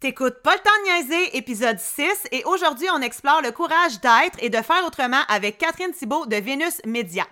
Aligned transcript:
T'écoutes 0.00 0.42
pas 0.44 0.52
le 0.54 0.60
temps 0.60 0.70
de 0.84 1.02
niaiser, 1.02 1.36
épisode 1.36 1.80
6, 1.80 2.28
et 2.30 2.44
aujourd'hui, 2.44 2.86
on 2.94 3.02
explore 3.02 3.42
le 3.42 3.50
courage 3.50 4.00
d'être 4.00 4.38
et 4.38 4.48
de 4.48 4.58
faire 4.58 4.84
autrement 4.86 5.22
avec 5.28 5.58
Catherine 5.58 5.90
Thibault 5.90 6.24
de 6.26 6.36
Vénus 6.36 6.80
Média. 6.86 7.24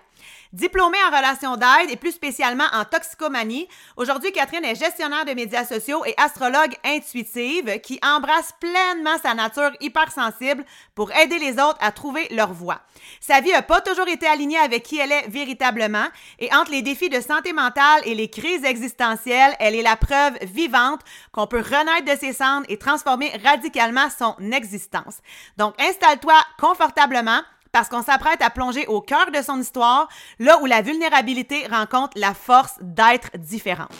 Diplômée 0.53 0.97
en 1.09 1.15
relations 1.15 1.57
d'aide 1.57 1.89
et 1.89 1.97
plus 1.97 2.13
spécialement 2.13 2.63
en 2.73 2.85
toxicomanie, 2.85 3.67
aujourd'hui 3.97 4.31
Catherine 4.31 4.63
est 4.63 4.75
gestionnaire 4.75 5.25
de 5.25 5.33
médias 5.33 5.65
sociaux 5.65 6.05
et 6.05 6.13
astrologue 6.17 6.73
intuitive 6.85 7.81
qui 7.81 7.99
embrasse 8.01 8.53
pleinement 8.59 9.17
sa 9.21 9.33
nature 9.33 9.71
hypersensible 9.81 10.63
pour 10.95 11.11
aider 11.11 11.37
les 11.37 11.53
autres 11.53 11.77
à 11.81 11.91
trouver 11.91 12.27
leur 12.31 12.53
voie. 12.53 12.81
Sa 13.19 13.41
vie 13.41 13.51
n'a 13.51 13.61
pas 13.61 13.81
toujours 13.81 14.07
été 14.07 14.25
alignée 14.25 14.57
avec 14.57 14.83
qui 14.83 14.99
elle 14.99 15.11
est 15.11 15.27
véritablement 15.27 16.05
et 16.39 16.53
entre 16.55 16.71
les 16.71 16.81
défis 16.81 17.09
de 17.09 17.19
santé 17.19 17.51
mentale 17.51 18.01
et 18.05 18.15
les 18.15 18.29
crises 18.29 18.63
existentielles, 18.63 19.55
elle 19.59 19.75
est 19.75 19.81
la 19.81 19.97
preuve 19.97 20.37
vivante 20.43 21.01
qu'on 21.33 21.47
peut 21.47 21.57
renaître 21.57 22.05
de 22.05 22.17
ses 22.17 22.33
cendres 22.33 22.65
et 22.69 22.77
transformer 22.77 23.31
radicalement 23.43 24.07
son 24.09 24.35
existence. 24.51 25.17
Donc 25.57 25.75
installe-toi 25.81 26.35
confortablement 26.59 27.41
parce 27.77 27.89
qu'on 27.89 28.01
s'apprête 28.01 28.41
à 28.41 28.49
plonger 28.49 28.87
au 28.87 29.01
cœur 29.01 29.29
de 29.29 29.39
son 29.39 29.61
histoire, 29.61 30.07
là 30.39 30.57
où 30.63 30.65
la 30.65 30.81
vulnérabilité 30.81 31.67
rencontre 31.67 32.13
la 32.15 32.33
force 32.33 32.73
d'être 32.81 33.29
différente. 33.37 33.91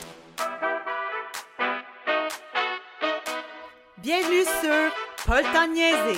Bienvenue 4.00 4.46
sur 4.62 5.28
Paul 5.28 5.44
le 5.44 6.16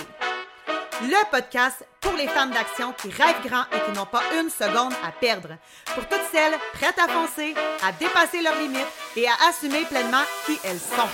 le 1.01 1.31
podcast 1.31 1.85
pour 1.99 2.13
les 2.13 2.27
femmes 2.29 2.51
d'action 2.51 2.93
qui 2.93 3.09
rêvent 3.09 3.45
grand 3.45 3.63
et 3.73 3.85
qui 3.85 3.97
n'ont 3.97 4.05
pas 4.05 4.23
une 4.39 4.49
seconde 4.49 4.93
à 5.05 5.11
perdre. 5.11 5.57
Pour 5.93 6.07
toutes 6.07 6.29
celles 6.31 6.57
prêtes 6.71 6.97
à 6.97 7.09
foncer, 7.09 7.55
à 7.85 7.91
dépasser 7.91 8.41
leurs 8.41 8.57
limites 8.57 8.87
et 9.17 9.27
à 9.27 9.49
assumer 9.49 9.83
pleinement 9.83 10.23
qui 10.45 10.57
elles 10.63 10.79
sont. 10.79 11.09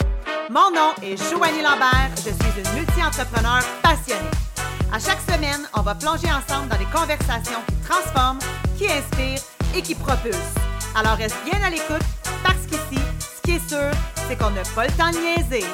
Mon 0.52 0.70
nom 0.70 0.94
est 1.02 1.18
Joanie 1.18 1.64
Lambert, 1.64 2.12
je 2.18 2.30
suis 2.30 2.62
une 2.62 2.80
multi-entrepreneur 2.80 3.64
passionnée. 3.82 4.45
À 4.92 5.00
chaque 5.00 5.20
semaine, 5.22 5.68
on 5.76 5.82
va 5.82 5.96
plonger 5.96 6.28
ensemble 6.32 6.70
dans 6.70 6.78
des 6.78 6.86
conversations 6.86 7.60
qui 7.68 7.76
transforment, 7.88 8.40
qui 8.78 8.88
inspirent 8.88 9.42
et 9.76 9.82
qui 9.82 9.96
propulsent. 9.96 10.56
Alors 10.96 11.18
reste 11.18 11.38
bien 11.44 11.62
à 11.62 11.70
l'écoute 11.70 12.06
parce 12.44 12.66
qu'ici, 12.68 13.02
ce 13.20 13.42
qui 13.42 13.52
est 13.52 13.70
sûr, 13.70 13.92
c'est 14.28 14.38
qu'on 14.38 14.52
n'a 14.52 14.64
pas 14.74 14.86
le 14.86 14.92
temps 14.94 15.12
de 15.12 15.18
niaiser. 15.18 15.66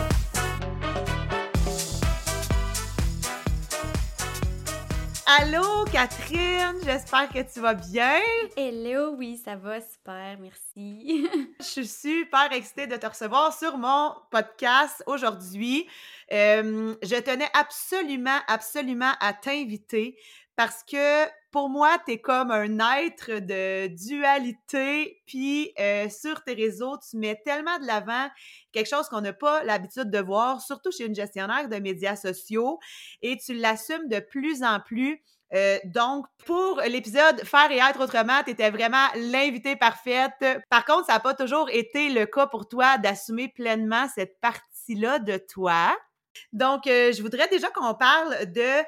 Allô 5.39 5.85
Catherine, 5.85 6.77
j'espère 6.83 7.29
que 7.29 7.39
tu 7.53 7.61
vas 7.61 7.73
bien. 7.73 8.19
Hello, 8.57 9.15
oui, 9.17 9.39
ça 9.43 9.55
va 9.55 9.79
super, 9.79 10.37
merci. 10.39 11.25
Je 11.59 11.63
suis 11.63 11.87
super 11.87 12.51
excitée 12.51 12.87
de 12.87 12.97
te 12.97 13.05
recevoir 13.05 13.57
sur 13.57 13.77
mon 13.77 14.13
podcast 14.29 15.01
aujourd'hui. 15.05 15.87
Je 16.31 17.19
tenais 17.21 17.49
absolument, 17.53 18.39
absolument 18.47 19.11
à 19.19 19.33
t'inviter 19.33 20.17
parce 20.55 20.83
que 20.83 21.27
pour 21.51 21.69
moi, 21.69 21.97
tu 22.05 22.13
es 22.13 22.21
comme 22.21 22.51
un 22.51 22.79
être 22.99 23.39
de 23.39 23.87
dualité. 23.87 25.21
Puis 25.25 25.73
euh, 25.79 26.07
sur 26.09 26.43
tes 26.43 26.53
réseaux, 26.53 26.97
tu 26.97 27.17
mets 27.17 27.41
tellement 27.43 27.79
de 27.79 27.85
l'avant 27.85 28.27
quelque 28.71 28.87
chose 28.87 29.07
qu'on 29.09 29.21
n'a 29.21 29.33
pas 29.33 29.63
l'habitude 29.63 30.09
de 30.09 30.19
voir, 30.19 30.61
surtout 30.61 30.91
chez 30.91 31.05
une 31.05 31.15
gestionnaire 31.15 31.67
de 31.67 31.77
médias 31.77 32.15
sociaux, 32.15 32.79
et 33.21 33.37
tu 33.37 33.53
l'assumes 33.53 34.07
de 34.07 34.19
plus 34.19 34.63
en 34.63 34.79
plus. 34.79 35.21
Euh, 35.53 35.79
donc, 35.83 36.25
pour 36.45 36.79
l'épisode 36.87 37.41
Faire 37.43 37.71
et 37.71 37.79
être 37.79 37.99
autrement, 37.99 38.41
tu 38.45 38.51
étais 38.51 38.69
vraiment 38.69 39.07
l'invité 39.15 39.75
parfaite. 39.75 40.45
Par 40.69 40.85
contre, 40.85 41.07
ça 41.07 41.13
n'a 41.13 41.19
pas 41.19 41.33
toujours 41.33 41.69
été 41.69 42.09
le 42.09 42.25
cas 42.25 42.47
pour 42.47 42.69
toi 42.69 42.97
d'assumer 42.97 43.49
pleinement 43.49 44.07
cette 44.15 44.39
partie-là 44.39 45.19
de 45.19 45.37
toi. 45.37 45.93
Donc, 46.53 46.87
euh, 46.87 47.11
je 47.11 47.21
voudrais 47.21 47.47
déjà 47.47 47.69
qu'on 47.69 47.93
parle 47.93 48.51
de 48.51 48.83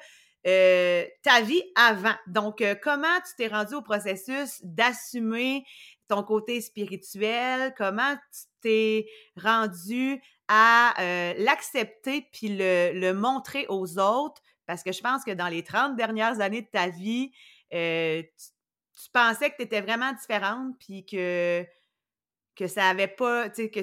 euh, 0.47 1.05
ta 1.21 1.41
vie 1.41 1.63
avant. 1.75 2.15
Donc, 2.27 2.61
euh, 2.61 2.75
comment 2.81 3.19
tu 3.25 3.35
t'es 3.37 3.47
rendu 3.47 3.75
au 3.75 3.81
processus 3.81 4.59
d'assumer 4.63 5.65
ton 6.07 6.23
côté 6.23 6.61
spirituel? 6.61 7.73
Comment 7.77 8.15
tu 8.15 8.41
t'es 8.61 9.07
rendu 9.41 10.21
à 10.47 10.93
l'accepter 11.37 12.27
puis 12.33 12.49
le, 12.57 13.11
montrer 13.13 13.65
aux 13.69 13.97
autres? 13.97 14.41
Parce 14.65 14.83
que 14.83 14.91
je 14.91 15.01
pense 15.01 15.23
que 15.23 15.31
dans 15.31 15.47
les 15.47 15.63
30 15.63 15.95
dernières 15.95 16.41
années 16.41 16.61
de 16.61 16.67
ta 16.67 16.89
vie, 16.89 17.31
tu, 17.71 19.09
pensais 19.11 19.49
que 19.49 19.55
tu 19.57 19.63
étais 19.63 19.81
vraiment 19.81 20.11
différente 20.13 20.75
puis 20.79 21.05
que, 21.05 21.65
que 22.55 22.67
ça 22.67 22.89
avait 22.89 23.07
pas, 23.07 23.49
que 23.49 23.79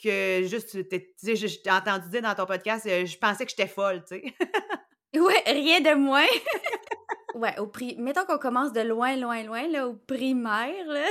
que 0.00 0.42
juste, 0.46 0.88
tu 0.88 1.00
sais, 1.16 1.36
j'ai 1.36 1.70
entendu 1.70 2.08
dire 2.08 2.22
dans 2.22 2.34
ton 2.34 2.46
podcast, 2.46 2.86
euh, 2.86 3.06
je 3.06 3.18
pensais 3.18 3.44
que 3.44 3.50
j'étais 3.50 3.66
folle, 3.66 4.04
tu 4.04 4.20
sais. 4.20 4.34
ouais, 5.20 5.42
rien 5.46 5.80
de 5.80 5.94
moins. 5.94 6.26
ouais, 7.34 7.58
au 7.58 7.66
pri... 7.66 7.96
mettons 7.98 8.24
qu'on 8.24 8.38
commence 8.38 8.72
de 8.72 8.80
loin, 8.80 9.16
loin, 9.16 9.42
loin, 9.42 9.66
là, 9.68 9.88
au 9.88 9.94
primaire, 9.94 10.86
là. 10.86 11.08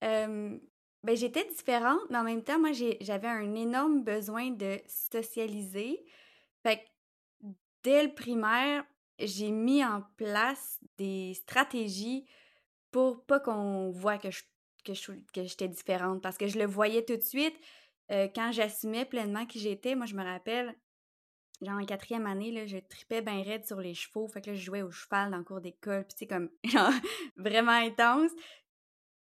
ben, 0.00 1.16
j'étais 1.16 1.44
différente, 1.44 2.00
mais 2.10 2.18
en 2.18 2.24
même 2.24 2.42
temps, 2.42 2.58
moi, 2.58 2.70
j'avais 3.00 3.28
un 3.28 3.54
énorme 3.54 4.02
besoin 4.02 4.50
de 4.50 4.78
socialiser. 4.86 6.04
Fait 6.62 6.78
que 6.78 7.48
dès 7.82 8.02
le 8.02 8.14
primaire, 8.14 8.84
j'ai 9.18 9.50
mis 9.50 9.84
en 9.84 10.02
place 10.16 10.78
des 10.96 11.34
stratégies 11.34 12.26
pour 12.90 13.24
pas 13.24 13.40
qu'on 13.40 13.90
voit 13.90 14.18
que 14.18 14.30
je 14.30 14.42
que 14.84 14.92
j'étais 15.44 15.68
différente 15.68 16.22
parce 16.22 16.38
que 16.38 16.46
je 16.46 16.58
le 16.58 16.66
voyais 16.66 17.04
tout 17.04 17.16
de 17.16 17.22
suite 17.22 17.56
euh, 18.10 18.28
quand 18.34 18.52
j'assumais 18.52 19.04
pleinement 19.04 19.46
qui 19.46 19.58
j'étais. 19.58 19.94
Moi, 19.94 20.06
je 20.06 20.14
me 20.14 20.24
rappelle, 20.24 20.74
genre 21.60 21.78
en 21.78 21.84
quatrième 21.84 22.26
année, 22.26 22.52
là, 22.52 22.66
je 22.66 22.78
tripais 22.78 23.20
bien 23.20 23.42
raide 23.42 23.66
sur 23.66 23.80
les 23.80 23.94
chevaux. 23.94 24.28
Fait 24.28 24.40
que 24.40 24.50
là, 24.50 24.56
je 24.56 24.64
jouais 24.64 24.82
au 24.82 24.90
cheval 24.90 25.30
dans 25.30 25.38
le 25.38 25.44
cours 25.44 25.60
d'école. 25.60 26.04
Puis 26.06 26.16
c'est 26.18 26.26
comme 26.26 26.50
vraiment 27.36 27.72
intense. 27.72 28.32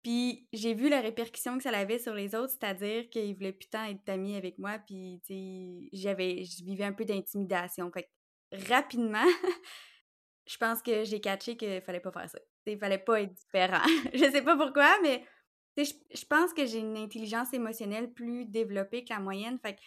Puis 0.03 0.47
j'ai 0.53 0.74
vu 0.74 0.90
la 0.90 1.02
répercussion 1.02 1.58
que 1.58 1.64
ça 1.64 1.69
avait 1.72 2.00
sur 2.00 2.14
les 2.14 2.35
autres, 2.35 2.53
c'est-à-dire 2.53 3.09
qu'ils 3.09 3.35
voulaient 3.35 3.52
putain 3.52 3.85
être 3.85 4.08
amis 4.08 4.35
avec 4.35 4.58
moi. 4.58 4.79
Puis 4.79 5.22
j'avais, 5.91 6.44
je 6.44 6.64
vivais 6.64 6.85
un 6.85 6.94
peu 6.94 7.03
d'intimidation. 7.03 7.91
Fait 7.91 8.03
que 8.03 8.68
rapidement, 8.69 9.25
je 10.47 10.58
pense 10.58 10.81
que 10.81 11.03
j'ai 11.03 11.19
catché 11.19 11.58
qu'il 11.58 11.81
fallait 11.81 12.00
pas 12.00 12.12
faire 12.12 12.29
ça. 12.29 12.40
Il 12.68 12.78
fallait 12.78 13.00
pas 13.00 13.22
être 13.22 13.34
différent. 13.34 13.85
je 14.14 14.31
sais 14.31 14.44
pas 14.44 14.56
pourquoi, 14.56 14.97
mais 15.02 15.24
je, 15.84 16.26
pense 16.26 16.54
que 16.54 16.66
j'ai 16.66 16.80
une 16.80 16.98
intelligence 16.98 17.54
émotionnelle 17.54 18.12
plus 18.12 18.46
développée 18.46 19.04
que 19.04 19.14
la 19.14 19.20
moyenne. 19.20 19.58
Fait 19.60 19.76
que 19.76 19.80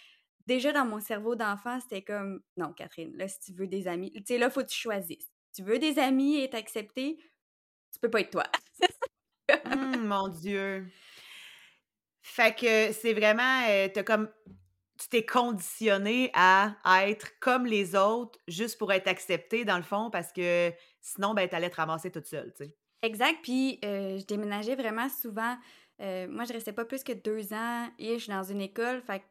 déjà 0.47 0.73
dans 0.73 0.85
mon 0.85 1.01
cerveau 1.01 1.35
d'enfant, 1.35 1.81
c'était 1.81 2.03
comme 2.03 2.43
non, 2.57 2.73
Catherine, 2.73 3.17
là, 3.17 3.29
si 3.29 3.41
tu 3.41 3.53
veux 3.53 3.67
des 3.67 3.89
amis, 3.89 4.13
tu 4.13 4.23
sais, 4.25 4.39
là, 4.39 4.51
faut 4.51 4.63
que 4.63 4.69
tu 4.69 4.79
choisisses. 4.79 5.31
tu 5.55 5.63
veux 5.63 5.79
des 5.79 5.99
amis 5.99 6.39
et 6.39 6.51
t'accepter, 6.51 7.19
tu 7.93 8.01
peux 8.01 8.11
pas 8.11 8.21
être 8.21 8.31
toi. 8.31 8.45
Mmh, 9.65 10.07
mon 10.07 10.29
Dieu. 10.29 10.87
Fait 12.23 12.55
que 12.55 12.93
c'est 12.93 13.13
vraiment, 13.13 13.63
euh, 13.69 13.89
comme, 14.05 14.31
tu 14.97 15.09
t'es 15.09 15.27
conditionné 15.27 16.31
à, 16.35 16.77
être 17.09 17.39
comme 17.41 17.67
les 17.67 17.97
autres 17.97 18.39
juste 18.47 18.79
pour 18.79 18.93
être 18.93 19.09
accepté 19.09 19.65
dans 19.65 19.77
le 19.77 19.83
fond 19.83 20.09
parce 20.09 20.33
que 20.33 20.73
sinon, 21.01 21.35
ben, 21.35 21.49
t'allais 21.49 21.71
te 21.71 21.77
ramasser 21.77 22.13
toute 22.13 22.27
seule, 22.27 22.53
tu 22.57 22.65
sais. 22.65 22.77
Exact. 23.03 23.39
Puis 23.43 23.79
euh, 23.85 24.19
je 24.19 24.27
déménageais 24.27 24.77
vraiment 24.77 25.09
souvent. 25.09 25.57
Euh, 26.01 26.27
moi, 26.29 26.45
je 26.45 26.53
restais 26.53 26.73
pas 26.73 26.85
plus 26.85 27.05
que 27.05 27.13
deux 27.13 27.53
ans 27.53 27.89
et 27.99 28.15
je 28.15 28.25
suis 28.25 28.33
dans 28.33 28.43
une 28.43 28.61
école. 28.61 29.03
Fait 29.03 29.23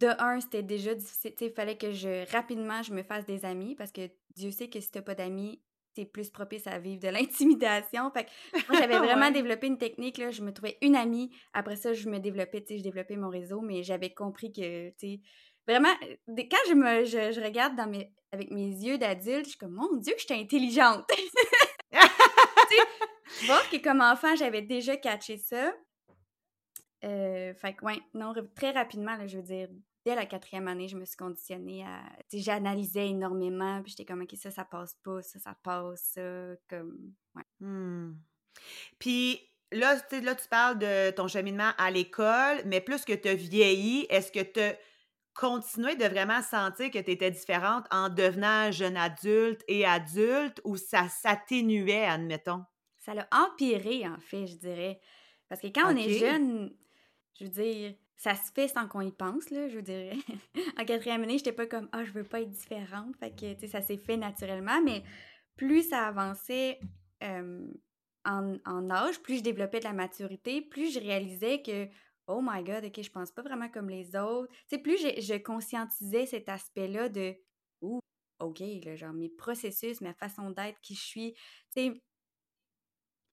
de 0.00 0.08
un, 0.18 0.40
c'était 0.40 0.62
déjà 0.62 0.94
difficile. 0.94 1.32
Il 1.40 1.50
fallait 1.52 1.78
que 1.78 1.92
je 1.92 2.30
rapidement 2.30 2.82
je 2.82 2.92
me 2.92 3.02
fasse 3.02 3.24
des 3.24 3.44
amis 3.44 3.74
parce 3.74 3.92
que 3.92 4.10
Dieu 4.34 4.50
sait 4.50 4.68
que 4.68 4.78
si 4.80 4.90
t'as 4.90 5.00
pas 5.00 5.14
d'amis, 5.14 5.62
t'es 5.94 6.04
plus 6.04 6.28
propice 6.28 6.66
à 6.66 6.78
vivre 6.78 7.00
de 7.00 7.08
l'intimidation. 7.16 8.10
Fait 8.10 8.24
que 8.24 8.30
moi, 8.68 8.78
j'avais 8.80 8.98
vraiment 8.98 9.30
développé 9.30 9.66
une 9.66 9.78
technique. 9.78 10.18
Là, 10.18 10.30
je 10.30 10.42
me 10.42 10.52
trouvais 10.52 10.76
une 10.82 10.94
amie. 10.94 11.30
Après 11.54 11.76
ça, 11.76 11.94
je 11.94 12.08
me 12.08 12.18
développais, 12.18 12.60
tu 12.60 12.74
sais, 12.74 12.78
je 12.78 12.82
développais 12.84 13.16
mon 13.16 13.28
réseau, 13.28 13.60
mais 13.60 13.82
j'avais 13.82 14.12
compris 14.12 14.52
que, 14.52 14.90
tu 14.90 14.94
sais, 14.98 15.20
vraiment, 15.66 15.94
quand 16.28 16.64
je 16.68 16.74
me 16.74 17.04
je, 17.04 17.42
regarde 17.42 17.74
dans 17.74 17.88
mes, 17.88 18.12
avec 18.32 18.50
mes 18.50 18.68
yeux 18.68 18.98
d'adulte, 18.98 19.46
je 19.46 19.50
suis 19.50 19.58
comme, 19.58 19.72
mon 19.72 19.96
Dieu, 19.96 20.12
que 20.12 20.20
j'étais 20.20 20.34
intelligente. 20.34 21.04
tu 23.38 23.46
vois 23.46 23.62
que 23.70 23.82
comme 23.82 24.02
enfant, 24.02 24.36
j'avais 24.36 24.62
déjà 24.62 24.96
catché 24.96 25.38
ça. 25.38 25.72
Euh, 27.04 27.54
fait 27.54 27.74
que, 27.74 27.84
ouais, 27.84 28.00
non, 28.14 28.32
très 28.54 28.70
rapidement, 28.70 29.16
là, 29.16 29.26
je 29.26 29.36
veux 29.36 29.42
dire, 29.42 29.68
dès 30.04 30.14
la 30.14 30.26
quatrième 30.26 30.68
année, 30.68 30.88
je 30.88 30.96
me 30.96 31.04
suis 31.04 31.16
conditionnée 31.16 31.84
à. 31.84 32.02
J'analysais 32.32 33.08
énormément, 33.08 33.82
puis 33.82 33.90
j'étais 33.90 34.04
comme, 34.04 34.22
OK, 34.22 34.34
ça, 34.36 34.50
ça 34.50 34.64
passe 34.64 34.94
pas, 35.04 35.22
ça, 35.22 35.38
ça 35.38 35.56
passe, 35.62 36.12
ça, 36.14 36.54
comme. 36.68 37.12
Ouais. 37.34 37.42
Mmh. 37.60 38.14
Puis 38.98 39.40
là, 39.72 39.96
là, 40.22 40.34
tu 40.34 40.48
parles 40.48 40.78
de 40.78 41.10
ton 41.10 41.28
cheminement 41.28 41.70
à 41.78 41.90
l'école, 41.90 42.62
mais 42.64 42.80
plus 42.80 43.04
que 43.04 43.12
tu 43.12 43.28
as 43.28 43.34
vieilli, 43.34 44.06
est-ce 44.08 44.32
que 44.32 44.42
tu 44.42 44.60
as 44.60 44.76
continué 45.34 45.96
de 45.96 46.04
vraiment 46.04 46.40
sentir 46.40 46.90
que 46.90 46.98
tu 46.98 47.10
étais 47.10 47.30
différente 47.30 47.84
en 47.90 48.08
devenant 48.08 48.70
jeune 48.70 48.96
adulte 48.96 49.62
et 49.68 49.84
adulte 49.84 50.60
ou 50.64 50.76
ça 50.76 51.08
s'atténuait, 51.08 52.06
admettons? 52.06 52.64
Ça 52.98 53.14
l'a 53.14 53.28
empiré, 53.30 54.08
en 54.08 54.18
fait, 54.18 54.46
je 54.46 54.56
dirais. 54.56 55.00
Parce 55.48 55.60
que 55.60 55.68
quand 55.68 55.92
on 55.92 55.96
est 55.96 56.18
jeune, 56.18 56.74
je 57.38 57.44
veux 57.44 57.50
dire, 57.50 57.94
ça 58.16 58.34
se 58.34 58.50
fait 58.52 58.68
sans 58.68 58.88
qu'on 58.88 59.02
y 59.02 59.12
pense, 59.12 59.50
là, 59.50 59.68
je 59.68 59.76
veux 59.76 59.82
dire. 59.82 60.14
en 60.78 60.84
quatrième 60.84 61.22
année, 61.22 61.38
j'étais 61.38 61.52
pas 61.52 61.66
comme 61.66 61.88
«Ah, 61.92 62.04
je 62.04 62.12
veux 62.12 62.24
pas 62.24 62.40
être 62.40 62.50
différente», 62.50 63.14
fait 63.20 63.30
que, 63.30 63.54
tu 63.54 63.60
sais, 63.60 63.66
ça 63.68 63.82
s'est 63.82 63.98
fait 63.98 64.16
naturellement, 64.16 64.80
mais 64.82 65.02
plus 65.56 65.88
ça 65.90 66.06
avançait 66.06 66.80
en, 67.22 68.56
en, 68.64 68.90
âge, 68.90 69.20
plus 69.22 69.38
je 69.38 69.42
développais 69.42 69.78
de 69.78 69.84
la 69.84 69.92
maturité, 69.92 70.62
plus 70.62 70.92
je 70.92 71.00
réalisais 71.00 71.62
que 71.62 71.88
Oh 72.28 72.40
my 72.42 72.64
God, 72.64 72.84
ok, 72.84 73.00
je 73.02 73.10
pense 73.10 73.30
pas 73.30 73.42
vraiment 73.42 73.68
comme 73.68 73.88
les 73.88 74.16
autres. 74.16 74.52
Tu 74.68 74.76
sais, 74.76 74.78
plus 74.78 74.98
je, 74.98 75.20
je 75.20 75.34
conscientisais 75.34 76.26
cet 76.26 76.48
aspect-là 76.48 77.08
de 77.08 77.36
Ouh, 77.82 78.00
ok, 78.40 78.62
genre 78.96 79.12
mes 79.12 79.28
processus, 79.28 80.00
ma 80.00 80.14
façon 80.14 80.50
d'être, 80.50 80.80
qui 80.80 80.94
je 80.94 81.04
suis. 81.04 81.34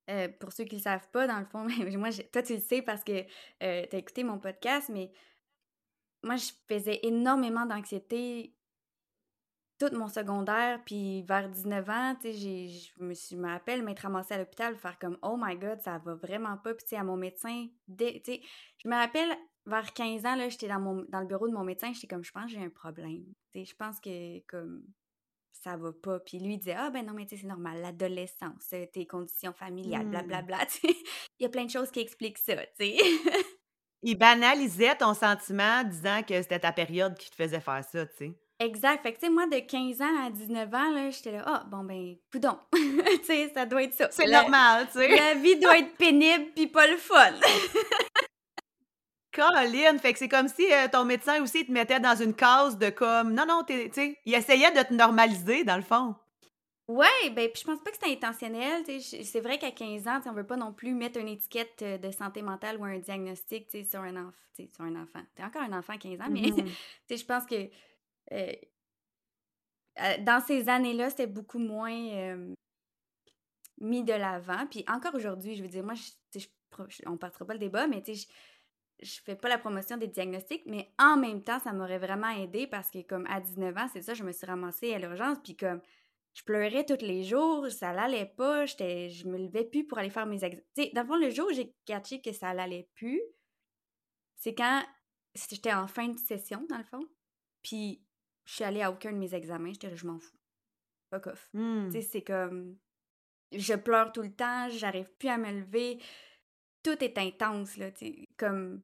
Euh, 0.10 0.28
pour 0.40 0.52
ceux 0.52 0.66
qui 0.66 0.76
ne 0.76 0.80
le 0.80 0.84
savent 0.84 1.08
pas, 1.12 1.28
dans 1.28 1.40
le 1.40 1.46
fond, 1.46 1.68
moi, 1.98 2.10
toi, 2.32 2.44
tu 2.44 2.54
le 2.54 2.60
sais 2.60 2.82
parce 2.82 3.04
que 3.04 3.24
euh, 3.64 3.86
tu 3.90 3.96
as 3.96 4.00
écouté 4.00 4.24
mon 4.24 4.40
podcast, 4.40 4.90
mais 4.90 5.12
moi, 6.24 6.36
je 6.36 6.52
faisais 6.68 7.00
énormément 7.04 7.66
d'anxiété 7.66 8.56
tout 9.80 9.96
mon 9.96 10.08
secondaire, 10.08 10.82
puis 10.86 11.24
vers 11.24 11.50
19 11.50 11.90
ans, 11.90 12.16
tu 12.16 12.32
sais, 12.32 12.68
je 12.68 13.04
me, 13.04 13.14
suis, 13.14 13.36
me 13.36 13.48
rappelle 13.48 13.84
m'être 13.84 14.02
ramassée 14.02 14.36
à 14.36 14.38
l'hôpital, 14.38 14.76
faire 14.78 14.98
comme 15.00 15.18
«Oh 15.22 15.36
my 15.38 15.56
God, 15.58 15.82
ça 15.82 15.98
va 15.98 16.16
vraiment 16.16 16.58
pas», 16.58 16.74
puis 16.76 16.84
tu 16.84 16.90
sais, 16.90 16.98
à 16.98 17.04
mon 17.04 17.18
médecin, 17.18 17.68
tu 17.98 18.06
sais, 18.24 18.42
je 18.78 18.88
me 18.88 18.96
rappelle, 18.96 19.36
vers 19.66 19.94
15 19.94 20.26
ans, 20.26 20.36
là, 20.36 20.50
j'étais 20.50 20.68
dans, 20.68 20.80
mon, 20.80 21.06
dans 21.10 21.22
le 21.22 21.28
bureau 21.28 21.48
de 21.48 21.54
mon 21.54 21.64
médecin, 21.64 21.92
j'étais 21.94 22.08
comme 22.08 22.24
«Je 22.26 22.32
pense 22.32 22.46
que 22.46 22.52
j'ai 22.52 22.64
un 22.64 22.70
problème», 22.70 23.26
tu 23.52 23.60
sais, 23.60 23.66
je 23.66 23.76
pense 23.76 24.00
que, 24.00 24.40
comme, 24.48 24.84
ça 25.62 25.78
va 25.78 25.92
pas. 25.92 26.20
Puis 26.20 26.40
lui, 26.40 26.54
il 26.54 26.58
disait, 26.58 26.76
ah 26.78 26.90
ben 26.90 27.06
non, 27.06 27.14
mais 27.14 27.26
tu 27.26 27.36
sais, 27.36 27.42
c'est 27.42 27.48
normal, 27.48 27.82
l'adolescence, 27.82 28.70
euh, 28.74 28.86
tes 28.92 29.06
conditions 29.06 29.54
familiales, 29.54 30.08
blablabla. 30.08 30.58
Mmh. 30.58 30.68
tu 30.82 30.88
sais. 30.88 30.96
Il 31.40 31.44
y 31.44 31.46
a 31.46 31.50
plein 31.50 31.66
de 31.66 31.72
choses 31.72 31.92
qui 31.92 32.00
expliquent 32.00 32.38
ça, 32.38 32.56
tu 32.56 32.68
sais. 32.80 32.98
il 34.04 34.18
banalisait 34.18 34.96
ton 34.96 35.14
sentiment 35.14 35.84
disant 35.84 36.22
que 36.24 36.42
c'était 36.42 36.60
ta 36.60 36.72
période 36.72 37.18
qui 37.18 37.30
te 37.30 37.36
faisait 37.36 37.62
faire 37.62 37.84
ça, 37.84 38.06
tu 38.06 38.18
sais. 38.18 38.34
Exact. 38.60 39.02
Fait 39.02 39.14
que, 39.14 39.20
tu 39.20 39.26
sais, 39.26 39.32
moi, 39.32 39.48
de 39.48 39.60
15 39.60 40.02
ans 40.02 40.26
à 40.26 40.30
19 40.30 40.74
ans, 40.74 40.92
là, 40.92 41.10
j'étais 41.10 41.32
là, 41.32 41.44
ah, 41.46 41.66
bon, 41.70 41.84
ben, 41.84 42.16
coudon. 42.32 42.58
tu 42.74 43.24
sais, 43.24 43.52
ça 43.54 43.66
doit 43.66 43.84
être 43.84 43.94
ça. 43.94 44.08
C'est 44.12 44.28
normal, 44.28 44.88
tu 44.92 45.00
sais. 45.00 45.16
La 45.16 45.36
vie 45.36 45.58
doit 45.58 45.78
être 45.78 45.96
pénible 45.98 46.52
puis 46.56 46.68
pas 46.68 46.88
le 46.88 46.98
fun. 46.98 47.34
Caroline, 49.34 50.00
fait 50.00 50.14
que 50.14 50.20
c'est 50.20 50.30
comme 50.30 50.48
si 50.48 50.72
euh, 50.72 50.88
ton 50.92 51.06
médecin 51.06 51.42
aussi 51.42 51.66
te 51.66 51.72
mettait 51.72 52.00
dans 52.00 52.16
une 52.16 52.34
case 52.34 52.78
de 52.78 52.90
comme 52.90 53.34
non 53.34 53.46
non, 53.46 53.64
tu 53.68 53.92
sais, 53.92 54.18
il 54.26 54.34
essayait 54.34 54.72
de 54.72 54.82
te 54.82 54.94
normaliser 54.94 55.64
dans 55.64 55.76
le 55.76 55.82
fond. 55.82 56.16
Ouais, 56.88 57.30
ben 57.32 57.50
puis 57.50 57.62
je 57.62 57.66
pense 57.66 57.82
pas 57.82 57.92
que 57.92 57.98
c'était 57.98 58.12
intentionnel, 58.12 58.84
c'est 58.86 59.40
vrai 59.40 59.58
qu'à 59.58 59.72
15 59.72 60.08
ans, 60.08 60.22
on 60.26 60.34
veut 60.34 60.46
pas 60.46 60.58
non 60.58 60.74
plus 60.74 60.94
mettre 60.94 61.20
une 61.20 61.30
étiquette 61.30 61.82
euh, 61.82 61.98
de 61.98 62.12
santé 62.12 62.42
mentale 62.42 62.78
ou 62.78 62.86
un 62.86 63.00
diagnostic, 63.00 63.68
sur 63.90 64.02
un 64.02 64.16
enfant, 64.18 64.38
sur 64.56 64.84
un 64.84 65.02
enfant. 65.02 65.22
T'es 65.36 65.44
encore 65.44 65.64
un 65.64 65.78
enfant 65.78 65.94
à 65.94 65.98
15 65.98 66.22
ans, 66.22 66.30
mais 66.30 66.42
mm-hmm. 66.42 66.68
je 67.18 67.26
pense 67.26 67.46
que 67.46 67.70
euh, 68.34 68.52
dans 70.20 70.42
ces 70.46 70.70
années-là, 70.70 71.10
c'était 71.10 71.28
beaucoup 71.28 71.60
moins 71.60 72.36
mis 73.80 74.04
de 74.04 74.14
l'avant. 74.14 74.66
Puis 74.70 74.84
encore 74.88 75.16
aujourd'hui, 75.16 75.56
je 75.56 75.62
veux 75.62 75.70
dire, 75.70 75.84
moi, 75.84 75.94
je, 75.94 76.40
je, 76.40 76.48
on 77.06 77.18
partira 77.18 77.46
pas 77.46 77.54
le 77.54 77.60
débat, 77.60 77.88
mais 77.88 78.02
tu 78.02 78.16
sais, 78.16 78.28
je 79.04 79.22
fais 79.22 79.36
pas 79.36 79.50
la 79.50 79.58
promotion 79.58 79.98
des 79.98 80.08
diagnostics, 80.08 80.64
mais 80.66 80.92
en 80.98 81.18
même 81.18 81.44
temps, 81.44 81.60
ça 81.60 81.74
m'aurait 81.74 82.00
vraiment 82.00 82.30
aidé 82.30 82.68
parce 82.68 82.90
que, 82.90 83.02
comme 83.02 83.26
à 83.28 83.40
19 83.40 83.78
ans, 83.78 83.88
c'est 83.92 84.02
ça, 84.02 84.14
je 84.14 84.24
me 84.24 84.32
suis 84.32 84.46
ramassée 84.46 84.94
à 84.94 85.00
l'urgence, 85.00 85.38
puis 85.44 85.56
comme 85.56 85.82
je 86.34 86.44
pleurais 86.44 86.86
tous 86.86 87.06
les 87.06 87.24
jours, 87.24 87.70
ça 87.70 87.94
l'allait 87.94 88.34
pas, 88.38 88.66
je 88.66 89.28
me 89.28 89.38
levais 89.38 89.66
plus 89.66 89.86
pour 89.86 90.00
aller 90.00 90.10
faire 90.10 90.26
mes 90.26 90.44
examens. 90.44 90.64
Tu 90.76 90.84
sais, 90.84 90.92
dans 90.94 91.02
le 91.02 91.08
fond, 91.08 91.18
le 91.18 91.30
jour 91.30 91.48
où 91.50 91.54
j'ai 91.54 91.76
catché 91.86 92.22
que 92.22 92.32
ça 92.32 92.54
l'allait 92.54 92.90
plus, 92.96 93.22
c'est 94.36 94.56
quand 94.56 94.84
j'étais 95.36 95.74
en 95.74 95.88
fin 95.88 96.08
de 96.08 96.18
session, 96.18 96.66
dans 96.70 96.78
le 96.78 96.84
fond, 96.84 97.08
puis 97.62 98.04
je 98.46 98.56
suis 98.56 98.64
allée 98.64 98.82
à 98.82 98.92
aucun 98.92 99.12
de 99.12 99.18
mes 99.18 99.36
examens, 99.36 99.72
j'étais 99.74 99.90
là, 99.90 99.96
je 99.96 100.08
m'en 100.08 100.20
fous. 100.20 100.38
Fuck 101.12 101.28
off. 101.28 101.50
Tu 101.52 101.58
hmm. 101.60 101.92
sais, 101.92 102.02
c'est 102.02 102.24
comme. 102.24 102.78
Je 103.52 103.76
pleure 103.76 104.12
tout 104.12 104.24
le 104.24 104.34
temps, 104.34 104.68
j'arrive 104.70 105.12
plus 105.20 105.30
à 105.30 105.38
me 105.38 105.52
lever. 105.52 106.00
Tout 106.82 107.02
est 107.04 107.18
intense, 107.20 107.78
là, 107.78 107.92
tu 107.92 108.08
sais, 108.08 108.28
comme 108.36 108.82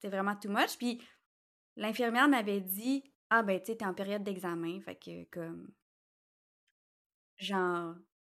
c'était 0.00 0.16
vraiment 0.16 0.36
too 0.36 0.48
much. 0.50 0.76
Puis 0.78 1.02
l'infirmière 1.76 2.28
m'avait 2.28 2.60
dit 2.60 3.04
Ah, 3.28 3.42
ben, 3.42 3.60
tu 3.60 3.66
sais, 3.66 3.76
t'es 3.76 3.84
en 3.84 3.94
période 3.94 4.22
d'examen. 4.22 4.80
Fait 4.80 4.96
que, 4.96 5.24
comme. 5.30 5.68
Genre, 7.38 7.94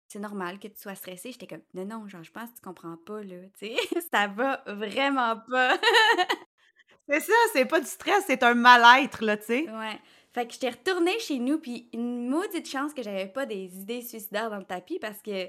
c'est 0.07 0.19
normal 0.19 0.59
que 0.59 0.67
tu 0.67 0.79
sois 0.79 0.95
stressée. 0.95 1.31
J'étais 1.31 1.47
comme 1.47 1.63
Non, 1.73 1.85
non, 1.85 2.07
genre, 2.07 2.23
je 2.23 2.31
pense 2.31 2.49
que 2.49 2.55
tu 2.55 2.61
comprends 2.61 2.97
pas, 2.97 3.23
là. 3.23 3.35
Tu 3.57 3.67
sais, 3.67 4.01
ça 4.11 4.27
va 4.27 4.63
vraiment 4.67 5.37
pas. 5.49 5.77
c'est 7.07 7.19
ça, 7.21 7.33
c'est 7.53 7.65
pas 7.65 7.79
du 7.79 7.87
stress, 7.87 8.23
c'est 8.27 8.43
un 8.43 8.53
mal-être, 8.53 9.23
là, 9.23 9.37
tu 9.37 9.45
sais. 9.45 9.69
Ouais. 9.69 9.99
Fait 10.33 10.47
que 10.47 10.53
j'étais 10.53 10.71
retournée 10.71 11.19
chez 11.19 11.37
nous, 11.37 11.59
puis 11.59 11.89
une 11.93 12.27
maudite 12.27 12.67
chance 12.67 12.93
que 12.93 13.03
j'avais 13.03 13.27
pas 13.27 13.45
des 13.45 13.77
idées 13.79 14.01
suicidaires 14.01 14.49
dans 14.49 14.57
le 14.57 14.65
tapis 14.65 14.97
parce 14.99 15.21
que, 15.21 15.47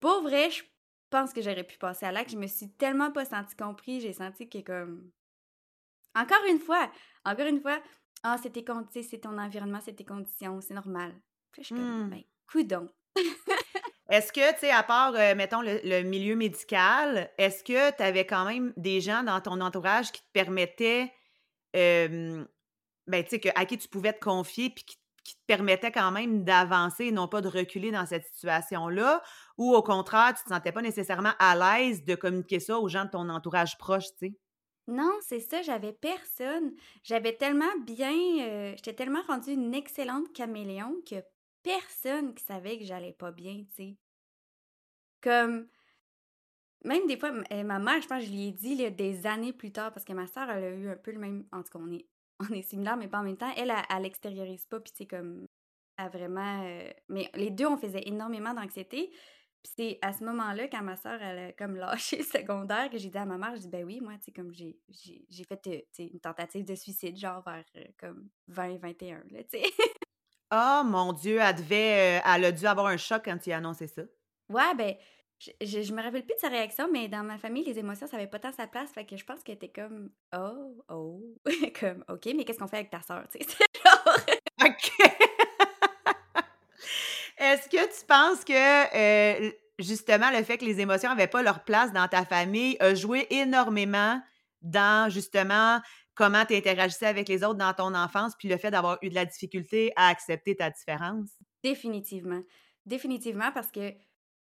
pour 0.00 0.22
vrai, 0.22 0.50
je 0.50 0.62
pense 1.10 1.32
que 1.32 1.42
j'aurais 1.42 1.64
pu 1.64 1.78
passer 1.78 2.06
à 2.06 2.12
l'acte. 2.12 2.30
Je 2.30 2.36
me 2.36 2.46
suis 2.46 2.70
tellement 2.70 3.10
pas 3.10 3.24
sentie 3.24 3.56
compris. 3.56 4.00
J'ai 4.00 4.12
senti 4.12 4.48
que 4.48 4.58
comme... 4.58 5.10
Encore 6.14 6.44
une 6.50 6.58
fois, 6.58 6.90
encore 7.24 7.46
une 7.46 7.60
fois, 7.60 7.80
ah, 8.22 8.36
c'est 8.42 8.52
c'est 9.02 9.18
ton 9.18 9.38
environnement, 9.38 9.78
c'est 9.84 9.94
tes 9.94 10.04
conditions, 10.04 10.60
c'est 10.60 10.74
normal. 10.74 11.14
Puis 11.52 11.62
je 11.62 11.66
suis 11.66 11.74
comme, 11.74 12.06
mmh. 12.06 12.10
ben, 12.10 12.22
coudon. 12.50 12.88
est-ce 14.10 14.32
que, 14.32 14.52
tu 14.54 14.60
sais, 14.60 14.70
à 14.70 14.82
part, 14.82 15.14
euh, 15.14 15.34
mettons, 15.34 15.62
le, 15.62 16.02
milieu 16.02 16.34
médical, 16.34 17.30
est-ce 17.38 17.62
que 17.62 17.96
tu 17.96 18.02
avais 18.02 18.26
quand 18.26 18.44
même 18.46 18.72
des 18.76 19.00
gens 19.00 19.22
dans 19.22 19.40
ton 19.40 19.60
entourage 19.60 20.10
qui 20.10 20.22
te 20.22 20.32
permettaient, 20.32 21.12
ben, 21.74 22.46
tu 23.24 23.38
sais, 23.40 23.52
à 23.54 23.64
qui 23.64 23.78
tu 23.78 23.88
pouvais 23.88 24.12
te 24.12 24.20
confier 24.20 24.70
puis 24.70 24.84
qui 24.84 24.98
qui 25.28 25.34
te 25.36 25.44
permettait 25.46 25.92
quand 25.92 26.10
même 26.10 26.44
d'avancer 26.44 27.06
et 27.06 27.12
non 27.12 27.28
pas 27.28 27.40
de 27.40 27.48
reculer 27.48 27.90
dans 27.90 28.06
cette 28.06 28.24
situation-là? 28.26 29.22
Ou 29.58 29.74
au 29.74 29.82
contraire, 29.82 30.34
tu 30.36 30.44
te 30.44 30.48
sentais 30.48 30.72
pas 30.72 30.82
nécessairement 30.82 31.32
à 31.38 31.54
l'aise 31.56 32.04
de 32.04 32.14
communiquer 32.14 32.60
ça 32.60 32.78
aux 32.78 32.88
gens 32.88 33.04
de 33.04 33.10
ton 33.10 33.28
entourage 33.28 33.78
proche, 33.78 34.06
tu 34.18 34.28
sais? 34.28 34.38
Non, 34.88 35.12
c'est 35.20 35.40
ça, 35.40 35.62
j'avais 35.62 35.92
personne. 35.92 36.74
J'avais 37.04 37.36
tellement 37.36 37.76
bien. 37.84 38.12
Euh, 38.40 38.72
j'étais 38.76 38.94
tellement 38.94 39.22
rendue 39.22 39.52
une 39.52 39.74
excellente 39.74 40.32
caméléon 40.32 41.00
que 41.08 41.22
personne 41.62 42.34
qui 42.34 42.44
savait 42.44 42.78
que 42.78 42.84
j'allais 42.84 43.12
pas 43.12 43.30
bien, 43.30 43.64
tu 43.64 43.74
sais. 43.74 43.96
Comme. 45.20 45.68
Même 46.84 47.06
des 47.06 47.18
fois, 47.18 47.32
euh, 47.52 47.64
ma 47.64 47.78
mère, 47.78 48.00
je 48.00 48.08
pense 48.08 48.20
que 48.20 48.26
je 48.26 48.30
lui 48.30 48.48
ai 48.48 48.52
dit 48.52 48.90
des 48.90 49.26
années 49.26 49.52
plus 49.52 49.72
tard, 49.72 49.92
parce 49.92 50.04
que 50.04 50.12
ma 50.12 50.26
soeur, 50.26 50.48
elle 50.50 50.64
a 50.64 50.70
eu 50.70 50.88
un 50.88 50.96
peu 50.96 51.10
le 51.10 51.18
même. 51.18 51.46
En 51.52 51.62
tout 51.62 51.70
cas, 51.70 51.78
on 51.80 51.90
est 51.92 52.06
on 52.40 52.54
est 52.54 52.62
similaires, 52.62 52.96
mais 52.96 53.08
pas 53.08 53.18
en 53.18 53.24
même 53.24 53.36
temps. 53.36 53.52
Elle, 53.56 53.72
elle, 53.90 54.02
l'extériorise 54.02 54.66
pas, 54.66 54.80
puis 54.80 54.92
c'est 54.94 55.06
comme. 55.06 55.46
Elle 55.96 56.10
vraiment. 56.10 56.62
Euh, 56.64 56.90
mais 57.08 57.30
les 57.34 57.50
deux, 57.50 57.66
on 57.66 57.76
faisait 57.76 58.02
énormément 58.06 58.54
d'anxiété. 58.54 59.10
Puis 59.62 59.72
c'est 59.76 59.98
à 60.02 60.12
ce 60.12 60.22
moment-là, 60.24 60.68
quand 60.68 60.82
ma 60.82 60.96
soeur, 60.96 61.20
elle 61.20 61.38
a 61.38 61.52
comme 61.52 61.74
lâché 61.76 62.18
le 62.18 62.22
secondaire, 62.24 62.88
que 62.90 62.98
j'ai 62.98 63.10
dit 63.10 63.18
à 63.18 63.24
ma 63.24 63.38
mère, 63.38 63.56
je 63.56 63.62
dis, 63.62 63.68
ben 63.68 63.84
oui, 63.84 64.00
moi, 64.00 64.12
tu 64.18 64.26
sais, 64.26 64.32
comme 64.32 64.52
j'ai, 64.52 64.78
j'ai, 64.88 65.44
fait 65.44 65.66
euh, 65.66 66.06
une 66.12 66.20
tentative 66.20 66.64
de 66.64 66.76
suicide, 66.76 67.16
genre 67.16 67.42
vers 67.42 67.64
euh, 67.76 67.84
comme 67.98 68.28
20, 68.46 68.78
21, 68.78 69.16
là, 69.30 69.42
tu 69.42 69.58
sais. 69.58 69.64
oh 70.52 70.82
mon 70.84 71.12
Dieu, 71.12 71.38
elle 71.40 71.56
devait. 71.56 72.22
elle 72.24 72.44
a 72.44 72.52
dû 72.52 72.66
avoir 72.66 72.86
un 72.86 72.96
choc 72.96 73.22
quand 73.24 73.38
tu 73.38 73.50
as 73.50 73.56
annoncé 73.56 73.88
ça. 73.88 74.02
Ouais, 74.48 74.74
ben, 74.76 74.94
je, 75.38 75.82
je, 75.82 75.92
me 75.92 76.02
rappelle 76.02 76.24
plus 76.24 76.34
de 76.34 76.40
sa 76.40 76.48
réaction, 76.48 76.88
mais 76.92 77.08
dans 77.08 77.22
ma 77.22 77.38
famille, 77.38 77.64
les 77.64 77.78
émotions, 77.78 78.06
ça 78.06 78.16
avait 78.16 78.26
pas 78.26 78.40
tant 78.40 78.52
sa 78.52 78.66
place. 78.66 78.90
Fait 78.90 79.04
que 79.04 79.16
je 79.16 79.24
pense 79.24 79.42
qu'elle 79.42 79.54
était 79.54 79.68
comme 79.68 80.10
Oh, 80.36 80.82
oh. 80.88 81.22
comme 81.80 82.04
OK, 82.08 82.26
mais 82.36 82.44
qu'est-ce 82.44 82.58
qu'on 82.58 82.66
fait 82.66 82.78
avec 82.78 82.90
ta 82.90 83.02
soeur? 83.02 83.24
genre. 83.84 84.16
OK. 84.62 84.92
Est-ce 87.38 87.68
que 87.68 87.98
tu 87.98 88.06
penses 88.06 88.44
que 88.44 88.96
euh, 88.96 89.52
justement 89.78 90.30
le 90.30 90.42
fait 90.42 90.58
que 90.58 90.64
les 90.64 90.80
émotions 90.80 91.08
n'avaient 91.08 91.28
pas 91.28 91.42
leur 91.42 91.62
place 91.62 91.92
dans 91.92 92.08
ta 92.08 92.24
famille 92.24 92.76
a 92.80 92.94
joué 92.94 93.28
énormément 93.30 94.20
dans 94.60 95.08
justement 95.08 95.80
comment 96.16 96.44
tu 96.44 96.56
interagissais 96.56 97.06
avec 97.06 97.28
les 97.28 97.44
autres 97.44 97.58
dans 97.58 97.72
ton 97.72 97.94
enfance, 97.94 98.34
puis 98.36 98.48
le 98.48 98.56
fait 98.56 98.72
d'avoir 98.72 98.98
eu 99.02 99.08
de 99.08 99.14
la 99.14 99.24
difficulté 99.24 99.92
à 99.94 100.08
accepter 100.08 100.56
ta 100.56 100.68
différence? 100.68 101.28
Définitivement. 101.62 102.42
Définitivement 102.84 103.52
parce 103.52 103.70
que 103.70 103.94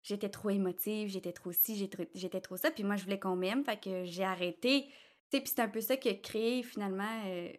j'étais 0.03 0.29
trop 0.29 0.50
émotive, 0.50 1.10
j'étais 1.10 1.34
trop 1.34 1.51
ci, 1.51 1.89
j'étais 2.13 2.41
trop 2.41 2.58
ça. 2.58 2.72
Puis 2.72 2.84
moi, 2.84 2.96
je 2.96 3.03
voulais 3.03 3.20
qu'on 3.20 3.36
m'aime, 3.36 3.63
fait 3.63 3.79
que 3.79 4.06
j'ai 4.06 4.24
arrêté. 4.24 4.86
Tu 5.29 5.38
sais, 5.38 5.41
puis 5.41 5.51
c'est 5.56 5.62
un 5.62 5.70
peu 5.70 5.82
ça 5.82 5.98
qui 5.98 6.10
a 6.10 6.15
créé 6.15 6.63
finalement 6.63 7.24
euh, 7.27 7.51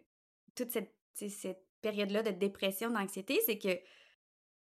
toute 0.55 0.71
cette, 0.71 0.93
cette 1.13 1.65
période-là 1.81 2.23
de 2.23 2.31
dépression, 2.31 2.89
d'anxiété, 2.91 3.39
c'est 3.45 3.57
que 3.57 3.77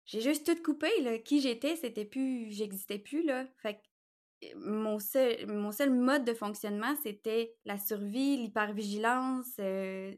j'ai 0.05 0.21
juste 0.21 0.45
tout 0.45 0.61
coupé, 0.63 0.89
là. 1.01 1.19
Qui 1.19 1.39
j'étais, 1.39 1.75
c'était 1.75 2.05
plus... 2.05 2.51
J'existais 2.51 2.97
plus, 2.97 3.23
là. 3.23 3.45
Fait 3.61 3.75
que 3.75 3.79
euh, 4.45 4.53
mon 4.55 4.99
seul, 4.99 5.45
mon 5.47 5.71
seul 5.71 5.91
mode 5.91 6.25
de 6.25 6.33
fonctionnement, 6.33 6.95
c'était 7.03 7.55
la 7.65 7.77
survie, 7.77 8.37
l'hypervigilance, 8.37 9.53
euh, 9.59 10.15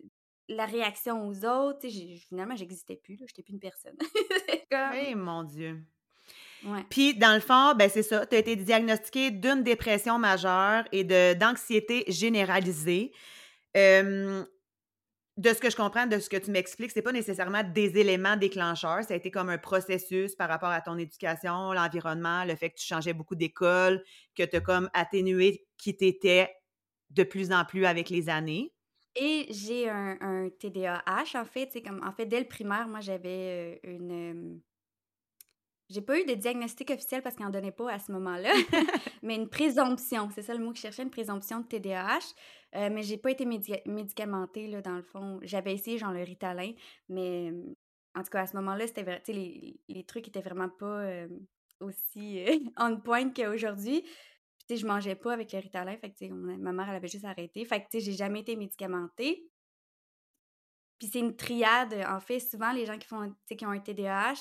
la 0.47 0.65
réaction 0.65 1.27
aux 1.27 1.45
autres. 1.45 1.87
Finalement, 2.29 2.55
j'existais 2.55 2.95
plus. 2.95 3.17
J'étais 3.27 3.43
plus 3.43 3.53
une 3.53 3.59
personne. 3.59 3.97
Oui, 4.93 5.15
mon 5.15 5.43
Dieu. 5.43 5.83
Ouais. 6.63 6.85
Puis, 6.89 7.15
dans 7.15 7.33
le 7.33 7.39
fond, 7.39 7.73
ben 7.75 7.89
c'est 7.89 8.03
ça, 8.03 8.25
tu 8.25 8.35
as 8.35 8.39
été 8.39 8.55
diagnostiquée 8.55 9.31
d'une 9.31 9.63
dépression 9.63 10.19
majeure 10.19 10.85
et 10.91 11.03
d'anxiété 11.35 12.03
généralisée. 12.07 13.13
De 15.37 15.53
ce 15.53 15.59
que 15.61 15.69
je 15.69 15.77
comprends, 15.77 16.07
de 16.07 16.19
ce 16.19 16.29
que 16.29 16.35
tu 16.37 16.51
m'expliques, 16.51 16.91
c'est 16.91 17.01
pas 17.01 17.13
nécessairement 17.13 17.63
des 17.63 17.97
éléments 17.97 18.35
déclencheurs, 18.35 19.03
ça 19.05 19.13
a 19.13 19.17
été 19.17 19.31
comme 19.31 19.49
un 19.49 19.57
processus 19.57 20.35
par 20.35 20.49
rapport 20.49 20.69
à 20.69 20.81
ton 20.81 20.97
éducation, 20.97 21.71
l'environnement, 21.71 22.43
le 22.43 22.55
fait 22.55 22.69
que 22.69 22.75
tu 22.75 22.85
changeais 22.85 23.13
beaucoup 23.13 23.35
d'école, 23.35 24.03
que 24.35 24.43
tu 24.43 24.57
as 24.57 24.61
comme 24.61 24.89
atténué 24.93 25.65
qui 25.77 25.95
tu 25.95 26.05
étais 26.05 26.53
de 27.11 27.23
plus 27.23 27.51
en 27.53 27.63
plus 27.65 27.85
avec 27.85 28.09
les 28.09 28.29
années. 28.29 28.73
Et 29.15 29.47
j'ai 29.51 29.89
un 29.89 30.17
un 30.21 30.49
TDAH, 30.49 31.35
en 31.35 31.45
fait, 31.45 31.81
comme 31.83 32.01
en 32.05 32.11
fait, 32.13 32.25
dès 32.25 32.39
le 32.39 32.47
primaire, 32.47 32.87
moi, 32.87 33.01
j'avais, 33.01 33.79
heu, 33.83 33.89
une, 33.91 34.61
j'ai 35.91 36.01
pas 36.01 36.19
eu 36.19 36.25
de 36.25 36.33
diagnostic 36.33 36.89
officiel 36.91 37.21
parce 37.21 37.35
qu'ils 37.35 37.45
en 37.45 37.49
donnaient 37.49 37.71
pas 37.71 37.91
à 37.91 37.99
ce 37.99 38.11
moment-là, 38.13 38.51
mais 39.23 39.35
une 39.35 39.49
présomption, 39.49 40.29
c'est 40.33 40.41
ça 40.41 40.53
le 40.55 40.63
mot 40.63 40.71
que 40.71 40.77
je 40.77 40.81
cherchais, 40.83 41.03
une 41.03 41.09
présomption 41.11 41.59
de 41.61 41.65
TDAH, 41.67 42.19
heu, 42.75 42.89
mais 42.89 43.03
j'ai 43.03 43.17
pas 43.17 43.31
été 43.31 43.45
médicamentée, 43.45 44.67
là, 44.67 44.81
dans 44.81 44.95
le 44.95 45.03
fond. 45.03 45.39
J'avais 45.43 45.73
essayé, 45.73 45.97
genre, 45.97 46.13
le 46.13 46.23
Ritalin, 46.23 46.71
mais, 47.09 47.47
hem, 47.47 47.75
en 48.15 48.23
tout 48.23 48.29
cas, 48.29 48.41
à 48.41 48.47
ce 48.47 48.55
moment-là, 48.57 48.87
c'était 48.87 49.03
vrai 49.03 49.21
tu 49.23 49.31
sais, 49.33 49.37
les 49.39 49.79
les 49.89 50.03
trucs 50.05 50.27
étaient 50.27 50.41
vraiment 50.41 50.69
pas, 50.69 51.03
hem, 51.05 51.39
aussi, 51.81 52.39
heu, 52.39 52.45
on 52.77 52.97
point 53.01 53.29
qu'aujourd'hui. 53.31 54.01
Puis, 54.03 54.65
tu 54.67 54.75
sais, 54.75 54.81
je 54.81 54.87
mangeais 54.87 55.15
pas 55.15 55.33
avec 55.33 55.51
le 55.53 55.59
Ritalin, 55.59 55.97
fait 55.97 56.11
que, 56.11 56.17
tu 56.17 56.25
sais, 56.27 56.31
ma 56.31 56.57
ma 56.57 56.71
mère, 56.73 56.89
elle 56.89 56.95
avait 56.97 57.07
juste 57.07 57.25
arrêté. 57.25 57.65
Fait 57.65 57.81
que, 57.81 57.89
tu 57.91 57.99
sais, 57.99 58.05
j'ai 58.05 58.13
jamais 58.17 58.41
été 58.41 58.55
médicamentée. 58.55 59.49
Puis 60.99 61.09
c'est 61.11 61.19
une 61.19 61.35
triade, 61.35 61.95
en 62.07 62.19
fait, 62.19 62.39
souvent 62.39 62.71
les 62.71 62.85
gens 62.85 62.97
qui 62.97 63.07
font 63.07 63.33
qui 63.57 63.65
ont 63.65 63.69
un 63.71 63.79
TDAH, 63.79 64.35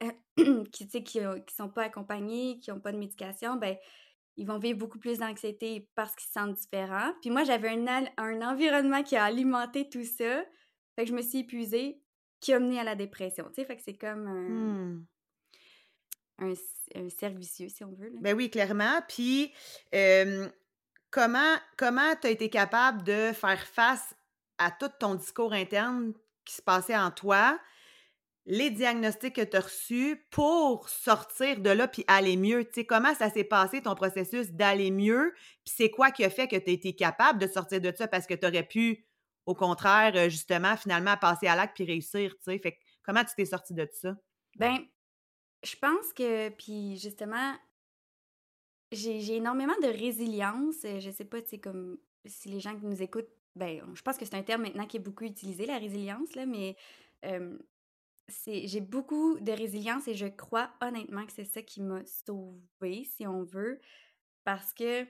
qui, 0.72 0.86
qui, 0.88 1.02
qui 1.02 1.54
sont 1.54 1.68
pas 1.68 1.84
accompagnés, 1.84 2.58
qui 2.60 2.70
ont 2.70 2.80
pas 2.80 2.92
de 2.92 2.98
médication, 2.98 3.56
ben, 3.56 3.76
ils 4.36 4.46
vont 4.46 4.58
vivre 4.58 4.78
beaucoup 4.78 4.98
plus 5.00 5.18
d'anxiété 5.18 5.88
parce 5.94 6.14
qu'ils 6.14 6.28
se 6.28 6.32
sentent 6.32 6.54
différents. 6.54 7.12
Puis 7.20 7.30
moi, 7.30 7.44
j'avais 7.44 7.68
un 7.70 8.04
un 8.16 8.42
environnement 8.42 9.02
qui 9.02 9.16
a 9.16 9.24
alimenté 9.24 9.88
tout 9.88 10.04
ça, 10.04 10.44
fait 10.94 11.04
que 11.04 11.10
je 11.10 11.14
me 11.14 11.22
suis 11.22 11.38
épuisée, 11.38 12.00
qui 12.40 12.52
a 12.52 12.60
mené 12.60 12.78
à 12.78 12.84
la 12.84 12.94
dépression, 12.94 13.46
tu 13.48 13.54
sais? 13.54 13.64
Fait 13.64 13.76
que 13.76 13.82
c'est 13.82 13.96
comme 13.96 14.26
un 14.28 14.48
Mmh. 14.48 15.06
un 16.38 16.54
c 16.54 16.62
un 16.94 17.08
cercle 17.10 17.38
vicieux, 17.38 17.68
si 17.68 17.84
on 17.84 17.92
veut, 17.92 18.08
là. 18.10 18.18
Ben 18.22 18.36
oui, 18.36 18.48
clairement. 18.50 19.00
Puis, 19.08 19.52
comment 21.10 21.56
comment 21.76 22.14
tu 22.20 22.28
as 22.28 22.30
été 22.30 22.48
capable 22.48 23.02
de 23.02 23.32
faire 23.32 23.66
face 23.66 24.14
à 24.58 24.70
tout 24.70 24.90
ton 25.00 25.14
discours 25.16 25.52
interne 25.52 26.14
qui 26.44 26.54
se 26.54 26.62
passait 26.62 26.96
en 26.96 27.10
toi, 27.10 27.58
les 28.50 28.70
diagnostics 28.70 29.36
que 29.36 29.42
tu 29.44 29.56
as 29.56 29.60
reçus 29.60 30.26
pour 30.30 30.88
sortir 30.88 31.60
de 31.60 31.70
là 31.70 31.86
puis 31.88 32.04
aller 32.08 32.36
mieux? 32.36 32.64
Tu 32.64 32.80
sais, 32.80 32.86
comment 32.86 33.14
ça 33.14 33.30
s'est 33.30 33.44
passé 33.44 33.82
ton 33.82 33.94
processus 33.94 34.52
d'aller 34.52 34.90
mieux? 34.90 35.34
Puis 35.64 35.74
c'est 35.76 35.90
quoi 35.90 36.10
qui 36.10 36.24
a 36.24 36.30
fait 36.30 36.48
que 36.48 36.56
tu 36.56 36.70
as 36.70 36.72
été 36.72 36.96
capable 36.96 37.38
de 37.40 37.46
sortir 37.46 37.80
de 37.80 37.92
ça? 37.96 38.08
Parce 38.08 38.26
que 38.26 38.34
tu 38.34 38.46
aurais 38.46 38.66
pu, 38.66 39.06
au 39.46 39.54
contraire, 39.54 40.14
heu, 40.16 40.30
justement, 40.30 40.76
finalement, 40.78 41.16
passer 41.18 41.46
à 41.46 41.56
l'acte 41.56 41.76
puis 41.76 41.84
réussir, 41.84 42.32
tu 42.38 42.44
sais? 42.52 42.58
Fait 42.58 42.78
comment 43.04 43.24
tu 43.24 43.34
t'es 43.36 43.44
sortie 43.44 43.74
de 43.74 43.88
ça? 43.92 44.14
Ben, 44.56 44.86
je 45.64 45.76
pense 45.76 46.12
que 46.14 46.50
puis 46.50 46.98
justement 46.98 47.54
j'ai 48.92 49.36
énormément 49.36 49.74
de 49.82 49.88
résilience, 49.88 50.84
heu, 50.84 50.98
je 51.00 51.10
sais 51.10 51.24
pas, 51.26 51.42
tu 51.42 51.50
sais, 51.50 51.58
comme 51.58 51.98
si 52.24 52.48
les 52.48 52.60
gens 52.60 52.74
qui 52.78 52.86
nous 52.86 53.02
écoutent, 53.02 53.28
ben, 53.54 53.82
je 53.94 54.02
pense 54.02 54.16
que 54.16 54.24
c'est 54.24 54.34
un 54.34 54.42
terme 54.42 54.62
maintenant 54.62 54.86
qui 54.86 54.96
est 54.96 55.00
beaucoup 55.00 55.24
utilisé, 55.24 55.66
la 55.66 55.78
résilience, 55.78 56.30
mais, 56.46 56.76
c'est 57.22 57.38
j'ai 58.46 58.80
beaucoup 58.80 59.38
de 59.40 59.52
résilience 59.52 60.08
et 60.08 60.14
je 60.14 60.26
crois 60.26 60.70
honnêtement 60.80 61.24
que 61.26 61.32
c'est 61.32 61.44
ça 61.44 61.62
qui 61.62 61.80
m'a 61.80 62.04
sauvée, 62.04 63.04
si 63.04 63.26
on 63.26 63.44
veut, 63.44 63.80
parce 64.44 64.72
que 64.72 65.06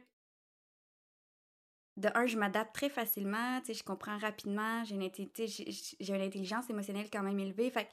de 1.97 2.09
un, 2.15 2.27
je 2.27 2.39
m'adapte 2.39 2.75
très 2.75 2.89
facilement, 2.89 3.61
je 3.67 3.83
comprends 3.83 4.19
rapidement, 4.19 4.85
j'ai 4.85 4.95
une 4.95 5.03
une 5.03 6.23
intelligence 6.23 6.71
émotionnelle 6.71 7.11
quand 7.11 7.25
même 7.25 7.41
élevée, 7.41 7.71
fait 7.71 7.89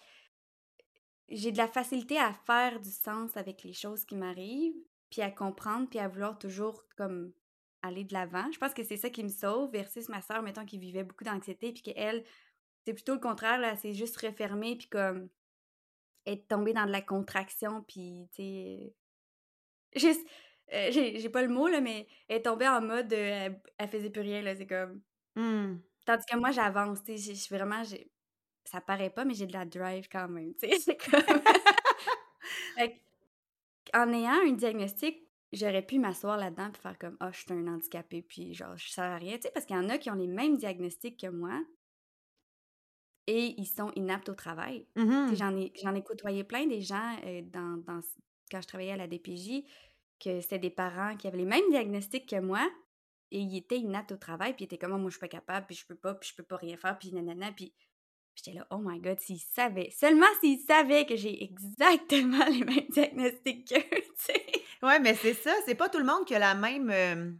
j'ai 1.29 1.51
de 1.51 1.57
la 1.57 1.67
facilité 1.67 2.19
à 2.19 2.33
faire 2.33 2.79
du 2.79 2.91
sens 2.91 3.35
avec 3.35 3.63
les 3.63 3.73
choses 3.73 4.05
qui 4.05 4.15
m'arrivent, 4.15 4.75
puis 5.09 5.21
à 5.21 5.31
comprendre, 5.31 5.87
puis 5.89 5.99
à 5.99 6.07
vouloir 6.07 6.37
toujours 6.37 6.83
comme 6.97 7.33
aller 7.81 8.03
de 8.03 8.13
l'avant. 8.13 8.51
Je 8.51 8.59
pense 8.59 8.73
que 8.73 8.83
c'est 8.83 8.97
ça 8.97 9.09
qui 9.09 9.23
me 9.23 9.29
sauve 9.29 9.71
versus 9.71 10.09
ma 10.09 10.21
sœur, 10.21 10.41
mettons, 10.41 10.65
qui 10.65 10.77
vivait 10.77 11.03
beaucoup 11.03 11.23
d'anxiété, 11.23 11.71
puis 11.71 11.81
qu'elle, 11.81 12.23
c'est 12.85 12.93
plutôt 12.93 13.13
le 13.15 13.19
contraire, 13.19 13.59
là, 13.59 13.75
s'est 13.75 13.93
juste 13.93 14.17
refermée, 14.21 14.75
puis 14.77 14.89
comme 14.89 15.29
être 16.25 16.47
tombée 16.47 16.73
dans 16.73 16.85
de 16.87 16.91
la 16.91 17.01
contraction, 17.01 17.83
puis 17.83 18.29
tu 18.33 18.43
sais, 18.43 18.95
juste, 19.95 20.27
heu, 20.73 20.91
j'ai 20.91 21.19
j'ai 21.19 21.29
pas 21.29 21.41
le 21.43 21.49
mot, 21.49 21.67
là, 21.67 21.81
mais 21.81 22.07
elle 22.27 22.37
est 22.37 22.41
tombée 22.43 22.67
en 22.67 22.81
mode, 22.81 23.13
heu, 23.13 23.17
elle 23.17 23.61
elle 23.77 23.89
faisait 23.89 24.09
plus 24.09 24.21
rien, 24.21 24.41
là, 24.41 24.55
c'est 24.55 24.67
comme 24.67 25.01
Mmh. 25.35 25.81
tandis 26.05 26.25
que 26.25 26.37
moi, 26.37 26.51
j'avance, 26.51 27.03
tu 27.03 27.17
sais, 27.17 27.33
je 27.33 27.39
suis 27.39 27.55
vraiment 27.55 27.83
j'ai 27.83 28.11
ça 28.65 28.81
paraît 28.81 29.09
pas, 29.11 29.25
mais 29.25 29.33
j'ai 29.35 29.47
de 29.47 29.53
la 29.53 29.65
drive 29.65 30.07
quand 30.11 30.27
même, 30.29 30.53
tu 30.55 30.69
sais, 30.69 30.79
c'est 30.79 30.97
comme 30.97 31.41
fait 32.77 33.01
qu'en 33.93 34.11
ayant 34.13 34.41
un 34.47 34.53
diagnostic, 34.53 35.27
j'aurais 35.53 35.85
pu 35.85 35.99
m'asseoir 35.99 36.37
là-dedans 36.37 36.71
puis 36.71 36.81
faire 36.81 36.99
comme: 36.99 37.17
«Ah, 37.19 37.31
je 37.33 37.39
suis 37.41 37.53
un 37.53 37.67
handicapé, 37.67 38.21
puis 38.23 38.53
genre, 38.53 38.77
je 38.77 38.89
sers 38.89 39.05
à 39.05 39.17
rien», 39.17 39.35
tu 39.37 39.43
sais, 39.43 39.51
parce 39.53 39.65
qu'il 39.65 39.75
y 39.75 39.79
en 39.79 39.89
a 39.89 39.97
qui 39.97 40.09
ont 40.11 40.15
les 40.15 40.27
mêmes 40.27 40.57
diagnostics 40.57 41.19
que 41.21 41.27
moi 41.27 41.61
et 43.27 43.55
ils 43.59 43.65
sont 43.65 43.91
inaptes 43.95 44.29
au 44.29 44.35
travail. 44.35 44.87
Mmh 44.95 45.35
j'en 45.35 45.55
ai 45.57 45.71
j'en 45.81 45.95
ai 45.95 46.03
côtoyé 46.03 46.43
plein 46.43 46.67
des 46.67 46.81
gens, 46.81 47.17
heu, 47.25 47.41
dans 47.43 47.81
quand 48.51 48.61
je 48.61 48.67
travaillais 48.67 48.91
à 48.91 48.97
la 48.97 49.07
DPJ, 49.07 49.63
que 50.19 50.41
c'était 50.41 50.59
des 50.59 50.69
parents 50.69 51.17
qui 51.17 51.27
avaient 51.27 51.37
les 51.39 51.45
mêmes 51.45 51.69
diagnostics 51.71 52.29
que 52.29 52.39
moi 52.39 52.67
et 53.31 53.39
ils 53.39 53.57
étaient 53.57 53.79
inaptes 53.79 54.11
au 54.11 54.17
travail, 54.17 54.53
puis 54.53 54.63
ils 54.63 54.65
étaient 54.65 54.77
comme: 54.77 54.93
«Ah, 54.93 54.97
moi, 54.97 55.09
je 55.09 55.15
suis 55.15 55.19
pas 55.19 55.27
capable, 55.27 55.65
puis 55.67 55.75
je 55.75 55.85
peux 55.87 55.95
pas, 55.95 56.13
puis 56.15 56.29
je 56.29 56.35
peux 56.35 56.43
pas 56.43 56.57
rien 56.57 56.77
faire, 56.77 56.97
puis 56.99 57.11
nanana», 57.11 57.51
puis 57.51 57.73
j'étais 58.35 58.53
là: 58.53 58.67
«Oh 58.71 58.79
my 58.79 58.99
god, 58.99 59.19
s'ils 59.19 59.39
savaient, 59.39 59.91
seulement 59.91 60.27
s'ils 60.41 60.59
savaient 60.61 61.05
que 61.05 61.15
j'ai 61.15 61.43
exactement 61.43 62.45
les 62.51 62.63
mêmes 62.65 62.87
diagnostics 62.89 63.67
qu'eux», 63.67 64.01
tu 64.01 64.09
sais? 64.17 64.45
Ouais, 64.81 64.99
mais 64.99 65.15
c'est 65.15 65.33
ça, 65.33 65.53
c'est 65.65 65.75
pas 65.75 65.89
tout 65.89 65.97
le 65.99 66.05
monde 66.05 66.25
qui 66.25 66.35
a 66.35 66.39
la 66.39 66.55
même, 66.55 67.39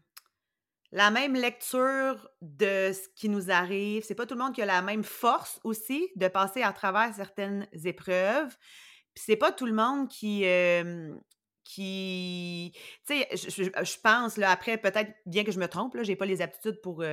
la 0.92 1.12
même 1.12 1.34
lecture 1.34 2.30
de 2.42 2.92
ce 2.94 3.08
qui 3.16 3.30
nous 3.30 3.52
arrive. 3.52 4.04
C'est 4.04 4.16
pas 4.16 4.26
tout 4.26 4.36
le 4.36 4.42
monde 4.42 4.54
qui 4.54 4.62
a 4.62 4.66
la 4.66 4.82
même 4.82 5.04
force 5.04 5.60
aussi 5.64 6.10
de 6.16 6.28
passer 6.28 6.62
à 6.62 6.72
travers 6.74 7.14
certaines 7.14 7.68
épreuves. 7.84 8.56
Puis 9.14 9.24
c'est 9.26 9.36
pas 9.36 9.52
tout 9.52 9.66
le 9.66 9.74
monde 9.74 10.08
qui, 10.10 10.44
qui 11.66 12.72
tu 13.08 13.16
sais, 13.16 13.28
je 13.34 14.00
pense 14.02 14.38
là, 14.38 14.52
après 14.52 14.78
peut-être 14.78 15.12
bien 15.26 15.44
que 15.44 15.52
je 15.52 15.60
me 15.60 15.68
trompe 15.68 15.96
là, 15.96 16.04
j'ai 16.04 16.16
pas 16.16 16.26
les 16.26 16.42
aptitudes 16.42 16.80
pour, 16.82 17.04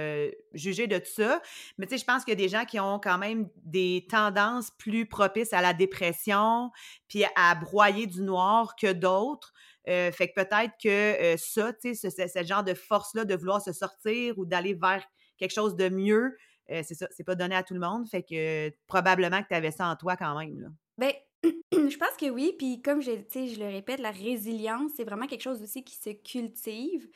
juger 0.52 0.87
de 0.87 1.00
ça, 1.05 1.41
mais 1.79 1.87
tu 1.87 1.93
sais, 1.93 1.99
je 1.99 2.05
pense 2.05 2.25
qu'il 2.25 2.33
y 2.33 2.37
a 2.37 2.45
des 2.45 2.49
gens 2.49 2.64
qui 2.64 2.79
ont 2.79 3.00
quand 3.00 3.19
même 3.19 3.49
des 3.64 4.07
tendances 4.09 4.71
plus 4.79 5.07
propices 5.07 5.52
à 5.52 5.62
la 5.62 5.73
dépression, 5.73 6.71
puis 7.09 7.25
à 7.35 7.55
broyer 7.55 8.07
du 8.07 8.23
noir 8.23 8.76
que 8.76 8.93
d'autres. 8.93 9.52
Heu, 9.89 10.11
fait 10.12 10.29
que 10.29 10.35
peut-être 10.35 10.75
que, 10.83 11.35
heu, 11.35 11.37
ça, 11.39 11.73
tu 11.73 11.95
sais, 11.95 12.11
ce 12.11 12.45
genre 12.45 12.65
de 12.65 12.75
force-là 12.75 13.25
de 13.25 13.35
vouloir 13.35 13.61
se 13.61 13.73
sortir 13.73 14.39
ou 14.39 14.47
d'aller 14.47 14.75
vers 14.75 15.05
quelque 15.39 15.53
chose 15.53 15.77
de 15.77 15.89
mieux, 15.89 16.37
heu, 16.71 16.83
c'est 16.85 16.95
ça, 16.95 17.09
c'est 17.11 17.25
pas 17.25 17.35
donné 17.35 17.55
à 17.57 17.62
tout 17.62 17.75
le 17.75 17.81
monde. 17.81 18.09
Fait 18.09 18.23
que, 18.23 18.69
euh, 18.69 18.71
probablement 18.87 19.43
que 19.43 19.49
tu 19.49 19.55
avais 19.55 19.73
ça 19.73 19.89
en 19.89 19.97
toi 19.97 20.17
quand 20.17 20.39
même, 20.39 20.61
là. 20.61 20.69
Ben, 20.99 21.12
je 21.73 21.97
pense 21.97 22.17
que 22.19 22.31
oui, 22.31 22.55
puis 22.59 22.83
comme 22.83 23.01
je 23.01 23.12
je 23.12 23.59
le 23.59 23.67
répète, 23.67 24.01
la 24.01 24.11
résilience, 24.11 24.93
c'est 24.97 25.05
vraiment 25.05 25.27
quelque 25.27 25.43
chose 25.43 25.62
aussi 25.62 25.85
qui 25.85 25.97
se 25.97 26.11
cultive. 26.11 27.09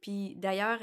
Puis 0.00 0.36
d'ailleurs, 0.36 0.80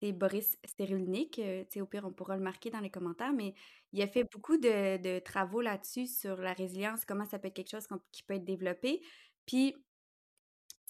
c'est 0.00 0.12
Boris 0.12 0.58
Cyrulnik, 0.64 1.40
au 1.76 1.86
pire, 1.86 2.04
on 2.06 2.12
pourra 2.12 2.36
le 2.36 2.42
marquer 2.42 2.70
dans 2.70 2.80
les 2.80 2.90
commentaires, 2.90 3.32
mais 3.32 3.54
il 3.92 4.02
a 4.02 4.08
fait 4.08 4.24
beaucoup 4.32 4.56
de 4.56 5.18
travaux 5.20 5.60
là-dessus, 5.60 6.06
sur 6.06 6.36
la 6.36 6.52
résilience, 6.52 7.04
comment 7.04 7.24
ça 7.26 7.38
peut 7.38 7.48
être 7.48 7.54
quelque 7.54 7.70
chose 7.70 7.86
qui 8.12 8.22
peut 8.22 8.34
être 8.34 8.44
développé. 8.44 9.02
Puis 9.46 9.76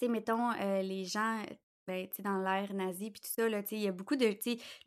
sais, 0.05 0.07
mettons, 0.11 0.51
heu, 0.51 0.81
les 0.81 1.05
gens, 1.05 1.43
ben, 1.87 2.07
tu 2.07 2.17
sais, 2.17 2.21
dans 2.23 2.37
l'ère 2.37 2.73
nazie 2.73 3.11
puis 3.11 3.21
tout 3.21 3.29
ça, 3.29 3.49
là, 3.49 3.61
tu 3.63 3.69
sais, 3.69 3.75
il 3.75 3.81
y 3.81 3.87
a 3.87 3.91
beaucoup 3.91 4.15
de 4.15 4.25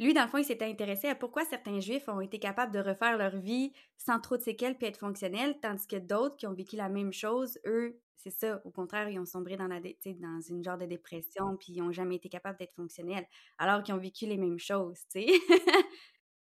lui, 0.00 0.14
dans 0.14 0.23
le 0.23 0.28
fond, 0.28 0.38
il 0.38 0.44
s'était 0.44 0.64
intéressé 0.66 1.09
à 1.09 1.14
pourquoi 1.14 1.44
certains 1.44 1.80
juifs 1.80 2.09
ont 2.09 2.21
été 2.21 2.38
capables 2.38 2.73
de 2.73 2.78
refaire 2.80 3.16
leur 3.18 3.37
vie 3.37 3.73
sans 3.99 4.21
trop 4.21 4.37
de 4.37 4.42
séquelles 4.42 4.76
puis 4.76 4.87
être 4.87 4.99
fonctionnels, 4.99 5.59
tandis 5.61 5.87
que 5.87 5.97
d'autres 5.97 6.37
qui 6.37 6.47
ont 6.47 6.54
vécu 6.54 6.76
la 6.76 6.88
même 6.88 7.12
chose, 7.12 7.59
eux, 7.66 8.00
c'est 8.16 8.30
ça, 8.30 8.61
au 8.64 8.71
contraire, 8.71 9.09
ils 9.11 9.18
ont 9.18 9.26
sombré 9.26 9.56
dans 9.56 9.66
la 9.66 9.80
dans 9.80 10.40
une 10.40 10.64
genre 10.64 10.78
de 10.78 10.87
dépression 10.87 11.56
puis 11.59 11.75
ils 11.75 11.83
ont 11.83 11.92
jamais 11.92 12.16
été 12.16 12.28
capables 12.28 12.59
d'être 12.59 12.75
fonctionnels, 12.75 13.26
alors 13.59 13.83
qu'ils 13.83 13.94
ont 13.94 13.99
vécu 13.99 14.26
les 14.26 14.38
mêmes 14.38 14.59
choses, 14.59 15.00
tu 15.12 15.23
sais? 15.23 15.26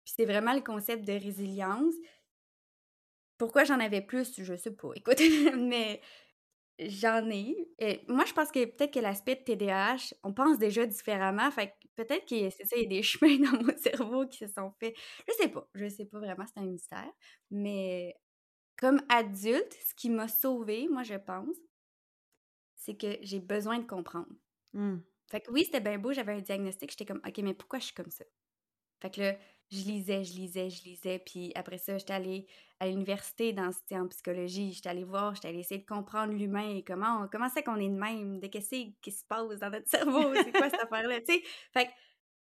Puis 0.05 0.13
c'est 0.17 0.25
vraiment 0.25 0.53
le 0.53 0.61
concept 0.61 1.05
de 1.05 1.13
résilience. 1.13 1.93
Pourquoi 3.37 3.63
j'en 3.63 3.79
avais 3.79 4.01
plus? 4.01 4.33
Je 4.41 4.55
sais 4.55 4.71
pas, 4.75 4.89
écoute, 4.95 5.19
mais 5.57 6.01
J'en 6.79 7.29
ai 7.29 7.55
et 7.77 8.01
moi, 8.07 8.23
je 8.25 8.33
pense 8.33 8.51
que 8.51 8.63
peut-être 8.63 8.93
que 8.93 8.99
l'aspect 8.99 9.35
de 9.35 9.41
TDAH, 9.41 10.13
on 10.23 10.33
pense 10.33 10.57
déjà 10.57 10.85
différemment, 10.85 11.51
fait 11.51 11.69
que 11.69 11.87
peut-être 11.95 12.25
que 12.25 12.49
c'est 12.49 12.65
ça, 12.65 12.77
il 12.77 12.83
y 12.83 12.85
a 12.85 12.89
des 12.89 13.03
chemins 13.03 13.37
dans 13.37 13.61
mon 13.63 13.77
cerveau 13.77 14.25
qui 14.27 14.37
se 14.39 14.47
sont 14.47 14.71
faits. 14.79 14.95
Je 15.27 15.33
sais 15.33 15.49
pas, 15.49 15.67
je 15.73 15.89
sais 15.89 16.05
pas 16.05 16.19
vraiment, 16.19 16.45
c'est 16.45 16.61
un 16.61 16.65
mystère, 16.65 17.11
mais 17.51 18.15
comme 18.77 19.01
adulte, 19.09 19.73
ce 19.73 19.93
qui 19.95 20.09
m'a 20.09 20.29
sauvée, 20.29 20.87
moi, 20.89 21.03
je 21.03 21.15
pense, 21.15 21.57
c'est 22.75 22.97
que 22.97 23.17
j'ai 23.21 23.39
besoin 23.39 23.79
de 23.79 23.85
comprendre. 23.85 24.33
Mmh. 24.73 24.97
Fait 25.29 25.41
que 25.41 25.51
oui, 25.51 25.65
c'était 25.65 25.81
bien 25.81 25.97
beau, 25.99 26.13
j'avais 26.13 26.33
un 26.33 26.41
diagnostic, 26.41 26.91
j'étais 26.91 27.05
comme, 27.05 27.21
OK, 27.27 27.37
mais 27.39 27.53
pourquoi 27.53 27.79
je 27.79 27.85
suis 27.85 27.93
comme 27.93 28.09
ça? 28.09 28.23
Fait 29.01 29.13
que 29.13 29.21
là, 29.21 29.37
je 29.71 29.83
lisais, 29.83 30.23
je 30.23 30.33
lisais, 30.33 30.69
je 30.69 30.83
lisais, 30.83 31.19
puis 31.19 31.51
après 31.55 31.77
ça, 31.77 31.97
j'étais 31.97 32.13
allée 32.13 32.47
à 32.79 32.87
l'université 32.87 33.53
dans, 33.53 33.71
en 33.91 34.07
psychologie, 34.07 34.73
j'étais 34.73 34.89
allée 34.89 35.03
voir, 35.03 35.35
j'étais 35.35 35.49
allée 35.49 35.59
essayer 35.59 35.81
de 35.81 35.85
comprendre 35.85 36.33
l'humain 36.33 36.75
et 36.75 36.83
comment, 36.83 37.27
comment 37.31 37.49
c'est 37.49 37.61
qu'on 37.61 37.75
est 37.75 37.89
de 37.89 37.99
même, 37.99 38.39
de 38.39 38.47
qu'est-ce 38.47 38.91
qui 39.01 39.11
se 39.11 39.23
passe 39.25 39.59
dans 39.59 39.69
notre 39.69 39.87
cerveau, 39.87 40.33
c'est 40.33 40.51
quoi 40.51 40.69
cette 40.69 40.81
affaire-là, 40.81 41.19
tu 41.19 41.33
sais? 41.33 41.43
Fait 41.73 41.85
que 41.85 41.91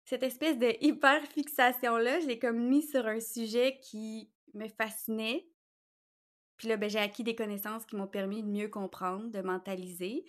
cette 0.05 0.23
espèce 0.23 0.57
de 0.57 0.73
hyper-fixation-là, 0.79 2.21
je 2.21 2.27
l'ai 2.27 2.39
comme 2.39 2.69
mis 2.69 2.83
sur 2.83 3.05
un 3.05 3.19
sujet 3.19 3.77
qui 3.81 4.31
me 4.53 4.69
fascinait. 4.69 5.45
Puis 6.55 6.69
là, 6.69 6.77
ben, 6.77 6.89
j'ai 6.89 6.99
acquis 6.99 7.25
des 7.25 7.35
connaissances 7.35 7.85
qui 7.85 7.97
m'ont 7.97 8.07
permis 8.07 8.41
de 8.41 8.47
mieux 8.47 8.69
comprendre, 8.69 9.29
de 9.29 9.41
mentaliser. 9.41 10.23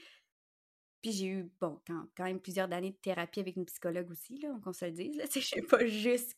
Puis 1.00 1.12
j'ai 1.12 1.26
eu, 1.26 1.52
bon, 1.61 1.81
quand, 1.87 2.07
quand, 2.17 2.25
même 2.25 2.40
plusieurs 2.40 2.71
années 2.73 2.90
de 2.90 2.97
thérapie 2.97 3.38
avec 3.38 3.55
une 3.55 3.67
psychologue 3.67 4.11
aussi, 4.11 4.38
là, 4.38 4.49
qu'on 4.64 4.73
se 4.73 4.85
le 4.85 4.90
dise. 4.90 5.23
Je 5.33 5.38
suis 5.38 5.62
pas 5.62 5.87
juste 5.87 6.37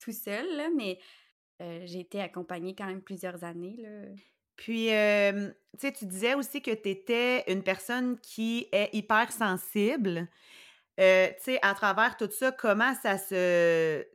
tout 0.00 0.12
seul, 0.12 0.56
là, 0.56 0.68
mais 0.76 0.98
j'ai 1.60 2.00
été 2.00 2.20
accompagnée 2.20 2.74
quand 2.74 2.86
même 2.86 3.02
plusieurs 3.02 3.42
années. 3.44 3.76
Là. 3.78 4.12
Puis, 4.56 4.86
tu 4.88 5.78
sais, 5.78 5.92
tu 5.92 6.06
disais 6.06 6.34
aussi 6.34 6.62
que 6.62 6.70
tu 6.70 6.88
étais 6.88 7.50
une 7.52 7.62
personne 7.62 8.18
qui 8.20 8.68
est 8.72 8.90
hypersensible. 8.94 10.28
Euh, 11.00 11.28
tu 11.38 11.44
sais, 11.44 11.58
à 11.62 11.74
travers 11.74 12.16
tout 12.16 12.30
ça, 12.30 12.52
comment 12.52 12.94
ça 12.94 13.18
se. 13.18 14.06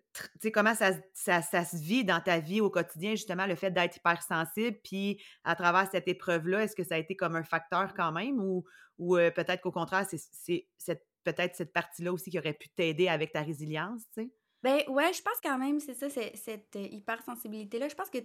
Comment 0.51 0.73
ça, 0.73 0.91
ça, 1.13 1.41
se 1.41 1.77
vit 1.77 2.03
dans 2.03 2.19
ta 2.19 2.39
vie 2.39 2.61
au 2.61 2.69
quotidien, 2.69 3.11
justement, 3.11 3.45
le 3.45 3.55
fait 3.55 3.71
d'être 3.71 3.97
hypersensible, 3.97 4.77
puis 4.83 5.21
à 5.43 5.55
travers 5.55 5.89
cette 5.89 6.07
épreuve-là, 6.07 6.63
est-ce 6.63 6.75
que 6.75 6.83
ça 6.83 6.95
a 6.95 6.97
été 6.97 7.15
comme 7.15 7.35
un 7.35 7.43
facteur 7.43 7.93
quand 7.93 8.11
même, 8.11 8.39
ou, 8.41 8.65
ou 8.97 9.15
peut-être 9.15 9.61
qu'au 9.61 9.71
contraire, 9.71 10.05
c'est 10.09 11.05
peut-être 11.23 11.55
cette 11.55 11.71
partie-là 11.71 12.11
aussi 12.11 12.31
qui 12.31 12.39
aurait 12.39 12.53
pu 12.53 12.69
t'aider 12.69 13.07
avec 13.07 13.31
ta 13.31 13.43
résilience, 13.43 14.01
tu 14.13 14.23
sais? 14.23 14.31
Ben 14.63 14.81
ouais, 14.89 15.13
je 15.13 15.21
pense 15.21 15.39
quand 15.41 15.57
même, 15.57 15.79
c'est 15.79 15.93
ça, 15.93 16.09
cette 16.09 16.75
euh, 16.75 16.87
hypersensibilité-là. 16.91 17.87
Je 17.87 17.95
pense 17.95 18.09
que 18.09 18.17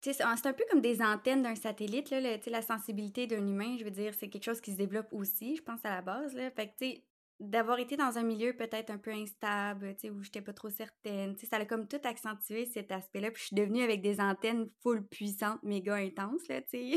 c'est 0.00 0.22
un 0.22 0.52
peu 0.52 0.64
comme 0.70 0.80
des 0.80 1.02
antennes 1.02 1.42
d'un 1.42 1.56
satellite, 1.56 2.10
là, 2.10 2.20
la 2.20 2.62
sensibilité 2.62 3.26
d'un 3.26 3.44
humain, 3.46 3.76
je 3.78 3.84
veux 3.84 3.90
dire, 3.90 4.14
c'est 4.14 4.28
quelque 4.28 4.44
chose 4.44 4.60
qui 4.60 4.72
se 4.72 4.76
développe 4.76 5.08
aussi, 5.12 5.56
je 5.56 5.62
pense, 5.62 5.84
à 5.84 5.90
la 5.90 6.02
base. 6.02 6.34
Là. 6.34 6.50
Fait 6.52 6.68
que, 6.68 6.72
tu 6.78 6.92
sais, 6.92 7.04
d'avoir 7.40 7.78
été 7.80 7.96
dans 7.96 8.16
un 8.16 8.22
milieu 8.22 8.54
peut-être 8.54 8.90
un 8.90 8.98
peu 8.98 9.10
instable, 9.10 9.94
tu 9.96 10.02
sais, 10.02 10.10
où 10.10 10.22
j'étais 10.22 10.40
pas 10.40 10.52
trop 10.52 10.70
certaine, 10.70 11.34
tu 11.34 11.40
sais, 11.40 11.46
ça 11.48 11.56
a 11.56 11.64
comme 11.64 11.88
tout 11.88 12.00
accentué 12.04 12.66
cet 12.66 12.92
aspect-là, 12.92 13.30
puis 13.30 13.42
je 13.42 13.46
suis 13.48 13.56
devenue 13.56 13.82
avec 13.82 14.00
des 14.02 14.20
antennes 14.20 14.68
full 14.82 15.06
puissantes, 15.06 15.62
méga 15.64 15.96
intenses, 15.96 16.46
là, 16.48 16.62
tu 16.62 16.96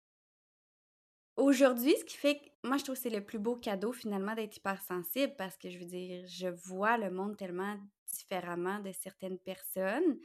Aujourd'hui, 1.37 1.95
ce 1.97 2.05
qui 2.05 2.15
fait 2.15 2.39
que 2.39 2.67
moi, 2.67 2.77
je 2.77 2.83
trouve 2.83 2.95
que 2.95 3.01
c'est 3.01 3.09
le 3.09 3.23
plus 3.23 3.39
beau 3.39 3.55
cadeau 3.55 3.91
finalement 3.91 4.35
d'être 4.35 4.55
hypersensible 4.55 5.35
parce 5.37 5.57
que 5.57 5.69
je 5.69 5.77
veux 5.77 5.85
dire, 5.85 6.25
je 6.27 6.47
vois 6.47 6.97
le 6.97 7.11
monde 7.11 7.35
tellement 7.35 7.77
différemment 8.07 8.79
de 8.79 8.91
certaines 8.91 9.37
personnes. 9.37 10.19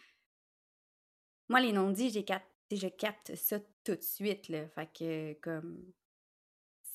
Moi, 1.48 1.60
les 1.60 1.72
non-dits, 1.72 2.10
je 2.10 2.86
capte 2.88 3.34
ça 3.34 3.58
tout 3.84 3.96
de 3.96 4.02
suite, 4.02 4.48
là. 4.48 4.68
Fait 4.68 4.88
que, 4.92 5.32
comme, 5.40 5.92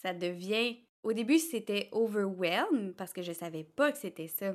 ça 0.02 0.14
devient... 0.14 0.78
Au 1.04 1.14
début, 1.14 1.38
c'était 1.38 1.90
overwhelm 1.92 2.96
parce 2.96 3.14
que 3.14 3.22
je 3.22 3.34
savais 3.34 3.64
pas 3.64 3.92
que 3.92 3.98
c'était 3.98 4.28
ça. 4.28 4.54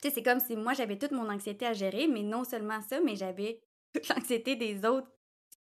Tu 0.00 0.08
sais, 0.08 0.14
c'est 0.14 0.22
comme 0.22 0.40
si 0.40 0.56
moi, 0.56 0.72
j'avais 0.72 0.96
toute 0.96 1.10
mon 1.10 1.28
anxiété 1.28 1.66
à 1.66 1.72
gérer, 1.72 2.06
mais 2.06 2.22
non 2.22 2.44
seulement 2.44 2.80
ça, 2.80 3.00
mais 3.00 3.16
j'avais 3.16 3.60
toute 3.92 4.08
l'anxiété 4.08 4.54
des 4.54 4.86
autres 4.86 5.10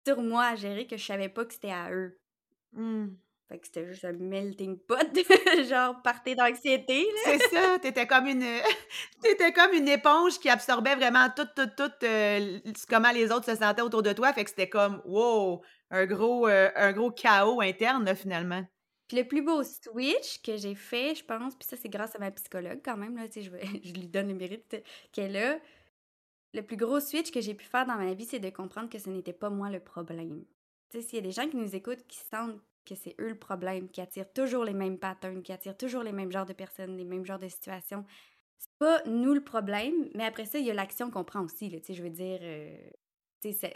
sur 0.06 0.22
moi 0.22 0.46
à 0.46 0.56
gérer 0.56 0.86
que 0.86 0.96
je 0.96 1.04
savais 1.04 1.28
pas 1.28 1.44
que 1.44 1.52
c'était 1.52 1.70
à 1.70 1.92
eux. 1.92 2.21
Mmh. 2.72 3.08
Fait 3.52 3.58
que 3.58 3.66
c'était 3.66 3.86
juste 3.86 4.04
un 4.06 4.12
melting 4.12 4.78
pot 4.78 4.96
genre 5.68 6.00
party 6.02 6.34
d'anxiété. 6.34 7.06
C'est 7.24 7.38
ça, 7.50 7.78
t'étais 7.78 8.06
comme 8.06 8.26
une 8.26 8.42
t'étais 9.22 9.52
comme 9.52 9.74
une 9.74 9.88
éponge 9.88 10.38
qui 10.38 10.48
absorbait 10.48 10.94
vraiment 10.94 11.28
tout, 11.36 11.46
tout, 11.54 11.68
tout 11.76 11.92
euh, 12.04 12.58
comment 12.88 13.10
les 13.10 13.30
autres 13.30 13.44
se 13.44 13.56
sentaient 13.56 13.82
autour 13.82 14.02
de 14.02 14.14
toi. 14.14 14.32
Fait 14.32 14.44
que 14.44 14.48
c'était 14.48 14.70
comme 14.70 15.02
wow, 15.04 15.60
un 15.90 16.06
gros, 16.06 16.48
euh, 16.48 16.70
un 16.76 16.92
gros 16.92 17.10
chaos 17.10 17.60
interne 17.60 18.14
finalement. 18.16 18.64
Puis 19.06 19.18
le 19.18 19.28
plus 19.28 19.42
beau 19.42 19.62
switch 19.62 20.40
que 20.40 20.56
j'ai 20.56 20.74
fait, 20.74 21.14
je 21.14 21.22
pense, 21.22 21.54
puis 21.54 21.68
ça 21.68 21.76
c'est 21.76 21.90
grâce 21.90 22.16
à 22.16 22.18
ma 22.18 22.30
psychologue 22.30 22.80
quand 22.82 22.96
même, 22.96 23.16
là, 23.16 23.24
je, 23.34 23.40
je 23.84 23.92
lui 23.92 24.08
donne 24.08 24.28
le 24.28 24.34
mérite 24.34 24.82
qu'elle 25.12 25.36
a. 25.36 25.58
Le 26.54 26.62
plus 26.62 26.78
gros 26.78 27.00
switch 27.00 27.30
que 27.30 27.42
j'ai 27.42 27.54
pu 27.54 27.66
faire 27.66 27.84
dans 27.84 27.96
ma 27.96 28.14
vie, 28.14 28.24
c'est 28.24 28.38
de 28.38 28.48
comprendre 28.48 28.88
que 28.88 28.98
ce 28.98 29.10
n'était 29.10 29.34
pas 29.34 29.50
moi 29.50 29.68
le 29.68 29.80
problème. 29.80 30.44
Tu 30.92 31.00
sais, 31.00 31.08
s'il 31.08 31.16
y 31.16 31.18
a 31.20 31.22
des 31.22 31.32
gens 31.32 31.48
qui 31.48 31.56
nous 31.56 31.74
écoutent 31.74 32.06
qui 32.06 32.18
sentent 32.18 32.60
que 32.84 32.94
c'est 32.94 33.14
eux 33.18 33.30
le 33.30 33.38
problème, 33.38 33.88
qui 33.88 34.02
attirent 34.02 34.30
toujours 34.30 34.64
les 34.64 34.74
mêmes 34.74 34.98
patterns, 34.98 35.42
qui 35.42 35.52
attirent 35.52 35.76
toujours 35.76 36.02
les 36.02 36.12
mêmes 36.12 36.30
genres 36.30 36.44
de 36.44 36.52
personnes, 36.52 36.98
les 36.98 37.04
mêmes 37.04 37.24
genres 37.24 37.38
de 37.38 37.48
situations. 37.48 38.04
C'est 38.58 38.76
pas 38.78 39.02
nous 39.06 39.32
le 39.32 39.42
problème, 39.42 40.10
mais 40.14 40.26
après 40.26 40.44
ça, 40.44 40.58
il 40.58 40.66
y 40.66 40.70
a 40.70 40.74
l'action 40.74 41.10
qu'on 41.10 41.24
prend 41.24 41.40
aussi. 41.40 41.70
Je 41.88 42.02
veux 42.02 42.10
dire, 42.10 42.40
euh, 42.42 42.76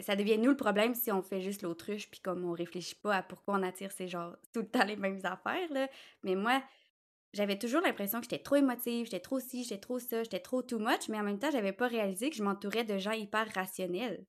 ça, 0.01 0.15
devient 0.15 0.37
nous 0.37 0.51
le 0.51 0.57
problème 0.57 0.93
si 0.93 1.11
on 1.11 1.23
fait 1.23 1.41
juste 1.41 1.63
l'autruche, 1.63 2.07
puis 2.11 2.19
comme 2.19 2.45
on 2.45 2.51
réfléchit 2.51 2.95
pas 2.95 3.15
à 3.15 3.23
pourquoi 3.23 3.55
on 3.55 3.63
attire 3.63 3.91
ces 3.91 4.07
genres, 4.07 4.37
tout 4.53 4.61
le 4.61 4.69
temps 4.69 4.85
les 4.85 4.95
mêmes 4.95 5.21
affaires. 5.23 5.89
Mais 6.23 6.35
moi, 6.35 6.61
j'avais 7.33 7.57
toujours 7.57 7.81
l'impression 7.81 8.19
que 8.19 8.25
j'étais 8.25 8.43
trop 8.43 8.57
émotive, 8.57 9.05
j'étais 9.05 9.21
trop 9.21 9.39
ci, 9.39 9.63
j'étais 9.63 9.81
trop 9.81 9.97
ça, 9.97 10.21
j'étais 10.21 10.39
trop 10.39 10.61
too 10.61 10.77
much, 10.77 11.09
mais 11.09 11.19
en 11.19 11.23
même 11.23 11.39
temps, 11.39 11.51
j'avais 11.51 11.73
pas 11.73 11.87
réalisé 11.87 12.29
que 12.29 12.35
je 12.35 12.43
m'entourais 12.43 12.83
de 12.83 12.99
gens 12.99 13.11
hyper 13.11 13.51
rationnels 13.55 14.23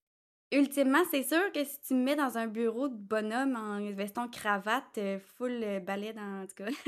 ultimement, 0.53 1.03
c'est 1.11 1.23
sûr 1.23 1.53
que 1.53 1.65
si 1.65 1.81
tu 1.87 1.95
me 1.95 2.05
mets 2.05 2.17
dans 2.17 2.39
un 2.39 2.47
bureau 2.47 2.89
de 2.89 2.97
bonhomme 2.97 3.57
en 3.57 3.81
veston 3.93 4.29
cravate, 4.29 4.99
euh, 4.99 5.19
full 5.37 5.61
euh, 5.63 5.81
balai 5.81 6.13
dans. 6.13 6.43
En 6.43 6.47
tout 6.47 6.55
cas, 6.57 6.71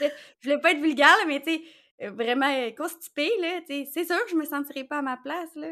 je, 0.00 0.08
voulais 0.42 0.60
pas 0.60 0.72
être 0.72 0.80
vulgaire, 0.80 1.16
mais 1.26 1.40
tu 1.40 1.54
sais, 1.54 1.62
euh, 2.02 2.10
vraiment 2.10 2.50
constipé, 2.76 3.30
là, 3.40 3.60
c'est 3.66 4.04
sûr 4.04 4.24
que 4.24 4.30
je 4.30 4.36
me 4.36 4.44
sentirais 4.44 4.84
pas 4.84 4.98
à 4.98 5.02
ma 5.02 5.16
place, 5.16 5.54
là. 5.54 5.68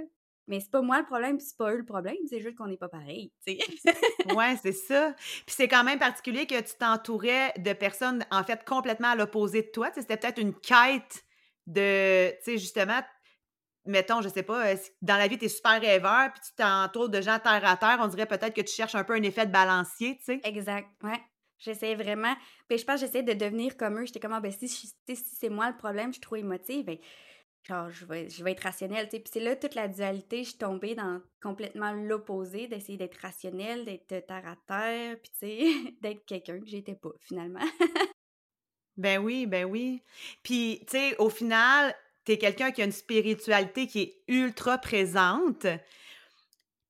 Mais 0.46 0.60
c'est 0.60 0.70
pas 0.70 0.82
moi 0.82 0.98
le 0.98 1.06
problème, 1.06 1.40
c'est 1.40 1.56
pas 1.56 1.72
eux 1.72 1.78
le 1.78 1.86
problème, 1.86 2.16
c'est 2.28 2.40
juste 2.40 2.56
qu'on 2.56 2.66
n'est 2.66 2.76
pas 2.76 2.90
pareil, 2.90 3.32
tu 3.46 3.56
sais. 3.56 3.94
ouais, 4.34 4.56
c'est 4.62 4.72
ça. 4.72 5.14
Puis 5.46 5.54
c'est 5.56 5.68
quand 5.68 5.84
même 5.84 5.98
particulier 5.98 6.46
que 6.46 6.60
tu 6.60 6.74
t'entourais 6.78 7.54
de 7.56 7.72
personnes, 7.72 8.26
en 8.30 8.44
fait, 8.44 8.62
complètement 8.66 9.08
à 9.08 9.16
l'opposé 9.16 9.62
de 9.62 9.68
toi. 9.68 9.90
C'était 9.94 10.18
peut-être 10.18 10.38
une 10.38 10.54
quête 10.54 11.24
de, 11.66 12.28
tu 12.30 12.36
sais, 12.42 12.58
justement, 12.58 13.00
mettons, 13.86 14.22
je 14.22 14.28
sais 14.28 14.42
pas, 14.42 14.66
euh, 14.66 14.76
dans 15.02 15.16
la 15.16 15.28
vie, 15.28 15.38
tu 15.38 15.46
es 15.46 15.48
super 15.48 15.80
rêveur, 15.80 16.32
puis 16.32 16.42
tu 16.44 16.54
t'entoures 16.56 17.08
de 17.08 17.20
gens 17.20 17.38
terre 17.38 17.64
à 17.64 17.76
terre, 17.76 17.98
on 18.00 18.06
dirait 18.08 18.26
peut-être 18.26 18.54
que 18.54 18.62
tu 18.62 18.72
cherches 18.72 18.94
un 18.94 19.04
peu 19.04 19.14
un 19.14 19.22
effet 19.22 19.46
de 19.46 19.52
balancier, 19.52 20.16
tu 20.18 20.24
sais. 20.24 20.40
Exact, 20.44 20.88
ouais. 21.02 21.20
J'essaie 21.58 21.94
vraiment. 21.94 22.34
Puis 22.68 22.78
je 22.78 22.84
pense 22.84 23.00
que 23.00 23.06
j'essaie 23.06 23.22
de 23.22 23.32
devenir 23.32 23.76
comme 23.76 23.98
eux. 23.98 24.04
J'étais 24.04 24.20
comme, 24.20 24.32
ah, 24.32 24.40
ben, 24.40 24.52
si, 24.52 24.68
si 24.68 24.92
c'est 25.06 25.48
moi 25.48 25.70
le 25.70 25.76
problème, 25.76 26.08
je 26.08 26.14
suis 26.14 26.20
trop 26.20 26.36
émotive, 26.36 26.84
ben, 26.84 26.98
genre, 27.62 27.90
je 27.90 28.04
vais, 28.04 28.28
je 28.28 28.44
vais 28.44 28.52
être 28.52 28.62
rationnelle, 28.62 29.08
tu 29.08 29.16
sais. 29.16 29.20
Puis 29.20 29.30
c'est 29.32 29.40
là 29.40 29.56
toute 29.56 29.74
la 29.74 29.88
dualité, 29.88 30.44
je 30.44 30.50
suis 30.50 30.58
tombée 30.58 30.94
dans 30.94 31.20
complètement 31.42 31.92
l'opposé, 31.92 32.66
d'essayer 32.66 32.98
d'être 32.98 33.16
rationnelle, 33.16 33.84
d'être 33.84 34.06
terre 34.06 34.46
à 34.46 34.56
terre, 34.66 35.16
puis 35.22 35.32
tu 35.32 35.38
sais, 35.38 35.94
d'être 36.02 36.24
quelqu'un 36.26 36.60
que 36.60 36.66
j'étais 36.66 36.94
pas, 36.94 37.12
finalement. 37.20 37.64
ben 38.96 39.18
oui, 39.18 39.46
ben 39.46 39.64
oui. 39.64 40.02
Puis, 40.42 40.80
tu 40.86 40.98
sais, 40.98 41.16
au 41.18 41.30
final, 41.30 41.94
tu 42.24 42.32
es 42.32 42.38
quelqu'un 42.38 42.70
qui 42.70 42.82
a 42.82 42.84
une 42.84 42.92
spiritualité 42.92 43.86
qui 43.86 44.00
est 44.00 44.22
ultra 44.28 44.78
présente, 44.78 45.66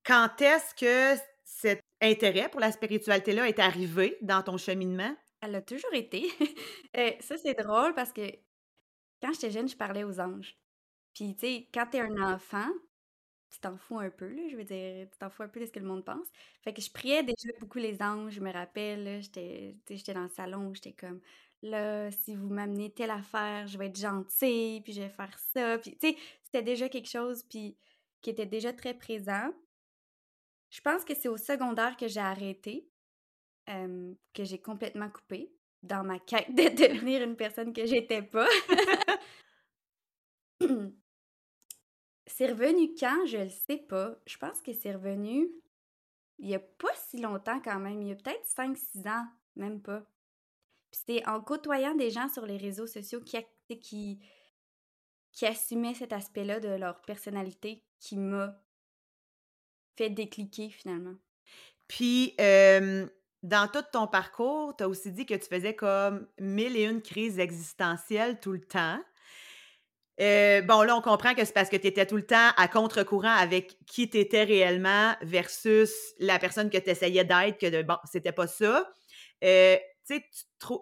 quand 0.04 0.40
est-ce 0.40 0.74
que 0.74 1.20
cet 1.44 1.80
intérêt 2.00 2.48
pour 2.48 2.60
la 2.60 2.72
spiritualité-là 2.72 3.48
est 3.48 3.58
arrivé 3.58 4.16
dans 4.20 4.42
ton 4.42 4.56
cheminement? 4.58 5.14
Elle 5.40 5.54
a 5.54 5.62
toujours 5.62 5.94
été. 5.94 6.28
Euh, 6.96 7.10
ça, 7.18 7.36
c'est 7.36 7.54
drôle 7.54 7.92
parce 7.94 8.12
que 8.12 8.22
quand 9.20 9.32
j'étais 9.32 9.50
jeune, 9.50 9.68
je 9.68 9.76
parlais 9.76 10.04
aux 10.04 10.20
anges. 10.20 10.56
Puis, 11.12 11.34
tu 11.34 11.40
sais, 11.40 11.68
quand 11.74 11.86
t'es 11.90 11.98
un 11.98 12.22
enfant, 12.22 12.68
tu 13.50 13.58
t'en 13.58 13.76
fous 13.76 13.98
un 13.98 14.10
peu, 14.10 14.28
là, 14.28 14.42
je 14.48 14.54
veux 14.54 14.62
dire, 14.62 15.08
tu 15.10 15.18
t'en 15.18 15.28
fous 15.28 15.42
un 15.42 15.48
peu 15.48 15.58
de 15.58 15.66
ce 15.66 15.72
que 15.72 15.80
le 15.80 15.86
monde 15.86 16.04
pense. 16.04 16.28
Fait 16.62 16.72
que 16.72 16.80
je 16.80 16.88
priais 16.88 17.24
déjà 17.24 17.48
beaucoup 17.58 17.78
les 17.78 18.00
anges, 18.00 18.34
je 18.34 18.40
me 18.40 18.52
rappelle, 18.52 19.20
j'étais 19.22 19.74
dans 20.14 20.22
le 20.22 20.28
salon, 20.28 20.72
j'étais 20.72 20.92
comme 20.92 21.20
là, 21.64 22.10
si 22.10 22.34
vous 22.36 22.48
m'amenez 22.48 22.90
telle 22.90 23.10
affaire, 23.10 23.66
je 23.66 23.78
vais 23.78 23.86
être 23.86 23.98
gentille, 23.98 24.80
puis 24.82 24.92
je 24.92 25.02
vais 25.02 25.08
faire 25.08 25.36
ça. 25.38 25.78
Puis, 25.78 25.96
tu 25.96 26.10
sais, 26.10 26.16
c'était 26.42 26.62
déjà 26.62 26.88
quelque 26.88 27.08
chose 27.08 27.42
puis, 27.44 27.76
qui 28.20 28.30
était 28.30 28.46
déjà 28.46 28.72
très 28.72 28.94
présent. 28.94 29.50
Je 30.70 30.80
pense 30.80 31.04
que 31.04 31.14
c'est 31.14 31.28
au 31.28 31.36
secondaire 31.36 31.96
que 31.96 32.08
j'ai 32.08 32.20
arrêté, 32.20 32.88
que 33.66 34.44
j'ai 34.44 34.60
complètement 34.60 35.08
coupé 35.08 35.52
dans 35.82 36.04
ma 36.04 36.18
quête 36.18 36.54
de 36.54 36.68
devenir 36.94 37.22
une 37.22 37.36
personne 37.36 37.72
que 37.72 37.86
j'étais 37.86 38.22
pas. 38.22 38.48
c'est 42.26 42.46
revenu 42.46 42.94
quand? 42.98 43.26
Je 43.26 43.38
le 43.38 43.48
sais 43.48 43.78
pas. 43.78 44.16
Je 44.26 44.36
pense 44.36 44.60
que 44.60 44.72
c'est 44.72 44.92
revenu 44.92 45.48
il 46.38 46.48
y 46.48 46.54
a 46.54 46.58
pas 46.60 46.92
si 46.94 47.18
longtemps 47.18 47.60
quand 47.60 47.78
même. 47.78 48.02
Il 48.02 48.08
y 48.08 48.12
a 48.12 48.16
peut-être 48.16 48.46
5-6 48.46 49.08
ans, 49.08 49.26
même 49.56 49.80
pas 49.80 50.02
c'est 50.94 51.26
en 51.26 51.40
côtoyant 51.40 51.94
des 51.94 52.10
gens 52.10 52.28
sur 52.28 52.46
les 52.46 52.56
réseaux 52.56 52.86
sociaux 52.86 53.20
qui, 53.20 53.38
qui, 53.80 54.20
qui 55.32 55.46
assumaient 55.46 55.94
cet 55.94 56.12
aspect-là 56.12 56.60
de 56.60 56.68
leur 56.68 57.00
personnalité 57.02 57.84
qui 57.98 58.16
m'a 58.16 58.54
fait 59.96 60.10
décliquer 60.10 60.70
finalement. 60.70 61.14
Puis, 61.88 62.34
dans 62.38 63.68
tout 63.68 63.84
ton 63.92 64.06
parcours, 64.06 64.74
tu 64.76 64.84
as 64.84 64.88
aussi 64.88 65.12
dit 65.12 65.26
que 65.26 65.34
tu 65.34 65.46
faisais 65.46 65.74
comme 65.74 66.26
mille 66.38 66.76
et 66.76 66.84
une 66.84 67.02
crises 67.02 67.38
existentielles 67.38 68.40
tout 68.40 68.52
le 68.52 68.64
temps. 68.64 68.98
Euh, 70.20 70.62
bon, 70.62 70.82
là, 70.82 70.96
on 70.96 71.00
comprend 71.00 71.34
que 71.34 71.44
c'est 71.44 71.52
parce 71.52 71.68
que 71.68 71.76
tu 71.76 71.88
étais 71.88 72.06
tout 72.06 72.16
le 72.16 72.26
temps 72.26 72.50
à 72.56 72.68
contre-courant 72.68 73.34
avec 73.34 73.76
qui 73.86 74.08
tu 74.08 74.18
étais 74.18 74.44
réellement 74.44 75.14
versus 75.22 75.92
la 76.20 76.38
personne 76.38 76.70
que 76.70 76.78
tu 76.78 76.88
essayais 76.88 77.24
d'être, 77.24 77.58
que 77.58 77.82
bon, 77.82 77.96
c'était 78.10 78.32
pas 78.32 78.46
ça. 78.46 78.88
Euh, 79.42 79.76
tu 80.06 80.16
sais, 80.16 80.24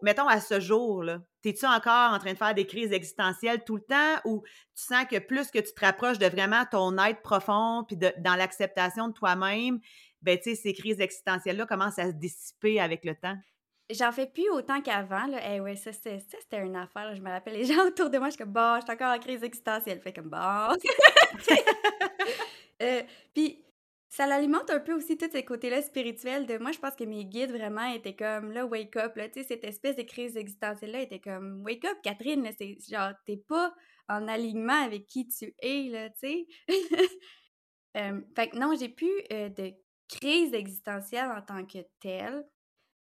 mettons 0.03 0.27
à 0.27 0.41
ce 0.41 0.61
jour-là, 0.61 1.21
es-tu 1.45 1.67
encore 1.67 2.13
en 2.13 2.19
train 2.19 2.33
de 2.33 2.39
faire 2.39 2.55
des 2.55 2.67
crises 2.67 2.93
existentielles 2.93 3.65
tout 3.65 3.77
le 3.77 3.83
temps 3.83 4.21
ou 4.25 4.43
tu 4.75 4.85
sens 4.85 5.05
que 5.11 5.19
plus 5.19 5.51
que 5.51 5.59
tu 5.59 5.73
te 5.75 5.85
rapproches 5.85 6.19
de 6.19 6.27
vraiment 6.27 6.65
ton 6.71 6.97
être 6.99 7.23
profond 7.23 7.85
puis 7.87 7.97
dans 7.97 8.37
l'acceptation 8.37 9.09
de 9.09 9.13
toi-même, 9.13 9.81
ben, 10.23 10.39
tu 10.39 10.51
sais, 10.51 10.55
ces 10.55 10.73
crises 10.73 11.01
existentielles-là 11.01 11.67
commencent 11.67 11.99
à 11.99 12.07
se 12.07 12.15
dissiper 12.15 12.81
avec 12.81 13.05
le 13.05 13.15
temps? 13.15 13.37
J'en 13.91 14.13
fais 14.13 14.27
plus 14.27 14.49
autant 14.51 14.81
qu'avant. 14.81 15.27
Là. 15.27 15.39
Eh 15.53 15.61
ouais, 15.61 15.77
ça, 15.77 15.93
c'était, 15.93 16.63
une 16.63 16.77
affaire. 16.77 17.15
Je 17.15 17.21
me 17.21 17.31
rappelle 17.31 17.55
les 17.55 17.65
gens 17.73 17.87
autour 17.87 18.09
de 18.09 18.19
moi, 18.19 18.29
je 18.29 18.35
suis 18.35 18.45
comme, 18.45 18.53
bon, 18.53 18.77
je 18.77 18.83
suis 18.83 18.93
encore 18.93 19.15
en 19.15 19.19
crise 19.19 19.43
existentielle. 19.43 20.01
Fait 20.01 20.13
comme, 20.13 20.29
bon. 20.31 20.77
euh, 22.83 23.03
puis, 23.35 23.65
ça 24.13 24.27
l'alimente 24.27 24.69
un 24.69 24.79
peu 24.79 24.93
aussi 24.93 25.17
tous 25.17 25.31
ces 25.33 25.43
côtés-là 25.43 25.81
spirituels 25.81 26.45
de 26.45 26.59
moi. 26.59 26.71
Je 26.71 26.79
pense 26.79 26.95
que 26.95 27.05
mes 27.05 27.25
guides 27.25 27.51
vraiment 27.51 27.87
étaient 27.87 28.15
comme, 28.15 28.53
là, 28.53 28.67
wake 28.67 28.95
up. 28.97 29.17
Là, 29.17 29.31
tu 29.31 29.41
sais, 29.41 29.49
cette 29.49 29.65
espèce 29.65 29.97
de 29.97 30.03
crise 30.03 30.37
existentielle-là 30.37 31.01
était 31.01 31.19
comme, 31.19 31.63
wake 31.65 31.87
up, 31.87 31.97
Catherine. 32.03 32.47
c'est 32.59 32.77
genre, 32.91 33.13
t'es 33.25 33.39
pas 33.39 33.73
en 34.11 34.29
alignement 34.29 34.85
avec 34.85 35.07
qui 35.07 35.27
tu 35.29 35.55
es, 35.61 35.89
là, 35.89 36.11
tu 36.11 36.19
sais. 36.19 36.47
euh, 37.97 38.21
fait 38.37 38.51
que 38.51 38.59
non, 38.59 38.75
j'ai 38.79 38.91
plus 38.91 39.11
euh, 39.33 39.49
de 39.49 39.73
crise 40.11 40.53
existentielle 40.53 41.31
en 41.31 41.41
tant 41.41 41.65
que 41.65 41.79
telle. 41.99 42.45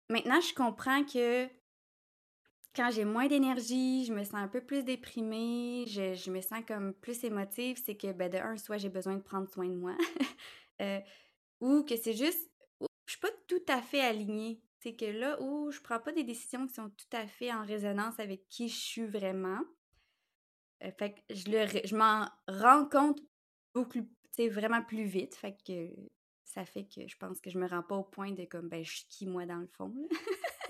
Maintenant, 0.09 0.41
je 0.41 0.55
comprends 0.55 1.03
que 1.03 1.49
quand 2.77 2.91
j'ai 2.93 3.05
moins 3.05 3.27
d'énergie, 3.27 4.05
je 4.05 4.15
me 4.15 4.23
sens 4.23 4.35
un 4.35 4.49
peu 4.49 4.61
plus 4.61 4.85
déprimée, 4.85 5.85
je, 5.89 6.31
me 6.31 6.41
sens 6.41 6.61
comme 6.67 6.95
plus 6.95 7.25
émotive, 7.25 7.77
c'est 7.85 7.97
que, 7.97 8.13
ben, 8.13 8.31
de 8.31 8.39
un, 8.39 8.57
soit 8.57 8.79
j'ai 8.79 8.89
besoin 8.89 9.17
de 9.17 9.23
prendre 9.23 9.49
soin 9.49 9.67
de 9.67 9.75
moi, 9.75 9.97
euh, 10.81 11.01
ou 11.61 11.85
que 11.85 11.97
c'est 11.97 12.15
juste, 12.15 12.51
je 12.81 13.13
suis 13.13 13.21
pas 13.21 13.31
tout 13.47 13.65
à 13.69 13.83
fait 13.83 14.01
alignée. 14.01 14.61
C'est 14.81 14.97
que 14.97 15.05
là 15.05 15.41
où 15.41 15.71
je 15.71 15.81
prends 15.81 16.01
pas 16.01 16.13
des 16.13 16.25
décisions 16.25 16.67
qui 16.67 16.75
sont 16.75 16.91
tout 16.91 17.17
à 17.17 17.27
fait 17.27 17.53
en 17.53 17.65
résonance 17.65 18.19
avec 18.19 18.49
qui 18.49 18.69
je 18.69 18.79
suis 18.79 19.07
vraiment, 19.07 19.61
euh, 20.83 20.91
fait 20.99 21.15
que 21.15 21.35
je, 21.35 21.51
le, 21.51 21.87
je 21.87 21.95
m'en 21.95 22.29
rends 22.49 22.87
compte 22.87 23.21
beaucoup, 23.75 24.09
vraiment 24.51 24.83
plus 24.83 25.05
vite. 25.05 25.37
Fait 25.37 25.57
que 25.65 25.89
ça 26.45 26.65
fait 26.65 26.85
que 26.85 27.07
je 27.07 27.17
pense 27.17 27.41
que 27.41 27.51
je 27.51 27.59
me 27.59 27.67
rends 27.67 27.83
pas 27.83 27.97
au 27.97 28.03
point 28.03 28.33
de 28.33 28.45
comme, 28.45 28.69
ben, 28.69 28.85
je 28.85 28.91
suis 28.91 29.07
qui, 29.09 29.27
moi, 29.27 29.47
dans 29.47 29.59
le 29.59 29.69
fond. 29.69 29.95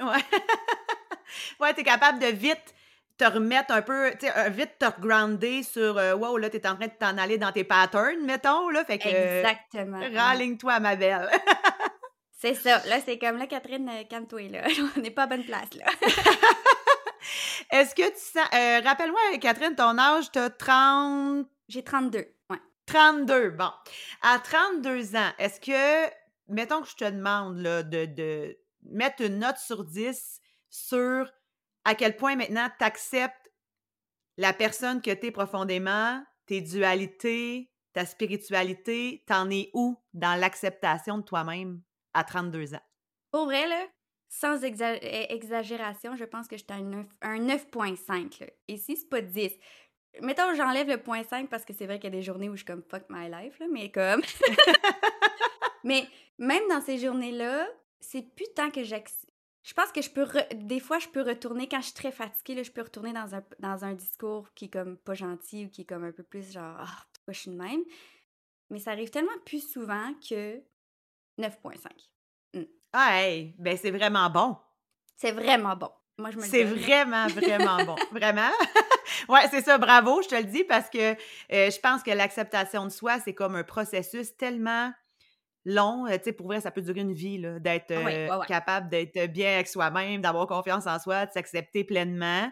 ouais. 0.00 0.22
ouais, 1.60 1.74
t'es 1.74 1.84
capable 1.84 2.18
de 2.18 2.26
vite 2.26 2.74
te 3.16 3.24
remettre 3.24 3.72
un 3.72 3.82
peu, 3.82 4.10
tu 4.18 4.26
sais, 4.26 4.50
vite 4.50 4.78
te 4.78 5.00
grounder 5.00 5.62
sur, 5.62 5.98
euh, 5.98 6.14
wow, 6.14 6.36
là, 6.36 6.50
t'es 6.50 6.66
en 6.66 6.76
train 6.76 6.86
de 6.86 6.92
t'en 6.98 7.18
aller 7.18 7.38
dans 7.38 7.52
tes 7.52 7.64
patterns, 7.64 8.24
mettons, 8.24 8.68
là. 8.68 8.84
Fait 8.84 8.98
que. 8.98 9.08
Exactement. 9.08 10.00
Raligne-toi, 10.14 10.80
ma 10.80 10.96
belle. 10.96 11.28
c'est 12.38 12.54
ça. 12.54 12.82
Là, 12.86 12.98
c'est 13.04 13.18
comme, 13.18 13.38
là, 13.38 13.46
Catherine, 13.46 13.88
euh, 13.88 14.04
calme-toi, 14.08 14.48
là. 14.48 14.62
On 14.96 15.00
n'est 15.00 15.10
pas 15.10 15.24
à 15.24 15.26
bonne 15.26 15.44
place, 15.44 15.74
là. 15.74 15.86
Est-ce 17.70 17.94
que 17.94 18.08
tu 18.08 18.18
sens. 18.18 18.46
Euh, 18.54 18.80
rappelle-moi, 18.84 19.38
Catherine, 19.40 19.74
ton 19.74 19.96
âge, 19.98 20.30
t'as 20.32 20.50
30. 20.50 21.46
J'ai 21.68 21.82
32. 21.82 22.26
32, 22.86 23.50
bon. 23.50 23.70
À 24.22 24.38
32 24.38 25.16
ans, 25.16 25.30
est-ce 25.38 25.60
que, 25.60 26.12
mettons 26.48 26.82
que 26.82 26.88
je 26.88 26.96
te 26.96 27.10
demande 27.10 27.58
là, 27.58 27.82
de, 27.82 28.58
mettre 28.82 29.22
une 29.22 29.38
note 29.38 29.58
sur 29.58 29.84
10 29.84 30.40
sur 30.68 31.30
à 31.84 31.94
quel 31.94 32.16
point 32.16 32.36
maintenant 32.36 32.68
tu 32.78 32.84
acceptes 32.84 33.52
la 34.36 34.52
personne 34.52 35.02
que 35.02 35.10
tu 35.10 35.26
es 35.26 35.30
profondément, 35.30 36.24
tes 36.46 36.60
dualités, 36.60 37.70
ta 37.92 38.06
spiritualité, 38.06 39.22
t'en 39.26 39.50
es 39.50 39.70
où 39.74 39.96
dans 40.14 40.38
l'acceptation 40.38 41.18
de 41.18 41.22
toi-même 41.22 41.82
à 42.14 42.24
32 42.24 42.74
ans? 42.74 42.82
Pour 43.30 43.44
vrai, 43.44 43.66
là, 43.66 43.86
sans 44.28 44.64
exagération, 44.64 46.16
je 46.16 46.24
pense 46.24 46.48
que 46.48 46.56
je 46.56 46.62
suis 46.62 47.12
un 47.20 47.38
9.5. 47.38 48.48
Et 48.68 48.76
si 48.78 48.96
c'est 48.96 49.08
pas 49.08 49.20
10, 49.20 49.52
Mettons, 50.20 50.54
j'enlève 50.54 50.88
le 50.88 50.98
point 50.98 51.22
5 51.24 51.48
parce 51.48 51.64
que 51.64 51.72
c'est 51.72 51.86
vrai 51.86 51.98
qu'il 51.98 52.12
y 52.12 52.14
a 52.14 52.18
des 52.18 52.22
journées 52.22 52.48
où 52.48 52.52
je 52.52 52.58
suis 52.58 52.66
comme 52.66 52.82
fuck 52.82 53.04
my 53.08 53.30
life, 53.30 53.58
là, 53.58 53.66
mais 53.70 53.90
comme. 53.90 54.20
mais 55.84 56.06
même 56.38 56.62
dans 56.68 56.80
ces 56.80 56.98
journées-là, 56.98 57.66
c'est 58.00 58.22
plus 58.34 58.46
tant 58.54 58.70
que 58.70 58.84
j'accepte. 58.84 59.31
Je 59.62 59.74
pense 59.74 59.92
que 59.92 60.02
je 60.02 60.10
peux. 60.10 60.26
Des 60.54 60.80
fois, 60.80 60.98
je 60.98 61.08
peux 61.08 61.22
retourner, 61.22 61.68
quand 61.68 61.80
je 61.80 61.86
suis 61.86 61.94
très 61.94 62.10
fatiguée, 62.10 62.56
là, 62.56 62.62
je 62.62 62.72
peux 62.72 62.82
retourner 62.82 63.12
dans 63.12 63.34
un, 63.34 63.44
dans 63.60 63.84
un 63.84 63.94
discours 63.94 64.52
qui 64.54 64.64
est 64.66 64.70
comme 64.70 64.96
pas 64.96 65.14
gentil 65.14 65.66
ou 65.66 65.68
qui 65.70 65.82
est 65.82 65.84
comme 65.84 66.04
un 66.04 66.12
peu 66.12 66.24
plus 66.24 66.52
genre, 66.52 66.76
ah, 66.80 66.86
oh, 66.88 67.02
pourquoi 67.12 67.32
je 67.32 67.40
suis 67.40 67.50
de 67.50 67.56
même? 67.56 67.82
Mais 68.70 68.80
ça 68.80 68.90
arrive 68.90 69.10
tellement 69.10 69.30
plus 69.44 69.70
souvent 69.70 70.12
que 70.14 70.56
9,5. 71.38 71.90
Mm. 72.54 72.62
Ah, 72.92 73.22
hey, 73.22 73.54
ben 73.58 73.76
c'est 73.76 73.92
vraiment 73.92 74.28
bon. 74.30 74.56
C'est 75.16 75.32
vraiment 75.32 75.76
bon. 75.76 75.90
Moi, 76.18 76.30
je 76.30 76.36
me 76.36 76.42
C'est 76.42 76.64
vraiment, 76.64 77.26
vraiment 77.28 77.84
bon. 77.84 77.96
Vraiment? 78.12 78.50
ouais, 79.28 79.48
c'est 79.50 79.62
ça. 79.62 79.78
Bravo, 79.78 80.20
je 80.22 80.28
te 80.28 80.34
le 80.34 80.44
dis 80.44 80.64
parce 80.64 80.90
que 80.90 81.12
euh, 81.12 81.70
je 81.70 81.80
pense 81.80 82.02
que 82.02 82.10
l'acceptation 82.10 82.84
de 82.84 82.90
soi, 82.90 83.18
c'est 83.20 83.34
comme 83.34 83.56
un 83.56 83.64
processus 83.64 84.36
tellement 84.36 84.92
long. 85.64 86.06
Euh, 86.06 86.16
tu 86.16 86.24
sais, 86.24 86.32
pour 86.32 86.46
vrai, 86.46 86.60
ça 86.60 86.70
peut 86.70 86.82
durer 86.82 87.00
une 87.00 87.12
vie, 87.12 87.38
d'être 87.60 87.90
euh, 87.90 88.40
capable 88.46 88.88
d'être 88.88 89.32
bien 89.32 89.54
avec 89.54 89.68
soi-même, 89.68 90.20
d'avoir 90.20 90.46
confiance 90.46 90.86
en 90.86 90.98
soi, 90.98 91.26
de 91.26 91.32
s'accepter 91.32 91.84
pleinement. 91.84 92.50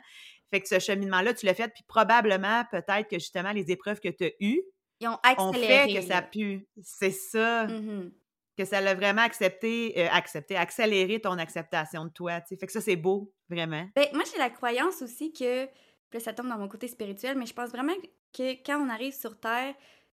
Fait 0.51 0.61
que 0.61 0.69
ce 0.69 0.79
cheminement-là, 0.79 1.35
tu 1.35 1.47
l'as 1.47 1.55
fait, 1.55 1.73
puis 1.73 1.85
probablement, 1.87 2.65
peut-être 2.71 3.09
que 3.09 3.19
justement, 3.19 3.53
les 3.53 3.71
épreuves 3.71 4.01
que 4.01 4.09
tu 4.09 4.25
as 4.25 4.31
eues 4.41 4.63
Ils 5.01 5.09
ont, 5.09 5.19
accéléré, 5.23 5.93
fait 5.93 6.01
que 6.01 6.07
ça 6.07 6.19
a 6.19 6.23
pu. 6.23 6.67
C'est 6.83 7.13
ça. 7.13 7.67
Mmh 7.67 8.11
que 8.59 8.67
ça 8.67 8.83
l'a 8.83 8.95
vraiment 8.95 9.23
accepté, 9.23 9.99
accepté, 10.11 10.55
accéléré 10.55 11.19
ton 11.19 11.39
acceptation 11.39 12.05
de 12.05 12.11
toi. 12.11 12.43
Fait 12.43 12.59
que 12.59 12.71
ça, 12.71 12.83
c'est 12.83 12.97
beau, 12.97 13.33
vraiment. 13.49 13.89
Ben, 13.95 14.05
moi, 14.13 14.23
j'ai 14.31 14.37
la 14.37 14.51
croyance 14.51 15.01
aussi 15.01 15.33
que 15.33 15.67
puis 16.11 16.21
ça 16.21 16.33
tombe 16.33 16.49
dans 16.49 16.59
mon 16.59 16.69
côté 16.69 16.89
spirituel, 16.89 17.39
mais 17.39 17.47
je 17.47 17.55
pense 17.55 17.71
vraiment 17.71 17.95
que 18.37 18.53
quand 18.65 18.85
on 18.85 18.89
arrive 18.89 19.15
sur 19.15 19.39
Terre, 19.39 19.75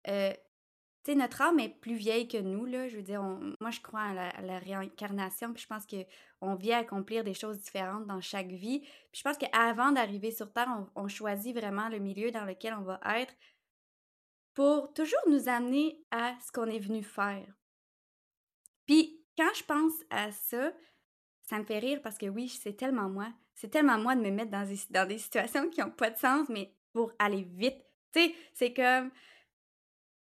euh, 0.08 0.32
tu 1.04 1.12
sais, 1.12 1.14
notre 1.16 1.42
âme 1.42 1.58
est 1.58 1.68
plus 1.68 1.94
vieille 1.94 2.28
que 2.28 2.38
nous, 2.38 2.64
là. 2.64 2.88
Je 2.88 2.96
veux 2.96 3.02
dire, 3.02 3.22
moi, 3.22 3.70
je 3.70 3.80
crois 3.80 4.02
à 4.02 4.42
la, 4.42 4.58
réincarnation, 4.58 5.52
puis 5.52 5.62
je 5.62 5.66
pense 5.66 5.84
qu'on 5.86 6.54
vient 6.54 6.78
accomplir 6.78 7.24
des 7.24 7.34
choses 7.34 7.58
différentes 7.58 8.06
dans 8.06 8.20
chaque 8.20 8.48
vie. 8.52 8.80
Puis 8.80 9.18
je 9.18 9.22
pense 9.22 9.38
qu'avant 9.38 9.92
d'arriver 9.92 10.30
sur 10.30 10.52
Terre, 10.52 10.68
on, 10.94 11.08
choisit 11.08 11.56
vraiment 11.56 11.88
le 11.88 11.98
milieu 11.98 12.30
dans 12.30 12.44
lequel 12.44 12.74
on 12.74 12.82
va 12.82 13.00
être 13.16 13.34
pour 14.54 14.92
toujours 14.92 15.20
nous 15.28 15.48
amener 15.48 15.98
à 16.10 16.34
ce 16.46 16.52
qu'on 16.52 16.66
est 16.66 16.78
venu 16.78 17.02
faire. 17.02 17.46
Puis 18.86 19.20
quand 19.36 19.52
je 19.54 19.64
pense 19.64 19.94
à 20.10 20.30
ça, 20.30 20.72
ça 21.42 21.58
me 21.58 21.64
fait 21.64 21.78
rire 21.78 22.00
parce 22.02 22.18
que 22.18 22.26
oui, 22.26 22.48
c'est 22.48 22.76
tellement 22.76 23.08
moi 23.08 23.32
c'est 23.54 23.68
tellement 23.68 23.98
moi 23.98 24.16
de 24.16 24.20
me 24.20 24.30
mettre 24.30 24.50
dans 24.50 24.66
des, 24.66 24.80
dans 24.90 25.06
des 25.06 25.18
situations 25.18 25.68
qui 25.68 25.80
n'ont 25.80 25.90
pas 25.90 26.10
de 26.10 26.18
sens, 26.18 26.48
mais 26.48 26.72
pour 26.92 27.12
aller 27.18 27.42
vite. 27.42 27.78
Tu 28.12 28.20
sais, 28.20 28.34
c'est 28.52 28.74
comme. 28.74 29.10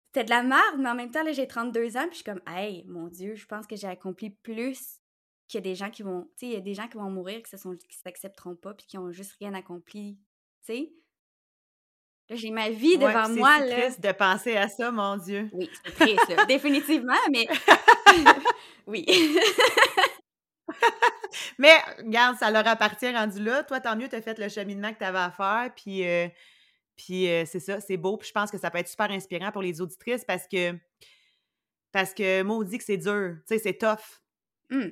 C'était 0.08 0.24
de 0.24 0.30
la 0.30 0.44
merde, 0.44 0.78
mais 0.80 0.90
en 0.90 0.96
même 0.96 1.12
temps, 1.12 1.24
là, 1.24 1.32
j'ai 1.32 1.48
32 1.48 1.98
ans, 1.98 2.08
puis 2.08 2.12
je 2.12 2.16
suis 2.16 2.24
comme, 2.24 2.42
hey, 2.48 2.86
mon 2.88 3.08
Dieu, 3.08 3.36
je 3.36 3.46
pense 3.46 3.68
que 3.68 3.76
j'ai 3.76 3.88
accompli 3.88 4.30
plus 4.30 5.00
qu'il 5.48 5.58
y 5.58 5.62
a 5.62 5.62
des 5.62 5.76
gens 5.76 5.90
qui 5.90 6.04
vont. 6.04 6.24
Tu 6.38 6.40
sais, 6.40 6.46
il 6.48 6.54
y 6.54 6.58
a 6.58 6.62
des 6.62 6.74
gens 6.74 6.88
qui 6.88 6.98
vont 6.98 7.10
mourir, 7.10 7.42
qui 7.44 7.56
ne 7.56 7.76
s'accepteront 8.04 8.56
pas, 8.56 8.74
puis 8.74 8.86
qui 8.88 8.98
ont 8.98 9.12
juste 9.12 9.34
rien 9.40 9.54
accompli. 9.54 10.18
Tu 10.66 10.74
sais? 10.74 10.94
Là, 12.30 12.36
j'ai 12.36 12.52
ma 12.52 12.70
vie 12.70 12.98
devant 12.98 13.30
moi. 13.30 13.58
C'est 13.60 13.82
triste 13.82 14.02
de 14.02 14.12
penser 14.12 14.58
à 14.58 14.68
ça, 14.68 14.92
mon 14.92 15.18
Dieu. 15.18 15.50
Oui, 15.54 15.70
c'est 15.86 15.94
triste, 15.94 16.36
définitivement, 16.48 17.14
mais. 17.32 17.48
oui. 18.88 19.06
Mais 21.58 21.76
regarde, 22.00 22.38
ça 22.38 22.52
leur 22.52 22.68
appartient 22.68 23.12
rendu 23.12 23.42
là. 23.42 23.64
Toi, 23.64 23.80
tant 23.80 23.96
mieux, 23.96 24.10
tu 24.10 24.16
as 24.16 24.22
fait 24.22 24.38
le 24.38 24.50
cheminement 24.50 24.94
que 24.94 25.00
tu 25.00 25.06
avais 25.06 25.18
à 25.20 25.32
faire. 25.32 25.72
Puis, 25.76 26.06
euh, 26.06 26.28
puis 26.98 27.30
euh, 27.30 27.46
c'est 27.46 27.60
ça, 27.60 27.80
c'est 27.80 27.98
beau. 27.98 28.18
Puis 28.18 28.28
je 28.28 28.34
pense 28.34 28.52
que 28.52 28.58
ça 28.58 28.72
peut 28.72 28.80
être 28.80 28.90
super 28.90 29.12
inspirant 29.12 29.52
pour 29.52 29.62
les 29.62 29.80
auditrices 29.80 30.26
parce 30.26 30.48
que, 30.48 30.76
parce 31.92 32.14
que 32.14 32.42
moi, 32.42 32.58
on 32.58 32.64
dit 32.64 32.78
que 32.78 32.84
c'est 32.84 32.98
dur. 32.98 33.36
Tu 33.48 33.56
sais, 33.56 33.60
c'est 33.60 33.78
tough. 33.78 34.22
Mmh. 34.70 34.90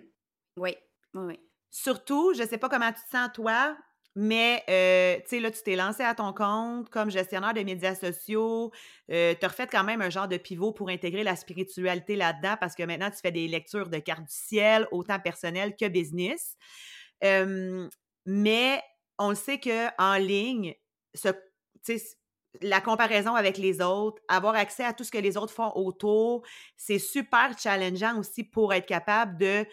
Oui, 0.58 0.76
oui, 1.16 1.24
oui. 1.26 1.40
Surtout, 1.72 2.34
je 2.34 2.44
sais 2.44 2.58
pas 2.58 2.70
comment 2.70 2.92
tu 2.94 3.02
te 3.04 3.10
sens 3.10 3.30
toi, 3.34 3.76
mais, 4.16 4.64
euh, 4.70 5.18
tu 5.24 5.30
sais, 5.30 5.40
là, 5.42 5.52
tu 5.52 5.62
t'es 5.62 5.76
lancé 5.76 6.04
à 6.04 6.16
ton 6.16 6.32
compte 6.32 6.90
comme 6.90 7.12
gestionnaire 7.12 7.54
de 7.54 7.62
médias 7.62 7.96
sociaux. 7.96 8.72
Euh, 9.12 9.36
tu 9.38 9.46
as 9.46 9.50
refait 9.50 9.68
quand 9.68 9.84
même 9.84 10.02
un 10.02 10.10
genre 10.10 10.30
de 10.30 10.38
pivot 10.38 10.72
pour 10.72 10.88
intégrer 10.88 11.24
la 11.24 11.36
spiritualité 11.36 12.16
là-dedans 12.16 12.56
parce 12.58 12.76
que 12.76 12.84
maintenant, 12.84 13.12
tu 13.12 13.18
fais 13.18 13.34
des 13.34 13.50
lectures 13.50 13.90
de 13.90 13.98
cartes 13.98 14.22
du 14.22 14.34
ciel, 14.34 14.88
autant 14.92 15.20
personnelles 15.20 15.76
que 15.76 15.88
business. 15.88 16.56
mais 18.26 18.82
on 19.18 19.30
le 19.30 19.36
sait 19.36 19.60
qu'en 19.60 20.16
ligne, 20.16 20.76
ce, 21.14 21.30
la 22.62 22.82
comparaison 22.82 23.36
avec 23.36 23.58
les 23.58 23.82
autres, 23.82 24.22
avoir 24.28 24.56
accès 24.56 24.84
à 24.84 24.94
tout 24.94 25.04
ce 25.04 25.12
que 25.12 25.18
les 25.18 25.38
autres 25.38 25.54
font 25.54 25.72
autour, 25.76 26.46
c'est 26.78 27.00
super 27.00 27.58
challengeant 27.58 28.20
aussi 28.20 28.44
pour 28.44 28.74
être 28.74 28.86
capable 28.86 29.38
de 29.38 29.66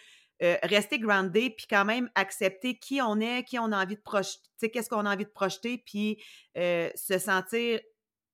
euh, 0.43 0.57
rester 0.65 0.99
groundé 0.99 1.51
puis 1.51 1.67
quand 1.71 1.85
même 1.85 2.11
accepter 2.17 2.77
qui 2.77 3.01
on 3.01 3.21
est, 3.21 3.45
qui 3.45 3.59
on 3.59 3.71
a 3.71 3.83
envie 3.83 3.95
de 3.95 4.01
projeter, 4.01 4.71
qu'est-ce 4.73 4.89
qu'on 4.89 5.07
a 5.07 5.13
envie 5.15 5.25
de 5.25 5.31
projeter, 5.31 5.79
puis 5.87 6.21
euh, 6.59 6.91
se 6.97 7.19
sentir 7.19 7.81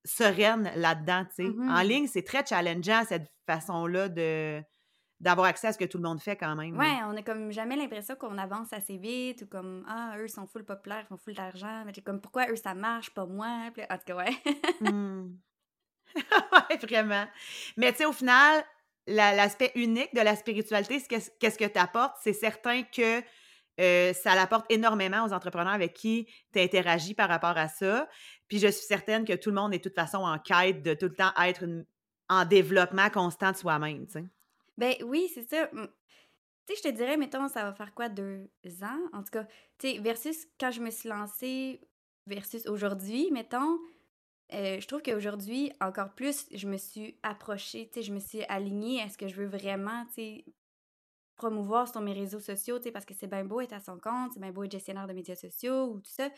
sereine 0.05 0.71
là-dedans. 0.75 1.25
En 1.37 1.43
Mm-hmm. 1.43 1.87
ligne, 1.87 2.07
c'est 2.07 2.23
très 2.23 2.43
challengeant 2.45 3.03
cette 3.07 3.31
façon-là 3.45 4.09
de 4.09 4.61
d'avoir 5.19 5.47
accès 5.47 5.67
à 5.67 5.73
ce 5.73 5.77
que 5.77 5.85
tout 5.85 5.97
le 5.97 6.03
monde 6.03 6.21
fait 6.21 6.35
quand 6.35 6.55
même. 6.55 6.77
Ouais, 6.77 6.97
on 7.05 7.15
a 7.17 7.21
comme 7.21 7.51
jamais 7.51 7.75
l'impression 7.75 8.15
qu'on 8.15 8.37
avance 8.37 8.71
assez 8.73 8.97
vite 8.97 9.41
ou 9.41 9.47
comme 9.47 9.85
Ah, 9.87 10.15
eux 10.17 10.27
sont 10.27 10.47
full 10.47 10.63
populaires, 10.63 11.01
ils 11.03 11.07
font 11.07 11.17
full 11.17 11.33
d'argent. 11.33 11.83
Mais 11.85 11.93
comme 12.01 12.21
pourquoi 12.21 12.49
eux 12.49 12.55
ça 12.55 12.73
marche, 12.73 13.09
pas 13.13 13.25
moi? 13.25 13.69
Puis, 13.73 13.83
en 13.89 13.97
tout 13.97 14.03
cas, 14.05 14.15
ouais. 14.15 14.37
Hmm. 14.79 15.35
ouais, 16.69 16.77
vraiment. 16.77 17.25
Mais 17.77 17.91
tu 17.91 17.99
sais, 17.99 18.05
au 18.05 18.11
final, 18.13 18.63
la- 19.07 19.33
l'aspect 19.35 19.71
unique 19.75 20.13
de 20.15 20.21
la 20.21 20.35
spiritualité, 20.35 21.01
qu'est-ce 21.07 21.57
que 21.57 21.65
tu 21.65 21.79
apportes. 21.79 22.15
C'est 22.21 22.33
certain 22.33 22.83
que 22.83 23.21
euh, 23.79 24.13
ça 24.13 24.35
l'apporte 24.35 24.65
énormément 24.71 25.23
aux 25.25 25.33
entrepreneurs 25.33 25.73
avec 25.73 25.93
qui 25.93 26.27
tu 26.53 26.59
interagis 26.59 27.13
par 27.13 27.29
rapport 27.29 27.57
à 27.57 27.67
ça. 27.67 28.07
Puis 28.47 28.59
je 28.59 28.67
suis 28.67 28.85
certaine 28.85 29.23
que 29.25 29.33
tout 29.33 29.49
le 29.49 29.55
monde 29.55 29.73
est 29.73 29.77
de 29.77 29.83
toute 29.83 29.95
façon 29.95 30.17
en 30.19 30.37
quête 30.39 30.81
de 30.81 30.93
tout 30.93 31.05
le 31.07 31.15
temps 31.15 31.31
être 31.41 31.63
une- 31.63 31.85
en 32.27 32.45
développement 32.45 33.09
constant 33.09 33.51
de 33.51 33.57
soi-même. 33.57 34.05
Ben 34.79 34.95
oui, 35.03 35.29
c'est 35.33 35.43
ça. 35.49 35.67
Tu 35.67 36.75
sais, 36.75 36.75
je 36.83 36.89
te 36.89 36.95
dirais, 36.95 37.17
mettons, 37.17 37.47
ça 37.49 37.63
va 37.63 37.73
faire 37.73 37.93
quoi, 37.93 38.09
deux 38.09 38.49
ans? 38.83 38.99
En 39.13 39.23
tout 39.23 39.31
cas, 39.31 39.45
tu 39.77 39.89
sais, 39.93 39.99
versus 39.99 40.47
quand 40.59 40.71
je 40.71 40.81
me 40.81 40.91
suis 40.91 41.09
lancée 41.09 41.81
versus 42.27 42.65
aujourd'hui, 42.67 43.29
mettons, 43.31 43.77
euh, 44.53 44.79
je 44.81 44.87
trouve 44.87 45.01
qu'aujourd'hui, 45.03 45.71
encore 45.81 46.15
plus, 46.15 46.47
je 46.53 46.67
me 46.67 46.77
suis 46.77 47.19
approchée, 47.23 47.89
tu 47.93 48.01
sais, 48.01 48.07
je 48.07 48.13
me 48.13 48.19
suis 48.19 48.43
alignée 48.45 49.01
à 49.01 49.09
ce 49.09 49.17
que 49.17 49.27
je 49.27 49.35
veux 49.35 49.47
vraiment, 49.47 50.05
tu 50.07 50.13
sais, 50.15 50.45
promouvoir 51.37 51.87
sur 51.89 52.01
mes 52.01 52.13
réseaux 52.13 52.39
sociaux, 52.41 52.79
tu 52.79 52.85
sais, 52.85 52.91
parce 52.91 53.05
que 53.05 53.13
c'est 53.15 53.27
bien 53.27 53.45
beau 53.45 53.61
être 53.61 53.73
à 53.73 53.81
son 53.81 53.99
compte, 53.99 54.33
c'est 54.33 54.41
bien 54.41 54.51
beau 54.51 54.63
être 54.63 54.71
gestionnaire 54.71 55.07
de 55.07 55.13
médias 55.13 55.35
sociaux 55.35 55.85
ou 55.93 55.99
tout 56.01 56.11
ça. 56.11 56.29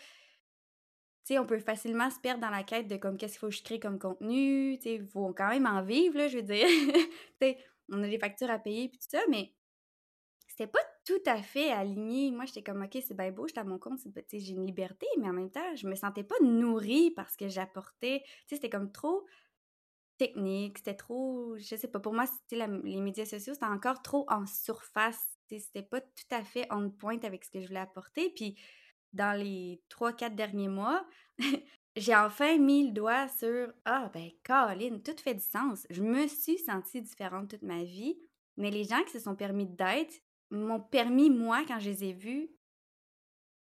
Tu 1.26 1.34
sais, 1.36 1.40
on 1.40 1.46
peut 1.46 1.60
facilement 1.60 2.10
se 2.10 2.20
perdre 2.20 2.42
dans 2.42 2.50
la 2.50 2.64
quête 2.64 2.88
de 2.88 2.98
comme 2.98 3.18
qu'est-ce 3.18 3.34
qu'il 3.34 3.40
faut 3.40 3.50
que 3.50 3.56
je 3.56 3.64
crée 3.64 3.80
comme 3.80 4.00
contenu, 4.00 4.78
tu 4.78 4.84
sais, 4.90 4.96
il 4.96 5.08
faut 5.08 5.34
quand 5.34 5.50
même 5.50 5.68
en 5.68 5.84
vivre, 5.84 6.18
là, 6.18 6.28
je 6.28 6.38
veux 6.38 6.44
dire. 6.44 6.66
tu 7.42 7.56
on 7.92 8.04
a 8.04 8.08
des 8.08 8.20
factures 8.20 8.50
à 8.50 8.60
payer 8.60 8.90
puis 8.90 8.98
tout 8.98 9.08
ça, 9.10 9.22
mais 9.30 9.54
c'était 10.48 10.68
pas 10.68 10.80
tout 11.06 11.22
à 11.26 11.42
fait 11.42 11.72
aligné. 11.72 12.32
Moi, 12.32 12.46
j'étais 12.46 12.62
comme, 12.62 12.84
OK, 12.84 12.98
c'est 13.06 13.16
bien 13.16 13.32
beau, 13.32 13.48
j'étais 13.48 13.62
à 13.62 13.64
mon 13.64 13.80
compte, 13.80 14.00
j'ai 14.32 14.52
une 14.52 14.66
liberté, 14.66 15.08
mais 15.20 15.28
en 15.28 15.34
même 15.34 15.52
temps, 15.52 15.76
je 15.76 15.88
me 15.88 15.96
sentais 15.96 16.24
pas 16.24 16.36
nourrie 16.42 17.12
parce 17.12 17.38
que 17.38 17.48
j'apportais. 17.48 18.22
Tu 18.24 18.32
sais, 18.48 18.56
c'était 18.56 18.70
comme 18.70 18.92
trop 18.92 19.26
technique, 20.18 20.78
c'était 20.78 20.96
trop. 20.96 21.58
Je 21.58 21.76
sais 21.76 21.88
pas, 21.88 22.00
pour 22.00 22.14
moi, 22.14 22.26
les 22.52 23.02
médias 23.02 23.26
sociaux, 23.26 23.54
c'était 23.54 23.66
encore 23.66 24.02
trop 24.02 24.26
en 24.30 24.46
surface. 24.46 25.26
C'était 25.50 25.82
pas 25.82 26.00
tout 26.00 26.30
à 26.32 26.44
fait 26.44 26.68
on 26.70 26.90
point 26.92 27.20
avec 27.24 27.44
ce 27.44 27.50
que 27.50 27.60
je 27.60 27.68
voulais 27.68 27.80
apporter. 27.80 28.30
Puis, 28.30 28.56
dans 29.14 29.38
les 29.38 29.82
3-4 29.90 30.36
derniers 30.36 30.70
mois, 30.70 31.06
j'ai 31.96 32.16
enfin 32.16 32.58
mis 32.58 32.88
le 32.88 32.94
doigt 32.94 33.28
sur 33.28 33.74
Ah, 33.86 34.10
ben, 34.14 34.30
Caroline, 34.44 35.02
tout 35.02 35.16
fait 35.22 35.36
du 35.36 35.44
sens. 35.44 35.86
Je 35.90 36.02
me 36.02 36.28
suis 36.28 36.58
sentie 36.58 37.02
différente 37.02 37.50
toute 37.50 37.64
ma 37.64 37.84
vie, 37.84 38.18
mais 38.58 38.72
les 38.72 38.84
gens 38.84 39.04
qui 39.04 39.12
se 39.12 39.20
sont 39.20 39.36
permis 39.36 39.66
d'être 39.66 40.22
m'ont 40.52 40.80
permis, 40.80 41.30
moi, 41.30 41.64
quand 41.68 41.80
je 41.80 41.90
les 41.90 42.04
ai 42.06 42.14
vus, 42.14 42.50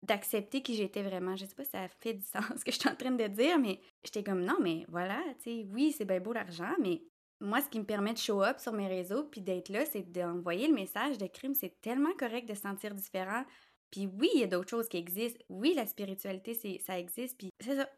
d'accepter 0.03 0.61
qui 0.61 0.75
j'étais 0.75 1.03
vraiment. 1.03 1.35
Je 1.35 1.45
sais 1.45 1.55
pas 1.55 1.63
si 1.63 1.71
ça 1.71 1.87
fait 1.87 2.13
du 2.13 2.25
sens 2.25 2.43
ce 2.57 2.65
que 2.65 2.71
je 2.71 2.79
suis 2.79 2.89
en 2.89 2.95
train 2.95 3.11
de 3.11 3.27
dire, 3.27 3.59
mais 3.59 3.79
j'étais 4.03 4.23
comme 4.23 4.43
non, 4.43 4.57
mais 4.61 4.85
voilà, 4.89 5.21
tu 5.39 5.43
sais, 5.43 5.67
oui, 5.71 5.91
c'est 5.91 6.05
bien 6.05 6.19
beau 6.19 6.33
l'argent, 6.33 6.73
mais 6.79 7.01
moi, 7.41 7.61
ce 7.61 7.69
qui 7.69 7.79
me 7.79 7.85
permet 7.85 8.13
de 8.13 8.17
show 8.17 8.41
up 8.41 8.59
sur 8.59 8.73
mes 8.73 8.87
réseaux 8.87 9.25
puis 9.25 9.41
d'être 9.41 9.69
là, 9.69 9.85
c'est 9.85 10.09
d'envoyer 10.11 10.67
le 10.67 10.73
message 10.73 11.17
de 11.17 11.27
crime. 11.27 11.53
C'est 11.53 11.81
tellement 11.81 12.13
correct 12.17 12.47
de 12.47 12.53
se 12.53 12.61
sentir 12.61 12.95
différent. 12.95 13.43
Puis 13.91 14.07
oui, 14.07 14.29
il 14.33 14.39
y 14.39 14.43
a 14.43 14.47
d'autres 14.47 14.69
choses 14.69 14.87
qui 14.87 14.97
existent. 14.97 15.43
Oui, 15.49 15.73
la 15.75 15.85
spiritualité, 15.85 16.79
ça 16.79 16.97
existe. 16.97 17.37
Puis 17.37 17.49
c'est 17.59 17.75
ça. 17.75 17.89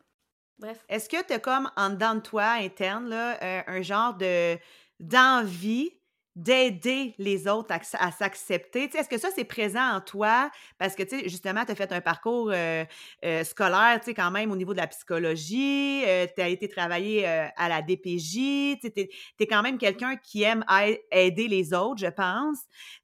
Bref. 0.60 0.84
Est-ce 0.90 1.08
que 1.08 1.24
tu 1.26 1.34
as 1.34 1.40
comme 1.40 1.70
en 1.76 1.92
dedans 1.92 2.16
de 2.16 2.20
toi 2.22 2.52
interne 2.54 3.10
là, 3.10 3.38
euh, 3.44 3.62
un 3.68 3.82
genre 3.82 4.16
de 4.16 4.58
d'envie 5.00 5.92
d'aider 6.36 7.14
les 7.20 7.48
autres 7.48 7.72
à, 7.72 7.80
à 8.00 8.12
s'accepter? 8.12 8.86
Est-ce 8.86 9.10
que 9.10 9.20
ça, 9.20 9.30
c'est 9.36 9.44
présent 9.44 9.96
en 9.96 10.02
toi? 10.02 10.50
Parce 10.80 10.96
que, 10.96 11.04
justement, 11.28 11.64
tu 11.66 11.72
as 11.72 11.76
fait 11.76 11.92
un 11.92 12.02
parcours 12.02 12.50
euh, 12.52 12.86
euh, 13.24 13.44
scolaire, 13.44 14.02
quand 14.16 14.32
même, 14.32 14.52
au 14.52 14.56
niveau 14.56 14.74
de 14.74 14.80
la 14.80 14.88
psychologie. 14.88 16.02
tu 16.36 16.42
as 16.42 16.48
été 16.48 16.68
travailler 16.68 17.26
à 17.28 17.70
la 17.70 17.84
DPJ. 17.84 18.80
Tu 18.80 19.10
es, 19.40 19.48
quand 19.48 19.62
même 19.62 19.78
quelqu'un 19.78 20.16
qui 20.16 20.42
aime 20.44 20.64
ai- 20.70 21.04
aider 21.12 21.48
les 21.48 21.74
autres, 21.74 22.02
je 22.02 22.08
pense. 22.08 22.58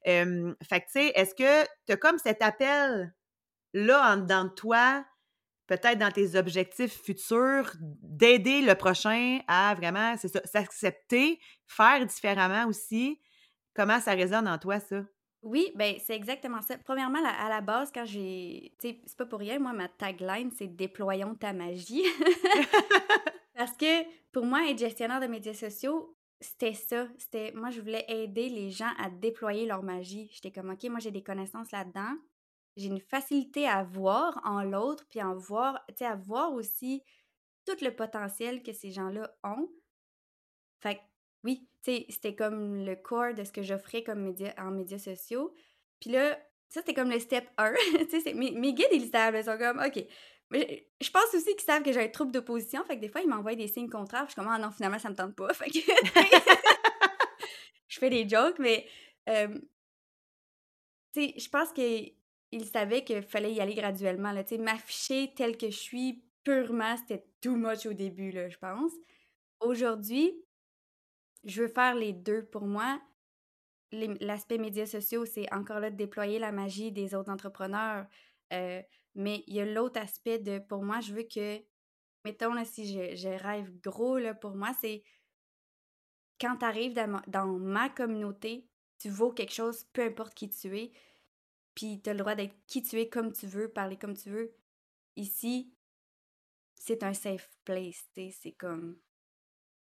Fait 0.04 0.80
que, 0.80 0.86
tu 0.86 0.92
sais, 0.92 1.12
est-ce 1.14 1.34
que 1.34 1.64
tu 1.86 1.92
as 1.92 1.96
comme 1.96 2.18
cet 2.18 2.42
appel-là 2.42 4.12
en 4.12 4.16
dedans 4.16 4.44
de 4.44 4.50
toi 4.50 5.04
peut-être 5.66 5.98
dans 5.98 6.10
tes 6.10 6.36
objectifs 6.36 7.02
futurs, 7.02 7.72
d'aider 7.80 8.62
le 8.62 8.74
prochain 8.74 9.40
à 9.48 9.74
vraiment, 9.74 10.16
s'accepter, 10.44 11.38
faire 11.66 12.04
différemment 12.06 12.68
aussi. 12.68 13.20
Comment 13.74 14.00
ça 14.00 14.12
résonne 14.12 14.46
en 14.46 14.58
toi, 14.58 14.80
ça? 14.80 15.02
Oui, 15.42 15.70
ben 15.74 15.96
c'est 15.98 16.14
exactement 16.14 16.62
ça. 16.62 16.78
Premièrement, 16.78 17.18
à 17.22 17.50
la 17.50 17.60
base, 17.60 17.92
quand 17.92 18.06
j'ai. 18.06 18.72
Tu 18.80 18.88
sais, 18.88 19.00
c'est 19.04 19.16
pas 19.16 19.26
pour 19.26 19.40
rien, 19.40 19.58
moi, 19.58 19.74
ma 19.74 19.88
tagline, 19.88 20.50
c'est 20.50 20.68
Déployons 20.68 21.34
ta 21.34 21.52
magie. 21.52 22.02
Parce 23.54 23.76
que 23.76 24.04
pour 24.32 24.46
moi, 24.46 24.68
être 24.70 24.78
gestionnaire 24.78 25.20
de 25.20 25.26
médias 25.26 25.52
sociaux, 25.52 26.16
c'était 26.40 26.72
ça. 26.72 27.06
C'était. 27.18 27.52
Moi, 27.52 27.68
je 27.70 27.82
voulais 27.82 28.06
aider 28.08 28.48
les 28.48 28.70
gens 28.70 28.90
à 28.98 29.10
déployer 29.10 29.66
leur 29.66 29.82
magie. 29.82 30.30
J'étais 30.32 30.50
comme, 30.50 30.70
OK, 30.70 30.82
moi, 30.84 30.98
j'ai 30.98 31.10
des 31.10 31.22
connaissances 31.22 31.70
là-dedans. 31.72 32.14
J'ai 32.76 32.86
une 32.88 33.00
facilité 33.00 33.68
à 33.68 33.82
voir 33.84 34.40
en 34.44 34.62
l'autre, 34.62 35.04
puis 35.10 35.22
en 35.22 35.34
voir, 35.36 35.84
tu 35.88 35.94
sais, 35.98 36.06
à 36.06 36.16
voir 36.16 36.52
aussi 36.52 37.02
tout 37.66 37.76
le 37.82 37.94
potentiel 37.94 38.62
que 38.62 38.72
ces 38.72 38.90
gens-là 38.92 39.34
ont. 39.44 39.68
Fait 40.80 40.96
que, 40.96 41.00
oui, 41.44 41.68
tu 41.82 41.92
sais, 41.92 42.06
c'était 42.08 42.34
comme 42.34 42.84
le 42.84 42.96
corps 42.96 43.34
de 43.34 43.44
ce 43.44 43.52
que 43.52 43.62
j'offrais 43.62 44.02
comme 44.02 44.20
média, 44.22 44.54
en 44.58 44.70
médias 44.70 44.98
sociaux. 44.98 45.54
Puis 46.00 46.10
là, 46.10 46.34
ça, 46.68 46.80
c'était 46.80 46.94
comme 46.94 47.10
le 47.10 47.18
step 47.20 47.46
1. 47.58 47.74
tu 47.98 48.10
sais, 48.10 48.20
c'est- 48.20 48.34
mes, 48.34 48.50
mes 48.52 48.74
guides, 48.74 48.88
ils 48.92 49.04
le 49.04 49.10
savent. 49.10 49.36
Ils 49.36 49.44
sont 49.44 49.58
comme, 49.58 49.80
OK. 49.80 50.04
Mais 50.50 50.88
je 51.00 51.10
pense 51.10 51.34
aussi 51.34 51.54
qu'ils 51.56 51.64
savent 51.64 51.82
que 51.82 51.92
j'ai 51.92 52.02
un 52.04 52.08
trouble 52.08 52.32
d'opposition. 52.32 52.84
Fait 52.84 52.96
que 52.96 53.00
des 53.00 53.08
fois, 53.08 53.22
ils 53.22 53.28
m'envoient 53.28 53.54
des 53.54 53.68
signes 53.68 53.88
contraires. 53.88 54.26
puis 54.26 54.34
Je 54.36 54.40
suis 54.40 54.42
comme, 54.42 54.52
ah 54.52 54.58
non, 54.58 54.70
finalement, 54.70 54.98
ça 54.98 55.10
me 55.10 55.14
tente 55.16 55.34
pas. 55.34 55.48
Fait 55.54 55.70
que, 55.70 55.78
je 57.88 57.98
fais 57.98 58.10
des 58.10 58.28
jokes, 58.28 58.58
mais, 58.58 58.86
euh, 59.28 59.58
tu 61.12 61.20
sais, 61.28 61.34
je 61.38 61.48
pense 61.48 61.72
qu'ils 62.54 62.66
savaient 62.66 63.02
qu'il 63.02 63.22
fallait 63.22 63.52
y 63.52 63.60
aller 63.60 63.74
graduellement. 63.74 64.32
M'afficher 64.60 65.32
tel 65.34 65.56
que 65.56 65.70
je 65.70 65.76
suis 65.76 66.22
purement, 66.44 66.96
c'était 66.96 67.26
too 67.40 67.56
much 67.56 67.86
au 67.86 67.92
début, 67.92 68.30
là, 68.30 68.48
je 68.48 68.56
pense. 68.58 68.92
Aujourd'hui, 69.60 70.32
je 71.42 71.62
veux 71.62 71.68
faire 71.68 71.96
les 71.96 72.12
deux. 72.12 72.44
Pour 72.44 72.66
moi, 72.66 73.00
l'aspect 73.90 74.58
médias 74.58 74.86
sociaux, 74.86 75.24
c'est 75.24 75.52
encore 75.52 75.80
là 75.80 75.90
de 75.90 75.96
déployer 75.96 76.38
la 76.38 76.52
magie 76.52 76.92
des 76.92 77.14
autres 77.14 77.32
entrepreneurs. 77.32 78.06
Euh, 78.52 78.80
mais 79.16 79.42
il 79.48 79.54
y 79.54 79.60
a 79.60 79.64
l'autre 79.64 80.00
aspect 80.00 80.38
de, 80.38 80.60
pour 80.60 80.84
moi, 80.84 81.00
je 81.00 81.12
veux 81.12 81.24
que, 81.24 81.58
mettons, 82.24 82.54
là, 82.54 82.64
si 82.64 82.86
je, 82.86 83.16
je 83.16 83.28
rêve 83.28 83.72
gros, 83.80 84.18
là, 84.18 84.32
pour 84.32 84.54
moi, 84.54 84.72
c'est 84.80 85.02
quand 86.40 86.56
tu 86.58 86.64
arrives 86.64 86.94
dans, 86.94 87.08
ma- 87.08 87.24
dans 87.26 87.46
ma 87.46 87.88
communauté, 87.88 88.68
tu 88.98 89.08
vaux 89.08 89.32
quelque 89.32 89.54
chose, 89.54 89.84
peu 89.92 90.02
importe 90.02 90.34
qui 90.34 90.48
tu 90.48 90.78
es, 90.78 90.92
puis 91.74 92.00
tu 92.02 92.10
as 92.10 92.12
le 92.12 92.20
droit 92.20 92.34
d'être 92.34 92.54
qui 92.66 92.82
tu 92.82 93.00
es, 93.00 93.08
comme 93.08 93.32
tu 93.32 93.46
veux, 93.46 93.68
parler 93.68 93.96
comme 93.96 94.16
tu 94.16 94.30
veux. 94.30 94.54
Ici, 95.16 95.72
c'est 96.74 97.02
un 97.02 97.14
safe 97.14 97.48
place, 97.64 98.04
c'est 98.14 98.52
comme 98.52 98.98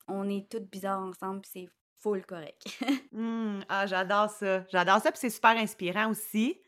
on 0.08 0.28
est 0.28 0.48
toutes 0.50 0.70
bizarres 0.70 1.02
ensemble, 1.02 1.42
c'est 1.44 1.68
full 1.98 2.24
correct. 2.24 2.66
Mmh, 3.12 3.60
ah, 3.70 3.86
j'adore 3.86 4.28
ça. 4.28 4.64
J'adore 4.70 5.00
ça, 5.00 5.10
puis 5.10 5.18
c'est 5.18 5.30
super 5.30 5.56
inspirant 5.56 6.10
aussi. 6.10 6.60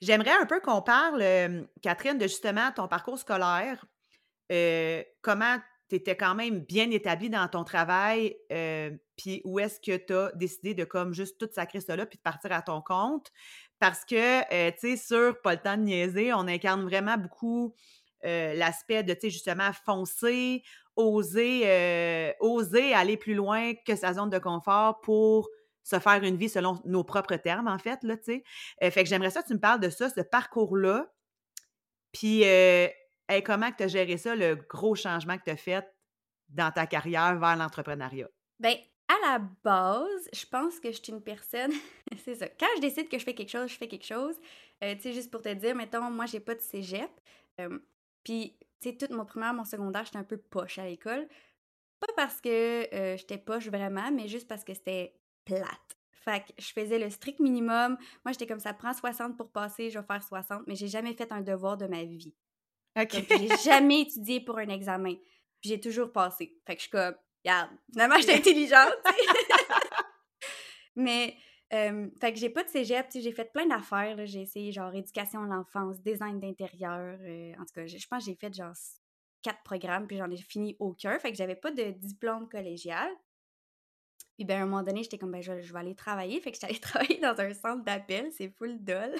J'aimerais 0.00 0.36
un 0.40 0.46
peu 0.46 0.60
qu'on 0.60 0.80
parle, 0.80 1.20
euh, 1.20 1.64
Catherine, 1.80 2.18
de 2.18 2.28
justement 2.28 2.70
ton 2.70 2.86
parcours 2.86 3.18
scolaire. 3.18 3.84
Euh, 4.52 5.02
comment 5.22 5.56
tu 5.88 5.96
étais 5.96 6.16
quand 6.16 6.36
même 6.36 6.60
bien 6.60 6.90
établie 6.90 7.30
dans 7.30 7.48
ton 7.48 7.64
travail, 7.64 8.36
euh, 8.52 8.90
puis 9.16 9.42
où 9.44 9.58
est-ce 9.58 9.80
que 9.80 9.96
tu 9.96 10.14
as 10.14 10.30
décidé 10.36 10.74
de 10.74 10.84
comme 10.84 11.14
juste 11.14 11.38
tout 11.38 11.48
sacrer 11.52 11.80
là, 11.88 12.06
puis 12.06 12.18
de 12.18 12.22
partir 12.22 12.52
à 12.52 12.62
ton 12.62 12.80
compte? 12.80 13.32
Parce 13.82 14.04
que, 14.04 14.42
euh, 14.54 14.70
tu 14.70 14.90
sais, 14.90 14.96
sur 14.96 15.42
Pas 15.42 15.54
le 15.54 15.60
temps 15.60 15.76
de 15.76 15.82
niaiser, 15.82 16.32
on 16.32 16.46
incarne 16.46 16.84
vraiment 16.84 17.18
beaucoup 17.18 17.74
euh, 18.24 18.54
l'aspect 18.54 19.02
de, 19.02 19.12
tu 19.12 19.22
sais, 19.22 19.30
justement, 19.30 19.72
foncer, 19.84 20.62
oser, 20.94 21.62
euh, 21.64 22.32
oser 22.38 22.94
aller 22.94 23.16
plus 23.16 23.34
loin 23.34 23.74
que 23.74 23.96
sa 23.96 24.12
zone 24.12 24.30
de 24.30 24.38
confort 24.38 25.00
pour 25.00 25.48
se 25.82 25.98
faire 25.98 26.22
une 26.22 26.36
vie 26.36 26.48
selon 26.48 26.80
nos 26.84 27.02
propres 27.02 27.34
termes, 27.34 27.66
en 27.66 27.78
fait, 27.78 27.98
là, 28.04 28.16
tu 28.16 28.44
sais. 28.80 28.90
Fait 28.92 29.02
que 29.02 29.08
j'aimerais 29.08 29.30
ça 29.30 29.42
que 29.42 29.48
tu 29.48 29.54
me 29.54 29.58
parles 29.58 29.80
de 29.80 29.90
ça, 29.90 30.08
ce 30.08 30.20
parcours-là. 30.20 31.12
Puis, 32.12 32.44
comment 33.44 33.72
tu 33.76 33.82
as 33.82 33.88
géré 33.88 34.16
ça, 34.16 34.36
le 34.36 34.54
gros 34.54 34.94
changement 34.94 35.36
que 35.38 35.42
tu 35.42 35.50
as 35.50 35.56
fait 35.56 35.84
dans 36.50 36.70
ta 36.70 36.86
carrière 36.86 37.36
vers 37.36 37.56
l'entrepreneuriat? 37.56 38.28
Ben, 38.60 38.76
à 39.12 39.32
la 39.32 39.38
base, 39.38 40.28
je 40.32 40.46
pense 40.46 40.80
que 40.80 40.90
je 40.90 41.02
suis 41.02 41.12
une 41.12 41.22
personne. 41.22 41.72
c'est 42.24 42.34
ça. 42.34 42.48
Quand 42.48 42.66
je 42.76 42.80
décide 42.80 43.08
que 43.08 43.18
je 43.18 43.24
fais 43.24 43.34
quelque 43.34 43.50
chose, 43.50 43.70
je 43.70 43.76
fais 43.76 43.88
quelque 43.88 44.06
chose. 44.06 44.36
Euh, 44.82 44.94
tu 44.94 45.02
sais, 45.02 45.12
juste 45.12 45.30
pour 45.30 45.42
te 45.42 45.52
dire, 45.52 45.74
mettons, 45.74 46.10
moi, 46.10 46.26
j'ai 46.26 46.40
pas 46.40 46.54
de 46.54 46.60
cégep. 46.60 47.10
Euh, 47.60 47.78
puis, 48.24 48.56
tu 48.80 48.90
sais, 48.90 48.96
tout 48.96 49.12
mon 49.14 49.24
primaire, 49.24 49.54
mon 49.54 49.64
secondaire, 49.64 50.04
j'étais 50.04 50.18
un 50.18 50.24
peu 50.24 50.36
poche 50.36 50.78
à 50.78 50.86
l'école. 50.86 51.28
Pas 52.00 52.12
parce 52.16 52.40
que 52.40 52.92
euh, 52.94 53.16
j'étais 53.16 53.38
poche 53.38 53.68
vraiment, 53.68 54.10
mais 54.10 54.28
juste 54.28 54.48
parce 54.48 54.64
que 54.64 54.74
c'était 54.74 55.14
plate. 55.44 55.96
Fait 56.10 56.40
que 56.40 56.52
je 56.58 56.72
faisais 56.72 56.98
le 56.98 57.10
strict 57.10 57.40
minimum. 57.40 57.96
Moi, 58.24 58.32
j'étais 58.32 58.46
comme 58.46 58.60
ça 58.60 58.72
prend 58.72 58.92
60 58.92 59.36
pour 59.36 59.50
passer, 59.50 59.90
je 59.90 59.98
vais 59.98 60.04
faire 60.04 60.22
60, 60.22 60.62
mais 60.66 60.74
j'ai 60.74 60.88
jamais 60.88 61.14
fait 61.14 61.32
un 61.32 61.40
devoir 61.40 61.76
de 61.76 61.86
ma 61.86 62.04
vie. 62.04 62.34
OK. 63.00 63.24
J'ai 63.28 63.48
jamais 63.64 64.02
étudié 64.02 64.40
pour 64.40 64.58
un 64.58 64.68
examen. 64.68 65.14
J'ai 65.62 65.80
toujours 65.80 66.12
passé. 66.12 66.56
Fait 66.66 66.74
que 66.74 66.80
je 66.80 66.82
suis 66.82 66.90
comme, 66.90 67.14
regarde, 67.44 67.70
finalement, 67.92 68.16
j'étais 68.18 68.34
intelligente. 68.34 68.94
mais, 70.96 71.36
euh, 71.72 72.08
fait 72.20 72.32
que 72.32 72.38
j'ai 72.38 72.50
pas 72.50 72.64
de 72.64 72.68
cégep, 72.68 73.06
j'ai 73.14 73.32
fait 73.32 73.50
plein 73.52 73.66
d'affaires. 73.66 74.26
J'ai 74.26 74.42
essayé 74.42 74.72
genre 74.72 74.94
éducation 74.94 75.42
à 75.42 75.46
l'enfance, 75.46 76.00
design 76.02 76.38
d'intérieur. 76.38 77.18
Euh, 77.20 77.52
en 77.54 77.64
tout 77.64 77.74
cas, 77.74 77.86
je 77.86 78.06
pense 78.06 78.24
que 78.24 78.30
j'ai 78.30 78.36
fait 78.36 78.52
genre 78.54 78.74
quatre 79.42 79.62
programmes, 79.62 80.06
puis 80.06 80.16
j'en 80.18 80.30
ai 80.30 80.36
fini 80.36 80.76
aucun. 80.78 81.18
Fait 81.18 81.30
que 81.32 81.38
j'avais 81.38 81.56
pas 81.56 81.70
de 81.70 81.90
diplôme 81.90 82.48
collégial. 82.48 83.10
Puis 84.36 84.44
ben, 84.44 84.60
à 84.60 84.62
un 84.62 84.66
moment 84.66 84.82
donné, 84.82 85.02
j'étais 85.02 85.18
comme, 85.18 85.32
ben, 85.32 85.42
je, 85.42 85.52
vais 85.52 85.78
aller 85.78 85.94
travailler. 85.94 86.40
Fait 86.40 86.52
que 86.52 86.56
j'étais 86.56 86.66
allée 86.66 86.80
travailler 86.80 87.18
dans 87.20 87.38
un 87.38 87.54
centre 87.54 87.84
d'appel. 87.84 88.30
C'est 88.32 88.48
full 88.50 88.82
dol. 88.82 89.14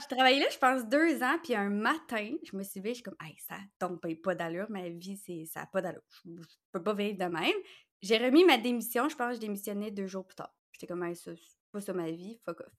Je 0.00 0.14
travaillais 0.14 0.40
là, 0.40 0.46
je 0.50 0.58
pense, 0.58 0.86
deux 0.86 1.22
ans. 1.22 1.38
Puis 1.42 1.54
un 1.54 1.70
matin, 1.70 2.34
je 2.44 2.56
me 2.56 2.62
suis 2.62 2.80
dit, 2.80 2.90
je 2.90 2.94
suis 2.94 3.02
comme, 3.02 3.16
hey, 3.22 3.36
ça 3.48 3.56
tombe 3.78 4.00
pas 4.22 4.34
d'allure. 4.34 4.66
Ma 4.70 4.88
vie, 4.88 5.16
c'est, 5.16 5.44
ça 5.46 5.60
n'a 5.60 5.66
pas 5.66 5.82
d'allure. 5.82 6.02
Je, 6.24 6.30
peux 6.70 6.82
pas 6.82 6.94
vivre 6.94 7.18
de 7.18 7.24
même. 7.24 7.54
J'ai 8.00 8.18
remis 8.18 8.44
ma 8.44 8.58
démission. 8.58 9.08
Je 9.08 9.16
pense 9.16 9.28
que 9.30 9.34
je 9.36 9.40
démissionnais 9.40 9.90
deux 9.90 10.06
jours 10.06 10.26
plus 10.26 10.36
tard. 10.36 10.54
J'étais 10.72 10.86
comme, 10.86 11.02
hey, 11.02 11.16
ça, 11.16 11.32
c'est 11.34 11.70
pas 11.72 11.80
ça 11.80 11.92
ma 11.92 12.10
vie. 12.10 12.38
Fuck 12.44 12.60
off. 12.60 12.72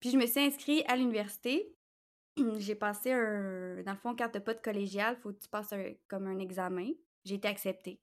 Puis 0.00 0.10
je 0.10 0.16
me 0.16 0.26
suis 0.26 0.40
inscrite 0.40 0.84
à 0.88 0.96
l'université. 0.96 1.74
J'ai 2.58 2.74
passé 2.74 3.12
un. 3.12 3.82
Dans 3.82 3.92
le 3.92 3.98
fond, 3.98 4.14
quand 4.16 4.28
t'as 4.28 4.40
pas 4.40 4.54
de 4.54 4.60
collégial, 4.60 5.16
faut 5.16 5.32
que 5.32 5.38
tu 5.38 5.48
passes 5.48 5.74
comme 6.08 6.26
un 6.26 6.38
examen. 6.38 6.90
J'ai 7.24 7.36
été 7.36 7.48
acceptée. 7.48 8.00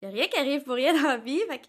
Il 0.00 0.08
n'y 0.08 0.14
a 0.14 0.16
rien 0.16 0.28
qui 0.28 0.38
arrive 0.38 0.62
pour 0.62 0.74
rien 0.74 0.94
dans 0.94 1.08
la 1.08 1.16
vie. 1.16 1.40
Fait 1.48 1.62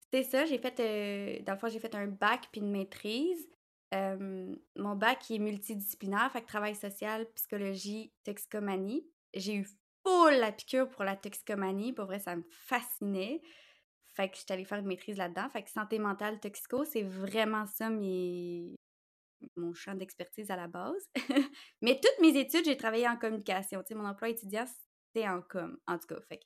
c'était 0.00 0.22
ça. 0.22 0.44
J'ai 0.46 0.58
fait, 0.58 0.80
euh, 0.80 1.42
dans 1.42 1.52
le 1.54 1.58
fond, 1.58 1.68
j'ai 1.68 1.80
fait 1.80 1.94
un 1.94 2.06
bac 2.06 2.48
puis 2.50 2.60
une 2.60 2.70
maîtrise. 2.70 3.48
Mon 3.92 4.96
bac 4.96 5.30
est 5.30 5.38
multidisciplinaire, 5.38 6.30
fait 6.32 6.42
que 6.42 6.46
travail 6.46 6.74
social, 6.74 7.26
psychologie, 7.34 8.12
toxicomanie. 8.24 9.06
J'ai 9.34 9.54
eu 9.56 9.68
full 10.04 10.34
la 10.34 10.52
piqûre 10.52 10.88
pour 10.88 11.04
la 11.04 11.16
toxicomanie. 11.16 11.92
Pour 11.92 12.06
vrai, 12.06 12.18
ça 12.18 12.36
me 12.36 12.44
fascinait. 12.50 13.40
Fait 14.14 14.28
que 14.28 14.36
j'étais 14.36 14.54
allée 14.54 14.64
faire 14.64 14.78
une 14.78 14.86
maîtrise 14.86 15.16
là-dedans. 15.16 15.48
Fait 15.50 15.62
que 15.62 15.70
santé 15.70 15.98
mentale, 15.98 16.40
toxico, 16.40 16.84
c'est 16.84 17.02
vraiment 17.02 17.66
ça 17.66 17.88
mes... 17.88 18.74
mon 19.56 19.72
champ 19.74 19.94
d'expertise 19.94 20.50
à 20.50 20.56
la 20.56 20.66
base. 20.66 21.08
Mais 21.82 22.00
toutes 22.00 22.20
mes 22.20 22.38
études, 22.38 22.64
j'ai 22.64 22.76
travaillé 22.76 23.08
en 23.08 23.16
communication. 23.16 23.80
Tu 23.82 23.88
sais, 23.88 23.94
mon 23.94 24.06
emploi 24.06 24.30
étudiant, 24.30 24.66
c'était 25.06 25.28
en 25.28 25.40
com, 25.40 25.78
en 25.86 25.98
tout 25.98 26.08
cas. 26.08 26.20
Fait 26.28 26.38
que 26.38 26.44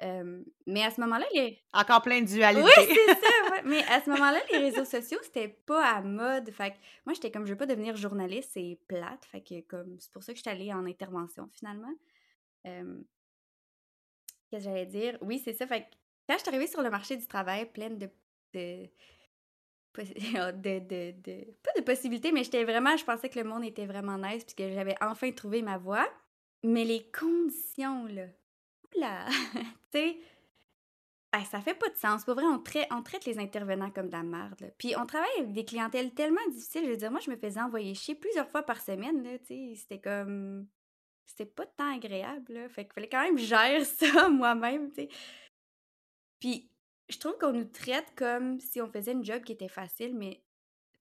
mais 0.00 0.82
à 0.82 0.90
ce 0.90 1.00
moment-là, 1.00 1.26
les... 1.34 1.58
Encore 1.72 2.02
plein 2.02 2.20
de 2.20 2.26
dualité. 2.26 2.62
Oui, 2.62 2.70
c'est 2.76 3.14
ça, 3.14 3.62
Mais 3.64 3.82
à 3.84 4.02
ce 4.02 4.10
moment-là, 4.10 4.38
les 4.52 4.58
réseaux 4.58 4.84
sociaux, 4.84 5.18
c'était 5.22 5.48
pas 5.48 5.84
à 5.84 6.02
mode. 6.02 6.50
Fait 6.50 6.72
que 6.72 6.76
moi, 7.04 7.14
j'étais 7.14 7.30
comme, 7.30 7.46
je 7.46 7.52
veux 7.52 7.58
pas 7.58 7.66
devenir 7.66 7.96
journaliste, 7.96 8.50
c'est 8.52 8.78
plate. 8.88 9.24
Fait 9.24 9.40
que 9.40 9.60
comme, 9.62 9.96
c'est 9.98 10.12
pour 10.12 10.22
ça 10.22 10.32
que 10.32 10.36
je 10.38 10.42
suis 10.42 10.50
allée 10.50 10.72
en 10.72 10.86
intervention, 10.86 11.48
finalement. 11.52 11.92
Qu'est-ce 14.50 14.64
que 14.64 14.70
j'allais 14.70 14.86
dire? 14.86 15.18
Oui, 15.20 15.40
c'est 15.42 15.54
ça. 15.54 15.66
Fait 15.66 15.82
que 15.82 15.86
quand 16.28 16.34
je 16.34 16.40
suis 16.40 16.48
arrivée 16.48 16.66
sur 16.66 16.82
le 16.82 16.90
marché 16.90 17.16
du 17.16 17.26
travail, 17.26 17.66
pleine 17.66 17.98
de... 17.98 18.10
de... 18.54 18.88
De, 19.96 20.78
de, 20.78 21.14
de, 21.22 21.44
pas 21.62 21.72
de 21.74 21.80
possibilités, 21.82 22.30
mais 22.30 22.44
j'étais 22.44 22.64
vraiment, 22.64 22.98
je 22.98 23.04
pensais 23.06 23.30
que 23.30 23.38
le 23.38 23.46
monde 23.46 23.64
était 23.64 23.86
vraiment 23.86 24.18
nice, 24.18 24.44
puis 24.44 24.54
que 24.54 24.70
j'avais 24.70 24.94
enfin 25.00 25.32
trouvé 25.32 25.62
ma 25.62 25.78
voie. 25.78 26.06
Mais 26.62 26.84
les 26.84 27.10
conditions, 27.12 28.04
là, 28.04 28.26
tu 29.92 29.98
sais, 29.98 30.18
ça 31.44 31.60
fait 31.60 31.74
pas 31.74 31.88
de 31.88 31.96
sens. 31.96 32.24
Pour 32.24 32.34
vrai, 32.34 32.44
on, 32.44 33.02
traite 33.02 33.24
les 33.26 33.38
intervenants 33.38 33.90
comme 33.90 34.06
de 34.06 34.12
la 34.12 34.22
merde. 34.22 34.72
Puis 34.78 34.94
on 34.96 35.06
travaille 35.06 35.28
avec 35.38 35.52
des 35.52 35.64
clientèles 35.64 36.14
tellement 36.14 36.46
difficiles. 36.50 36.84
Je 36.84 36.90
veux 36.90 36.96
dire, 36.96 37.10
moi, 37.10 37.20
je 37.20 37.30
me 37.30 37.36
faisais 37.36 37.60
envoyer 37.60 37.94
chier 37.94 38.14
plusieurs 38.14 38.48
fois 38.48 38.62
par 38.62 38.80
semaine. 38.80 39.22
Là, 39.22 39.36
c'était 39.38 40.00
comme. 40.00 40.66
C'était 41.26 41.46
pas 41.46 41.66
tant 41.66 41.94
agréable. 41.94 42.52
Là. 42.52 42.68
Fait 42.68 42.84
qu'il 42.84 42.94
fallait 42.94 43.08
quand 43.08 43.22
même 43.22 43.38
gérer 43.38 43.84
ça 43.84 44.28
moi-même. 44.28 44.90
sais. 44.94 45.08
Puis 46.40 46.70
je 47.08 47.18
trouve 47.18 47.36
qu'on 47.38 47.52
nous 47.52 47.64
traite 47.64 48.12
comme 48.16 48.60
si 48.60 48.80
on 48.80 48.90
faisait 48.90 49.12
une 49.12 49.24
job 49.24 49.42
qui 49.42 49.52
était 49.52 49.68
facile, 49.68 50.14
mais 50.14 50.42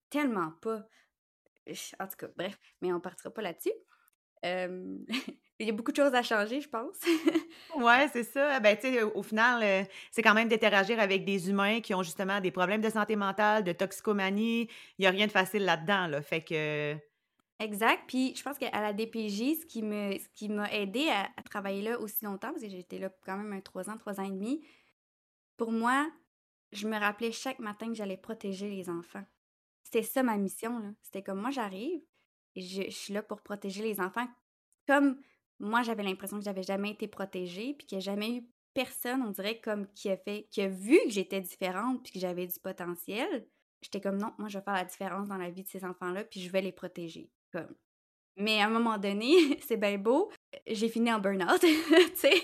tellement 0.10 0.52
pas. 0.62 0.88
En 2.00 2.08
tout 2.08 2.18
cas, 2.18 2.28
bref, 2.36 2.58
mais 2.82 2.94
on 2.94 3.00
partira 3.00 3.32
pas 3.32 3.42
là-dessus. 3.42 3.74
Euh, 4.46 4.98
il 5.60 5.68
y 5.68 5.70
a 5.70 5.74
beaucoup 5.74 5.92
de 5.92 5.98
choses 5.98 6.14
à 6.14 6.22
changer, 6.22 6.62
je 6.62 6.70
pense. 6.70 6.98
ouais, 7.76 8.08
c'est 8.14 8.24
ça. 8.24 8.60
Ben, 8.60 8.78
au 9.16 9.24
final, 9.24 9.64
euh, 9.64 9.84
c'est 10.12 10.22
quand 10.22 10.34
même 10.34 10.48
d'interagir 10.48 11.00
avec 11.00 11.26
des 11.26 11.50
humains 11.50 11.82
qui 11.82 11.94
ont 11.94 12.04
justement 12.04 12.40
des 12.40 12.52
problèmes 12.52 12.82
de 12.82 12.90
santé 12.90 13.16
mentale, 13.16 13.64
de 13.64 13.72
toxicomanie. 13.72 14.70
Il 14.98 15.02
n'y 15.02 15.08
a 15.08 15.12
rien 15.12 15.28
de 15.28 15.32
facile 15.32 15.66
là-dedans, 15.66 16.08
là. 16.08 16.22
Fait 16.22 16.42
que. 16.42 16.96
Exact. 17.60 18.04
Puis 18.08 18.36
je 18.36 18.44
pense 18.44 18.58
qu'à 18.58 18.70
la 18.82 18.92
DPJ, 18.92 19.62
ce 19.62 19.66
qui 19.66 19.82
me 19.82 20.18
ce 20.18 20.28
qui 20.34 20.50
m'a 20.50 20.70
aidé 20.74 21.10
à, 21.10 21.42
travailler 21.44 21.82
là 21.82 22.00
aussi 22.00 22.26
longtemps, 22.26 22.50
parce 22.52 22.62
que 22.62 22.70
j'étais 22.70 23.00
là 23.00 23.10
quand 23.26 23.38
même 23.38 23.54
un 23.54 23.62
trois 23.62 23.90
ans, 23.90 23.96
trois 23.98 24.20
ans 24.20 24.26
et 24.26 24.32
demi, 24.32 24.62
pour 25.56 25.72
moi, 25.72 26.06
je 26.74 26.86
me 26.86 27.00
rappelais 27.00 27.32
chaque 27.32 27.60
matin 27.60 27.88
que 27.88 27.94
j'allais 27.94 28.18
protéger 28.18 28.70
les 28.70 28.90
enfants. 28.90 29.24
C'était 29.84 30.04
ça 30.04 30.22
ma 30.22 30.36
mission. 30.36 30.96
C'était 31.02 31.24
comme 31.24 31.40
moi, 31.40 31.52
j'arrive 31.52 32.02
je, 32.56 32.90
suis 32.90 33.14
là 33.14 33.22
pour 33.22 33.42
protéger 33.42 33.84
les 33.84 34.00
enfants 34.00 34.28
comme 34.88 35.18
moi, 35.60 35.84
j'avais 35.84 36.04
l'impression 36.04 36.38
que 36.38 36.44
j'avais 36.44 36.64
jamais 36.64 36.92
été 36.92 37.08
protégée, 37.08 37.74
puis 37.74 37.88
qu'il 37.88 37.98
n'y 37.98 38.04
a 38.04 38.06
jamais 38.06 38.32
eu 38.38 38.44
personne, 38.74 39.22
on 39.22 39.32
dirait, 39.32 39.60
comme 39.60 39.88
qui 39.94 40.10
a 40.10 40.18
fait, 40.18 40.48
qui 40.52 40.66
vu 40.68 40.98
que 41.06 41.12
j'étais 41.12 41.42
différente, 41.42 42.04
puis 42.04 42.12
que 42.14 42.20
j'avais 42.20 42.46
du 42.46 42.60
potentiel. 42.60 43.48
J'étais 43.82 44.02
comme 44.02 44.18
non, 44.18 44.34
moi, 44.38 44.50
je 44.50 44.58
vais 44.58 44.64
faire 44.64 44.74
la 44.74 44.84
différence 44.84 45.28
dans 45.28 45.38
la 45.38 45.50
vie 45.50 45.64
de 45.64 45.68
ces 45.68 45.86
enfants-là, 45.86 46.26
puis 46.26 46.42
je 46.42 46.52
vais 46.52 46.62
les 46.62 46.72
protéger. 46.72 47.30
Comme. 47.52 47.74
Mais 48.38 48.62
à 48.62 48.66
un 48.66 48.70
moment 48.70 48.98
donné, 48.98 49.60
c'est 49.66 49.78
bien 49.78 49.98
beau, 49.98 50.32
j'ai 50.68 50.90
fini 50.90 51.12
en 51.14 51.20
burn-out, 51.20 51.60
tu 51.62 51.70
sais. 52.16 52.44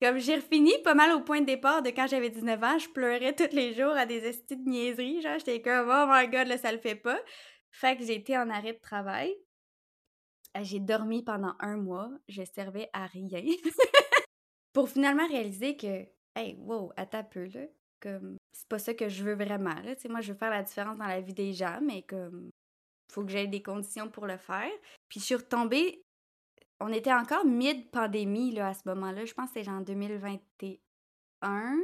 Comme 0.00 0.18
j'ai 0.18 0.36
refini 0.36 0.74
pas 0.84 0.94
mal 0.94 1.10
au 1.12 1.20
point 1.22 1.40
de 1.40 1.46
départ 1.46 1.82
de 1.82 1.88
quand 1.88 2.06
j'avais 2.06 2.28
19 2.28 2.62
ans, 2.62 2.78
je 2.78 2.88
pleurais 2.90 3.34
tous 3.34 3.54
les 3.56 3.72
jours 3.72 3.96
à 3.96 4.04
des 4.04 4.26
estis 4.26 4.56
de 4.56 4.68
niaiseries, 4.68 5.22
genre 5.22 5.38
j'étais 5.38 5.62
comme 5.62 5.88
oh 5.88 6.04
my 6.06 6.28
god, 6.28 6.48
là 6.48 6.58
ça 6.58 6.70
le 6.70 6.78
fait 6.78 6.96
pas. 6.96 7.18
Fait 7.78 7.94
que 7.94 8.04
j'ai 8.04 8.14
été 8.14 8.38
en 8.38 8.48
arrêt 8.48 8.72
de 8.72 8.80
travail. 8.80 9.36
Ah, 10.54 10.62
j'ai 10.62 10.80
dormi 10.80 11.22
pendant 11.22 11.54
un 11.60 11.76
mois, 11.76 12.10
je 12.26 12.42
servais 12.42 12.88
à 12.94 13.04
rien. 13.04 13.28
pour 14.72 14.88
finalement 14.88 15.28
réaliser 15.28 15.76
que, 15.76 16.06
hey, 16.34 16.56
wow, 16.58 16.90
à 16.96 17.04
ta 17.04 17.22
peu, 17.22 17.44
là, 17.44 17.66
comme, 18.00 18.38
c'est 18.54 18.68
pas 18.68 18.78
ça 18.78 18.94
que 18.94 19.10
je 19.10 19.22
veux 19.22 19.34
vraiment, 19.34 19.74
moi, 20.08 20.22
je 20.22 20.32
veux 20.32 20.38
faire 20.38 20.48
la 20.48 20.62
différence 20.62 20.96
dans 20.96 21.06
la 21.06 21.20
vie 21.20 21.34
des 21.34 21.52
gens, 21.52 21.78
mais 21.82 22.00
comme, 22.00 22.48
faut 23.12 23.22
que 23.22 23.30
j'aie 23.30 23.46
des 23.46 23.62
conditions 23.62 24.08
pour 24.08 24.26
le 24.26 24.38
faire. 24.38 24.72
Puis 25.10 25.20
je 25.20 25.26
suis 25.26 25.34
retombée, 25.34 26.00
on 26.80 26.88
était 26.88 27.12
encore 27.12 27.44
mid-pandémie, 27.44 28.52
là, 28.52 28.68
à 28.68 28.74
ce 28.74 28.88
moment-là. 28.88 29.26
Je 29.26 29.34
pense 29.34 29.50
que 29.50 29.60
c'était 29.60 29.70
en 29.70 29.82
2021. 29.82 31.76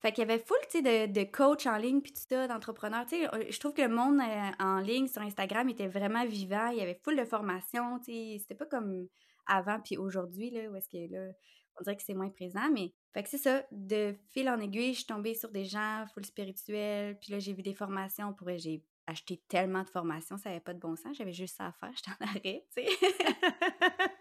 Fait 0.00 0.12
qu'il 0.12 0.22
y 0.22 0.30
avait 0.30 0.38
full, 0.38 0.58
tu 0.70 0.78
sais, 0.78 1.08
de, 1.08 1.12
de 1.12 1.24
coach 1.24 1.66
en 1.66 1.76
ligne 1.76 2.00
puis 2.00 2.12
tout 2.12 2.22
ça, 2.28 2.46
d'entrepreneurs. 2.46 3.04
Tu 3.06 3.16
sais, 3.16 3.50
je 3.50 3.58
trouve 3.58 3.72
que 3.72 3.82
le 3.82 3.88
monde 3.88 4.20
euh, 4.20 4.50
en 4.64 4.78
ligne 4.78 5.08
sur 5.08 5.22
Instagram 5.22 5.68
était 5.68 5.88
vraiment 5.88 6.24
vivant. 6.24 6.68
Il 6.68 6.78
y 6.78 6.82
avait 6.82 7.00
full 7.02 7.16
de 7.16 7.24
formations, 7.24 7.98
tu 7.98 8.12
sais. 8.12 8.36
C'était 8.38 8.54
pas 8.54 8.66
comme 8.66 9.08
avant 9.46 9.80
puis 9.80 9.96
aujourd'hui, 9.96 10.50
là, 10.50 10.70
où 10.70 10.76
est-ce 10.76 10.88
que 10.88 11.12
là, 11.12 11.32
on 11.78 11.82
dirait 11.82 11.96
que 11.96 12.02
c'est 12.02 12.14
moins 12.14 12.30
présent. 12.30 12.70
Mais, 12.72 12.92
fait 13.12 13.22
que 13.22 13.28
c'est 13.28 13.38
ça. 13.38 13.64
De 13.72 14.14
fil 14.28 14.48
en 14.48 14.60
aiguille, 14.60 14.92
je 14.92 14.98
suis 14.98 15.06
tombée 15.06 15.34
sur 15.34 15.50
des 15.50 15.64
gens 15.64 16.04
full 16.14 16.24
spirituels. 16.24 17.18
Puis 17.18 17.32
là, 17.32 17.38
j'ai 17.38 17.52
vu 17.52 17.62
des 17.62 17.74
formations. 17.74 18.32
Pour 18.34 18.48
j'ai 18.56 18.84
acheté 19.06 19.42
tellement 19.48 19.82
de 19.82 19.88
formations, 19.88 20.36
ça 20.36 20.50
n'avait 20.50 20.60
pas 20.60 20.74
de 20.74 20.80
bon 20.80 20.94
sens. 20.96 21.16
J'avais 21.16 21.32
juste 21.32 21.56
ça 21.56 21.66
à 21.66 21.72
faire. 21.72 21.90
J'étais 21.96 22.10
en 22.10 22.26
arrêt, 22.26 22.66
tu 22.76 22.84
sais. 22.84 22.88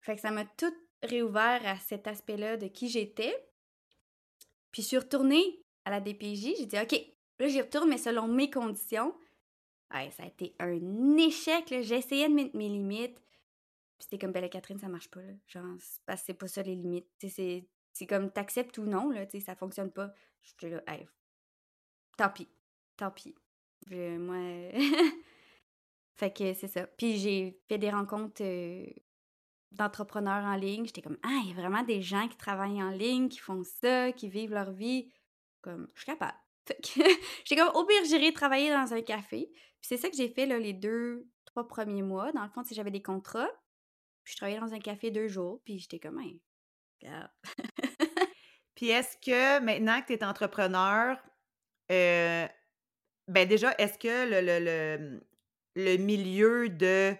fait 0.00 0.14
que 0.16 0.20
ça 0.20 0.30
m'a 0.30 0.44
tout 0.44 0.74
réouvert 1.02 1.60
à 1.64 1.76
cet 1.76 2.06
aspect-là 2.06 2.56
de 2.56 2.66
qui 2.66 2.88
j'étais 2.88 3.34
puis 4.72 4.82
je 4.82 4.88
suis 4.88 4.98
retournée 4.98 5.62
à 5.84 5.90
la 5.90 6.00
DPJ, 6.00 6.56
j'ai 6.58 6.66
dit 6.66 6.78
OK, 6.78 6.92
là 7.38 7.48
j'y 7.48 7.60
retourne, 7.60 7.88
mais 7.88 7.98
selon 7.98 8.28
mes 8.28 8.50
conditions. 8.50 9.14
Ouais, 9.92 10.10
ça 10.12 10.22
a 10.22 10.26
été 10.26 10.54
un 10.60 11.16
échec, 11.16 11.64
J'ai 11.68 11.96
essayé 11.96 12.28
de 12.28 12.34
mettre 12.34 12.56
mes 12.56 12.68
limites. 12.68 13.16
Puis 13.98 14.06
c'était 14.08 14.18
comme, 14.18 14.32
Belle 14.32 14.48
Catherine, 14.48 14.78
ça 14.78 14.88
marche 14.88 15.10
pas, 15.10 15.20
là. 15.20 15.32
Genre, 15.48 15.76
c'est 16.16 16.34
pas 16.34 16.46
ça 16.46 16.62
les 16.62 16.76
limites. 16.76 17.08
C'est, 17.18 18.06
comme, 18.06 18.30
t'acceptes 18.30 18.78
ou 18.78 18.84
non, 18.84 19.10
là, 19.10 19.26
tu 19.26 19.40
ça 19.40 19.56
fonctionne 19.56 19.90
pas. 19.90 20.14
J'étais 20.42 20.70
là, 20.70 20.82
hey, 20.86 21.06
tant 22.16 22.30
pis, 22.30 22.48
tant 22.96 23.10
pis. 23.10 23.34
moi... 23.90 24.70
fait 26.14 26.32
que 26.32 26.54
c'est 26.54 26.68
ça. 26.68 26.86
Puis 26.86 27.18
j'ai 27.18 27.60
fait 27.68 27.78
des 27.78 27.90
rencontres 27.90 28.42
euh, 28.42 28.86
d'entrepreneurs 29.72 30.44
en 30.44 30.56
ligne. 30.56 30.86
J'étais 30.86 31.02
comme, 31.02 31.18
ah, 31.22 31.40
il 31.44 31.50
y 31.50 31.52
a 31.52 31.54
vraiment 31.54 31.82
des 31.82 32.02
gens 32.02 32.28
qui 32.28 32.36
travaillent 32.36 32.82
en 32.82 32.90
ligne, 32.90 33.28
qui 33.28 33.38
font 33.38 33.62
ça, 33.62 34.12
qui 34.12 34.28
vivent 34.28 34.52
leur 34.52 34.72
vie. 34.72 35.12
Comme, 35.62 35.88
je 35.94 36.00
suis 36.00 36.06
capable. 36.06 36.38
J'étais 37.44 37.56
comme, 37.56 37.74
au 37.74 37.84
pire, 37.84 38.04
j'irai 38.04 38.32
travailler 38.32 38.70
dans 38.70 38.92
un 38.92 39.02
café. 39.02 39.50
Puis 39.52 39.88
c'est 39.88 39.96
ça 39.96 40.08
que 40.08 40.16
j'ai 40.16 40.28
fait 40.28 40.46
là, 40.46 40.58
les 40.58 40.72
deux, 40.72 41.26
trois 41.46 41.66
premiers 41.66 42.02
mois. 42.02 42.32
Dans 42.32 42.42
le 42.42 42.50
fond, 42.50 42.62
j'avais 42.70 42.90
des 42.90 43.02
contrats, 43.02 43.50
puis 44.24 44.32
je 44.32 44.36
travaillais 44.36 44.60
dans 44.60 44.74
un 44.74 44.78
café 44.78 45.10
deux 45.10 45.28
jours, 45.28 45.60
puis 45.64 45.78
j'étais 45.78 45.98
comme, 45.98 46.20
hey, 46.20 46.40
regarde. 47.02 47.30
puis 48.74 48.90
est-ce 48.90 49.16
que 49.16 49.60
maintenant 49.60 50.00
que 50.02 50.08
tu 50.08 50.12
es 50.14 50.24
entrepreneur, 50.24 51.16
euh, 51.90 52.46
ben 53.28 53.48
déjà, 53.48 53.74
est-ce 53.78 53.98
que 53.98 54.28
le, 54.28 54.40
le, 54.40 54.64
le, 54.64 55.20
le 55.76 55.96
milieu 55.96 56.68
de 56.68 57.16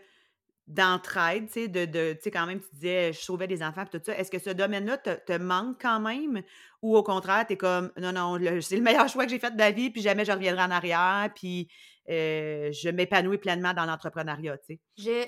d'entraide, 0.71 1.47
tu 1.47 1.53
sais, 1.53 1.69
de, 1.69 1.85
de 1.85 2.13
tu 2.13 2.23
sais, 2.23 2.31
quand 2.31 2.47
même, 2.47 2.61
tu 2.61 2.69
disais, 2.75 3.13
je 3.13 3.21
sauvais 3.21 3.49
des 3.49 3.63
enfants, 3.63 3.85
tout 3.91 4.01
ça. 4.05 4.17
Est-ce 4.17 4.31
que 4.31 4.39
ce 4.39 4.51
domaine-là 4.51 4.99
te, 4.99 5.11
te, 5.11 5.37
manque 5.37 5.81
quand 5.83 5.99
même? 5.99 6.43
Ou 6.81 6.97
au 6.97 7.03
contraire, 7.03 7.45
tu 7.47 7.55
es 7.55 7.57
comme, 7.57 7.91
non, 8.01 8.13
non, 8.13 8.39
c'est 8.61 8.77
le 8.77 8.83
meilleur 8.83 9.09
choix 9.09 9.25
que 9.25 9.31
j'ai 9.31 9.41
fait 9.41 9.51
de 9.51 9.59
la 9.59 9.73
vie, 9.73 9.91
puis 9.91 10.01
jamais 10.01 10.25
je 10.25 10.31
reviendrai 10.31 10.63
en 10.63 10.71
arrière, 10.71 11.29
puis 11.35 11.69
euh, 12.09 12.71
je 12.73 12.89
m'épanouis 12.89 13.39
pleinement 13.39 13.75
dans 13.75 13.85
l'entrepreneuriat, 13.85 14.59
tu 14.59 14.75
sais? 14.75 14.81
Je, 14.97 15.27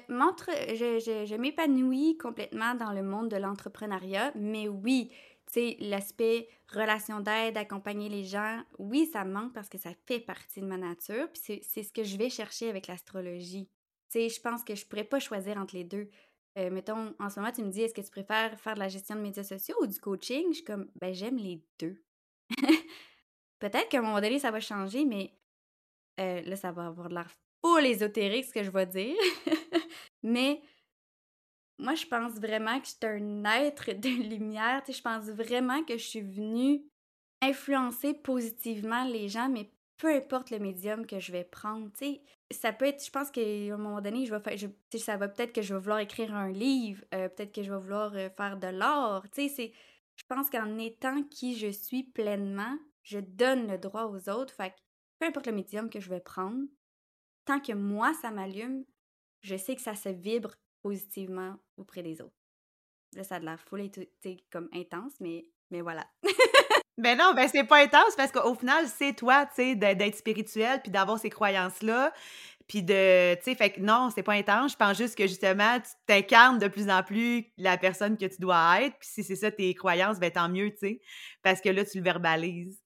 je, 0.69 1.01
je, 1.01 1.27
je 1.27 1.35
m'épanouis 1.35 2.17
complètement 2.19 2.77
dans 2.77 2.93
le 2.93 3.03
monde 3.03 3.29
de 3.29 3.37
l'entrepreneuriat, 3.37 4.31
mais 4.37 4.69
oui, 4.69 5.11
tu 5.53 5.55
sais, 5.55 5.77
l'aspect 5.81 6.49
relation 6.69 7.19
d'aide, 7.19 7.57
accompagner 7.57 8.09
les 8.09 8.23
gens, 8.23 8.61
oui, 8.79 9.11
ça 9.13 9.25
me 9.25 9.33
manque 9.33 9.53
parce 9.53 9.69
que 9.69 9.79
ça 9.79 9.91
fait 10.07 10.21
partie 10.21 10.61
de 10.61 10.67
ma 10.67 10.77
nature, 10.77 11.29
puis 11.33 11.61
c'est 11.63 11.83
ce 11.83 11.93
que 11.93 12.05
je 12.05 12.17
vais 12.17 12.31
chercher 12.31 12.71
avec 12.71 12.87
l'astrologie. 12.87 13.69
Je 14.15 14.41
pense 14.41 14.65
que 14.65 14.75
je 14.75 14.87
pourrais 14.87 15.05
pas 15.05 15.21
choisir 15.21 15.57
entre 15.57 15.75
les 15.75 15.85
deux. 15.85 16.11
Euh, 16.59 16.71
mettons, 16.71 17.15
en 17.19 17.31
ce 17.31 17.41
moment, 17.41 17.53
tu 17.53 17.63
me 17.63 17.71
dis, 17.71 17.83
est-ce 17.83 17.95
que 17.95 18.03
tu 18.03 18.11
préfères 18.11 18.59
faire 18.61 18.75
de 18.75 18.81
la 18.81 18.89
gestion 18.89 19.17
de 19.17 19.21
médias 19.21 19.45
sociaux 19.45 19.77
ou 19.81 19.87
du 19.87 19.99
coaching? 19.99 20.49
Je 20.51 20.57
suis 20.57 20.65
comme, 20.65 20.91
ben, 21.01 21.15
j'aime 21.15 21.39
les 21.39 21.63
deux. 21.79 22.03
Peut-être 23.59 23.89
qu'à 23.89 23.99
un 24.01 24.03
moment 24.03 24.21
donné, 24.21 24.39
ça 24.39 24.51
va 24.51 24.61
changer, 24.61 25.05
mais 25.05 25.35
euh, 26.21 26.43
là, 26.43 26.57
ça 26.57 26.73
va 26.73 26.87
avoir 26.87 27.09
de 27.09 27.15
l'air 27.15 27.31
full 27.65 27.87
ésotérique, 27.87 28.45
ce 28.45 28.53
que 28.53 28.63
je 28.63 28.71
vais 28.71 28.87
dire. 28.87 29.17
mais 30.23 30.61
moi, 31.79 31.95
je 31.95 32.07
pense 32.07 32.33
vraiment 32.35 32.79
que 32.81 32.87
je 32.87 32.91
suis 32.91 33.07
un 33.07 33.45
être 33.45 33.93
de 33.99 34.09
lumière. 34.09 34.83
Je 34.87 35.01
pense 35.01 35.27
vraiment 35.27 35.83
que 35.85 35.97
je 35.97 36.05
suis 36.05 36.21
venue 36.21 36.83
influencer 37.41 38.15
positivement 38.15 39.05
les 39.05 39.29
gens, 39.29 39.49
mais 39.49 39.71
peu 39.97 40.15
importe 40.15 40.51
le 40.51 40.59
médium 40.59 41.07
que 41.07 41.19
je 41.19 41.33
vais 41.33 41.45
prendre, 41.45 41.91
tu 41.93 42.05
sais, 42.05 42.23
ça 42.53 42.73
peut 42.73 42.87
être, 42.87 43.05
je 43.05 43.11
pense 43.11 43.31
qu'à 43.31 43.43
un 43.43 43.77
moment 43.77 44.01
donné, 44.01 44.27
je 44.27 44.35
vais 44.35 44.41
faire, 44.41 44.57
je, 44.57 44.99
ça 44.99 45.17
va 45.17 45.29
peut-être 45.29 45.53
que 45.53 45.63
je 45.63 45.75
vais 45.75 45.81
vouloir 45.81 45.99
écrire 45.99 46.35
un 46.35 46.51
livre, 46.51 47.05
euh, 47.15 47.29
peut-être 47.29 47.53
que 47.53 47.63
je 47.63 47.73
vais 47.73 47.79
vouloir 47.79 48.15
euh, 48.15 48.29
faire 48.31 48.57
de 48.59 48.69
l'art, 48.69 49.25
tu 49.31 49.49
sais, 49.49 49.73
je 50.17 50.25
pense 50.29 50.51
qu'en 50.51 50.79
étant 50.79 51.23
qui 51.25 51.57
je 51.57 51.69
suis 51.69 52.03
pleinement, 52.05 52.77
je 53.03 53.19
donne 53.19 53.67
le 53.69 53.79
droit 53.79 54.05
aux 54.05 54.29
autres, 54.29 54.55
fait 54.55 54.71
que 54.71 54.77
peu 55.19 55.27
importe 55.27 55.47
le 55.47 55.53
médium 55.53 55.91
que 55.91 56.01
je 56.01 56.09
vais 56.09 56.21
prendre, 56.21 56.67
tant 57.45 57.61
que 57.61 57.73
moi, 57.73 58.13
ça 58.15 58.31
m'allume, 58.31 58.85
je 59.41 59.57
sais 59.57 59.75
que 59.75 59.83
ça 59.83 59.95
se 59.95 60.09
vibre 60.09 60.55
positivement 60.83 61.57
auprès 61.77 62.03
des 62.03 62.21
autres. 62.21 62.37
Là, 63.15 63.25
ça 63.25 63.37
a 63.37 63.41
de 63.41 63.45
la 63.45 63.57
foule, 63.57 63.91
comme 64.51 64.69
intense, 64.73 65.13
mais, 65.21 65.45
mais 65.71 65.81
voilà. 65.81 66.07
Ben 66.99 67.17
non, 67.17 67.33
ben 67.35 67.49
c'est 67.49 67.65
pas 67.65 67.83
intense 67.83 68.15
parce 68.17 68.33
qu'au 68.33 68.55
final, 68.55 68.87
c'est 68.87 69.15
toi, 69.15 69.47
tu 69.47 69.63
sais, 69.63 69.75
d'être 69.75 70.15
spirituel 70.17 70.81
puis 70.83 70.91
d'avoir 70.93 71.19
ces 71.19 71.31
croyances-là. 71.31 72.13
Puis 72.69 72.83
de, 72.83 73.35
tu 73.37 73.43
sais, 73.45 73.55
fait 73.55 73.71
que 73.71 73.81
non, 73.81 74.11
c'est 74.15 74.23
pas 74.23 74.35
intense. 74.35 74.73
Je 74.73 74.77
pense 74.77 74.97
juste 74.97 75.17
que 75.17 75.27
justement, 75.27 75.81
tu 75.81 75.91
t'incarnes 76.07 76.59
de 76.59 76.69
plus 76.69 76.91
en 76.91 77.03
plus 77.03 77.47
la 77.57 77.77
personne 77.79 78.17
que 78.17 78.27
tu 78.27 78.41
dois 78.41 78.83
être. 78.83 78.97
Puis 78.99 79.09
si 79.11 79.25
c'est 79.25 79.37
ça 79.37 79.51
tes 79.51 79.75
croyances, 79.75 80.21
ben 80.21 80.31
tant 80.31 80.49
mieux, 80.49 80.71
tu 80.71 80.79
sais, 80.81 81.01
parce 81.43 81.61
que 81.61 81.71
là, 81.71 81.85
tu 81.85 81.99
le 81.99 82.05
verbalises. 82.05 82.79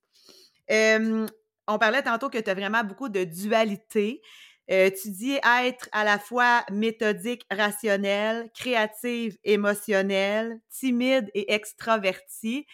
on 0.71 1.79
parlait 1.79 2.03
tantôt 2.03 2.31
que 2.31 2.39
tu 2.39 2.49
as 2.51 2.55
vraiment 2.55 2.85
beaucoup 2.85 3.09
de 3.09 3.25
dualité. 3.25 4.23
Euh, 4.71 4.91
tu 4.91 5.11
dis 5.11 5.35
être 5.35 5.89
à 5.93 6.05
la 6.05 6.19
fois 6.19 6.65
méthodique, 6.73 7.43
rationnelle, 7.51 8.51
créative, 8.55 9.37
émotionnelle, 9.45 10.59
timide 10.71 11.31
et 11.35 11.53
extravertie 11.53 12.67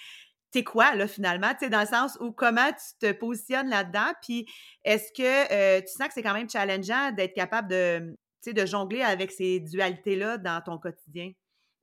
t'es 0.52 0.62
quoi, 0.62 0.94
là, 0.94 1.08
finalement? 1.08 1.52
Tu 1.58 1.68
dans 1.68 1.80
le 1.80 1.86
sens 1.86 2.16
où 2.20 2.30
comment 2.30 2.70
tu 2.70 2.98
te 3.00 3.12
positionnes 3.12 3.68
là-dedans, 3.68 4.12
puis 4.22 4.46
est-ce 4.84 5.10
que 5.12 5.52
euh, 5.52 5.80
tu 5.80 5.88
sens 5.88 6.08
que 6.08 6.14
c'est 6.14 6.22
quand 6.22 6.34
même 6.34 6.48
challengeant 6.48 7.10
d'être 7.12 7.34
capable 7.34 7.68
de, 7.68 8.16
de 8.46 8.66
jongler 8.66 9.02
avec 9.02 9.32
ces 9.32 9.60
dualités-là 9.60 10.38
dans 10.38 10.60
ton 10.60 10.78
quotidien? 10.78 11.32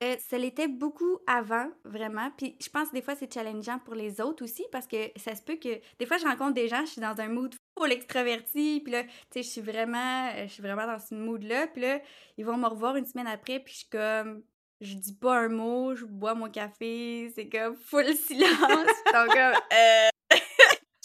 Euh, 0.01 0.15
ça 0.17 0.38
l'était 0.38 0.70
beaucoup 0.70 1.20
avant, 1.28 1.67
vraiment. 1.84 2.32
Puis 2.38 2.55
je 2.61 2.70
pense 2.70 2.89
que 2.89 2.93
des 2.93 3.01
fois, 3.01 3.15
c'est 3.15 3.34
challengeant 3.34 3.80
pour 3.80 3.95
les 3.95 4.22
autres 4.22 4.45
aussi 4.45 4.63
parce 4.72 4.88
que 4.88 5.11
ça 5.17 5.36
se 5.36 5.41
peut 5.41 5.57
que. 5.57 5.82
Des 5.97 6.05
fois, 6.05 6.17
je 6.17 6.26
rencontre 6.26 6.53
des 6.53 6.70
gens, 6.70 6.86
je 6.86 6.91
suis 6.91 7.01
dans 7.01 7.20
un 7.20 7.28
mood 7.28 7.53
full 7.78 7.91
extraverti, 7.91 8.82
puis 8.82 8.93
là, 8.93 9.03
tu 9.03 9.09
sais, 9.32 9.43
je 9.43 9.49
suis 9.49 9.61
vraiment, 9.61 10.32
je 10.38 10.53
suis 10.53 10.61
vraiment 10.61 10.86
dans 10.86 10.99
ce 10.99 11.15
mood-là. 11.15 11.67
Puis 11.67 11.82
là, 11.82 11.99
ils 12.38 12.45
vont 12.45 12.55
me 12.55 12.67
revoir 12.67 12.95
une 12.95 13.05
semaine 13.05 13.28
après, 13.28 13.59
puis 13.59 13.74
je 13.74 13.80
suis 13.80 13.89
comme 13.89 14.43
je 14.82 14.96
dis 14.96 15.14
pas 15.14 15.40
un 15.40 15.50
mot, 15.50 15.96
je 15.96 16.06
bois 16.06 16.36
mon 16.36 16.50
café, 16.50 17.32
c'est 17.36 17.50
comme 17.50 17.76
full 17.76 18.16
silence. 18.16 18.98
Donc, 19.14 19.28
comme, 19.28 19.54
euh, 19.74 20.10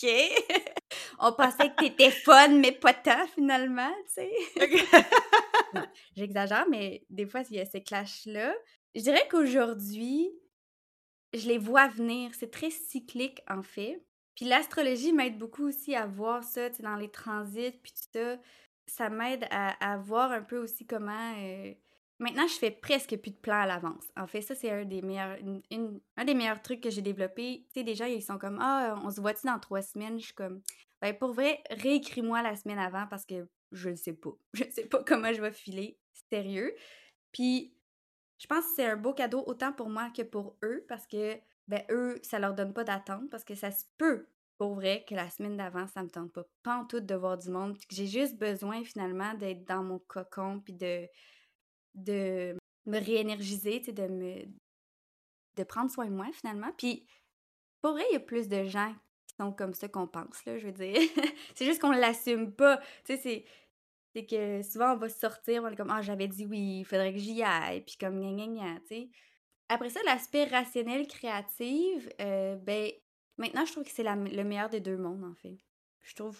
OK. 0.03 0.11
On 1.18 1.33
pensait 1.33 1.70
que 1.70 1.81
t'étais 1.81 2.11
fun, 2.11 2.49
mais 2.49 2.72
pas 2.72 2.95
tant 2.95 3.27
finalement, 3.29 3.93
tu 4.07 4.22
sais. 4.22 4.33
J'exagère, 6.16 6.66
mais 6.68 7.05
des 7.11 7.27
fois, 7.27 7.43
il 7.51 7.57
y 7.57 7.61
a 7.61 7.64
ces 7.64 7.83
clashs-là. 7.83 8.55
Je 8.95 9.03
dirais 9.03 9.27
qu'aujourd'hui, 9.31 10.31
je 11.33 11.49
les 11.49 11.59
vois 11.59 11.89
venir. 11.89 12.31
C'est 12.35 12.51
très 12.51 12.70
cyclique, 12.70 13.41
en 13.49 13.62
fait. 13.62 14.05
Puis 14.35 14.47
l'astrologie 14.47 15.12
m'aide 15.12 15.39
beaucoup 15.39 15.66
aussi 15.66 15.95
à 15.95 16.07
voir 16.07 16.43
ça, 16.43 16.68
tu 16.70 16.77
sais, 16.77 16.83
dans 16.83 16.97
les 16.97 17.11
transits, 17.11 17.79
puis 17.83 17.93
tout 17.93 18.18
ça. 18.18 18.37
Ça 18.87 19.09
m'aide 19.09 19.47
à, 19.51 19.97
voir 19.99 20.31
un 20.33 20.43
peu 20.43 20.59
aussi 20.59 20.87
comment... 20.87 21.35
Euh, 21.39 21.72
Maintenant, 22.25 22.49
je 22.49 22.55
fais 22.55 22.70
presque 22.70 23.18
plus 23.18 23.33
de 23.33 23.37
plans 23.37 23.61
à 23.61 23.66
l'avance. 23.66 24.07
En 24.16 24.27
fait, 24.27 24.41
ça, 24.41 24.55
c'est 24.55 24.70
un 24.70 24.87
des 24.87 25.03
meilleurs, 25.03 25.37
un 26.16 26.25
des 26.25 26.33
meilleurs 26.33 26.62
trucs 26.62 26.81
que 26.81 26.89
j'ai 26.89 27.03
développé. 27.03 27.66
Tu 27.66 27.81
sais, 27.81 27.85
déjà, 27.85 28.09
ils 28.09 28.22
sont 28.22 28.39
comme 28.39 28.57
Ah, 28.62 28.99
on 29.05 29.11
se 29.11 29.20
voit-tu 29.20 29.47
dans 29.47 29.59
trois 29.59 29.83
semaines? 29.83 30.18
Je 30.18 30.25
suis 30.25 30.35
comme 30.35 30.62
Ben, 31.03 31.14
pour 31.14 31.35
vrai, 31.35 31.62
réécris-moi 31.68 32.41
la 32.41 32.57
semaine 32.57 32.79
avant 32.79 33.07
parce 33.09 33.27
que 33.27 33.47
je 33.72 33.91
ne 33.91 33.97
sais 33.97 34.14
pas. 34.14 34.31
Je 34.55 34.64
ne 34.64 34.70
sais 34.70 34.87
pas 34.87 35.05
comment 35.05 35.35
je 35.35 35.43
vais 35.43 35.53
filer. 35.53 35.99
Sérieux. 36.33 36.75
Puis, 37.31 37.75
je 38.39 38.47
pense 38.47 38.64
que 38.64 38.70
c'est 38.77 38.87
un 38.87 38.97
beau 38.97 39.12
cadeau 39.12 39.45
autant 39.47 39.75
pour 39.75 39.91
moi 39.91 40.09
que 40.09 40.22
pour 40.22 40.57
eux 40.62 40.87
parce 40.89 41.07
que, 41.07 41.39
ben, 41.68 41.83
eux, 41.91 42.18
ça 42.22 42.39
leur 42.39 42.55
donne 42.55 42.72
pas 42.72 42.85
d'attente 42.85 43.29
parce 43.29 43.45
que 43.45 43.55
ça 43.55 43.70
se 43.70 43.85
peut 43.99 44.27
pour 44.57 44.77
vrai 44.77 45.05
que 45.07 45.14
la 45.14 45.29
semaine 45.29 45.59
d'avant, 45.59 45.87
ça 45.89 46.03
me 46.03 46.09
tente 46.09 46.33
pas, 46.33 46.45
pas 46.62 46.77
en 46.77 46.87
tout 46.87 47.01
de 47.01 47.14
voir 47.14 47.37
du 47.37 47.51
monde. 47.51 47.77
J'ai 47.91 48.07
juste 48.07 48.39
besoin 48.39 48.83
finalement 48.83 49.35
d'être 49.35 49.66
dans 49.66 49.83
mon 49.83 49.99
cocon 49.99 50.61
puis 50.61 50.72
de 50.72 51.07
de 51.95 52.57
me 52.86 52.99
réénergiser, 52.99 53.80
de 53.80 54.07
me 54.07 54.45
de 55.57 55.62
prendre 55.62 55.90
soin 55.90 56.07
de 56.07 56.14
moi 56.14 56.26
finalement. 56.32 56.72
Puis 56.76 57.07
pour 57.80 57.92
vrai, 57.92 58.05
il 58.11 58.14
y 58.14 58.16
a 58.16 58.20
plus 58.20 58.49
de 58.49 58.64
gens 58.64 58.92
qui 59.26 59.36
sont 59.38 59.53
comme 59.53 59.74
ça 59.74 59.88
qu'on 59.88 60.07
pense, 60.07 60.45
là, 60.47 60.59
je 60.59 60.66
veux 60.66 60.72
dire. 60.72 60.97
c'est 61.55 61.64
juste 61.64 61.80
qu'on 61.80 61.92
l'assume 61.92 62.53
pas. 62.53 62.78
Tu 63.05 63.16
sais, 63.16 63.45
c'est 64.14 64.26
que 64.26 64.62
souvent 64.62 64.95
on 64.95 64.97
va 64.97 65.09
sortir, 65.09 65.64
on 65.64 65.68
est 65.68 65.76
comme 65.76 65.90
ah 65.90 66.03
j'avais 66.03 66.28
dit 66.28 66.47
oui, 66.47 66.80
il 66.80 66.84
faudrait 66.84 67.12
que 67.12 67.18
j'y 67.18 67.42
aille, 67.42 67.82
puis 67.82 67.97
comme 67.99 68.20
gna 68.20 68.47
gna 68.47 68.80
tu 68.80 68.86
sais. 68.88 69.11
Après 69.68 69.90
ça, 69.90 70.01
l'aspect 70.05 70.45
rationnel 70.45 71.07
créatif, 71.07 72.09
euh, 72.20 72.57
ben 72.57 72.90
maintenant 73.38 73.64
je 73.64 73.72
trouve 73.72 73.84
que 73.84 73.90
c'est 73.90 74.05
le 74.05 74.45
meilleur 74.45 74.68
des 74.68 74.80
deux 74.80 74.97
mondes 74.97 75.24
en 75.24 75.34
fait. 75.34 75.59
Je 76.03 76.14
trouve, 76.14 76.38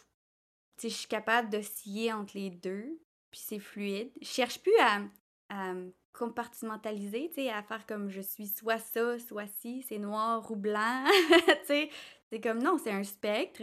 tu 0.77 0.83
sais, 0.83 0.89
je 0.91 0.95
suis 0.95 1.09
capable 1.09 1.49
d'osciller 1.49 2.13
entre 2.13 2.37
les 2.37 2.51
deux, 2.51 3.01
puis 3.31 3.41
c'est 3.43 3.59
fluide. 3.59 4.13
Je 4.21 4.27
cherche 4.27 4.61
plus 4.63 4.77
à 4.81 5.01
à 5.49 5.73
compartimentaliser, 6.13 7.31
tu 7.35 7.43
sais, 7.43 7.51
à 7.51 7.63
faire 7.63 7.87
comme 7.87 8.09
je 8.09 8.21
suis 8.21 8.47
soit 8.47 8.79
ça, 8.79 9.19
soit 9.19 9.49
ci, 9.61 9.85
c'est 9.89 9.99
noir 9.99 10.49
ou 10.51 10.57
blanc, 10.57 11.05
tu 11.31 11.67
sais. 11.67 11.91
C'est 12.31 12.41
comme 12.41 12.63
non, 12.63 12.79
c'est 12.83 12.91
un 12.91 13.05
spectre. 13.05 13.63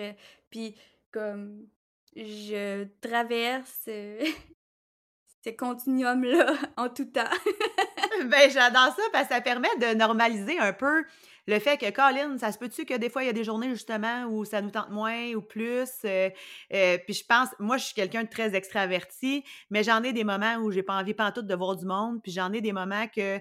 Puis 0.49 0.75
comme 1.11 1.67
je 2.15 2.85
traverse 3.01 3.85
ce 5.43 5.49
continuum-là 5.49 6.53
en 6.77 6.89
tout 6.89 7.05
temps. 7.05 7.23
ben, 8.25 8.49
j'adore 8.49 8.95
ça 8.95 9.01
parce 9.11 9.27
que 9.27 9.33
ça 9.33 9.41
permet 9.41 9.75
de 9.79 9.95
normaliser 9.95 10.59
un 10.59 10.73
peu 10.73 11.03
le 11.51 11.59
fait 11.59 11.77
que, 11.77 11.89
Colin, 11.91 12.37
ça 12.37 12.51
se 12.51 12.57
peut-tu 12.57 12.85
que 12.85 12.93
des 12.93 13.09
fois, 13.09 13.23
il 13.23 13.27
y 13.27 13.29
a 13.29 13.33
des 13.33 13.43
journées 13.43 13.69
justement 13.69 14.25
où 14.25 14.45
ça 14.45 14.61
nous 14.61 14.71
tente 14.71 14.89
moins 14.89 15.33
ou 15.33 15.41
plus? 15.41 15.89
Euh, 16.05 16.29
euh, 16.73 16.97
puis 17.05 17.13
je 17.13 17.25
pense, 17.25 17.49
moi, 17.59 17.77
je 17.77 17.85
suis 17.85 17.93
quelqu'un 17.93 18.23
de 18.23 18.29
très 18.29 18.55
extraverti, 18.55 19.43
mais 19.69 19.83
j'en 19.83 20.01
ai 20.01 20.13
des 20.13 20.23
moments 20.23 20.55
où 20.55 20.71
j'ai 20.71 20.81
pas 20.81 20.95
envie 20.95 21.13
pantoute 21.13 21.47
de 21.47 21.55
voir 21.55 21.75
du 21.75 21.85
monde, 21.85 22.21
puis 22.23 22.31
j'en 22.31 22.53
ai 22.53 22.61
des 22.61 22.71
moments 22.71 23.05
que 23.13 23.39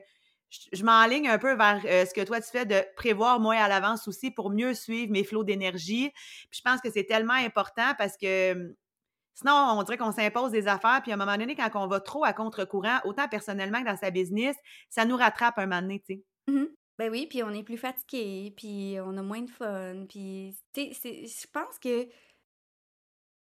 je, 0.72 0.82
m'enligne 0.82 1.28
un 1.28 1.38
peu 1.38 1.54
vers 1.54 1.80
euh, 1.84 2.04
ce 2.04 2.12
que 2.12 2.22
toi 2.22 2.40
tu 2.40 2.50
fais 2.50 2.66
de 2.66 2.82
prévoir 2.96 3.38
moins 3.38 3.56
à 3.56 3.68
l'avance 3.68 4.08
aussi 4.08 4.32
pour 4.32 4.50
mieux 4.50 4.74
suivre 4.74 5.12
mes 5.12 5.22
flots 5.22 5.44
d'énergie. 5.44 6.10
Puis 6.50 6.58
je 6.58 6.62
pense 6.62 6.80
que 6.80 6.90
c'est 6.90 7.04
tellement 7.04 7.34
important 7.34 7.94
parce 7.96 8.16
que 8.16 8.74
Sinon, 9.32 9.54
on 9.54 9.82
dirait 9.84 9.96
qu'on 9.96 10.12
s'impose 10.12 10.50
des 10.50 10.68
affaires, 10.68 11.00
puis 11.02 11.12
à 11.12 11.14
un 11.14 11.16
moment 11.16 11.38
donné, 11.38 11.54
quand 11.54 11.70
on 11.74 11.86
va 11.86 12.00
trop 12.00 12.24
à 12.24 12.34
contre-courant, 12.34 12.98
autant 13.04 13.26
personnellement 13.26 13.80
que 13.80 13.86
dans 13.86 13.96
sa 13.96 14.10
business, 14.10 14.54
ça 14.90 15.06
nous 15.06 15.16
rattrape 15.16 15.56
un 15.56 15.66
moment 15.66 15.80
donné, 15.80 16.02
tu. 16.04 16.22
Mmh 16.46 16.66
ben 17.00 17.10
oui, 17.10 17.26
puis 17.26 17.42
on 17.42 17.48
est 17.54 17.62
plus 17.62 17.78
fatigué, 17.78 18.52
puis 18.54 18.98
on 19.00 19.16
a 19.16 19.22
moins 19.22 19.40
de 19.40 19.48
fun, 19.48 20.04
puis 20.06 20.54
tu 20.74 20.92
sais, 20.92 21.24
je 21.24 21.46
pense 21.50 21.78
que 21.78 22.06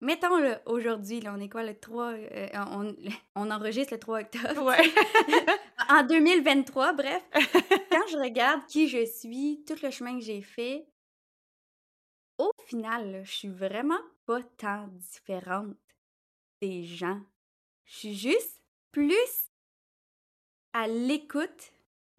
Mettons, 0.01 0.38
le 0.38 0.58
aujourd'hui, 0.66 1.22
là, 1.22 1.34
on 1.38 1.39
est 1.39 1.47
quoi, 1.47 1.64
le 1.64 1.80
3, 1.80 2.14
euh, 2.14 2.49
on, 2.72 2.95
on, 3.36 3.51
enregistre 3.51 3.93
le 3.93 3.99
3 3.99 4.22
octobre. 4.22 4.66
Ouais. 4.66 4.93
en 5.89 6.04
2023, 6.04 6.93
bref. 6.93 7.24
quand 7.32 8.08
je 8.12 8.18
regarde 8.22 8.66
qui 8.66 8.89
je 8.89 9.06
suis, 9.06 9.64
tout 9.66 9.78
le 9.82 9.91
chemin 9.91 10.18
que 10.18 10.26
j'ai 10.26 10.41
fait, 10.41 10.88
au 12.39 12.51
final, 12.66 13.22
je 13.24 13.32
suis 13.32 13.49
vraiment 13.49 14.01
pas 14.26 14.41
tant 14.58 14.88
différente 14.88 15.78
des 16.60 16.84
gens. 16.84 17.22
Je 17.86 17.95
suis 17.95 18.16
juste 18.16 18.62
plus 18.91 19.51
à 20.74 20.88
l'écoute 20.88 21.72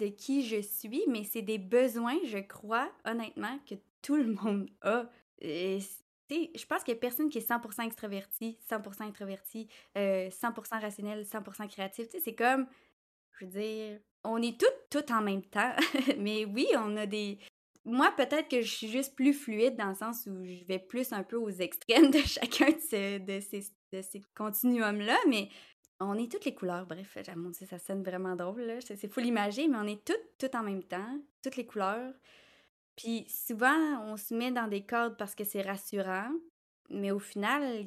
qui 0.08 0.46
je 0.46 0.60
suis, 0.60 1.04
mais 1.08 1.24
c'est 1.24 1.42
des 1.42 1.58
besoins, 1.58 2.18
je 2.24 2.38
crois, 2.38 2.90
honnêtement, 3.04 3.58
que 3.68 3.74
tout 4.02 4.16
le 4.16 4.32
monde 4.32 4.68
a. 4.82 5.08
Et 5.40 5.78
je 6.30 6.66
pense 6.66 6.82
qu'il 6.84 6.94
n'y 6.94 6.98
a 6.98 7.00
personne 7.00 7.28
qui 7.28 7.38
est 7.38 7.48
100% 7.48 7.86
extraverti, 7.86 8.58
100% 8.70 9.02
introverti, 9.02 9.68
100% 9.96 9.98
euh, 9.98 10.30
rationnel, 10.70 11.24
100% 11.24 11.68
créatif. 11.68 12.06
c'est 12.22 12.34
comme, 12.34 12.66
je 13.38 13.44
veux 13.44 13.50
dire, 13.50 13.98
on 14.24 14.40
est 14.40 14.58
toutes, 14.58 14.88
toutes 14.90 15.10
en 15.10 15.20
même 15.20 15.42
temps. 15.42 15.72
Mais 16.18 16.44
oui, 16.44 16.66
on 16.76 16.96
a 16.96 17.06
des... 17.06 17.38
Moi, 17.84 18.10
peut-être 18.16 18.48
que 18.48 18.62
je 18.62 18.70
suis 18.70 18.88
juste 18.88 19.14
plus 19.14 19.34
fluide 19.34 19.76
dans 19.76 19.90
le 19.90 19.94
sens 19.94 20.26
où 20.26 20.42
je 20.42 20.64
vais 20.64 20.78
plus 20.78 21.12
un 21.12 21.22
peu 21.22 21.36
aux 21.36 21.50
extrêmes 21.50 22.10
de 22.10 22.18
chacun 22.18 22.70
de, 22.70 23.18
de 23.18 23.40
ces, 23.40 23.66
de 23.92 24.00
ces 24.00 24.22
continuums-là, 24.34 25.18
mais 25.28 25.50
on 26.00 26.18
est 26.18 26.30
toutes 26.30 26.44
les 26.44 26.54
couleurs. 26.54 26.86
Bref, 26.86 27.16
mon 27.36 27.50
Dieu, 27.50 27.66
ça 27.66 27.78
sonne 27.78 28.02
vraiment 28.02 28.36
drôle. 28.36 28.78
C'est 28.80 29.12
fou 29.12 29.20
l'imaginer, 29.20 29.68
mais 29.68 29.78
on 29.78 29.86
est 29.86 30.04
toutes, 30.04 30.38
toutes 30.38 30.54
en 30.54 30.62
même 30.62 30.82
temps, 30.82 31.18
toutes 31.42 31.56
les 31.56 31.66
couleurs. 31.66 32.12
Puis 32.96 33.26
souvent, 33.28 34.02
on 34.04 34.16
se 34.16 34.34
met 34.34 34.50
dans 34.50 34.68
des 34.68 34.82
cadres 34.82 35.16
parce 35.16 35.34
que 35.34 35.44
c'est 35.44 35.62
rassurant, 35.62 36.30
mais 36.90 37.10
au 37.10 37.18
final. 37.18 37.84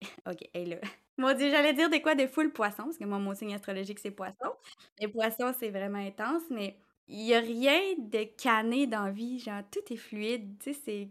OK, 0.26 0.48
hey 0.54 0.66
là. 0.66 0.76
Mon 1.16 1.32
Dieu, 1.32 1.48
j'allais 1.48 1.74
dire 1.74 1.88
des 1.90 2.02
quoi 2.02 2.16
de 2.16 2.26
full 2.26 2.52
poisson, 2.52 2.84
parce 2.84 2.98
que 2.98 3.04
moi, 3.04 3.20
mon 3.20 3.36
signe 3.36 3.54
astrologique, 3.54 4.00
c'est 4.00 4.10
poisson. 4.10 4.50
Les 4.98 5.06
poissons, 5.06 5.54
c'est 5.56 5.70
vraiment 5.70 6.00
intense, 6.00 6.42
mais 6.50 6.76
il 7.06 7.18
n'y 7.18 7.34
a 7.34 7.38
rien 7.38 7.80
de 7.98 8.24
cané 8.36 8.88
dans 8.88 9.04
la 9.04 9.12
vie. 9.12 9.38
Genre, 9.38 9.62
tout 9.70 9.92
est 9.92 9.96
fluide. 9.96 10.58
Tu 10.58 10.72
sais, 10.72 10.80
c'est. 10.84 11.08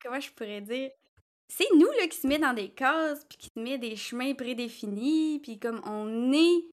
Comment 0.00 0.20
je 0.20 0.30
pourrais 0.30 0.60
dire? 0.60 0.92
C'est 1.54 1.68
nous, 1.76 1.90
là, 2.00 2.06
qui 2.08 2.16
se 2.16 2.26
met 2.26 2.38
dans 2.38 2.54
des 2.54 2.70
cases, 2.70 3.26
puis 3.28 3.36
qui 3.36 3.50
se 3.54 3.60
met 3.60 3.76
des 3.76 3.94
chemins 3.94 4.32
prédéfinis, 4.32 5.38
puis 5.42 5.58
comme 5.58 5.82
on 5.84 6.32
est 6.32 6.64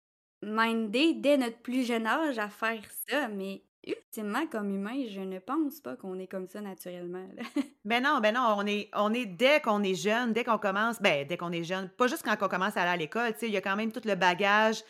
mindé 0.42 1.16
dès 1.16 1.36
notre 1.36 1.58
plus 1.58 1.86
jeune 1.86 2.08
âge 2.08 2.40
à 2.40 2.48
faire 2.48 2.82
ça, 3.10 3.28
mais 3.28 3.62
ultimement, 3.86 4.48
comme 4.48 4.74
humain, 4.74 5.04
je 5.10 5.20
ne 5.20 5.38
pense 5.40 5.82
pas 5.82 5.98
qu'on 5.98 6.18
est 6.18 6.28
comme 6.28 6.48
ça 6.48 6.62
naturellement. 6.62 7.28
ben 7.84 8.02
non, 8.02 8.22
ben 8.22 8.34
non, 8.34 8.56
on 8.58 8.66
est, 8.66 8.90
on 8.96 9.14
est 9.14 9.26
dès 9.26 9.60
qu'on 9.60 9.84
est 9.84 9.96
jeune, 9.96 10.32
dès 10.32 10.46
qu'on 10.46 10.58
commence, 10.58 11.02
ben 11.02 11.28
dès 11.28 11.36
qu'on 11.36 11.52
est 11.52 11.66
jeune, 11.66 11.90
pas 11.90 12.08
juste 12.08 12.24
quand 12.24 12.38
on 12.42 12.48
commence 12.48 12.78
à 12.78 12.84
aller 12.84 12.92
à 12.92 12.98
l'école, 12.98 13.34
tu 13.34 13.40
sais, 13.40 13.48
il 13.48 13.54
y 13.54 13.58
a 13.58 13.62
quand 13.62 13.76
même 13.76 13.92
tout 13.92 14.02
le 14.06 14.16
bagage 14.16 14.82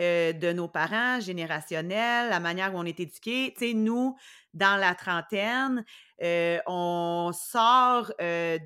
euh, 0.00 0.32
de 0.32 0.52
nos 0.52 0.68
parents, 0.68 1.20
générationnel, 1.20 2.30
la 2.30 2.40
manière 2.40 2.74
où 2.74 2.78
on 2.78 2.84
est 2.84 2.98
éduqué. 2.98 3.54
Tu 3.58 3.66
sais, 3.66 3.74
nous, 3.74 4.16
dans 4.54 4.80
la 4.80 4.94
trentaine, 4.94 5.84
euh, 6.22 6.58
on 6.66 7.30
sort 7.32 8.10
euh, 8.20 8.58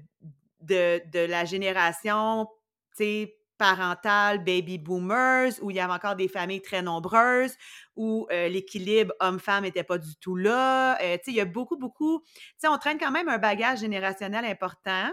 de, 0.60 1.26
la 1.26 1.44
génération, 1.44 2.48
parentale 3.58 4.38
baby 4.44 4.78
boomers, 4.78 5.52
où 5.60 5.70
il 5.70 5.76
y 5.76 5.80
avait 5.80 5.92
encore 5.92 6.16
des 6.16 6.28
familles 6.28 6.62
très 6.62 6.80
nombreuses, 6.80 7.56
où 7.96 8.26
euh, 8.30 8.48
l'équilibre 8.48 9.12
homme-femme 9.20 9.64
n'était 9.64 9.82
pas 9.82 9.98
du 9.98 10.16
tout 10.16 10.36
là. 10.36 10.96
Euh, 11.02 11.18
il 11.26 11.34
y 11.34 11.40
a 11.40 11.44
beaucoup, 11.44 11.76
beaucoup. 11.76 12.22
on 12.64 12.78
traîne 12.78 12.98
quand 12.98 13.10
même 13.10 13.28
un 13.28 13.38
bagage 13.38 13.80
générationnel 13.80 14.44
important. 14.44 15.10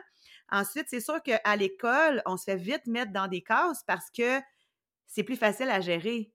Ensuite, 0.52 0.86
c'est 0.90 1.02
sûr 1.02 1.22
qu'à 1.24 1.56
l'école, 1.56 2.22
on 2.28 2.38
se 2.38 2.44
fait 2.44 2.56
vite 2.56 2.86
mettre 2.86 3.12
dans 3.12 3.28
des 3.28 3.42
cases 3.42 3.84
parce 3.88 4.12
que 4.16 4.40
c'est 5.08 5.24
plus 5.24 5.38
facile 5.38 5.70
à 5.70 5.82
gérer. 5.82 6.32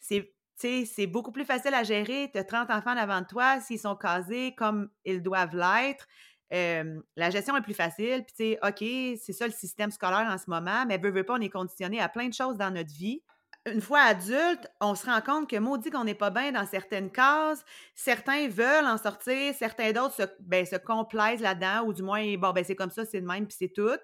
C'est 0.00 0.34
c'est 0.60 1.06
beaucoup 1.06 1.30
plus 1.30 1.44
facile 1.44 1.72
à 1.74 1.84
gérer. 1.84 2.30
Tu 2.32 2.38
as 2.38 2.42
30 2.42 2.70
enfants 2.70 2.94
devant 2.94 3.22
toi, 3.22 3.60
s'ils 3.60 3.78
sont 3.78 3.94
casés 3.94 4.56
comme 4.56 4.90
ils 5.04 5.22
doivent 5.22 5.54
l'être 5.54 6.08
la 6.50 7.30
gestion 7.30 7.56
est 7.56 7.62
plus 7.62 7.74
facile. 7.74 8.24
Puis, 8.24 8.34
tu 8.36 8.44
sais, 8.44 8.58
OK, 8.62 9.18
c'est 9.22 9.32
ça 9.32 9.46
le 9.46 9.52
système 9.52 9.90
scolaire 9.90 10.28
en 10.30 10.38
ce 10.38 10.48
moment, 10.48 10.84
mais 10.86 10.98
veut, 10.98 11.10
veut 11.10 11.24
pas, 11.24 11.34
on 11.34 11.40
est 11.40 11.50
conditionné 11.50 12.00
à 12.00 12.08
plein 12.08 12.28
de 12.28 12.34
choses 12.34 12.56
dans 12.56 12.70
notre 12.70 12.92
vie. 12.92 13.22
Une 13.66 13.80
fois 13.80 14.00
adulte, 14.00 14.66
on 14.80 14.94
se 14.94 15.04
rend 15.04 15.20
compte 15.20 15.50
que 15.50 15.56
maudit 15.56 15.90
qu'on 15.90 16.04
n'est 16.04 16.14
pas 16.14 16.30
bien 16.30 16.52
dans 16.52 16.64
certaines 16.64 17.10
cases. 17.10 17.64
Certains 17.94 18.48
veulent 18.48 18.86
en 18.86 18.96
sortir, 18.96 19.54
certains 19.54 19.92
d'autres 19.92 20.14
se, 20.14 20.22
ben, 20.40 20.64
se 20.64 20.76
complaisent 20.76 21.40
là-dedans, 21.40 21.84
ou 21.84 21.92
du 21.92 22.02
moins, 22.02 22.36
bon, 22.36 22.52
ben, 22.52 22.64
c'est 22.64 22.76
comme 22.76 22.90
ça, 22.90 23.04
c'est 23.04 23.20
de 23.20 23.26
même, 23.26 23.46
puis 23.46 23.56
c'est 23.58 23.72
tout. 23.72 23.98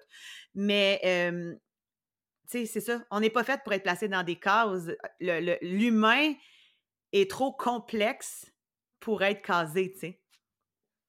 Mais, 0.53 0.99
tu 2.47 2.59
sais, 2.59 2.65
c'est 2.67 2.81
ça. 2.81 3.03
On 3.09 3.19
n'est 3.21 3.31
pas 3.31 3.43
fait 3.43 3.61
pour 3.63 3.73
être 3.73 3.83
placé 3.83 4.07
dans 4.07 4.23
des 4.23 4.35
cases. 4.35 4.87
L'humain 5.19 6.33
est 7.11 7.31
trop 7.31 7.51
complexe 7.51 8.51
pour 8.99 9.23
être 9.23 9.41
casé, 9.41 9.93
tu 9.93 9.99
sais 9.99 10.21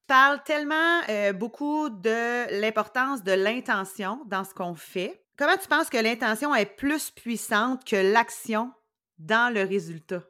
parle 0.07 0.41
tellement 0.43 1.01
euh, 1.09 1.33
beaucoup 1.33 1.89
de 1.89 2.59
l'importance 2.61 3.23
de 3.23 3.33
l'intention 3.33 4.21
dans 4.25 4.43
ce 4.43 4.53
qu'on 4.53 4.75
fait. 4.75 5.21
Comment 5.37 5.57
tu 5.57 5.67
penses 5.67 5.89
que 5.89 5.97
l'intention 5.97 6.55
est 6.55 6.65
plus 6.65 7.11
puissante 7.11 7.83
que 7.85 7.95
l'action 7.95 8.71
dans 9.19 9.53
le 9.53 9.61
résultat? 9.63 10.23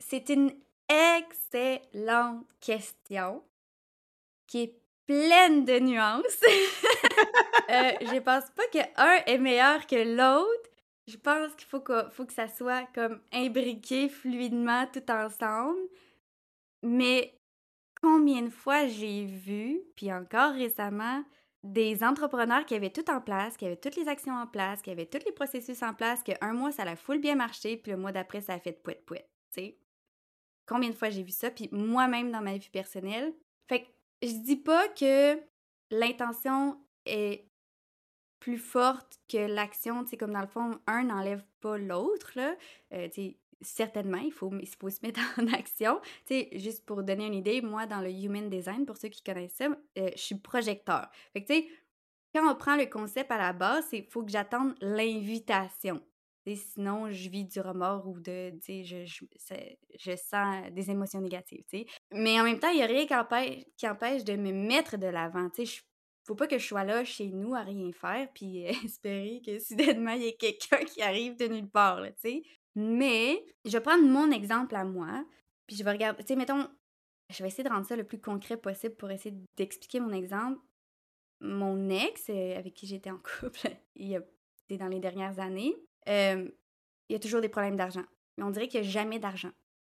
C'est 0.00 0.30
une 0.30 0.52
excellente 0.88 2.46
question 2.60 3.44
qui 4.46 4.62
est 4.62 4.82
pleine 5.06 5.64
de 5.64 5.78
nuances. 5.78 6.42
euh, 7.70 7.92
je 8.00 8.18
pense 8.18 8.44
pas 8.50 8.66
qu'un 8.72 9.22
est 9.26 9.38
meilleur 9.38 9.86
que 9.86 10.16
l'autre. 10.16 10.70
Je 11.06 11.16
pense 11.16 11.54
qu'il 11.54 11.66
faut 11.66 11.80
que, 11.80 12.08
faut 12.10 12.24
que 12.24 12.32
ça 12.32 12.48
soit 12.48 12.86
comme 12.94 13.20
imbriqué 13.32 14.08
fluidement 14.08 14.86
tout 14.86 15.10
ensemble. 15.10 15.80
Mais 16.82 17.34
combien 18.02 18.42
de 18.42 18.50
fois 18.50 18.86
j'ai 18.86 19.24
vu, 19.24 19.80
puis 19.96 20.12
encore 20.12 20.52
récemment, 20.52 21.24
des 21.62 22.02
entrepreneurs 22.02 22.66
qui 22.66 22.74
avaient 22.74 22.90
tout 22.90 23.08
en 23.10 23.20
place, 23.20 23.56
qui 23.56 23.64
avaient 23.64 23.76
toutes 23.76 23.96
les 23.96 24.08
actions 24.08 24.34
en 24.34 24.46
place, 24.46 24.82
qui 24.82 24.90
avaient 24.90 25.06
tous 25.06 25.24
les 25.24 25.32
processus 25.32 25.82
en 25.82 25.94
place, 25.94 26.22
qu'un 26.22 26.52
mois, 26.52 26.72
ça 26.72 26.82
a 26.82 26.96
full 26.96 27.20
bien 27.20 27.36
marché, 27.36 27.76
puis 27.76 27.92
le 27.92 27.98
mois 27.98 28.12
d'après, 28.12 28.40
ça 28.40 28.54
a 28.54 28.58
fait 28.58 28.72
pouet 28.72 29.00
pouet, 29.06 29.28
tu 29.52 29.62
sais. 29.62 29.78
Combien 30.66 30.90
de 30.90 30.94
fois 30.94 31.10
j'ai 31.10 31.22
vu 31.22 31.30
ça, 31.30 31.50
puis 31.50 31.68
moi-même 31.70 32.32
dans 32.32 32.40
ma 32.40 32.56
vie 32.56 32.70
personnelle. 32.70 33.32
Fait 33.68 33.82
que 33.82 33.88
je 34.22 34.42
dis 34.42 34.56
pas 34.56 34.88
que 34.88 35.40
l'intention 35.90 36.80
est 37.06 37.48
plus 38.40 38.58
forte 38.58 39.20
que 39.28 39.38
l'action, 39.38 40.02
tu 40.02 40.10
sais, 40.10 40.16
comme 40.16 40.32
dans 40.32 40.40
le 40.40 40.48
fond, 40.48 40.80
un 40.88 41.04
n'enlève 41.04 41.44
pas 41.60 41.78
l'autre, 41.78 42.32
là. 42.34 42.56
Euh, 42.92 43.08
tu 43.08 43.14
sais, 43.14 43.38
certainement, 43.62 44.18
il 44.18 44.32
faut, 44.32 44.52
il 44.60 44.68
faut 44.68 44.90
se 44.90 45.00
mettre 45.02 45.20
en 45.40 45.46
action. 45.52 46.00
Tu 46.26 46.34
sais, 46.34 46.48
juste 46.54 46.84
pour 46.84 47.02
donner 47.02 47.26
une 47.26 47.34
idée, 47.34 47.60
moi, 47.60 47.86
dans 47.86 48.00
le 48.00 48.10
Human 48.10 48.48
Design, 48.48 48.86
pour 48.86 48.96
ceux 48.96 49.08
qui 49.08 49.22
connaissent 49.22 49.54
ça, 49.54 49.68
euh, 49.98 50.10
je 50.14 50.20
suis 50.20 50.34
projecteur. 50.36 51.08
Fait 51.32 51.42
que, 51.42 51.52
tu 51.52 51.60
sais, 51.60 51.68
quand 52.34 52.50
on 52.50 52.54
prend 52.54 52.76
le 52.76 52.86
concept 52.86 53.30
à 53.30 53.38
la 53.38 53.52
base, 53.52 53.86
il 53.92 54.04
faut 54.04 54.22
que 54.22 54.30
j'attende 54.30 54.74
l'invitation. 54.80 56.00
Sinon, 56.46 57.08
je 57.10 57.28
vis 57.28 57.44
du 57.44 57.60
remords 57.60 58.08
ou 58.08 58.18
de, 58.18 58.52
je, 58.66 59.04
je, 59.04 59.24
je, 59.96 60.16
sens 60.16 60.70
des 60.72 60.90
émotions 60.90 61.20
négatives. 61.20 61.64
sais. 61.70 61.86
Mais 62.10 62.40
en 62.40 62.44
même 62.44 62.58
temps, 62.58 62.70
il 62.70 62.76
n'y 62.76 62.82
a 62.82 62.86
rien 62.86 63.06
qui 63.06 63.14
empêche, 63.14 63.64
qui 63.76 63.88
empêche 63.88 64.24
de 64.24 64.34
me 64.34 64.50
mettre 64.50 64.96
de 64.96 65.06
l'avant. 65.06 65.48
Il 65.56 65.62
ne 65.62 65.68
faut 66.26 66.34
pas 66.34 66.48
que 66.48 66.58
je 66.58 66.66
sois 66.66 66.82
là 66.82 67.04
chez 67.04 67.26
nous 67.26 67.54
à 67.54 67.60
rien 67.60 67.92
faire 67.92 68.28
puis 68.34 68.64
espérer 68.84 69.40
que 69.44 69.60
soudainement, 69.60 70.12
il 70.12 70.22
y 70.22 70.28
ait 70.28 70.36
quelqu'un 70.36 70.78
qui 70.78 71.00
arrive 71.00 71.36
de 71.36 71.46
nulle 71.46 71.70
part. 71.70 72.00
sais. 72.18 72.42
Mais 72.74 73.44
je 73.64 73.72
vais 73.72 73.80
prendre 73.80 74.04
mon 74.04 74.30
exemple 74.30 74.74
à 74.74 74.84
moi, 74.84 75.24
puis 75.66 75.76
je 75.76 75.84
vais 75.84 75.92
regarder, 75.92 76.22
tu 76.22 76.28
sais, 76.28 76.36
mettons, 76.36 76.68
je 77.30 77.42
vais 77.42 77.48
essayer 77.48 77.64
de 77.64 77.68
rendre 77.68 77.86
ça 77.86 77.96
le 77.96 78.04
plus 78.04 78.20
concret 78.20 78.56
possible 78.56 78.94
pour 78.94 79.10
essayer 79.10 79.34
d'expliquer 79.56 80.00
mon 80.00 80.12
exemple. 80.12 80.60
Mon 81.40 81.88
ex, 81.90 82.26
euh, 82.28 82.56
avec 82.56 82.74
qui 82.74 82.86
j'étais 82.86 83.10
en 83.10 83.18
couple, 83.18 83.70
il 83.96 84.08
y 84.08 84.16
a, 84.16 84.22
dans 84.70 84.88
les 84.88 85.00
dernières 85.00 85.38
années, 85.38 85.74
euh, 86.08 86.48
il 87.08 87.12
y 87.12 87.16
a 87.16 87.18
toujours 87.18 87.40
des 87.40 87.48
problèmes 87.48 87.76
d'argent. 87.76 88.04
Mais 88.36 88.44
on 88.44 88.50
dirait 88.50 88.68
qu'il 88.68 88.80
n'y 88.80 88.86
a 88.86 88.90
jamais 88.90 89.18
d'argent. 89.18 89.50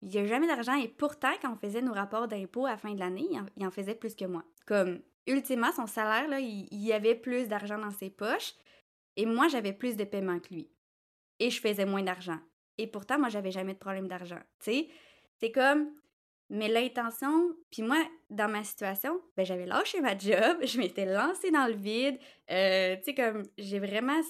Il 0.03 0.09
n'y 0.09 0.19
a 0.19 0.27
jamais 0.27 0.47
d'argent 0.47 0.75
et 0.75 0.89
pourtant, 0.89 1.33
quand 1.41 1.53
on 1.53 1.57
faisait 1.57 1.81
nos 1.81 1.93
rapports 1.93 2.29
d'impôts 2.29 2.67
à 2.67 2.71
la 2.71 2.77
fin 2.77 2.93
de 2.93 2.99
l'année, 2.99 3.27
il, 3.57 3.67
en 3.67 3.71
faisait 3.71 3.95
plus 3.95 4.15
que 4.15 4.25
moi. 4.25 4.45
Comme, 4.67 5.01
ultimement, 5.27 5.73
son 5.73 5.87
salaire, 5.87 6.39
il, 6.39 6.67
y 6.71 6.93
avait 6.93 7.15
plus 7.15 7.49
d'argent 7.49 7.79
dans 7.79 7.91
ses 7.91 8.11
poches 8.11 8.55
et 9.17 9.27
moi, 9.27 9.49
j'avais 9.49 9.73
plus 9.73 9.97
de 9.97 10.05
paiement 10.05 10.41
que 10.41 10.53
lui. 10.53 10.71
Et 11.39 11.51
je 11.51 11.61
faisais 11.61 11.87
moins 11.87 12.03
d'argent. 12.03 12.39
Et 12.79 12.87
pourtant, 12.87 13.19
moi, 13.19 13.29
j'avais 13.29 13.51
jamais 13.51 13.75
de 13.75 13.79
problème 13.79 14.09
d'argent. 14.09 14.41
Tu 14.61 14.73
sais, 14.73 14.89
c'est 15.41 15.53
comme 15.53 15.91
Mais 16.51 16.69
l'intention, 16.69 17.57
puis 17.71 17.83
moi, 17.83 17.97
dans 18.31 18.49
ma 18.49 18.63
situation, 18.65 19.21
ben 19.37 19.47
j'avais 19.47 19.67
lâché 19.67 20.01
ma 20.01 20.17
job, 20.19 20.59
je 20.63 20.79
m'étais 20.79 21.07
lancée 21.07 21.51
dans 21.51 21.67
le 21.67 21.75
vide. 21.75 22.19
Euh, 22.51 22.97
tu 22.97 23.05
sais, 23.05 23.15
comme, 23.15 23.43
j'ai 23.57 23.79
vraiment. 23.79 24.21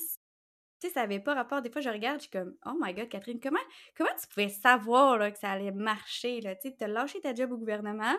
Tu 0.80 0.88
sais, 0.88 0.94
ça 0.94 1.00
n'avait 1.00 1.20
pas 1.20 1.34
rapport. 1.34 1.62
Des 1.62 1.70
fois, 1.70 1.80
je 1.80 1.88
regarde, 1.88 2.18
je 2.18 2.22
suis 2.22 2.30
comme, 2.30 2.54
oh 2.66 2.74
my 2.80 2.92
god, 2.94 3.08
Catherine, 3.08 3.40
comment, 3.40 3.58
comment 3.96 4.10
tu 4.20 4.26
pouvais 4.28 4.48
savoir 4.48 5.18
là, 5.18 5.30
que 5.30 5.38
ça 5.38 5.50
allait 5.50 5.72
marcher? 5.72 6.40
Tu 6.40 6.68
sais, 6.68 6.76
tu 6.76 6.84
as 6.84 6.88
lâché 6.88 7.20
ta 7.20 7.34
job 7.34 7.52
au 7.52 7.56
gouvernement, 7.56 8.16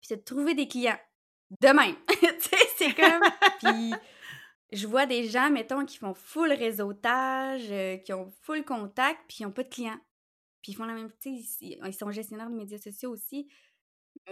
puis 0.00 0.08
tu 0.08 0.14
as 0.14 0.18
trouvé 0.18 0.54
des 0.54 0.68
clients. 0.68 0.98
De 1.60 1.68
même. 1.68 1.94
tu 2.08 2.26
sais, 2.40 2.68
c'est 2.76 2.94
comme. 2.94 3.22
puis 3.60 3.94
je 4.72 4.86
vois 4.86 5.06
des 5.06 5.24
gens, 5.28 5.50
mettons, 5.50 5.84
qui 5.84 5.98
font 5.98 6.14
full 6.14 6.52
réseautage, 6.52 7.70
euh, 7.70 7.96
qui 7.98 8.12
ont 8.12 8.30
full 8.42 8.64
contact, 8.64 9.20
puis 9.28 9.38
ils 9.40 9.44
n'ont 9.44 9.52
pas 9.52 9.62
de 9.64 9.68
clients. 9.68 10.00
Puis 10.62 10.72
ils 10.72 10.74
font 10.76 10.84
la 10.86 10.94
même 10.94 11.10
chose, 11.22 11.58
ils 11.62 11.94
sont 11.94 12.10
gestionnaires 12.12 12.50
de 12.50 12.56
médias 12.56 12.78
sociaux 12.78 13.12
aussi. 13.12 13.48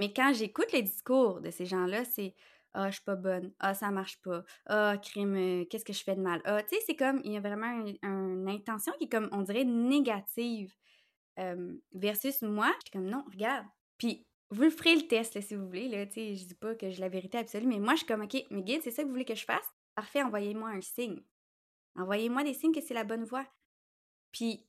Mais 0.01 0.13
quand 0.13 0.33
j'écoute 0.35 0.73
les 0.73 0.83
discours 0.83 1.41
de 1.41 1.51
ces 1.51 1.67
gens-là, 1.67 2.05
c'est 2.05 2.35
Ah, 2.75 2.89
je 2.91 2.97
suis 2.97 3.05
pas 3.05 3.17
bonne. 3.17 3.53
Ah, 3.61 3.75
ça 3.75 3.91
marche 3.93 4.21
pas. 4.23 4.45
Ah, 4.67 4.97
crime, 5.01 5.37
euh, 5.37 5.65
qu'est-ce 5.67 5.85
que 5.85 5.93
je 5.93 6.03
fais 6.03 6.17
de 6.17 6.21
mal? 6.21 6.41
Ah, 6.45 6.63
tu 6.63 6.77
sais, 6.77 6.83
c'est 6.87 6.97
comme, 6.97 7.21
il 7.25 7.33
y 7.33 7.37
a 7.37 7.41
vraiment 7.41 7.87
une 8.03 8.49
intention 8.49 8.93
qui 8.99 9.05
est 9.05 9.09
comme, 9.09 9.29
on 9.33 9.43
dirait, 9.43 9.65
négative. 9.65 10.75
versus 11.93 12.43
moi, 12.43 12.73
je 12.77 12.81
suis 12.87 12.91
comme, 12.93 13.09
non, 13.09 13.25
regarde. 13.33 13.67
Puis 13.99 14.27
vous 14.51 14.63
le 14.63 14.71
ferez 14.71 14.95
le 14.97 15.07
test, 15.09 15.41
si 15.41 15.55
vous 15.55 15.67
voulez. 15.67 15.89
Là, 15.89 16.05
je 16.07 16.45
dis 16.47 16.55
pas 16.55 16.75
que 16.75 16.91
j'ai 16.91 17.01
la 17.01 17.09
vérité 17.09 17.39
absolue, 17.39 17.67
mais 17.67 17.79
moi, 17.79 17.95
je 17.95 17.99
suis 17.99 18.07
comme, 18.07 18.23
OK, 18.23 18.37
mais 18.51 18.63
guide, 18.63 18.83
c'est 18.83 18.91
ça 18.91 19.03
que 19.03 19.07
vous 19.09 19.13
voulez 19.15 19.25
que 19.25 19.35
je 19.35 19.45
fasse? 19.45 19.74
Parfait, 19.95 20.23
envoyez-moi 20.23 20.71
un 20.71 20.81
signe. 20.81 21.23
Envoyez-moi 21.97 22.43
des 22.43 22.55
signes 22.55 22.75
que 22.75 22.81
c'est 22.81 22.95
la 22.95 23.05
bonne 23.05 23.25
voie. 23.25 23.47
Puis 24.33 24.67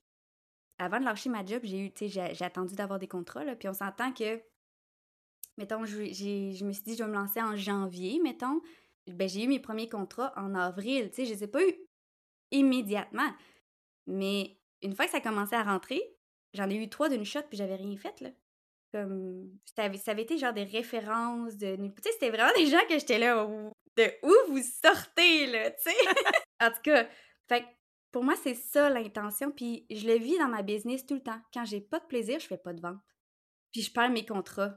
avant 0.78 1.00
de 1.00 1.06
lâcher 1.06 1.30
ma 1.30 1.46
job, 1.46 1.62
j'ai 1.64 1.80
eu, 1.80 1.92
tu 1.92 2.10
sais, 2.10 2.34
j'ai 2.34 2.46
attendu 2.46 2.76
d'avoir 2.76 3.00
des 3.00 3.08
contrats, 3.08 3.44
là, 3.44 3.56
puis 3.56 3.68
on 3.68 3.74
s'entend 3.74 4.12
que, 4.12 4.42
mettons, 5.58 5.86
je, 5.86 6.06
je 6.06 6.66
me 6.66 6.72
suis 6.72 6.84
dit, 6.84 6.96
je 6.96 7.04
vais 7.04 7.10
me 7.10 7.16
lancer 7.16 7.42
en 7.42 7.56
janvier, 7.56 8.20
mettons, 8.22 8.62
ben, 9.08 9.30
j'ai 9.30 9.44
eu 9.44 9.48
mes 9.48 9.60
premiers 9.60 9.90
contrats 9.90 10.34
en 10.36 10.54
avril, 10.56 11.10
tu 11.10 11.16
sais, 11.16 11.26
je 11.26 11.34
les 11.34 11.44
ai 11.46 11.48
pas 11.48 11.66
eu 11.66 11.74
immédiatement, 12.52 13.32
mais 14.08 14.58
une 14.82 14.96
fois 14.96 15.06
que 15.06 15.12
ça 15.12 15.18
a 15.18 15.22
commencé 15.22 15.56
à 15.56 15.64
rentrer, 15.64 16.02
j'en 16.54 16.70
ai 16.70 16.76
eu 16.76 16.90
trois 16.90 17.10
d'une 17.10 17.26
shot, 17.26 17.44
puis 17.50 17.58
j'avais 17.58 17.76
rien 17.76 17.98
fait, 17.98 18.20
là. 18.22 18.30
Comme, 18.92 19.50
ça 19.76 19.84
avait, 19.84 19.98
ça 19.98 20.14
été 20.14 20.38
genre 20.38 20.54
des 20.54 20.64
références 20.64 21.58
de... 21.58 21.76
Tu 21.76 21.92
sais, 22.02 22.12
c'était 22.14 22.30
vraiment 22.30 22.54
des 22.58 22.68
gens 22.68 22.86
que 22.88 22.98
j'étais 22.98 23.20
là, 23.20 23.46
de 23.98 24.12
où 24.24 24.34
vous 24.50 24.64
sortez, 24.84 25.48
là, 25.48 25.72
tu 25.72 25.84
sais? 25.84 25.96
en 26.62 26.70
tout 26.70 26.82
cas, 26.84 27.08
fait 27.48 27.66
pour 28.16 28.24
moi, 28.24 28.36
c'est 28.42 28.56
ça 28.56 28.90
l'intention. 28.90 29.52
Puis 29.52 29.86
je 29.90 30.08
le 30.08 30.14
vis 30.14 30.38
dans 30.38 30.48
ma 30.48 30.62
business 30.62 31.06
tout 31.06 31.16
le 31.16 31.20
temps. 31.20 31.38
Quand 31.54 31.66
j'ai 31.66 31.82
pas 31.82 32.00
de 32.00 32.06
plaisir, 32.06 32.40
je 32.40 32.48
fais 32.48 32.58
pas 32.58 32.72
de 32.72 32.80
vente. 32.80 33.02
Puis 33.74 33.82
je 33.82 33.92
perds 33.92 34.10
mes 34.10 34.26
contrats. 34.26 34.74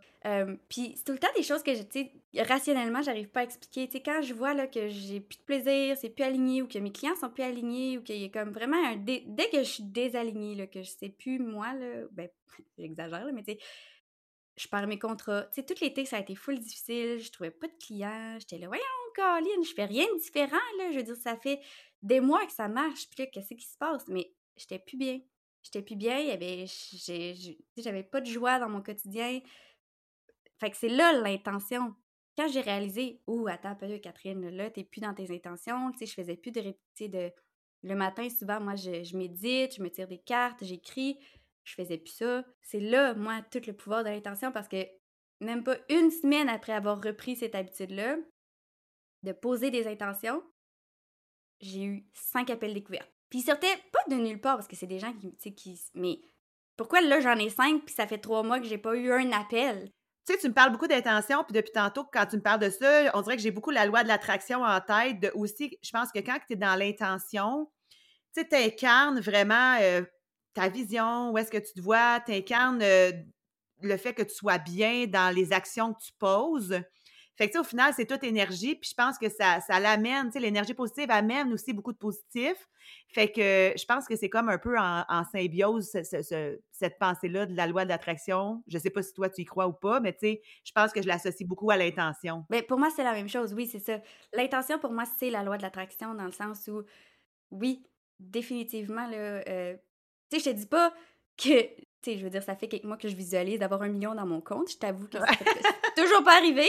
puis 0.68 0.94
c'est 0.96 1.04
tout 1.04 1.12
le 1.12 1.20
temps 1.20 1.28
des 1.36 1.44
choses 1.44 1.62
que, 1.62 1.70
tu 1.84 2.10
sais, 2.34 2.42
rationnellement, 2.42 3.00
j'arrive 3.00 3.28
pas 3.28 3.38
à 3.38 3.44
expliquer. 3.44 3.86
Tu 3.86 3.92
sais, 3.92 4.02
quand 4.02 4.22
je 4.22 4.34
vois 4.34 4.54
là, 4.54 4.66
que 4.66 4.88
j'ai 4.88 5.20
plus 5.20 5.38
de 5.38 5.44
plaisir, 5.44 5.96
c'est 5.96 6.10
plus 6.10 6.24
aligné 6.24 6.62
ou 6.62 6.66
que 6.66 6.80
mes 6.80 6.90
clients 6.90 7.14
sont 7.14 7.30
plus 7.30 7.44
alignés 7.44 7.96
ou 7.96 8.02
qu'il 8.02 8.16
y 8.16 8.24
a 8.24 8.28
comme 8.28 8.50
vraiment 8.50 8.84
un. 8.84 8.96
Dès 8.96 9.22
que 9.52 9.58
je 9.58 9.70
suis 9.70 9.84
désalignée, 9.84 10.56
là, 10.56 10.66
que 10.66 10.82
je 10.82 10.90
sais 10.90 11.10
plus 11.10 11.38
moi, 11.38 11.74
là, 11.74 12.06
ben, 12.10 12.28
j'exagère, 12.76 13.24
mais 13.32 13.44
tu 13.44 13.52
sais, 13.52 13.58
je 14.56 14.66
perds 14.66 14.88
mes 14.88 14.98
contrats. 14.98 15.44
Tu 15.54 15.60
sais, 15.60 15.62
tout 15.62 15.80
l'été, 15.80 16.04
ça 16.06 16.16
a 16.16 16.20
été 16.20 16.34
full 16.34 16.58
difficile. 16.58 17.20
Je 17.20 17.30
trouvais 17.30 17.52
pas 17.52 17.68
de 17.68 17.76
clients. 17.80 18.36
J'étais 18.40 18.58
là, 18.58 18.66
voyons, 18.66 18.82
Je 19.18 19.74
fais 19.74 19.84
rien 19.84 20.06
de 20.06 20.18
différent. 20.18 20.56
Je 20.92 20.96
veux 20.96 21.02
dire, 21.02 21.16
ça 21.16 21.36
fait 21.36 21.60
des 22.02 22.20
mois 22.20 22.44
que 22.46 22.52
ça 22.52 22.68
marche, 22.68 23.08
puis 23.10 23.24
là, 23.24 23.30
qu'est-ce 23.32 23.54
qui 23.54 23.66
se 23.66 23.76
passe? 23.76 24.06
Mais 24.08 24.32
j'étais 24.56 24.78
plus 24.78 24.96
bien. 24.96 25.20
J'étais 25.62 25.82
plus 25.82 25.96
bien, 25.96 26.36
j'avais 27.76 28.04
pas 28.04 28.20
de 28.20 28.26
joie 28.26 28.58
dans 28.58 28.68
mon 28.68 28.80
quotidien. 28.80 29.40
Fait 30.60 30.70
que 30.70 30.76
c'est 30.76 30.88
là 30.88 31.12
l'intention. 31.12 31.94
Quand 32.36 32.48
j'ai 32.48 32.60
réalisé, 32.60 33.20
ouh, 33.26 33.48
attends 33.48 33.74
peu, 33.74 33.98
Catherine, 33.98 34.48
là, 34.50 34.70
t'es 34.70 34.84
plus 34.84 35.00
dans 35.00 35.12
tes 35.12 35.34
intentions, 35.34 35.90
tu 35.92 35.98
sais, 35.98 36.06
je 36.06 36.14
faisais 36.14 36.36
plus 36.36 36.52
de, 36.52 36.74
de. 37.00 37.32
Le 37.82 37.94
matin, 37.94 38.28
souvent, 38.28 38.60
moi, 38.60 38.76
je, 38.76 39.04
je 39.04 39.16
médite, 39.16 39.76
je 39.76 39.82
me 39.82 39.90
tire 39.90 40.08
des 40.08 40.18
cartes, 40.18 40.64
j'écris, 40.64 41.18
je 41.64 41.74
faisais 41.74 41.98
plus 41.98 42.14
ça. 42.14 42.44
C'est 42.62 42.80
là, 42.80 43.14
moi, 43.14 43.42
tout 43.50 43.60
le 43.66 43.72
pouvoir 43.72 44.04
de 44.04 44.08
l'intention 44.08 44.50
parce 44.52 44.68
que 44.68 44.84
même 45.40 45.62
pas 45.62 45.76
une 45.88 46.10
semaine 46.10 46.48
après 46.48 46.72
avoir 46.72 47.02
repris 47.02 47.36
cette 47.36 47.54
habitude-là, 47.54 48.16
de 49.22 49.32
poser 49.32 49.70
des 49.70 49.86
intentions, 49.86 50.42
j'ai 51.60 51.82
eu 51.82 52.06
cinq 52.14 52.50
appels 52.50 52.74
découverts. 52.74 53.08
Puis 53.30 53.40
ils 53.40 53.44
sortaient 53.44 53.76
pas 53.92 54.14
de 54.14 54.20
nulle 54.20 54.40
part 54.40 54.56
parce 54.56 54.68
que 54.68 54.76
c'est 54.76 54.86
des 54.86 54.98
gens 54.98 55.12
qui, 55.12 55.36
tu 55.36 55.76
sais. 55.76 55.90
Mais 55.94 56.20
pourquoi 56.76 57.00
là 57.00 57.20
j'en 57.20 57.36
ai 57.36 57.50
cinq 57.50 57.84
puis 57.84 57.94
ça 57.94 58.06
fait 58.06 58.18
trois 58.18 58.42
mois 58.42 58.60
que 58.60 58.66
j'ai 58.66 58.78
pas 58.78 58.94
eu 58.96 59.12
un 59.12 59.32
appel? 59.32 59.90
Tu 60.26 60.34
sais, 60.34 60.38
tu 60.38 60.48
me 60.48 60.54
parles 60.54 60.72
beaucoup 60.72 60.86
d'intention, 60.86 61.42
puis 61.42 61.54
depuis 61.54 61.72
tantôt, 61.72 62.04
quand 62.04 62.26
tu 62.26 62.36
me 62.36 62.42
parles 62.42 62.60
de 62.60 62.68
ça, 62.68 63.10
on 63.14 63.22
dirait 63.22 63.36
que 63.36 63.42
j'ai 63.42 63.50
beaucoup 63.50 63.70
la 63.70 63.86
loi 63.86 64.02
de 64.02 64.08
l'attraction 64.08 64.62
en 64.62 64.80
tête. 64.80 65.20
De 65.20 65.32
aussi, 65.34 65.78
je 65.82 65.90
pense 65.90 66.12
que 66.12 66.18
quand 66.18 66.38
tu 66.46 66.52
es 66.52 66.56
dans 66.56 66.74
l'intention, 66.74 67.70
tu 68.36 68.42
sais, 68.42 68.66
incarnes 68.66 69.20
vraiment 69.20 69.78
euh, 69.80 70.02
ta 70.52 70.68
vision, 70.68 71.30
où 71.30 71.38
est-ce 71.38 71.50
que 71.50 71.56
tu 71.58 71.72
te 71.72 71.80
vois, 71.80 72.20
tu 72.20 72.32
incarnes 72.32 72.82
euh, 72.82 73.10
le 73.82 73.96
fait 73.96 74.12
que 74.12 74.22
tu 74.22 74.34
sois 74.34 74.58
bien 74.58 75.06
dans 75.06 75.34
les 75.34 75.52
actions 75.52 75.94
que 75.94 76.00
tu 76.00 76.12
poses. 76.18 76.78
Fait 77.38 77.48
que, 77.48 77.58
au 77.60 77.64
final, 77.64 77.92
c'est 77.94 78.04
toute 78.04 78.24
énergie. 78.24 78.74
Puis 78.74 78.90
je 78.90 78.94
pense 78.94 79.16
que 79.16 79.28
ça, 79.28 79.60
ça 79.60 79.78
l'amène, 79.78 80.26
tu 80.26 80.32
sais, 80.32 80.40
l'énergie 80.40 80.74
positive 80.74 81.06
amène 81.08 81.52
aussi 81.52 81.72
beaucoup 81.72 81.92
de 81.92 81.98
positif. 81.98 82.68
Fait 83.10 83.30
que 83.30 83.78
je 83.78 83.84
pense 83.84 84.08
que 84.08 84.16
c'est 84.16 84.28
comme 84.28 84.48
un 84.48 84.58
peu 84.58 84.76
en, 84.76 85.24
symbiose, 85.30 85.88
cette 85.92 86.98
pensée-là 86.98 87.46
de 87.46 87.54
la 87.54 87.68
loi 87.68 87.84
de 87.84 87.90
l'attraction. 87.90 88.64
Je 88.66 88.76
sais 88.76 88.90
pas 88.90 89.02
si 89.02 89.14
toi, 89.14 89.30
tu 89.30 89.42
y 89.42 89.44
crois 89.44 89.68
ou 89.68 89.72
pas, 89.72 90.00
mais 90.00 90.12
tu 90.12 90.20
sais, 90.20 90.42
je 90.64 90.72
pense 90.72 90.92
que 90.92 91.00
je 91.00 91.06
l'associe 91.06 91.48
beaucoup 91.48 91.70
à 91.70 91.76
l'intention. 91.76 92.44
Mais 92.50 92.62
ben, 92.62 92.66
pour 92.66 92.78
moi, 92.80 92.90
c'est 92.94 93.04
la 93.04 93.12
même 93.12 93.28
chose. 93.28 93.54
Oui, 93.54 93.68
c'est 93.68 93.78
ça. 93.78 94.00
L'intention, 94.32 94.80
pour 94.80 94.90
moi, 94.90 95.04
c'est 95.18 95.30
la 95.30 95.44
loi 95.44 95.58
de 95.58 95.62
l'attraction 95.62 96.14
dans 96.14 96.24
le 96.24 96.32
sens 96.32 96.66
où, 96.66 96.82
oui, 97.52 97.84
définitivement, 98.18 99.06
là, 99.06 99.42
euh, 99.48 99.76
tu 100.28 100.40
sais, 100.40 100.50
je 100.50 100.50
te 100.50 100.56
dis 100.56 100.66
pas 100.66 100.92
que 101.36 101.52
tu 102.02 102.12
sais, 102.12 102.18
je 102.18 102.24
veux 102.24 102.30
dire, 102.30 102.42
ça 102.42 102.54
fait 102.54 102.68
quelques 102.68 102.84
mois 102.84 102.96
que 102.96 103.08
je 103.08 103.16
visualise 103.16 103.58
d'avoir 103.58 103.82
un 103.82 103.88
million 103.88 104.14
dans 104.14 104.26
mon 104.26 104.40
compte. 104.40 104.70
Je 104.70 104.78
t'avoue 104.78 105.08
que 105.08 105.18
c'est 105.18 106.02
toujours 106.02 106.22
pas 106.22 106.36
arrivé, 106.36 106.68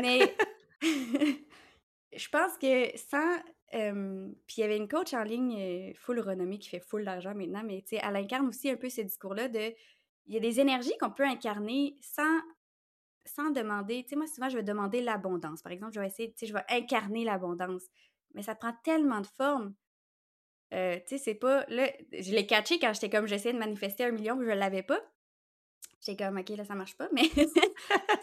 mais 0.00 0.34
je 2.12 2.28
pense 2.28 2.56
que 2.58 2.96
sans... 2.96 3.38
puis 3.70 4.56
il 4.56 4.60
y 4.60 4.62
avait 4.62 4.76
une 4.76 4.88
coach 4.88 5.12
en 5.12 5.24
ligne 5.24 5.56
euh, 5.58 5.92
full 5.94 6.20
renommée 6.20 6.58
qui 6.58 6.70
fait 6.70 6.80
full 6.80 7.04
d'argent 7.04 7.34
maintenant, 7.34 7.62
mais 7.64 7.82
tu 7.82 7.96
sais, 7.96 8.00
elle 8.02 8.16
incarne 8.16 8.48
aussi 8.48 8.70
un 8.70 8.76
peu 8.76 8.88
ce 8.88 9.02
discours-là 9.02 9.48
de... 9.48 9.74
Il 10.26 10.34
y 10.34 10.36
a 10.36 10.40
des 10.40 10.60
énergies 10.60 10.96
qu'on 11.00 11.10
peut 11.10 11.26
incarner 11.26 11.96
sans, 12.00 12.40
sans 13.26 13.50
demander... 13.50 14.04
Tu 14.04 14.10
sais, 14.10 14.16
moi, 14.16 14.26
souvent, 14.26 14.48
je 14.48 14.56
vais 14.56 14.62
demander 14.62 15.02
l'abondance. 15.02 15.62
Par 15.62 15.72
exemple, 15.72 15.94
je 15.94 16.00
vais 16.00 16.06
essayer, 16.06 16.30
tu 16.30 16.38
sais, 16.38 16.46
je 16.46 16.54
vais 16.54 16.64
incarner 16.70 17.24
l'abondance. 17.24 17.82
Mais 18.34 18.42
ça 18.42 18.54
prend 18.54 18.72
tellement 18.84 19.20
de 19.20 19.26
formes 19.26 19.74
euh, 20.72 20.96
tu 21.06 21.16
sais, 21.16 21.18
c'est 21.18 21.34
pas. 21.34 21.64
Là, 21.68 21.90
je 22.12 22.32
l'ai 22.32 22.46
catché 22.46 22.78
quand 22.78 22.92
j'étais 22.94 23.10
comme 23.10 23.26
j'essayais 23.26 23.54
de 23.54 23.58
manifester 23.58 24.04
un 24.04 24.12
million 24.12 24.36
puis 24.36 24.46
je 24.46 24.52
l'avais 24.52 24.82
pas. 24.82 25.00
J'étais 26.00 26.24
comme, 26.24 26.38
OK, 26.38 26.48
là, 26.50 26.64
ça 26.64 26.74
marche 26.74 26.96
pas. 26.96 27.08
Mais 27.12 27.22
tu 27.34 27.46
sais, 27.46 27.74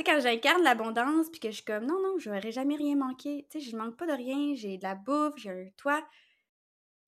quand 0.05 0.19
j'incarne 0.19 0.63
l'abondance 0.63 1.29
puis 1.29 1.39
que 1.39 1.49
je 1.49 1.55
suis 1.55 1.65
comme, 1.65 1.85
non, 1.85 1.99
non, 2.01 2.17
je 2.19 2.29
n'aurais 2.29 2.51
jamais 2.51 2.75
rien 2.75 2.95
manqué. 2.95 3.47
Tu 3.49 3.59
sais, 3.59 3.69
je 3.69 3.75
manque 3.77 3.95
pas 3.97 4.05
de 4.05 4.11
rien. 4.11 4.55
J'ai 4.55 4.77
de 4.77 4.83
la 4.83 4.95
bouffe, 4.95 5.35
j'ai 5.37 5.49
un 5.49 5.69
toit. 5.77 6.03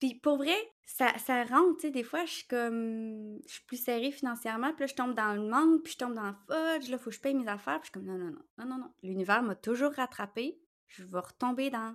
Puis 0.02 0.16
pour 0.16 0.36
vrai, 0.36 0.56
ça, 0.84 1.16
ça 1.18 1.44
rentre, 1.44 1.76
tu 1.76 1.82
sais, 1.82 1.90
des 1.90 2.02
fois, 2.02 2.24
je 2.24 2.32
suis 2.32 2.46
comme, 2.48 3.38
je 3.46 3.52
suis 3.52 3.64
plus 3.66 3.76
serrée 3.76 4.10
financièrement, 4.10 4.72
puis 4.72 4.80
là, 4.80 4.86
je 4.88 4.94
tombe 4.94 5.14
dans 5.14 5.32
le 5.32 5.48
manque, 5.48 5.84
puis 5.84 5.92
je 5.92 5.98
tombe 5.98 6.14
dans 6.14 6.26
le 6.26 6.34
fudge, 6.48 6.90
là, 6.90 6.98
faut 6.98 7.10
que 7.10 7.14
je 7.14 7.20
paye 7.20 7.34
mes 7.34 7.46
affaires, 7.46 7.80
puis 7.80 7.92
je 7.94 8.00
suis 8.00 8.06
comme, 8.06 8.06
non, 8.06 8.18
non, 8.18 8.32
non, 8.32 8.42
non, 8.58 8.66
non, 8.66 8.78
non. 8.78 8.94
L'univers 9.04 9.44
m'a 9.44 9.54
toujours 9.54 9.92
rattrapée, 9.92 10.60
je 10.88 11.04
vais 11.04 11.20
retomber 11.20 11.70
dans... 11.70 11.94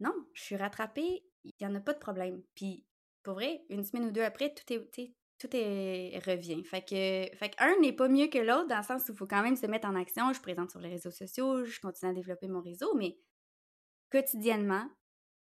Non, 0.00 0.12
je 0.32 0.42
suis 0.42 0.56
rattrapée, 0.56 1.24
il 1.44 1.52
n'y 1.60 1.66
en 1.66 1.74
a 1.74 1.80
pas 1.80 1.92
de 1.92 1.98
problème. 1.98 2.42
Puis, 2.54 2.84
pour 3.22 3.34
vrai, 3.34 3.62
une 3.68 3.84
semaine 3.84 4.06
ou 4.06 4.10
deux 4.10 4.22
après, 4.22 4.54
tout 4.54 4.72
est, 4.72 5.14
tout 5.38 5.48
est 5.52 6.18
revient. 6.26 6.62
Fait 6.64 6.82
que, 6.82 7.36
fait 7.36 7.54
un 7.58 7.78
n'est 7.80 7.92
pas 7.92 8.08
mieux 8.08 8.28
que 8.28 8.38
l'autre 8.38 8.68
dans 8.68 8.78
le 8.78 8.82
sens 8.84 9.08
où 9.08 9.12
il 9.12 9.16
faut 9.16 9.26
quand 9.26 9.42
même 9.42 9.56
se 9.56 9.66
mettre 9.66 9.88
en 9.88 9.94
action. 9.94 10.32
Je 10.32 10.40
présente 10.40 10.70
sur 10.70 10.80
les 10.80 10.90
réseaux 10.90 11.10
sociaux, 11.10 11.64
je 11.64 11.80
continue 11.80 12.10
à 12.10 12.14
développer 12.14 12.48
mon 12.48 12.60
réseau, 12.60 12.94
mais 12.94 13.18
quotidiennement, 14.10 14.88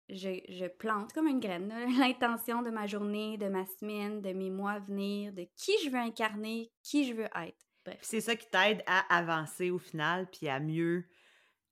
je, 0.09 0.41
je 0.49 0.67
plante 0.67 1.13
comme 1.13 1.27
une 1.27 1.41
graine 1.41 1.73
l'intention 1.99 2.63
de 2.63 2.71
ma 2.71 2.87
journée, 2.87 3.39
de 3.39 3.49
ma 3.49 3.67
semaine, 3.67 4.21
de 4.21 4.33
mes 4.33 4.51
mois 4.51 4.73
à 4.73 4.79
venir, 4.79 5.33
de 5.33 5.47
qui 5.57 5.73
je 5.85 5.91
veux 5.91 5.99
incarner, 5.99 6.71
qui 6.83 7.07
je 7.07 7.15
veux 7.15 7.29
être. 7.37 7.67
Bref. 7.85 7.99
C'est 8.03 8.21
ça 8.21 8.37
qui 8.37 8.49
t'aide 8.51 8.83
à 8.87 9.01
avancer 9.17 9.71
au 9.71 9.79
final, 9.79 10.29
puis 10.31 10.49
à 10.49 10.61
mieux, 10.61 11.05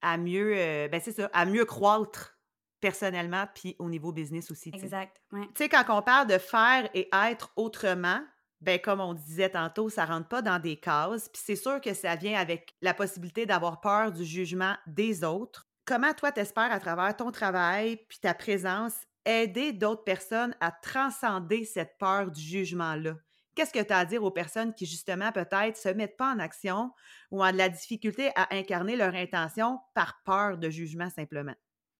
à 0.01 0.17
mieux, 0.17 0.57
euh, 0.57 0.87
ben 0.87 1.01
c'est 1.01 1.11
ça, 1.11 1.29
à 1.33 1.45
mieux 1.45 1.65
croître 1.65 2.36
personnellement, 2.79 3.45
puis 3.53 3.75
au 3.79 3.89
niveau 3.89 4.11
business 4.11 4.51
aussi. 4.51 4.71
Exact. 4.73 5.21
Tu 5.31 5.47
sais, 5.55 5.69
quand 5.69 5.83
on 5.89 6.01
parle 6.01 6.27
de 6.27 6.37
faire 6.37 6.89
et 6.93 7.09
être 7.29 7.51
autrement, 7.55 8.21
ben 8.61 8.79
comme 8.79 8.99
on 8.99 9.13
disait 9.13 9.49
tantôt, 9.49 9.89
ça 9.89 10.05
rentre 10.05 10.27
pas 10.27 10.41
dans 10.41 10.59
des 10.59 10.77
cases. 10.77 11.29
Puis 11.29 11.41
c'est 11.43 11.55
sûr 11.55 11.79
que 11.81 11.93
ça 11.93 12.15
vient 12.15 12.39
avec 12.39 12.75
la 12.81 12.93
possibilité 12.93 13.45
d'avoir 13.45 13.81
peur 13.81 14.11
du 14.11 14.25
jugement 14.25 14.75
des 14.87 15.23
autres. 15.23 15.67
Comment 15.85 16.13
toi, 16.13 16.31
t'espères 16.31 16.71
à 16.71 16.79
travers 16.79 17.15
ton 17.15 17.31
travail 17.31 17.97
puis 18.09 18.19
ta 18.19 18.33
présence 18.33 18.93
aider 19.25 19.73
d'autres 19.73 20.03
personnes 20.03 20.55
à 20.59 20.71
transcender 20.71 21.65
cette 21.65 21.97
peur 21.97 22.31
du 22.31 22.41
jugement-là? 22.41 23.15
qu'est-ce 23.57 23.73
que 23.73 23.83
tu 23.83 23.91
as 23.91 23.97
à 23.97 24.05
dire 24.05 24.23
aux 24.23 24.31
personnes 24.31 24.73
qui, 24.75 24.85
justement, 24.85 25.31
peut-être 25.31 25.77
se 25.77 25.89
mettent 25.89 26.15
pas 26.15 26.31
en 26.31 26.37
action 26.37 26.91
ou 27.31 27.43
ont 27.43 27.51
de 27.51 27.57
la 27.57 27.69
difficulté 27.69 28.29
à 28.35 28.55
incarner 28.55 28.95
leur 28.95 29.15
intention 29.15 29.79
par 29.95 30.21
peur 30.23 30.59
de 30.59 30.69
jugement 30.69 31.09
simplement? 31.09 31.55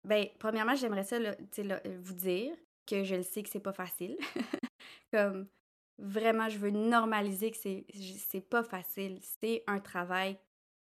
Bien, 0.08 0.26
premièrement, 0.40 0.76
j'aimerais 0.76 1.04
ça 1.04 1.18
vous 1.20 2.14
dire 2.14 2.56
que 2.86 3.04
je 3.04 3.16
le 3.16 3.24
sais 3.24 3.44
que 3.44 3.50
c'est 3.50 3.60
pas 3.60 3.74
facile. 3.74 4.18
Comme 5.12 5.48
vraiment, 5.98 6.48
je 6.48 6.58
veux 6.58 6.70
normaliser 6.70 7.52
que 7.52 7.58
c'est 7.58 8.50
pas 8.50 8.64
facile. 8.64 9.20
C'est 9.42 9.64
un 9.68 9.80
travail 9.80 10.38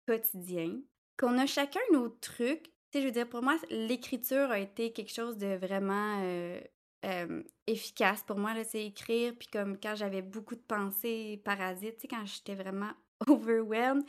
quotidien. 0.05 0.81
Qu'on 1.17 1.37
a 1.37 1.45
chacun 1.45 1.79
nos 1.93 2.09
trucs. 2.09 2.69
Je 2.93 2.99
veux 2.99 3.11
dire, 3.11 3.29
pour 3.29 3.41
moi, 3.41 3.55
l'écriture 3.69 4.51
a 4.51 4.59
été 4.59 4.91
quelque 4.91 5.13
chose 5.13 5.37
de 5.37 5.55
vraiment 5.55 6.21
euh, 6.21 6.59
euh, 7.05 7.43
efficace 7.65 8.23
pour 8.23 8.37
moi. 8.37 8.51
C'est 8.65 8.85
écrire, 8.85 9.33
puis 9.39 9.47
comme 9.47 9.79
quand 9.79 9.95
j'avais 9.95 10.21
beaucoup 10.21 10.55
de 10.55 10.61
pensées 10.61 11.41
parasites, 11.45 12.05
quand 12.09 12.25
j'étais 12.25 12.55
vraiment 12.55 12.91
overwhelmed, 13.27 14.03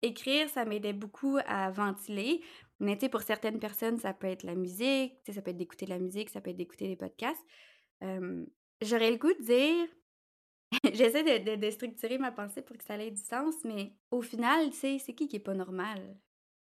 écrire, 0.00 0.48
ça 0.48 0.64
m'aidait 0.64 0.92
beaucoup 0.92 1.38
à 1.44 1.70
ventiler. 1.72 2.40
Mais 2.80 2.96
tu 2.96 3.02
sais, 3.02 3.08
pour 3.08 3.22
certaines 3.22 3.60
personnes, 3.60 3.98
ça 3.98 4.12
peut 4.14 4.26
être 4.26 4.42
la 4.42 4.54
musique, 4.54 5.22
tu 5.22 5.26
sais, 5.26 5.32
ça 5.32 5.42
peut 5.42 5.50
être 5.50 5.56
d'écouter 5.56 5.84
de 5.84 5.90
la 5.90 5.98
musique, 5.98 6.30
ça 6.30 6.40
peut 6.40 6.50
être 6.50 6.56
d'écouter 6.56 6.88
des 6.88 6.96
podcasts. 6.96 7.44
J'aurais 8.82 9.10
le 9.10 9.18
goût 9.18 9.32
de 9.34 9.42
dire, 9.42 9.88
j'essaie 10.94 11.40
de, 11.40 11.56
de, 11.56 11.70
structurer 11.70 12.18
ma 12.18 12.32
pensée 12.32 12.62
pour 12.62 12.76
que 12.76 12.84
ça 12.84 12.96
ait 12.96 13.10
du 13.10 13.20
sens, 13.22 13.54
mais 13.64 13.94
au 14.10 14.22
final, 14.22 14.70
tu 14.70 14.76
sais, 14.76 14.98
c'est 14.98 15.14
qui 15.14 15.28
qui 15.28 15.36
est 15.36 15.40
pas 15.40 15.54
normal? 15.54 16.18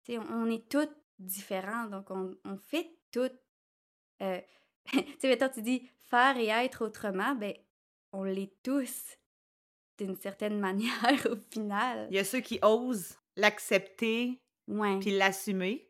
Tu 0.03 0.13
sais, 0.13 0.19
on, 0.19 0.47
est 0.47 0.67
toutes 0.69 0.95
différents, 1.19 1.85
donc 1.85 2.11
on, 2.11 2.35
on 2.43 2.57
fait 2.57 2.97
toutes. 3.11 3.39
Euh, 4.21 4.41
tu 4.91 4.99
sais, 5.19 5.29
mettons, 5.29 5.49
tu 5.49 5.61
dis 5.61 5.87
faire 6.09 6.37
et 6.37 6.47
être 6.47 6.85
autrement, 6.85 7.35
ben, 7.35 7.53
on 8.11 8.23
l'est 8.23 8.53
tous 8.63 9.17
d'une 9.97 10.15
certaine 10.15 10.59
manière 10.59 11.27
au 11.31 11.37
final. 11.51 12.07
Il 12.09 12.15
y 12.15 12.19
a 12.19 12.25
ceux 12.25 12.41
qui 12.41 12.59
osent 12.61 13.17
l'accepter, 13.37 14.41
puis 14.99 15.11
l'assumer. 15.11 15.89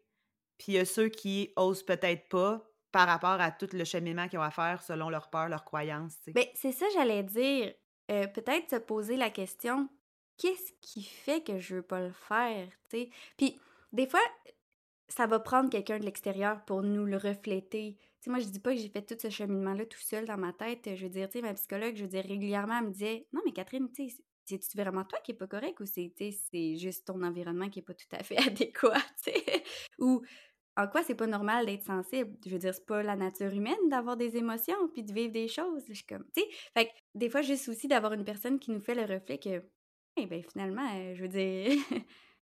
Puis 0.57 0.73
il 0.73 0.75
y 0.75 0.79
a 0.79 0.85
ceux 0.85 1.09
qui 1.09 1.51
osent 1.55 1.83
peut-être 1.83 2.29
pas 2.29 2.61
par 2.91 3.07
rapport 3.07 3.41
à 3.41 3.51
tout 3.51 3.69
le 3.73 3.83
cheminement 3.83 4.27
qu'ils 4.27 4.39
ont 4.39 4.43
à 4.43 4.51
faire 4.51 4.81
selon 4.83 5.09
leur 5.09 5.29
peur, 5.29 5.49
leurs 5.49 5.65
croyances. 5.65 6.17
Ben, 6.27 6.45
c'est 6.53 6.71
ça, 6.71 6.85
j'allais 6.93 7.23
dire. 7.23 7.73
Euh, 8.11 8.27
peut-être 8.27 8.69
se 8.69 8.75
poser 8.75 9.15
la 9.15 9.29
question 9.29 9.89
qu'est-ce 10.37 10.71
qui 10.81 11.03
fait 11.03 11.43
que 11.43 11.59
je 11.59 11.75
veux 11.75 11.81
pas 11.81 12.01
le 12.01 12.11
faire? 12.11 12.67
Puis 12.89 13.59
des 13.91 14.07
fois, 14.07 14.21
ça 15.07 15.27
va 15.27 15.39
prendre 15.39 15.69
quelqu'un 15.69 15.99
de 15.99 16.05
l'extérieur 16.05 16.63
pour 16.65 16.81
nous 16.81 17.05
le 17.05 17.17
refléter. 17.17 17.97
moi, 18.27 18.39
je 18.39 18.47
dis 18.47 18.59
pas 18.59 18.73
que 18.73 18.79
j'ai 18.79 18.89
fait 18.89 19.03
tout 19.03 19.15
ce 19.19 19.29
cheminement-là 19.29 19.85
tout 19.85 19.99
seul 19.99 20.25
dans 20.25 20.37
ma 20.37 20.53
tête. 20.53 20.89
Je 20.95 21.03
veux 21.03 21.09
dire, 21.09 21.29
tu 21.29 21.41
ma 21.41 21.53
psychologue, 21.53 21.95
je 21.95 22.03
veux 22.03 22.09
dire, 22.09 22.25
régulièrement, 22.25 22.79
elle 22.79 22.87
me 22.87 22.91
disait 22.91 23.27
Non, 23.31 23.41
mais 23.45 23.51
Catherine, 23.51 23.89
tu 23.91 24.09
sais, 24.09 24.23
c'est-tu 24.45 24.77
vraiment 24.77 25.03
toi 25.03 25.19
qui 25.23 25.31
est 25.31 25.35
pas 25.35 25.47
correct 25.47 25.79
ou 25.79 25.85
c'est 25.85 26.11
juste 26.75 27.07
ton 27.07 27.21
environnement 27.23 27.69
qui 27.69 27.79
est 27.79 27.83
pas 27.83 27.93
tout 27.93 28.07
à 28.11 28.23
fait 28.23 28.37
adéquat, 28.47 28.97
Ou 29.99 30.21
en 30.75 30.87
quoi 30.87 31.03
c'est 31.03 31.15
pas 31.15 31.27
normal 31.27 31.65
d'être 31.65 31.83
sensible? 31.83 32.35
Je 32.45 32.51
veux 32.51 32.57
dire, 32.57 32.73
c'est 32.73 32.85
pas 32.85 33.03
la 33.03 33.15
nature 33.15 33.53
humaine 33.53 33.89
d'avoir 33.89 34.17
des 34.17 34.37
émotions 34.37 34.87
puis 34.91 35.03
de 35.03 35.13
vivre 35.13 35.31
des 35.31 35.47
choses. 35.47 35.83
Je 35.87 35.93
suis 35.93 36.05
comme, 36.05 36.25
tu 36.35 36.41
sais, 36.41 36.47
fait 36.75 36.85
que 36.87 36.91
des 37.15 37.29
fois, 37.29 37.41
juste 37.41 37.69
aussi 37.69 37.87
d'avoir 37.87 38.13
une 38.13 38.25
personne 38.25 38.59
qui 38.59 38.71
nous 38.71 38.81
fait 38.81 38.95
le 38.95 39.03
reflet 39.03 39.37
que, 39.37 39.63
eh 40.17 40.25
ben 40.25 40.43
finalement, 40.51 40.87
euh, 40.95 41.15
je 41.15 41.21
veux 41.21 41.27
dire, 41.27 41.71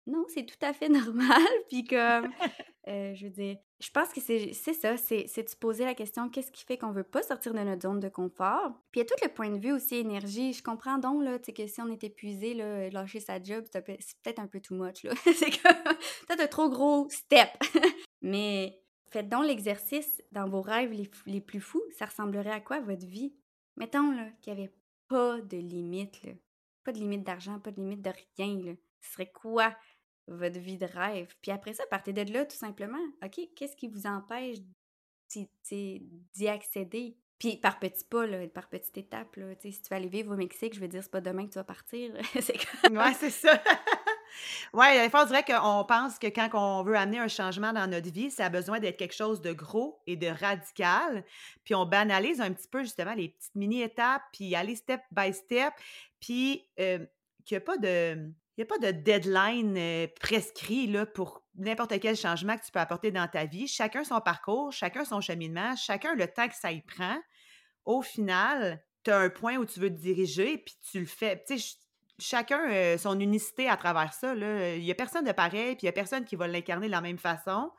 non, 0.06 0.24
c'est 0.28 0.46
tout 0.46 0.64
à 0.64 0.72
fait 0.72 0.88
normal. 0.88 1.42
Puis 1.68 1.84
comme, 1.84 2.30
euh, 2.88 3.14
je 3.14 3.24
veux 3.26 3.32
dire, 3.32 3.56
je 3.78 3.90
pense 3.90 4.08
que 4.08 4.20
c'est 4.20 4.52
ça, 4.54 4.96
c'est 4.96 5.42
de 5.42 5.48
se 5.48 5.56
poser 5.56 5.84
la 5.84 5.94
question 5.94 6.30
qu'est-ce 6.30 6.50
qui 6.50 6.64
fait 6.64 6.78
qu'on 6.78 6.92
veut 6.92 7.04
pas 7.04 7.22
sortir 7.22 7.52
de 7.52 7.58
notre 7.58 7.82
zone 7.82 8.00
de 8.00 8.08
confort? 8.08 8.72
Puis 8.90 9.00
il 9.00 9.02
y 9.02 9.02
a 9.02 9.04
tout 9.04 9.22
le 9.22 9.28
point 9.28 9.50
de 9.50 9.58
vue 9.58 9.72
aussi 9.72 9.96
énergie. 9.96 10.54
Je 10.54 10.62
comprends 10.62 10.96
donc 10.96 11.22
là, 11.22 11.38
que 11.38 11.66
si 11.66 11.80
on 11.82 11.88
est 11.88 12.02
épuisé, 12.02 12.54
là, 12.54 12.88
lâcher 12.88 13.20
sa 13.20 13.42
job, 13.42 13.64
c'est 13.70 13.84
peut-être 13.84 14.38
un 14.38 14.46
peu 14.46 14.60
too 14.60 14.74
much. 14.74 15.06
c'est 15.24 15.60
peut-être 16.26 16.40
un 16.40 16.46
trop 16.46 16.70
gros 16.70 17.06
step. 17.10 17.50
Mais 18.22 18.80
faites 19.10 19.28
donc 19.28 19.44
l'exercice 19.44 20.22
dans 20.32 20.48
vos 20.48 20.62
rêves 20.62 20.92
les, 20.92 21.10
les, 21.26 21.42
plus 21.42 21.60
fous. 21.60 21.84
Ça 21.98 22.06
ressemblerait 22.06 22.50
à 22.50 22.60
quoi 22.60 22.80
votre 22.80 23.06
vie? 23.06 23.34
Mettons 23.76 24.10
qu'il 24.40 24.54
n'y 24.54 24.60
avait 24.60 24.74
pas 25.08 25.42
de 25.42 25.58
limite. 25.58 26.22
Là. 26.22 26.32
Pas 26.82 26.92
de 26.92 26.98
limite 26.98 27.24
d'argent, 27.24 27.60
pas 27.60 27.72
de 27.72 27.80
limite 27.80 28.00
de 28.00 28.10
rien. 28.38 28.58
Là. 28.62 28.72
Ce 29.02 29.12
serait 29.12 29.30
quoi 29.30 29.76
votre 30.28 30.58
vie 30.58 30.78
de 30.78 30.86
rêve. 30.86 31.34
Puis 31.42 31.50
après 31.50 31.72
ça, 31.72 31.84
partez 31.90 32.12
de 32.12 32.32
là 32.32 32.44
tout 32.44 32.56
simplement. 32.56 33.02
OK, 33.24 33.40
qu'est-ce 33.54 33.76
qui 33.76 33.88
vous 33.88 34.06
empêche 34.06 34.58
d'y 35.30 36.48
accéder? 36.48 37.16
Puis 37.38 37.58
par 37.58 37.78
petits 37.78 38.04
pas, 38.04 38.26
par 38.48 38.68
petites 38.68 38.96
étapes. 38.96 39.36
Là, 39.36 39.46
si 39.60 39.82
tu 39.82 39.88
vas 39.90 39.96
aller 39.96 40.08
vivre 40.08 40.32
au 40.32 40.36
Mexique, 40.36 40.74
je 40.74 40.80
veux 40.80 40.88
dire, 40.88 41.02
c'est 41.02 41.10
pas 41.10 41.20
demain 41.20 41.46
que 41.46 41.52
tu 41.52 41.58
vas 41.58 41.64
partir. 41.64 42.12
c'est 42.40 42.56
Ouais, 42.90 43.12
c'est 43.18 43.30
ça. 43.30 43.62
ouais, 44.72 45.02
des 45.02 45.10
fois, 45.10 45.24
on 45.24 45.26
dirait 45.26 45.44
qu'on 45.44 45.84
pense 45.86 46.18
que 46.18 46.28
quand 46.28 46.48
on 46.54 46.82
veut 46.82 46.96
amener 46.96 47.18
un 47.18 47.28
changement 47.28 47.74
dans 47.74 47.90
notre 47.90 48.10
vie, 48.10 48.30
ça 48.30 48.46
a 48.46 48.48
besoin 48.48 48.80
d'être 48.80 48.96
quelque 48.96 49.14
chose 49.14 49.42
de 49.42 49.52
gros 49.52 50.00
et 50.06 50.16
de 50.16 50.28
radical. 50.28 51.24
Puis 51.64 51.74
on 51.74 51.84
banalise 51.84 52.40
un 52.40 52.52
petit 52.52 52.68
peu 52.68 52.82
justement 52.82 53.14
les 53.14 53.28
petites 53.28 53.54
mini-étapes, 53.54 54.22
puis 54.32 54.54
aller 54.54 54.74
step 54.74 55.02
by 55.10 55.34
step, 55.34 55.74
puis 56.20 56.66
euh, 56.80 57.04
qu'il 57.44 57.56
n'y 57.56 57.58
a 57.58 57.60
pas 57.60 57.76
de 57.76 58.32
il 58.56 58.60
n'y 58.60 58.62
a 58.64 58.66
pas 58.66 58.78
de 58.78 58.90
deadline 58.90 59.76
euh, 59.76 60.06
prescrit 60.18 60.90
pour 61.14 61.42
n'importe 61.56 61.98
quel 62.00 62.16
changement 62.16 62.56
que 62.56 62.64
tu 62.64 62.72
peux 62.72 62.80
apporter 62.80 63.10
dans 63.10 63.28
ta 63.28 63.44
vie. 63.44 63.68
Chacun 63.68 64.02
son 64.02 64.20
parcours, 64.20 64.72
chacun 64.72 65.04
son 65.04 65.20
cheminement, 65.20 65.76
chacun 65.76 66.14
le 66.14 66.26
temps 66.26 66.48
que 66.48 66.54
ça 66.54 66.72
y 66.72 66.80
prend. 66.80 67.18
Au 67.84 68.00
final, 68.00 68.82
tu 69.04 69.10
as 69.10 69.18
un 69.18 69.28
point 69.28 69.56
où 69.56 69.66
tu 69.66 69.78
veux 69.78 69.90
te 69.90 70.00
diriger, 70.00 70.58
puis 70.58 70.74
tu 70.90 71.00
le 71.00 71.06
fais. 71.06 71.42
Tu 71.46 71.58
sais, 71.58 71.76
chacun 72.18 72.64
a 72.68 72.98
son 72.98 73.20
unicité 73.20 73.68
à 73.68 73.76
travers 73.76 74.14
ça. 74.14 74.34
Il 74.34 74.82
n'y 74.82 74.90
a 74.90 74.94
personne 74.94 75.24
de 75.24 75.32
pareil, 75.32 75.76
puis 75.76 75.82
il 75.82 75.84
n'y 75.84 75.90
a 75.90 75.92
personne 75.92 76.24
qui 76.24 76.34
va 76.34 76.48
l'incarner 76.48 76.86
de 76.86 76.92
la 76.92 77.02
même 77.02 77.18
façon. 77.18 77.70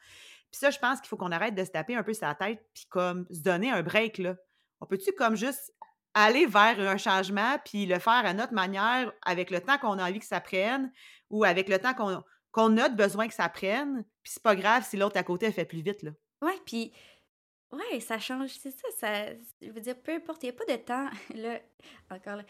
Puis 0.51 0.59
ça, 0.59 0.69
je 0.69 0.77
pense 0.77 1.01
qu'il 1.01 1.09
faut 1.09 1.17
qu'on 1.17 1.31
arrête 1.31 1.55
de 1.55 1.65
se 1.65 1.71
taper 1.71 1.95
un 1.95 2.03
peu 2.03 2.13
sa 2.13 2.35
tête, 2.35 2.63
puis 2.73 2.85
comme 2.89 3.25
se 3.31 3.41
donner 3.41 3.71
un 3.71 3.81
break. 3.81 4.19
Là. 4.19 4.35
On 4.79 4.85
peut-tu 4.85 5.11
comme 5.13 5.35
juste 5.35 5.73
aller 6.17 6.47
vers 6.47 6.79
un 6.79 6.97
changement, 6.97 7.57
puis 7.63 7.85
le 7.85 7.99
faire 7.99 8.25
à 8.25 8.33
notre 8.33 8.53
manière, 8.53 9.11
avec 9.23 9.51
le 9.51 9.61
temps 9.61 9.77
qu'on 9.77 9.99
a 9.99 10.09
envie 10.09 10.19
que 10.19 10.25
ça 10.25 10.41
prenne, 10.41 10.91
ou 11.29 11.43
avec 11.43 11.69
le 11.69 11.79
temps 11.79 11.93
qu'on 12.51 12.77
a 12.77 12.89
besoin 12.89 13.27
que 13.27 13.33
ça 13.33 13.49
prenne, 13.49 14.03
puis 14.23 14.33
c'est 14.33 14.43
pas 14.43 14.55
grave 14.55 14.83
si 14.83 14.97
l'autre 14.97 15.17
à 15.17 15.23
côté 15.23 15.51
fait 15.51 15.65
plus 15.65 15.81
vite. 15.81 16.03
Ouais, 16.41 16.59
puis... 16.65 16.91
Ouais, 17.71 17.99
ça 17.99 18.17
change, 18.17 18.51
c'est 18.51 18.71
ça, 18.71 18.87
ça... 18.97 19.33
Je 19.61 19.71
veux 19.71 19.81
dire, 19.81 20.01
peu 20.01 20.13
importe, 20.13 20.41
il 20.43 20.45
n'y 20.45 20.49
a 20.51 20.53
pas 20.53 20.65
de 20.65 20.77
temps, 20.77 21.09
là, 21.35 21.59
encore 22.09 22.37
là... 22.37 22.43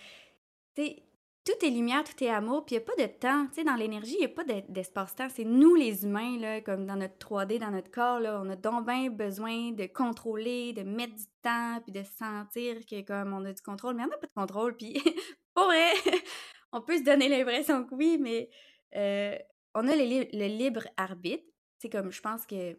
tout 1.47 1.65
est 1.65 1.69
lumière, 1.69 2.03
tout 2.03 2.21
est 2.21 2.29
amour, 2.29 2.65
puis 2.65 2.75
il 2.75 2.79
n'y 2.79 2.83
a 2.83 2.85
pas 2.85 3.01
de 3.01 3.07
temps. 3.07 3.47
Tu 3.47 3.55
sais, 3.55 3.63
dans 3.63 3.75
l'énergie, 3.75 4.15
il 4.15 4.19
n'y 4.19 4.25
a 4.25 4.29
pas 4.29 4.43
d'espace-temps. 4.43 5.29
C'est 5.29 5.45
nous, 5.45 5.75
les 5.75 6.03
humains, 6.03 6.37
là, 6.37 6.59
comme 6.59 6.85
dans 6.85 6.97
notre 6.97 7.17
3D, 7.17 7.57
dans 7.57 7.71
notre 7.71 7.89
corps, 7.89 8.19
là, 8.19 8.41
on 8.43 8.49
a 8.49 8.57
donc 8.57 8.85
bien 8.85 9.09
besoin 9.09 9.71
de 9.71 9.85
contrôler, 9.85 10.73
de 10.73 10.83
mettre 10.83 11.15
du 11.15 11.23
temps, 11.41 11.79
puis 11.81 11.93
de 11.93 12.03
sentir 12.03 12.85
que 12.85 13.01
comme 13.01 13.33
on 13.33 13.45
a 13.45 13.53
du 13.53 13.61
contrôle, 13.61 13.95
mais 13.95 14.03
on 14.03 14.07
n'a 14.07 14.17
pas 14.17 14.27
de 14.27 14.33
contrôle, 14.33 14.75
puis 14.75 15.01
pour 15.53 15.65
vrai, 15.67 15.91
on 16.73 16.81
peut 16.81 16.97
se 16.97 17.03
donner 17.03 17.29
l'impression 17.29 17.85
que 17.85 17.95
oui, 17.95 18.17
mais 18.19 18.49
euh, 18.97 19.37
on 19.73 19.87
a 19.87 19.95
le, 19.95 20.47
libre 20.47 20.83
arbitre. 20.97 21.45
C'est 21.79 21.89
comme, 21.89 22.11
je 22.11 22.21
pense 22.21 22.45
que 22.45 22.77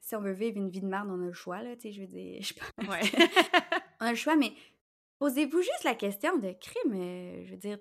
si 0.00 0.14
on 0.14 0.20
veut 0.20 0.32
vivre 0.32 0.58
une 0.58 0.70
vie 0.70 0.82
de 0.82 0.86
merde, 0.86 1.08
on 1.10 1.20
a 1.20 1.26
le 1.26 1.32
choix, 1.32 1.62
là, 1.62 1.74
tu 1.74 1.82
sais, 1.82 1.92
je 1.92 2.00
veux 2.00 2.06
dire, 2.06 2.40
je 2.42 2.54
pense. 2.54 2.88
Ouais. 2.88 3.00
on 4.00 4.06
a 4.06 4.10
le 4.10 4.16
choix, 4.16 4.36
mais 4.36 4.52
posez-vous 5.18 5.62
juste 5.62 5.82
la 5.82 5.96
question 5.96 6.38
de 6.38 6.52
crime, 6.52 6.94
euh, 6.94 7.44
je 7.46 7.50
veux 7.50 7.58
dire, 7.58 7.78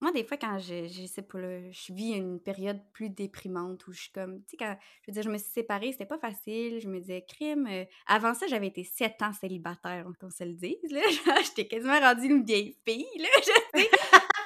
moi, 0.00 0.12
des 0.12 0.24
fois, 0.24 0.36
quand 0.36 0.58
je, 0.58 0.86
je 0.86 1.06
sais 1.06 1.22
pas, 1.22 1.38
je 1.38 1.92
vis 1.92 2.12
une 2.12 2.40
période 2.40 2.80
plus 2.92 3.10
déprimante 3.10 3.86
où 3.86 3.92
je 3.92 4.02
suis 4.02 4.12
comme, 4.12 4.42
tu 4.44 4.50
sais, 4.50 4.56
quand, 4.56 4.76
je 5.02 5.10
veux 5.10 5.14
dire, 5.14 5.22
je 5.22 5.30
me 5.30 5.38
suis 5.38 5.50
séparée, 5.50 5.92
c'était 5.92 6.06
pas 6.06 6.18
facile, 6.18 6.80
je 6.80 6.88
me 6.88 7.00
disais, 7.00 7.24
crime. 7.28 7.66
Euh, 7.70 7.84
avant 8.06 8.34
ça, 8.34 8.46
j'avais 8.46 8.68
été 8.68 8.84
sept 8.84 9.20
ans 9.22 9.32
célibataire, 9.32 10.06
qu'on 10.20 10.30
se 10.30 10.44
le 10.44 10.54
dise, 10.54 10.90
là. 10.90 11.00
J'étais 11.44 11.66
quasiment 11.66 12.00
rendue 12.00 12.28
une 12.28 12.44
vieille 12.44 12.76
fille, 12.86 13.06
là. 13.18 13.28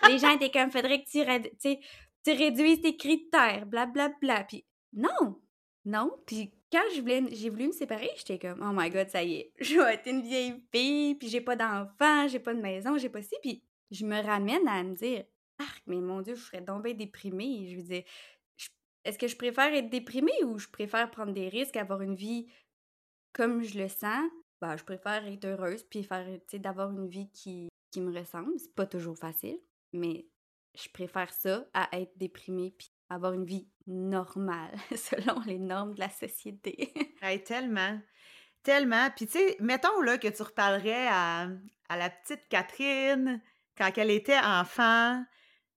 Je, 0.07 0.11
les 0.11 0.19
gens 0.19 0.35
étaient 0.35 0.51
comme, 0.51 0.71
faudrait 0.71 1.03
que 1.03 1.09
tu, 1.09 1.77
tu 2.25 2.31
réduises 2.33 2.81
tes 2.81 2.97
critères, 2.97 3.67
blablabla. 3.67 4.09
Bla, 4.09 4.35
bla. 4.37 4.45
Puis 4.45 4.65
non, 4.93 5.41
non. 5.85 6.11
Puis 6.27 6.53
quand 6.73 6.83
j'ai 6.91 7.51
voulu 7.51 7.69
me 7.69 7.73
séparer, 7.73 8.11
j'étais 8.17 8.39
comme, 8.39 8.61
oh 8.61 8.73
my 8.75 8.91
god, 8.91 9.09
ça 9.09 9.23
y 9.23 9.35
est, 9.35 9.53
je 9.61 9.79
vais 9.79 9.95
être 9.95 10.09
une 10.09 10.23
vieille 10.23 10.63
fille, 10.73 11.15
puis 11.15 11.29
j'ai 11.29 11.41
pas 11.41 11.57
d'enfant, 11.57 12.27
j'ai 12.27 12.41
pas 12.41 12.55
de 12.55 12.61
maison, 12.61 12.99
j'ai 12.99 13.09
pas 13.09 13.23
ci. 13.23 13.37
Puis 13.43 13.63
je 13.91 14.05
me 14.05 14.21
ramène 14.21 14.67
à 14.67 14.83
me 14.83 14.95
dire, 14.95 15.25
mais 15.87 16.01
mon 16.01 16.21
Dieu, 16.21 16.35
je 16.35 16.43
serais 16.43 16.61
donc 16.61 16.85
bien 16.85 16.95
déprimée. 16.95 17.69
Je 17.71 17.77
veux 17.77 17.83
dire, 17.83 18.05
est-ce 19.05 19.19
que 19.19 19.29
je 19.29 19.37
préfère 19.37 19.73
être 19.75 19.91
déprimée 19.91 20.45
ou 20.45 20.59
je 20.59 20.69
préfère 20.69 21.11
prendre 21.11 21.33
des 21.33 21.49
risques, 21.49 21.77
avoir 21.77 22.01
une 22.01 22.15
vie 22.15 22.51
comme 23.33 23.63
je 23.63 23.79
le 23.79 23.89
sens? 23.89 24.31
Ben, 24.61 24.77
je 24.77 24.85
préfère 24.85 25.27
être 25.27 25.45
heureuse 25.45 25.83
puis 25.85 26.05
faire, 26.05 26.27
d'avoir 26.55 26.91
une 26.91 27.09
vie 27.09 27.31
qui, 27.31 27.69
qui 27.91 28.01
me 28.01 28.19
ressemble. 28.19 28.53
C'est 28.59 28.75
pas 28.75 28.87
toujours 28.87 29.19
facile, 29.19 29.59
mais 29.93 30.27
je 30.75 30.89
préfère 30.89 31.33
ça 31.33 31.67
à 31.75 31.89
être 31.99 32.17
déprimée 32.17 32.75
puis 32.77 32.91
avoir 33.11 33.35
une 33.35 33.45
vie 33.45 33.69
normale 33.87 34.75
selon 34.97 35.41
les 35.47 35.59
normes 35.59 35.95
de 35.95 36.01
la 36.01 36.09
société. 36.09 36.93
tellement. 37.47 38.01
Tellement. 38.63 39.11
Puis, 39.11 39.29
mettons 39.61 40.01
là, 40.01 40.17
que 40.17 40.29
tu 40.29 40.43
reparlerais 40.43 41.07
à, 41.09 41.49
à 41.91 41.97
la 41.99 42.09
petite 42.09 42.49
Catherine 42.49 43.43
quand 43.77 43.91
elle 43.99 44.11
était 44.11 44.39
enfant, 44.39 45.23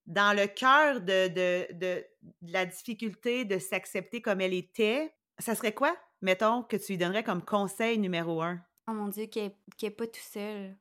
dans 0.08 0.36
le 0.36 0.48
cœur 0.48 1.02
de, 1.02 1.28
de, 1.28 1.74
de, 1.74 2.06
la 2.42 2.66
difficulté 2.66 3.46
de 3.46 3.60
s'accepter 3.60 4.22
comme 4.22 4.42
elle 4.42 4.54
était, 4.54 5.14
ça 5.38 5.54
serait 5.54 5.74
quoi, 5.74 5.96
mettons, 6.22 6.64
que 6.64 6.78
tu 6.78 6.94
lui 6.94 6.98
donnerais 6.98 7.24
comme 7.24 7.44
conseil 7.44 8.00
numéro 8.00 8.42
un? 8.42 8.60
Oh 8.88 8.94
mon 8.94 9.10
Dieu, 9.10 9.26
qu'elle 9.28 9.52
n'est 9.84 9.92
pas 9.92 10.08
tout 10.08 10.20
seule. 10.22 10.78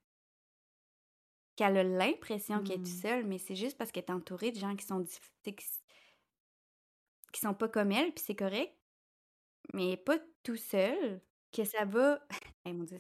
Qu'elle 1.57 1.77
a 1.77 1.83
l'impression 1.83 2.63
qu'elle 2.63 2.81
est 2.81 2.85
tout 2.85 2.91
mmh. 2.91 3.03
seule, 3.03 3.27
mais 3.27 3.39
c'est 3.39 3.57
juste 3.57 3.77
parce 3.77 3.91
qu'elle 3.91 4.05
est 4.05 4.13
entourée 4.13 4.53
de 4.53 4.59
gens 4.59 4.77
qui 4.77 4.87
sont 4.87 5.05
qui, 5.43 5.55
qui 5.55 7.41
sont 7.41 7.55
pas 7.55 7.69
comme 7.69 7.91
elle, 7.93 8.13
puis 8.13 8.25
c'est 8.25 8.37
correct. 8.37 8.73
Mais 9.75 9.97
pas 9.97 10.19
tout 10.45 10.57
seul, 10.57 11.21
que 11.53 11.65
ça 11.65 11.85
va. 11.85 12.21
mon 12.67 12.85
Dieu, 12.85 12.99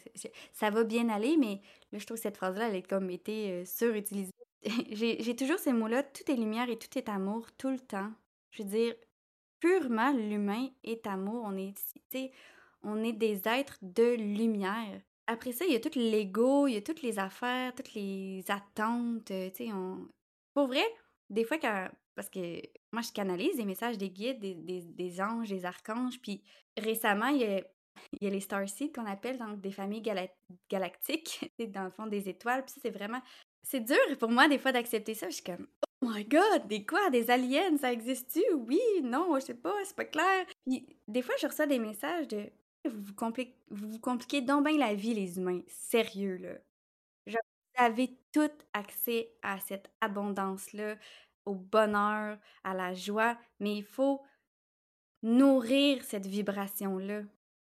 ça 0.53 0.71
va 0.71 0.83
bien 0.83 1.09
aller, 1.09 1.37
mais 1.37 1.61
là, 1.93 1.99
je 1.99 2.07
trouve 2.07 2.17
que 2.17 2.23
cette 2.23 2.37
phrase-là, 2.37 2.69
elle 2.69 2.77
est 2.77 2.89
comme 2.89 3.11
été 3.11 3.53
euh, 3.53 3.65
surutilisée 3.65 4.33
j'ai 4.91 5.37
toujours 5.37 5.59
ces 5.59 5.73
mots-là, 5.73 6.03
tout 6.03 6.31
est 6.31 6.37
lumière 6.37 6.69
et 6.69 6.79
tout 6.79 6.99
est 6.99 7.09
amour 7.09 7.47
tout 7.57 7.71
le 7.71 7.79
temps. 7.79 8.11
Je 8.51 8.63
veux 8.63 8.69
dire, 8.69 8.95
purement 9.61 10.13
l'humain 10.13 10.69
est 10.85 11.07
amour. 11.07 11.43
On 11.45 11.57
est, 11.57 11.75
on 12.83 13.03
est 13.03 13.13
des 13.13 13.43
êtres 13.47 13.79
de 13.83 14.15
lumière. 14.15 15.01
Après 15.27 15.53
ça, 15.53 15.65
il 15.65 15.73
y 15.73 15.77
a 15.77 15.81
tout 15.81 15.99
l'ego, 15.99 16.67
il 16.67 16.75
y 16.75 16.77
a 16.77 16.83
toutes 16.83 17.03
les 17.03 17.19
affaires, 17.19 17.75
toutes 17.75 17.95
les 17.95 18.45
attentes. 18.49 19.31
Euh, 19.31 19.51
tu 19.51 19.67
sais. 19.67 19.73
Pour 20.55 20.69
vrai, 20.69 20.85
des 21.31 21.45
fois, 21.45 21.59
quand... 21.59 21.89
parce 22.15 22.31
que 22.31 22.63
moi, 22.93 23.03
je 23.03 23.13
canalise 23.13 23.57
des 23.57 23.65
messages 23.65 23.99
des 23.99 24.11
guides, 24.11 24.39
des, 24.39 25.21
anges, 25.21 25.49
des 25.49 25.65
archanges. 25.65 26.21
Puis 26.21 26.43
récemment, 26.77 27.29
il 27.29 27.41
y 27.41 27.45
a, 27.45 27.59
il 28.21 28.25
y 28.25 28.27
a 28.29 28.31
les 28.31 28.41
starseeds 28.41 28.93
qu'on 28.93 29.07
appelle 29.07 29.39
donc 29.39 29.61
des 29.61 29.73
familles 29.73 30.03
galactiques, 30.71 31.53
dans 31.69 31.85
le 31.85 31.91
fond 31.91 32.07
des 32.07 32.29
étoiles. 32.29 32.65
Puis 32.65 32.77
c'est 32.81 32.91
vraiment 32.91 33.21
c'est 33.69 33.81
dur 33.81 33.97
pour 34.19 34.31
moi 34.31 34.49
des 34.49 34.59
fois 34.59 34.73
d'accepter 34.73 35.15
ça. 35.15 35.29
Je 35.29 35.35
suis 35.35 35.45
comme 35.45 35.67
Oh 36.03 36.09
my 36.09 36.25
god, 36.25 36.67
des 36.69 36.85
quoi? 36.87 37.11
Des 37.11 37.31
aliens, 37.31 37.77
ça 37.79 37.93
existe-tu? 37.93 38.43
Oui, 38.55 38.81
non, 39.03 39.35
je 39.37 39.47
sais 39.47 39.55
pas, 39.55 39.75
c'est 39.85 39.97
pas 39.97 40.05
clair. 40.05 40.47
Puis 40.67 40.87
des 41.09 41.23
fois, 41.23 41.35
je 41.41 41.47
reçois 41.47 41.67
des 41.67 41.79
messages 41.79 42.29
de 42.29 42.51
vous 42.85 43.03
vous, 43.03 43.15
compliquez, 43.15 43.57
vous, 43.71 43.99
compliquez 43.99 44.41
donc 44.43 44.65
bien 44.67 44.79
la 44.79 44.95
vie, 44.95 45.15
les 45.15 45.39
humains. 45.39 45.63
Sérieux, 45.67 46.37
là. 46.37 46.55
Genre, 47.27 47.41
vous 47.77 47.85
avez 47.85 48.17
tout 48.33 48.51
accès 48.73 49.33
à 49.43 49.59
cette 49.59 49.91
abondance-là, 50.01 50.97
au 51.45 51.55
bonheur, 51.55 52.39
à 52.63 52.75
la 52.75 52.95
joie, 52.95 53.37
mais 53.59 53.77
il 53.79 53.85
faut 53.85 54.23
nourrir 55.23 56.05
cette 56.05 56.27
vibration-là. 56.27 57.23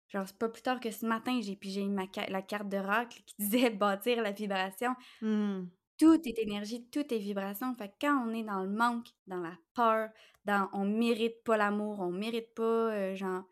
Genre, 0.08 0.26
c'est 0.26 0.38
pas 0.38 0.48
plus 0.48 0.62
tard 0.62 0.80
que 0.80 0.90
ce 0.90 1.04
matin, 1.06 1.40
j'ai 1.42 1.56
pigé 1.56 1.84
ma 1.84 2.04
la 2.28 2.42
carte 2.42 2.68
d'oracle 2.68 3.20
qui 3.26 3.34
disait 3.38 3.70
bâtir 3.70 4.22
la 4.22 4.30
vibration. 4.30 4.94
Mmh 5.22 5.64
tout 5.98 6.20
est 6.26 6.38
énergie, 6.38 6.86
tout 6.90 7.12
est 7.12 7.18
vibration. 7.18 7.74
Fait 7.74 7.92
quand 8.00 8.24
on 8.26 8.32
est 8.32 8.44
dans 8.44 8.62
le 8.62 8.70
manque, 8.70 9.08
dans 9.26 9.40
la 9.40 9.56
peur, 9.74 10.10
dans 10.44 10.68
on 10.72 10.84
mérite 10.84 11.42
pas 11.44 11.56
l'amour, 11.56 12.00
on 12.00 12.10
mérite 12.10 12.54
pas, 12.54 12.62
euh, 12.62 13.14
genre, 13.14 13.42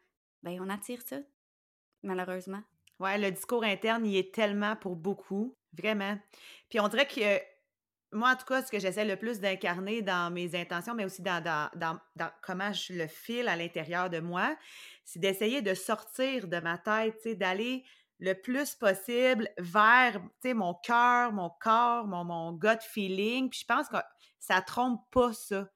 ben 0.42 0.58
on 0.60 0.68
attire 0.68 1.02
ça, 1.02 1.18
malheureusement. 2.02 2.62
Ouais, 2.98 3.18
le 3.18 3.30
discours 3.30 3.64
interne, 3.64 4.06
il 4.06 4.16
est 4.16 4.34
tellement 4.34 4.76
pour 4.76 4.96
beaucoup, 4.96 5.54
vraiment. 5.76 6.18
Puis 6.70 6.80
on 6.80 6.88
dirait 6.88 7.06
que 7.06 7.40
moi, 8.12 8.30
en 8.30 8.36
tout 8.36 8.46
cas, 8.46 8.62
ce 8.62 8.70
que 8.70 8.78
j'essaie 8.78 9.04
le 9.04 9.16
plus 9.16 9.40
d'incarner 9.40 10.00
dans 10.00 10.32
mes 10.32 10.54
intentions, 10.58 10.94
mais 10.94 11.04
aussi 11.04 11.22
dans, 11.22 11.42
dans, 11.42 11.68
dans, 11.74 11.98
dans 12.14 12.30
comment 12.42 12.72
je 12.72 12.94
le 12.94 13.06
file 13.06 13.48
à 13.48 13.56
l'intérieur 13.56 14.08
de 14.08 14.20
moi, 14.20 14.56
c'est 15.04 15.18
d'essayer 15.18 15.60
de 15.60 15.74
sortir 15.74 16.48
de 16.48 16.58
ma 16.58 16.78
tête, 16.78 17.26
d'aller 17.36 17.84
le 18.18 18.34
plus 18.34 18.74
possible 18.74 19.48
vers 19.58 20.20
mon 20.44 20.74
cœur, 20.74 21.32
mon 21.32 21.50
corps, 21.60 22.06
mon, 22.06 22.24
mon 22.24 22.52
gut 22.52 22.80
feeling. 22.80 23.50
Puis 23.50 23.60
je 23.60 23.66
pense 23.66 23.88
que 23.88 23.96
ça 24.38 24.60
trompe 24.60 25.00
pas 25.10 25.32
ça. 25.32 25.68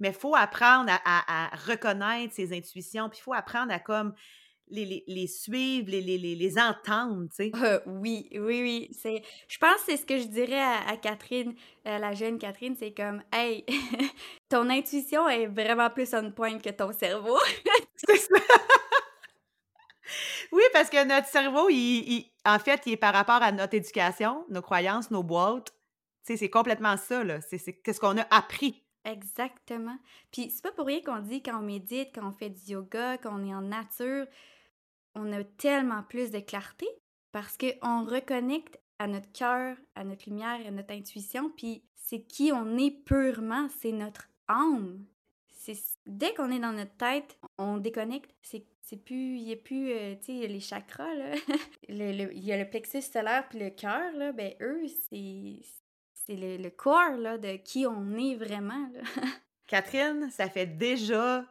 Mais 0.00 0.08
il 0.08 0.14
faut 0.14 0.34
apprendre 0.34 0.92
à, 1.04 1.50
reconnaître 1.66 2.34
ses 2.34 2.54
intuitions, 2.54 3.08
puis 3.08 3.18
il 3.18 3.22
faut 3.22 3.32
apprendre 3.32 3.72
à 3.72 3.78
comme 3.78 4.14
les, 4.68 5.04
les, 5.06 5.26
suivre, 5.26 5.90
les, 5.90 6.00
les, 6.00 6.18
les 6.18 6.58
entendre, 6.58 7.28
tu 7.28 7.36
sais. 7.36 7.52
Euh, 7.54 7.78
oui, 7.86 8.28
oui, 8.32 8.62
oui. 8.62 8.88
C'est, 8.92 9.22
je 9.48 9.58
pense 9.58 9.76
que 9.76 9.82
c'est 9.86 9.96
ce 9.96 10.04
que 10.04 10.18
je 10.18 10.26
dirais 10.26 10.60
à, 10.60 10.96
Catherine, 10.96 11.54
à 11.84 11.98
la 11.98 12.12
jeune 12.14 12.38
Catherine, 12.38 12.74
c'est 12.76 12.92
comme, 12.92 13.22
hey, 13.32 13.64
ton 14.48 14.68
intuition 14.68 15.28
est 15.28 15.46
vraiment 15.46 15.88
plus 15.88 16.12
on 16.14 16.30
point 16.32 16.58
que 16.58 16.70
ton 16.70 16.92
cerveau. 16.92 17.38
c'est 17.96 18.16
ça. 18.16 18.40
Parce 20.76 20.90
que 20.90 21.06
notre 21.06 21.26
cerveau, 21.28 21.70
il, 21.70 22.26
en 22.44 22.58
fait, 22.58 22.82
il 22.84 22.92
est 22.92 22.96
par 22.98 23.14
rapport 23.14 23.42
à 23.42 23.50
notre 23.50 23.72
éducation, 23.72 24.44
nos 24.50 24.60
croyances, 24.60 25.10
nos 25.10 25.22
boîtes. 25.22 25.72
c'est 26.22 26.50
complètement 26.50 26.98
ça, 26.98 27.24
là. 27.24 27.40
C'est 27.40 27.56
ce 27.56 27.98
qu'on 27.98 28.18
a 28.18 28.26
appris. 28.30 28.84
Exactement. 29.06 29.96
Puis 30.30 30.50
c'est 30.50 30.62
pas 30.62 30.72
pour 30.72 30.84
rien 30.84 31.00
qu'on 31.00 31.20
dit 31.20 31.42
quand 31.42 31.60
on 31.60 31.62
médite, 31.62 32.10
quand 32.14 32.28
on 32.28 32.32
fait 32.32 32.50
du 32.50 32.72
yoga, 32.72 33.16
quand 33.16 33.40
on 33.40 33.46
est 33.46 33.54
en 33.54 33.62
nature, 33.62 34.26
on 35.14 35.32
a 35.32 35.44
tellement 35.44 36.02
plus 36.02 36.30
de 36.30 36.40
clarté 36.40 36.86
parce 37.32 37.56
qu'on 37.56 38.04
reconnecte 38.04 38.78
à 38.98 39.06
notre 39.06 39.32
cœur, 39.32 39.78
à 39.94 40.04
notre 40.04 40.28
lumière, 40.28 40.60
à 40.66 40.70
notre 40.70 40.92
intuition, 40.92 41.50
puis 41.56 41.84
c'est 41.94 42.20
qui 42.20 42.52
on 42.52 42.76
est 42.76 42.90
purement, 42.90 43.68
c'est 43.80 43.92
notre 43.92 44.28
âme. 44.46 45.06
Dès 46.04 46.34
qu'on 46.34 46.50
est 46.50 46.60
dans 46.60 46.72
notre 46.72 46.96
tête, 46.98 47.38
on 47.56 47.78
déconnecte, 47.78 48.34
c'est 48.42 48.66
c'est 48.88 49.04
plus, 49.04 49.36
il 49.36 49.44
n'y 49.44 49.52
a 49.52 49.56
plus, 49.56 49.90
euh, 49.90 50.14
tu 50.14 50.40
sais, 50.40 50.46
les 50.46 50.60
chakras, 50.60 51.12
là. 51.14 51.34
il 51.88 52.44
y 52.44 52.52
a 52.52 52.56
le 52.56 52.70
plexus 52.70 53.02
solaire 53.02 53.48
puis 53.48 53.58
le 53.58 53.70
cœur, 53.70 54.12
là. 54.14 54.30
Ben, 54.30 54.52
eux, 54.60 54.84
c'est, 55.10 55.56
c'est 56.14 56.36
le, 56.36 56.70
corps, 56.70 57.16
là, 57.16 57.36
de 57.36 57.56
qui 57.56 57.84
on 57.84 58.16
est 58.16 58.36
vraiment, 58.36 58.88
là. 58.94 59.00
Catherine, 59.66 60.30
ça 60.30 60.48
fait 60.48 60.66
déjà 60.66 61.44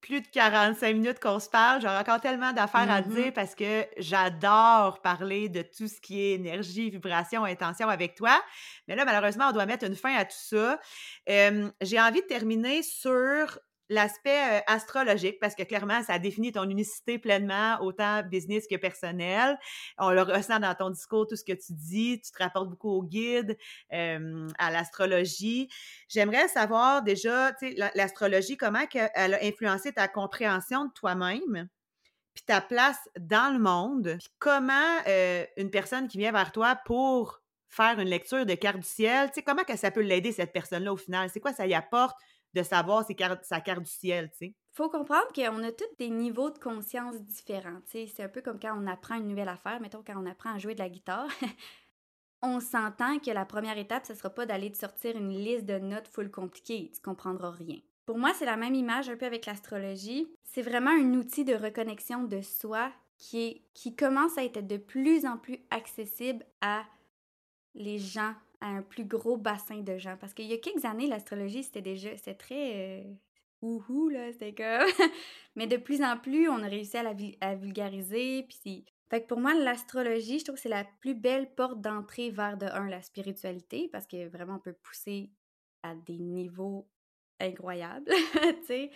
plus 0.00 0.20
de 0.20 0.26
45 0.26 0.92
minutes 0.94 1.20
qu'on 1.20 1.38
se 1.38 1.48
parle. 1.48 1.80
J'aurais 1.80 1.98
encore 1.98 2.20
tellement 2.20 2.52
d'affaires 2.52 2.90
à 2.90 3.00
mm-hmm. 3.00 3.14
dire 3.14 3.32
parce 3.32 3.54
que 3.54 3.86
j'adore 3.96 5.00
parler 5.00 5.48
de 5.48 5.62
tout 5.62 5.86
ce 5.86 6.00
qui 6.00 6.20
est 6.20 6.32
énergie, 6.32 6.90
vibration, 6.90 7.44
intention 7.44 7.88
avec 7.88 8.16
toi. 8.16 8.42
Mais 8.88 8.96
là, 8.96 9.04
malheureusement, 9.04 9.46
on 9.50 9.52
doit 9.52 9.64
mettre 9.64 9.86
une 9.86 9.94
fin 9.94 10.14
à 10.14 10.24
tout 10.24 10.34
ça. 10.36 10.80
J'ai 11.28 12.00
envie 12.00 12.20
de 12.20 12.26
terminer 12.26 12.82
sur 12.82 13.60
l'aspect 13.90 14.62
astrologique, 14.66 15.38
parce 15.40 15.54
que 15.54 15.62
clairement, 15.62 16.02
ça 16.02 16.18
définit 16.18 16.52
ton 16.52 16.68
unicité 16.68 17.18
pleinement, 17.18 17.78
autant 17.82 18.22
business 18.22 18.66
que 18.66 18.76
personnel. 18.76 19.58
On 19.98 20.10
le 20.10 20.22
ressent 20.22 20.58
dans 20.58 20.74
ton 20.74 20.90
discours, 20.90 21.26
tout 21.26 21.36
ce 21.36 21.44
que 21.44 21.52
tu 21.52 21.72
dis. 21.72 22.20
Tu 22.20 22.30
te 22.32 22.42
rapportes 22.42 22.70
beaucoup 22.70 22.90
au 22.90 23.02
guide, 23.02 23.58
à 23.90 24.70
l'astrologie. 24.70 25.68
J'aimerais 26.08 26.48
savoir 26.48 27.02
déjà, 27.02 27.52
tu 27.52 27.74
l'astrologie, 27.94 28.56
comment 28.56 28.84
elle 29.14 29.34
a 29.34 29.44
influencé 29.44 29.92
ta 29.92 30.08
compréhension 30.08 30.86
de 30.86 30.92
toi-même, 30.92 31.68
puis 32.34 32.44
ta 32.46 32.60
place 32.60 32.98
dans 33.18 33.52
le 33.52 33.58
monde. 33.58 34.18
comment 34.38 34.98
une 35.56 35.70
personne 35.70 36.08
qui 36.08 36.18
vient 36.18 36.32
vers 36.32 36.52
toi 36.52 36.76
pour 36.84 37.40
faire 37.68 37.98
une 37.98 38.08
lecture 38.08 38.46
de 38.46 38.54
carte 38.54 38.78
du 38.78 38.86
ciel, 38.86 39.28
tu 39.28 39.34
sais, 39.34 39.42
comment 39.42 39.64
que 39.64 39.76
ça 39.76 39.90
peut 39.90 40.00
l'aider, 40.00 40.30
cette 40.30 40.52
personne-là, 40.52 40.92
au 40.92 40.96
final? 40.96 41.28
C'est 41.28 41.40
quoi 41.40 41.52
ça 41.52 41.66
y 41.66 41.74
apporte? 41.74 42.16
De 42.54 42.62
savoir 42.62 43.04
sa 43.42 43.60
carte 43.60 43.82
du 43.82 43.90
ciel, 43.90 44.30
tu 44.30 44.38
sais. 44.38 44.54
Faut 44.72 44.88
comprendre 44.88 45.28
qu'on 45.34 45.62
a 45.62 45.72
tous 45.72 45.84
des 45.98 46.10
niveaux 46.10 46.50
de 46.50 46.58
conscience 46.58 47.20
différents, 47.22 47.80
tu 47.86 47.92
sais. 47.92 48.06
C'est 48.06 48.22
un 48.22 48.28
peu 48.28 48.42
comme 48.42 48.58
quand 48.58 48.76
on 48.76 48.86
apprend 48.86 49.16
une 49.16 49.28
nouvelle 49.28 49.48
affaire, 49.48 49.80
mettons 49.80 50.02
quand 50.06 50.16
on 50.16 50.26
apprend 50.26 50.54
à 50.54 50.58
jouer 50.58 50.74
de 50.74 50.80
la 50.80 50.88
guitare. 50.88 51.28
on 52.42 52.60
s'entend 52.60 53.18
que 53.18 53.30
la 53.30 53.44
première 53.44 53.78
étape, 53.78 54.06
ce 54.06 54.14
sera 54.14 54.30
pas 54.30 54.46
d'aller 54.46 54.70
te 54.70 54.78
sortir 54.78 55.16
une 55.16 55.30
liste 55.30 55.66
de 55.66 55.78
notes 55.78 56.08
full 56.08 56.30
compliquées, 56.30 56.90
tu 56.94 57.00
comprendras 57.00 57.50
rien. 57.50 57.78
Pour 58.06 58.18
moi, 58.18 58.32
c'est 58.34 58.44
la 58.44 58.56
même 58.56 58.74
image 58.74 59.08
un 59.08 59.16
peu 59.16 59.26
avec 59.26 59.46
l'astrologie. 59.46 60.28
C'est 60.44 60.62
vraiment 60.62 60.90
un 60.90 61.14
outil 61.14 61.44
de 61.44 61.54
reconnexion 61.54 62.24
de 62.24 62.42
soi 62.42 62.92
qui 63.16 63.62
commence 63.96 64.36
à 64.36 64.44
être 64.44 64.66
de 64.66 64.76
plus 64.76 65.24
en 65.24 65.38
plus 65.38 65.58
accessible 65.70 66.44
à 66.60 66.84
les 67.74 67.98
gens 67.98 68.34
un 68.64 68.82
plus 68.82 69.04
gros 69.04 69.36
bassin 69.36 69.80
de 69.80 69.98
gens. 69.98 70.16
Parce 70.18 70.34
qu'il 70.34 70.46
y 70.46 70.52
a 70.52 70.58
quelques 70.58 70.84
années, 70.84 71.06
l'astrologie, 71.06 71.62
c'était 71.62 71.82
déjà, 71.82 72.16
c'était 72.16 72.34
très 72.34 73.02
euh, 73.02 73.14
ouhou, 73.62 74.08
là, 74.08 74.32
c'était 74.32 74.54
comme... 74.54 74.88
Mais 75.56 75.66
de 75.66 75.76
plus 75.76 76.02
en 76.02 76.16
plus, 76.18 76.48
on 76.48 76.62
a 76.62 76.66
réussi 76.66 76.96
à 76.96 77.02
la 77.02 77.14
à 77.40 77.54
vulgariser, 77.54 78.44
puis 78.44 78.84
Fait 79.10 79.22
que 79.22 79.26
pour 79.26 79.38
moi, 79.38 79.54
l'astrologie, 79.54 80.38
je 80.38 80.44
trouve 80.44 80.56
que 80.56 80.62
c'est 80.62 80.68
la 80.68 80.84
plus 81.00 81.14
belle 81.14 81.54
porte 81.54 81.80
d'entrée 81.80 82.30
vers, 82.30 82.56
de 82.56 82.66
un, 82.66 82.88
la 82.88 83.02
spiritualité, 83.02 83.88
parce 83.92 84.06
que 84.06 84.28
vraiment, 84.28 84.56
on 84.56 84.60
peut 84.60 84.76
pousser 84.82 85.30
à 85.82 85.94
des 85.94 86.18
niveaux 86.18 86.88
incroyables, 87.40 88.10
tu 88.66 88.66
sais. 88.66 88.90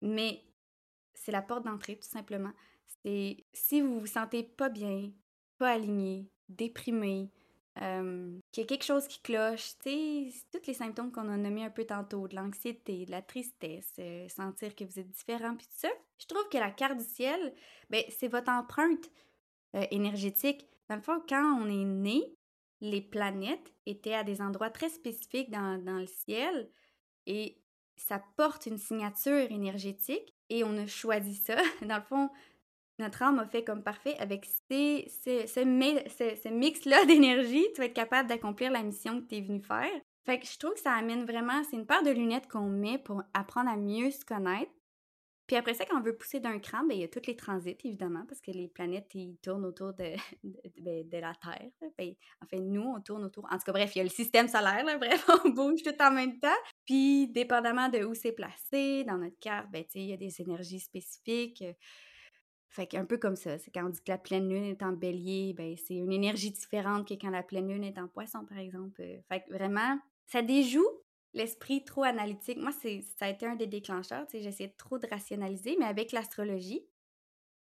mais 0.00 0.40
c'est 1.14 1.32
la 1.32 1.42
porte 1.42 1.64
d'entrée, 1.64 1.96
tout 1.96 2.08
simplement. 2.08 2.52
C'est 3.04 3.44
si 3.52 3.80
vous 3.80 4.00
vous 4.00 4.06
sentez 4.06 4.42
pas 4.42 4.70
bien, 4.70 5.12
pas 5.58 5.72
aligné, 5.72 6.30
déprimé, 6.48 7.30
qu'il 7.76 8.40
y 8.58 8.60
a 8.60 8.66
quelque 8.66 8.84
chose 8.84 9.08
qui 9.08 9.20
cloche, 9.20 9.72
tu 9.82 9.90
sais, 9.90 10.32
tous 10.52 10.66
les 10.66 10.74
symptômes 10.74 11.10
qu'on 11.10 11.28
a 11.28 11.36
nommés 11.36 11.64
un 11.64 11.70
peu 11.70 11.84
tantôt, 11.84 12.28
de 12.28 12.36
l'anxiété, 12.36 13.04
de 13.06 13.10
la 13.10 13.22
tristesse, 13.22 13.92
euh, 13.98 14.28
sentir 14.28 14.76
que 14.76 14.84
vous 14.84 15.00
êtes 15.00 15.10
différent, 15.10 15.56
puis 15.56 15.66
tout 15.66 15.78
ça, 15.78 15.88
je 16.18 16.26
trouve 16.26 16.48
que 16.48 16.58
la 16.58 16.70
carte 16.70 16.98
du 16.98 17.04
ciel, 17.04 17.54
ben, 17.90 18.04
c'est 18.10 18.28
votre 18.28 18.50
empreinte 18.50 19.10
euh, 19.74 19.84
énergétique. 19.90 20.68
Dans 20.88 20.96
le 20.96 21.02
fond, 21.02 21.20
quand 21.28 21.58
on 21.60 21.66
est 21.66 21.84
né, 21.84 22.22
les 22.80 23.00
planètes 23.00 23.72
étaient 23.86 24.14
à 24.14 24.22
des 24.22 24.40
endroits 24.40 24.70
très 24.70 24.88
spécifiques 24.88 25.50
dans, 25.50 25.82
dans 25.82 25.98
le 25.98 26.06
ciel 26.06 26.70
et 27.26 27.58
ça 27.96 28.22
porte 28.36 28.66
une 28.66 28.78
signature 28.78 29.50
énergétique 29.50 30.34
et 30.50 30.64
on 30.64 30.76
a 30.76 30.86
choisi 30.86 31.34
ça. 31.34 31.56
Dans 31.82 31.96
le 31.96 32.02
fond, 32.02 32.30
notre 32.98 33.22
âme 33.22 33.38
a 33.38 33.46
fait 33.46 33.64
comme 33.64 33.82
parfait 33.82 34.16
avec 34.18 34.46
ce, 34.46 35.64
mix-là 36.50 37.04
d'énergie, 37.06 37.66
tu 37.74 37.80
vas 37.80 37.86
être 37.86 37.94
capable 37.94 38.28
d'accomplir 38.28 38.70
la 38.70 38.82
mission 38.82 39.20
que 39.20 39.26
tu 39.26 39.36
es 39.36 39.40
venu 39.40 39.60
faire. 39.60 39.90
Fait 40.24 40.38
que 40.38 40.46
je 40.46 40.58
trouve 40.58 40.74
que 40.74 40.80
ça 40.80 40.92
amène 40.92 41.24
vraiment, 41.24 41.62
c'est 41.64 41.76
une 41.76 41.86
paire 41.86 42.02
de 42.02 42.10
lunettes 42.10 42.48
qu'on 42.48 42.68
met 42.68 42.98
pour 42.98 43.22
apprendre 43.34 43.70
à 43.70 43.76
mieux 43.76 44.10
se 44.10 44.24
connaître. 44.24 44.70
Puis 45.46 45.56
après 45.56 45.74
ça, 45.74 45.84
quand 45.84 45.98
on 45.98 46.02
veut 46.02 46.16
pousser 46.16 46.40
d'un 46.40 46.58
cran, 46.58 46.84
ben, 46.88 46.94
il 46.94 47.00
y 47.02 47.04
a 47.04 47.08
tous 47.08 47.26
les 47.26 47.36
transits, 47.36 47.76
évidemment, 47.84 48.24
parce 48.26 48.40
que 48.40 48.50
les 48.50 48.68
planètes, 48.68 49.10
ils 49.14 49.36
tournent 49.42 49.66
autour 49.66 49.92
de, 49.92 50.14
de, 50.42 51.02
ben, 51.02 51.20
la 51.20 51.34
Terre. 51.34 51.68
Ben, 51.98 52.14
en 52.42 52.46
fait, 52.46 52.60
nous, 52.60 52.82
on 52.82 53.00
tourne 53.02 53.24
autour. 53.24 53.44
En 53.50 53.58
tout 53.58 53.64
cas, 53.66 53.72
bref, 53.72 53.94
il 53.94 53.98
y 53.98 54.00
a 54.00 54.04
le 54.04 54.10
système 54.10 54.48
solaire, 54.48 54.84
là, 54.84 54.96
bref, 54.98 55.28
on 55.44 55.50
bouge 55.50 55.82
tout 55.82 56.02
en 56.02 56.12
même 56.12 56.38
temps. 56.38 56.48
Puis, 56.86 57.28
dépendamment 57.28 57.90
de 57.90 58.04
où 58.04 58.14
c'est 58.14 58.32
placé 58.32 59.04
dans 59.04 59.18
notre 59.18 59.38
carte, 59.38 59.70
ben, 59.70 59.84
il 59.94 60.06
y 60.06 60.12
a 60.14 60.16
des 60.16 60.40
énergies 60.40 60.80
spécifiques. 60.80 61.62
Fait 62.68 62.86
qu'un 62.86 63.04
peu 63.04 63.18
comme 63.18 63.36
ça, 63.36 63.58
c'est 63.58 63.70
quand 63.70 63.86
on 63.86 63.90
dit 63.90 64.00
que 64.00 64.10
la 64.10 64.18
pleine 64.18 64.48
lune 64.48 64.64
est 64.64 64.82
en 64.82 64.92
bélier, 64.92 65.52
ben 65.52 65.76
c'est 65.76 65.94
une 65.94 66.12
énergie 66.12 66.50
différente 66.50 67.06
que 67.06 67.14
quand 67.14 67.30
la 67.30 67.42
pleine 67.42 67.68
lune 67.68 67.84
est 67.84 67.98
en 67.98 68.08
poisson, 68.08 68.44
par 68.44 68.58
exemple. 68.58 69.02
Fait 69.28 69.42
que 69.42 69.52
vraiment, 69.52 69.98
ça 70.26 70.42
déjoue 70.42 70.86
l'esprit 71.34 71.84
trop 71.84 72.02
analytique. 72.02 72.58
Moi, 72.58 72.72
ça 72.72 73.26
a 73.26 73.28
été 73.28 73.46
un 73.46 73.56
des 73.56 73.66
déclencheurs, 73.66 74.26
tu 74.26 74.38
sais, 74.38 74.42
j'essayais 74.42 74.74
trop 74.76 74.98
de 74.98 75.06
rationaliser, 75.06 75.76
mais 75.78 75.86
avec 75.86 76.12
l'astrologie, 76.12 76.84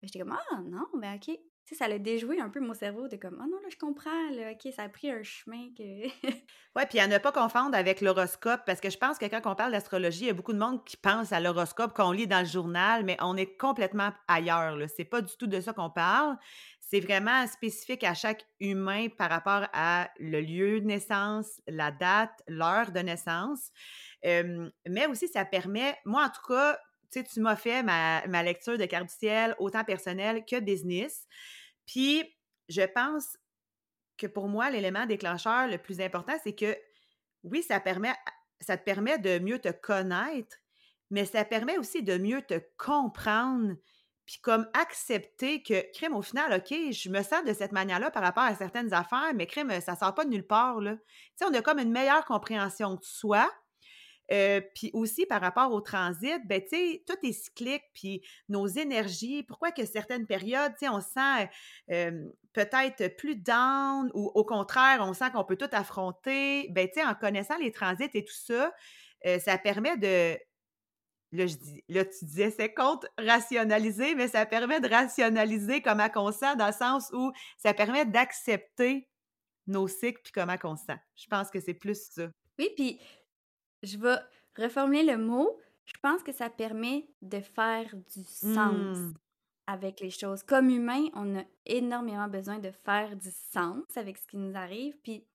j'étais 0.02 0.20
comme, 0.20 0.38
ah 0.52 0.62
non, 0.64 0.86
ben 0.96 1.16
ok, 1.16 1.38
sais, 1.70 1.76
ça 1.76 1.88
l'a 1.88 2.00
déjoué 2.00 2.40
un 2.40 2.50
peu 2.50 2.60
mon 2.60 2.74
cerveau 2.74 3.08
de 3.08 3.18
comme, 3.18 3.38
oh 3.42 3.48
non, 3.50 3.58
là, 3.62 3.68
je 3.70 3.78
comprends, 3.78 4.30
là, 4.32 4.52
OK, 4.52 4.72
ça 4.74 4.84
a 4.84 4.90
pris 4.90 5.12
un 5.12 5.24
chemin 5.24 5.70
que. 5.78 5.84
oui, 6.76 6.84
puis 6.90 7.00
à 7.00 7.08
ne 7.08 7.18
pas 7.18 7.32
confondre 7.32 7.76
avec 7.76 8.02
l'horoscope, 8.02 8.62
parce 8.66 8.80
que 8.80 8.90
je 8.90 8.98
pense 8.98 9.18
que 9.18 9.26
quand 9.26 9.42
on 9.46 9.56
parle 9.56 9.72
d'astrologie, 9.72 10.22
il 10.22 10.28
y 10.28 10.30
a 10.30 10.34
beaucoup 10.34 10.54
de 10.54 10.60
monde 10.60 10.84
qui 10.86 10.98
pense 10.98 11.32
à 11.32 11.40
l'horoscope 11.40 11.94
qu'on 11.94 12.12
lit 12.12 12.28
dans 12.28 12.40
le 12.40 12.46
journal, 12.46 13.04
mais 13.04 13.18
on 13.20 13.36
est 13.36 13.58
complètement 13.58 14.12
ailleurs. 14.28 14.78
C'est 14.96 15.06
pas 15.06 15.22
du 15.22 15.36
tout 15.38 15.48
de 15.48 15.60
ça 15.60 15.74
qu'on 15.74 15.90
parle. 15.90 16.38
C'est 16.80 17.02
vraiment 17.02 17.46
spécifique 17.48 18.06
à 18.06 18.14
chaque 18.14 18.46
humain 18.62 19.08
par 19.10 19.30
rapport 19.30 19.68
à 19.74 20.10
le 20.20 20.40
lieu 20.40 20.80
de 20.80 20.86
naissance, 20.86 21.62
la 21.68 21.92
date, 21.92 22.42
l'heure 22.48 22.92
de 22.92 23.00
naissance. 23.00 23.72
mais 24.24 25.08
aussi, 25.10 25.28
ça 25.28 25.44
permet, 25.44 25.98
moi 26.06 26.24
en 26.24 26.30
tout 26.30 26.48
cas, 26.48 26.80
tu 27.12 27.20
sais, 27.20 27.24
tu 27.24 27.40
m'as 27.40 27.56
fait 27.56 27.84
ma, 27.84 28.44
lecture 28.44 28.78
de 28.78 28.86
carte 28.86 29.08
du 29.08 29.14
ciel, 29.14 29.56
autant 29.60 29.84
personnelle 29.84 30.44
que 30.46 30.60
business. 30.60 31.26
Puis, 31.86 32.24
je 32.70 32.82
pense 32.82 33.38
que 34.18 34.28
pour 34.28 34.48
moi, 34.48 34.70
l'élément 34.70 35.06
déclencheur 35.06 35.68
le 35.68 35.78
plus 35.78 36.02
important, 36.02 36.36
c'est 36.44 36.56
que 36.56 36.76
oui, 37.44 37.64
ça, 37.64 37.80
permet, 37.80 38.14
ça 38.60 38.78
te 38.78 38.84
permet 38.84 39.20
de 39.20 39.40
mieux 39.40 39.60
te 39.60 39.70
connaître, 39.70 40.58
mais 41.12 41.26
ça 41.26 41.46
permet 41.46 41.78
aussi 41.78 42.04
de 42.04 42.18
mieux 42.18 42.42
te 42.42 42.60
comprendre, 42.78 43.76
puis 44.26 44.40
comme 44.42 44.68
accepter 44.74 45.64
que, 45.64 45.90
crème, 45.94 46.14
au 46.14 46.22
final, 46.22 46.52
OK, 46.54 46.76
je 46.92 47.10
me 47.10 47.24
sens 47.24 47.46
de 47.46 47.54
cette 47.54 47.72
manière-là 47.72 48.12
par 48.12 48.22
rapport 48.22 48.44
à 48.44 48.56
certaines 48.56 48.94
affaires, 48.94 49.34
mais 49.34 49.48
crème, 49.48 49.80
ça 49.80 49.96
sort 49.96 50.14
pas 50.14 50.26
de 50.26 50.30
nulle 50.30 50.46
part, 50.46 50.82
là. 50.82 50.96
Tu 50.96 51.02
sais, 51.38 51.46
on 51.46 51.54
a 51.54 51.62
comme 51.62 51.80
une 51.80 51.92
meilleure 51.92 52.26
compréhension 52.26 52.96
de 52.96 53.04
soi, 53.04 53.50
euh, 54.32 54.62
puis 54.76 54.92
aussi 54.94 55.26
par 55.26 55.42
rapport 55.42 55.72
au 55.72 55.82
transit, 55.82 56.40
ben 56.46 56.62
tu 56.62 56.70
sais, 56.70 57.04
tout 57.08 57.18
est 57.24 57.34
cyclique, 57.34 57.84
puis 57.94 58.22
nos 58.50 58.68
énergies, 58.68 59.44
pourquoi 59.44 59.72
que 59.72 59.86
certaines 59.86 60.26
périodes, 60.26 60.74
tu 60.80 60.86
sais, 60.86 60.90
on 60.90 61.02
sent 61.02 61.50
peut-être 62.54 63.16
plus 63.18 63.36
down 63.36 64.10
ou 64.14 64.32
au 64.34 64.44
contraire, 64.44 65.00
on 65.02 65.14
sent 65.14 65.32
qu'on 65.32 65.44
peut 65.44 65.58
tout 65.58 65.70
affronter, 65.72 66.68
ben 66.72 66.88
tu 66.88 67.00
sais, 67.00 67.06
en 67.06 67.14
connaissant 67.14 67.58
les 67.58 67.72
transits 67.72 68.10
et 68.14 68.26
tout 68.26 68.34
ça, 68.34 68.74
euh, 69.26 69.40
ça 69.40 69.58
permet 69.58 69.98
de, 69.98 70.38
Là, 71.34 71.46
je 71.46 71.56
dis, 71.58 71.84
là, 71.90 72.06
tu 72.06 72.24
disais, 72.24 72.52
c'est 72.52 72.74
contre 72.74 73.06
rationaliser, 73.18 74.16
mais 74.16 74.30
ça 74.30 74.46
permet 74.46 74.80
de 74.80 74.88
rationaliser 74.88 75.82
comment 75.82 76.08
on 76.16 76.32
sent, 76.32 76.56
dans 76.56 76.68
le 76.68 76.74
sens 76.74 77.10
où 77.12 77.34
ça 77.58 77.74
permet 77.74 78.06
d'accepter 78.06 79.10
nos 79.68 79.90
cycles 79.90 80.22
puis 80.24 80.32
comment 80.32 80.56
on 80.64 80.78
sent. 80.78 80.98
Je 81.18 81.26
pense 81.28 81.50
que 81.50 81.60
c'est 81.60 81.74
plus 81.74 82.10
ça. 82.12 82.30
Oui, 82.58 82.70
puis 82.78 83.02
je 83.84 83.98
vais 83.98 84.18
reformuler 84.58 85.04
le 85.04 85.18
mot. 85.18 85.58
Je 85.86 85.94
pense 86.02 86.24
que 86.24 86.34
ça 86.34 86.50
permet 86.50 87.08
de 87.22 87.40
faire 87.40 87.96
du 87.96 88.24
sens 88.24 88.98
mmh. 88.98 89.14
avec 89.68 90.00
les 90.00 90.10
choses. 90.10 90.44
Comme 90.44 90.70
humain, 90.70 91.06
on 91.14 91.40
a 91.40 91.44
énormément 91.66 92.28
besoin 92.28 92.60
de 92.60 92.72
faire 92.72 93.16
du 93.16 93.32
sens 93.52 93.86
avec 93.96 94.18
ce 94.18 94.28
qui 94.28 94.38
nous 94.38 94.56
arrive. 94.56 94.98
Puis 95.04 95.26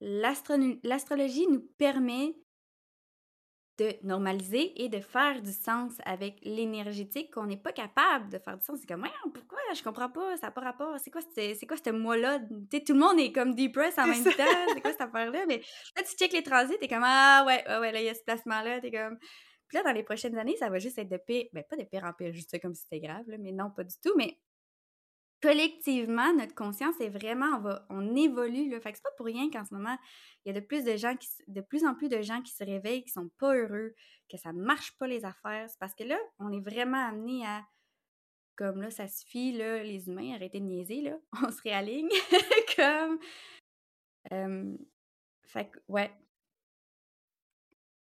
l'astrologie 0.00 1.46
nous 1.48 1.60
permet 1.76 2.34
de 3.80 3.94
normaliser 4.02 4.82
et 4.82 4.90
de 4.90 5.00
faire 5.00 5.40
du 5.40 5.52
sens 5.52 5.94
avec 6.04 6.38
l'énergétique 6.42 7.32
qu'on 7.32 7.46
n'est 7.46 7.56
pas 7.56 7.72
capable 7.72 8.30
de 8.30 8.38
faire 8.38 8.58
du 8.58 8.64
sens. 8.64 8.78
C'est 8.78 8.86
comme, 8.86 9.06
pourquoi? 9.32 9.58
Je 9.74 9.82
comprends 9.82 10.10
pas, 10.10 10.36
ça 10.36 10.48
n'a 10.48 10.50
pas 10.50 10.60
rapport, 10.60 10.98
c'est 10.98 11.10
quoi, 11.10 11.22
c'est 11.34 11.66
quoi 11.66 11.78
ce 11.82 11.90
mois-là? 11.90 12.40
Tout 12.40 12.92
le 12.92 12.98
monde 12.98 13.18
est 13.18 13.32
comme 13.32 13.54
depressed 13.54 13.98
en 13.98 14.06
même 14.06 14.22
temps, 14.22 14.66
c'est 14.74 14.82
quoi 14.82 14.90
cette 14.90 15.00
affaire-là? 15.00 15.46
Mais 15.46 15.62
là, 15.96 16.02
tu 16.02 16.14
checkes 16.16 16.34
les 16.34 16.42
transits, 16.42 16.76
t'es 16.78 16.88
comme, 16.88 17.04
ah 17.04 17.44
ouais, 17.46 17.64
ouais, 17.66 17.78
ouais, 17.78 17.92
là, 17.92 18.00
il 18.00 18.04
y 18.04 18.10
a 18.10 18.14
ce 18.14 18.22
placement-là, 18.24 18.80
t'es 18.80 18.90
comme. 18.90 19.18
Puis 19.68 19.78
là, 19.78 19.82
dans 19.84 19.92
les 19.92 20.02
prochaines 20.02 20.36
années, 20.36 20.56
ça 20.56 20.68
va 20.68 20.78
juste 20.78 20.98
être 20.98 21.08
de 21.08 21.16
pire, 21.16 21.46
ben 21.52 21.64
pas 21.68 21.76
de 21.76 21.84
pire 21.84 22.04
en 22.04 22.12
pire, 22.12 22.34
juste 22.34 22.60
comme 22.60 22.74
si 22.74 22.82
c'était 22.82 23.00
grave, 23.00 23.24
là, 23.28 23.36
mais 23.38 23.52
non, 23.52 23.70
pas 23.70 23.84
du 23.84 23.94
tout, 24.04 24.12
mais 24.16 24.36
collectivement, 25.42 26.32
notre 26.34 26.54
conscience 26.54 27.00
est 27.00 27.08
vraiment, 27.08 27.62
on, 27.88 28.14
évolue. 28.14 28.68
Là. 28.68 28.80
Fait 28.80 28.92
que 28.92 28.98
c'est 28.98 29.02
pas 29.02 29.10
pour 29.16 29.26
rien 29.26 29.50
qu'en 29.50 29.64
ce 29.64 29.74
moment, 29.74 29.96
il 30.44 30.52
y 30.52 30.56
a 30.56 30.60
de 30.60 30.64
plus, 30.64 30.84
de, 30.84 30.96
gens 30.96 31.16
qui, 31.16 31.28
de 31.48 31.60
plus 31.60 31.84
en 31.84 31.94
plus 31.94 32.08
de 32.08 32.20
gens 32.22 32.42
qui 32.42 32.52
se 32.52 32.64
réveillent, 32.64 33.04
qui 33.04 33.10
sont 33.10 33.30
pas 33.38 33.54
heureux, 33.54 33.94
que 34.30 34.36
ça 34.36 34.52
marche 34.52 34.96
pas 34.98 35.06
les 35.06 35.24
affaires. 35.24 35.68
C'est 35.68 35.78
parce 35.78 35.94
que 35.94 36.04
là, 36.04 36.18
on 36.38 36.52
est 36.52 36.60
vraiment 36.60 37.04
amené 37.08 37.44
à, 37.46 37.64
comme 38.56 38.82
là, 38.82 38.90
ça 38.90 39.08
suffit, 39.08 39.52
là, 39.52 39.82
les 39.82 40.08
humains, 40.08 40.34
arrêtez 40.34 40.60
de 40.60 40.66
niaiser, 40.66 41.00
là, 41.02 41.16
on 41.46 41.50
se 41.50 41.62
réaligne, 41.62 42.10
comme... 42.76 43.18
fait 45.46 45.70
que, 45.70 45.78
ouais. 45.88 46.10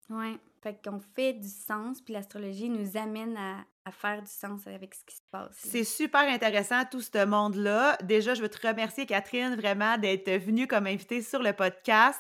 Ouais. 0.10 0.38
Fait 0.62 0.80
qu'on 0.84 1.00
fait 1.00 1.34
du 1.34 1.48
sens, 1.48 2.02
puis 2.02 2.14
l'astrologie 2.14 2.70
nous 2.70 2.98
amène 2.98 3.36
à, 3.36 3.66
à 3.86 3.92
faire 3.92 4.22
du 4.22 4.32
sens 4.32 4.68
avec 4.68 4.94
ce 4.94 5.04
qui 5.04 5.16
se 5.16 5.22
passe. 5.32 5.56
C'est 5.58 5.84
super 5.84 6.22
intéressant, 6.22 6.84
tout 6.86 7.02
ce 7.02 7.26
monde-là. 7.26 7.98
Déjà, 8.04 8.34
je 8.34 8.42
veux 8.42 8.50
te 8.50 8.68
remercier, 8.68 9.06
Catherine, 9.06 9.56
vraiment 9.56 9.98
d'être 9.98 10.30
venue 10.38 10.68
comme 10.68 10.88
invitée 10.88 11.22
sur 11.22 11.42
le 11.42 11.54
podcast. 11.54 12.20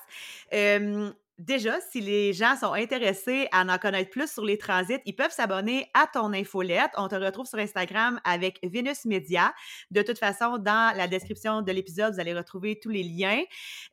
Déjà, 1.41 1.81
si 1.89 2.01
les 2.01 2.33
gens 2.33 2.55
sont 2.55 2.73
intéressés 2.73 3.47
à 3.51 3.63
en 3.63 3.77
connaître 3.79 4.11
plus 4.11 4.31
sur 4.31 4.45
les 4.45 4.59
transits, 4.59 4.99
ils 5.07 5.15
peuvent 5.15 5.31
s'abonner 5.31 5.89
à 5.95 6.05
ton 6.05 6.33
infolette. 6.33 6.91
On 6.97 7.07
te 7.07 7.15
retrouve 7.15 7.47
sur 7.47 7.57
Instagram 7.57 8.21
avec 8.23 8.59
Venus 8.61 9.05
Media. 9.05 9.51
De 9.89 10.03
toute 10.03 10.19
façon, 10.19 10.59
dans 10.59 10.95
la 10.95 11.07
description 11.07 11.63
de 11.63 11.71
l'épisode, 11.71 12.13
vous 12.13 12.19
allez 12.19 12.35
retrouver 12.35 12.79
tous 12.79 12.89
les 12.89 13.01
liens. 13.01 13.41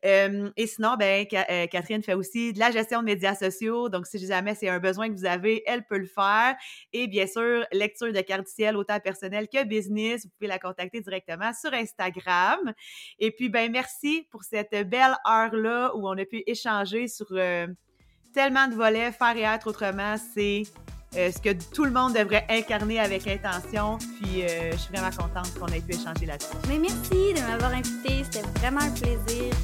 et 0.03 0.67
sinon, 0.67 0.97
ben, 0.99 1.27
euh, 1.33 1.67
Catherine 1.69 2.03
fait 2.03 2.13
aussi 2.13 2.53
de 2.53 2.59
la 2.59 2.71
gestion 2.71 3.01
de 3.01 3.07
médias 3.07 3.35
sociaux. 3.35 3.89
Donc, 3.89 4.07
si 4.07 4.19
jamais 4.19 4.55
c'est 4.55 4.69
un 4.69 4.79
besoin 4.79 5.09
que 5.09 5.15
vous 5.15 5.25
avez, 5.25 5.63
elle 5.67 5.87
peut 5.87 5.97
le 5.97 6.07
faire. 6.07 6.55
Et 6.93 7.07
bien 7.07 7.27
sûr, 7.27 7.65
lecture 7.73 8.13
de 8.13 8.21
carte 8.21 8.47
ciel, 8.47 8.77
autant 8.77 9.01
personnel 9.01 9.49
que 9.49 9.65
business. 9.65 10.27
Vous 10.27 10.31
pouvez 10.39 10.49
la 10.49 10.59
contacter 10.59 11.01
directement 11.01 11.55
sur 11.55 11.73
Instagram. 11.73 12.75
Et 13.19 13.31
puis, 13.31 13.49
ben, 13.49 13.73
merci 13.73 14.29
pour 14.31 14.45
cette 14.45 14.87
belle 14.87 15.17
heure-là 15.27 15.93
où 15.95 16.07
on 16.07 16.19
a 16.19 16.27
pu 16.27 16.43
échanger 16.47 17.09
sur 17.09 17.38
euh, 17.39 17.67
tellement 18.35 18.69
de 18.69 18.75
volets. 18.75 19.13
Faire 19.13 19.37
et 19.37 19.43
être 19.43 19.67
autrement, 19.67 20.17
c'est 20.35 20.63
euh, 21.17 21.31
ce 21.33 21.39
que 21.41 21.55
tout 21.75 21.85
le 21.85 21.91
monde 21.91 22.15
devrait 22.15 22.47
incarner 22.51 23.01
avec 23.01 23.27
intention. 23.27 23.99
Puis 23.99 24.43
euh, 24.43 24.73
je 24.73 24.77
suis 24.77 24.93
vraiment 24.93 25.11
contente 25.11 25.53
qu'on 25.59 25.67
ait 25.69 25.81
pu 25.81 25.95
échanger 25.95 26.27
là-dessus. 26.27 26.57
Mais 26.69 26.79
merci 26.79 27.35
de 27.35 27.41
m'avoir 27.51 27.73
invité. 27.73 28.25
C'était 28.25 28.47
vraiment 28.61 28.81
un 28.81 28.91
plaisir. 28.91 29.55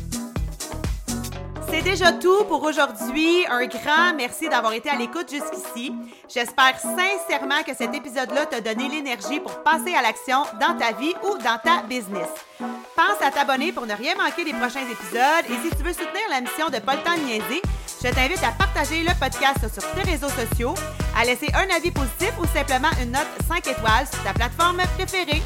C'est 1.75 1.83
déjà 1.83 2.13
tout 2.13 2.45
pour 2.45 2.63
aujourd'hui. 2.63 3.45
Un 3.51 3.67
grand 3.67 4.15
merci 4.17 4.49
d'avoir 4.49 4.73
été 4.75 4.91
à 4.91 4.97
l'écoute 4.97 5.29
jusqu'ici. 5.29 5.93
J'espère 6.33 6.79
sincèrement 6.79 7.65
que 7.67 7.75
cet 7.75 7.93
épisode-là 7.93 8.47
t'a 8.47 8.61
donné 8.61 8.89
l'énergie 8.89 9.41
pour 9.41 9.61
passer 9.65 9.93
à 9.93 10.01
l'action 10.01 10.45
dans 10.61 10.79
ta 10.79 10.93
vie 10.93 11.15
ou 11.25 11.37
dans 11.39 11.59
ta 11.59 11.83
business. 11.83 12.29
Pense 12.61 13.21
à 13.21 13.33
t'abonner 13.33 13.73
pour 13.73 13.87
ne 13.87 13.95
rien 13.95 14.15
manquer 14.15 14.45
des 14.45 14.53
prochains 14.53 14.87
épisodes 14.89 15.47
et 15.49 15.69
si 15.69 15.77
tu 15.77 15.83
veux 15.83 15.93
soutenir 15.93 16.23
la 16.31 16.43
mission 16.43 16.69
de 16.69 16.79
Temps 16.79 17.19
Niaiser, 17.27 17.61
je 18.05 18.09
t'invite 18.09 18.45
à 18.45 18.53
partager 18.53 19.03
le 19.03 19.11
podcast 19.19 19.59
sur 19.73 19.83
tes 19.95 20.09
réseaux 20.09 20.29
sociaux, 20.29 20.75
à 21.19 21.25
laisser 21.25 21.49
un 21.55 21.75
avis 21.75 21.91
positif 21.91 22.35
ou 22.39 22.47
simplement 22.57 22.91
une 23.03 23.11
note 23.11 23.27
5 23.49 23.67
étoiles 23.67 24.07
sur 24.13 24.23
ta 24.23 24.33
plateforme 24.33 24.81
préférée. 24.97 25.43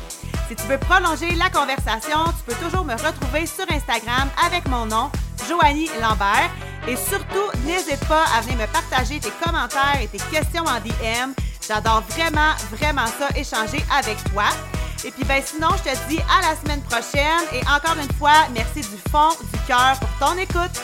Si 0.49 0.57
tu 0.57 0.63
veux 0.63 0.79
prolonger 0.79 1.35
la 1.35 1.51
conversation, 1.51 2.25
tu 2.25 2.45
peux 2.47 2.65
toujours 2.65 2.83
me 2.83 2.95
retrouver 2.95 3.45
sur 3.45 3.67
Instagram 3.71 4.31
avec 4.47 4.67
mon 4.67 4.87
nom, 4.87 5.11
Joanie 5.47 5.91
Lambert. 6.01 6.51
Et 6.89 6.97
surtout, 6.97 7.51
n'hésite 7.67 8.03
pas 8.09 8.25
à 8.35 8.41
venir 8.41 8.57
me 8.57 8.67
partager 8.73 9.21
tes 9.21 9.31
commentaires 9.45 10.01
et 10.01 10.07
tes 10.07 10.17
questions 10.17 10.65
en 10.65 10.81
DM. 10.81 11.33
J'adore 11.67 12.03
vraiment, 12.09 12.55
vraiment 12.73 13.07
ça, 13.07 13.29
échanger 13.37 13.85
avec 13.95 14.17
toi. 14.33 14.45
Et 15.05 15.11
puis, 15.11 15.25
ben, 15.25 15.43
sinon, 15.45 15.69
je 15.77 15.91
te 15.91 16.09
dis 16.09 16.19
à 16.21 16.41
la 16.41 16.57
semaine 16.57 16.81
prochaine. 16.81 17.45
Et 17.53 17.61
encore 17.69 18.03
une 18.03 18.13
fois, 18.17 18.49
merci 18.55 18.81
du 18.81 18.99
fond 19.11 19.37
du 19.53 19.59
cœur 19.67 20.01
pour 20.01 20.29
ton 20.29 20.39
écoute. 20.39 20.81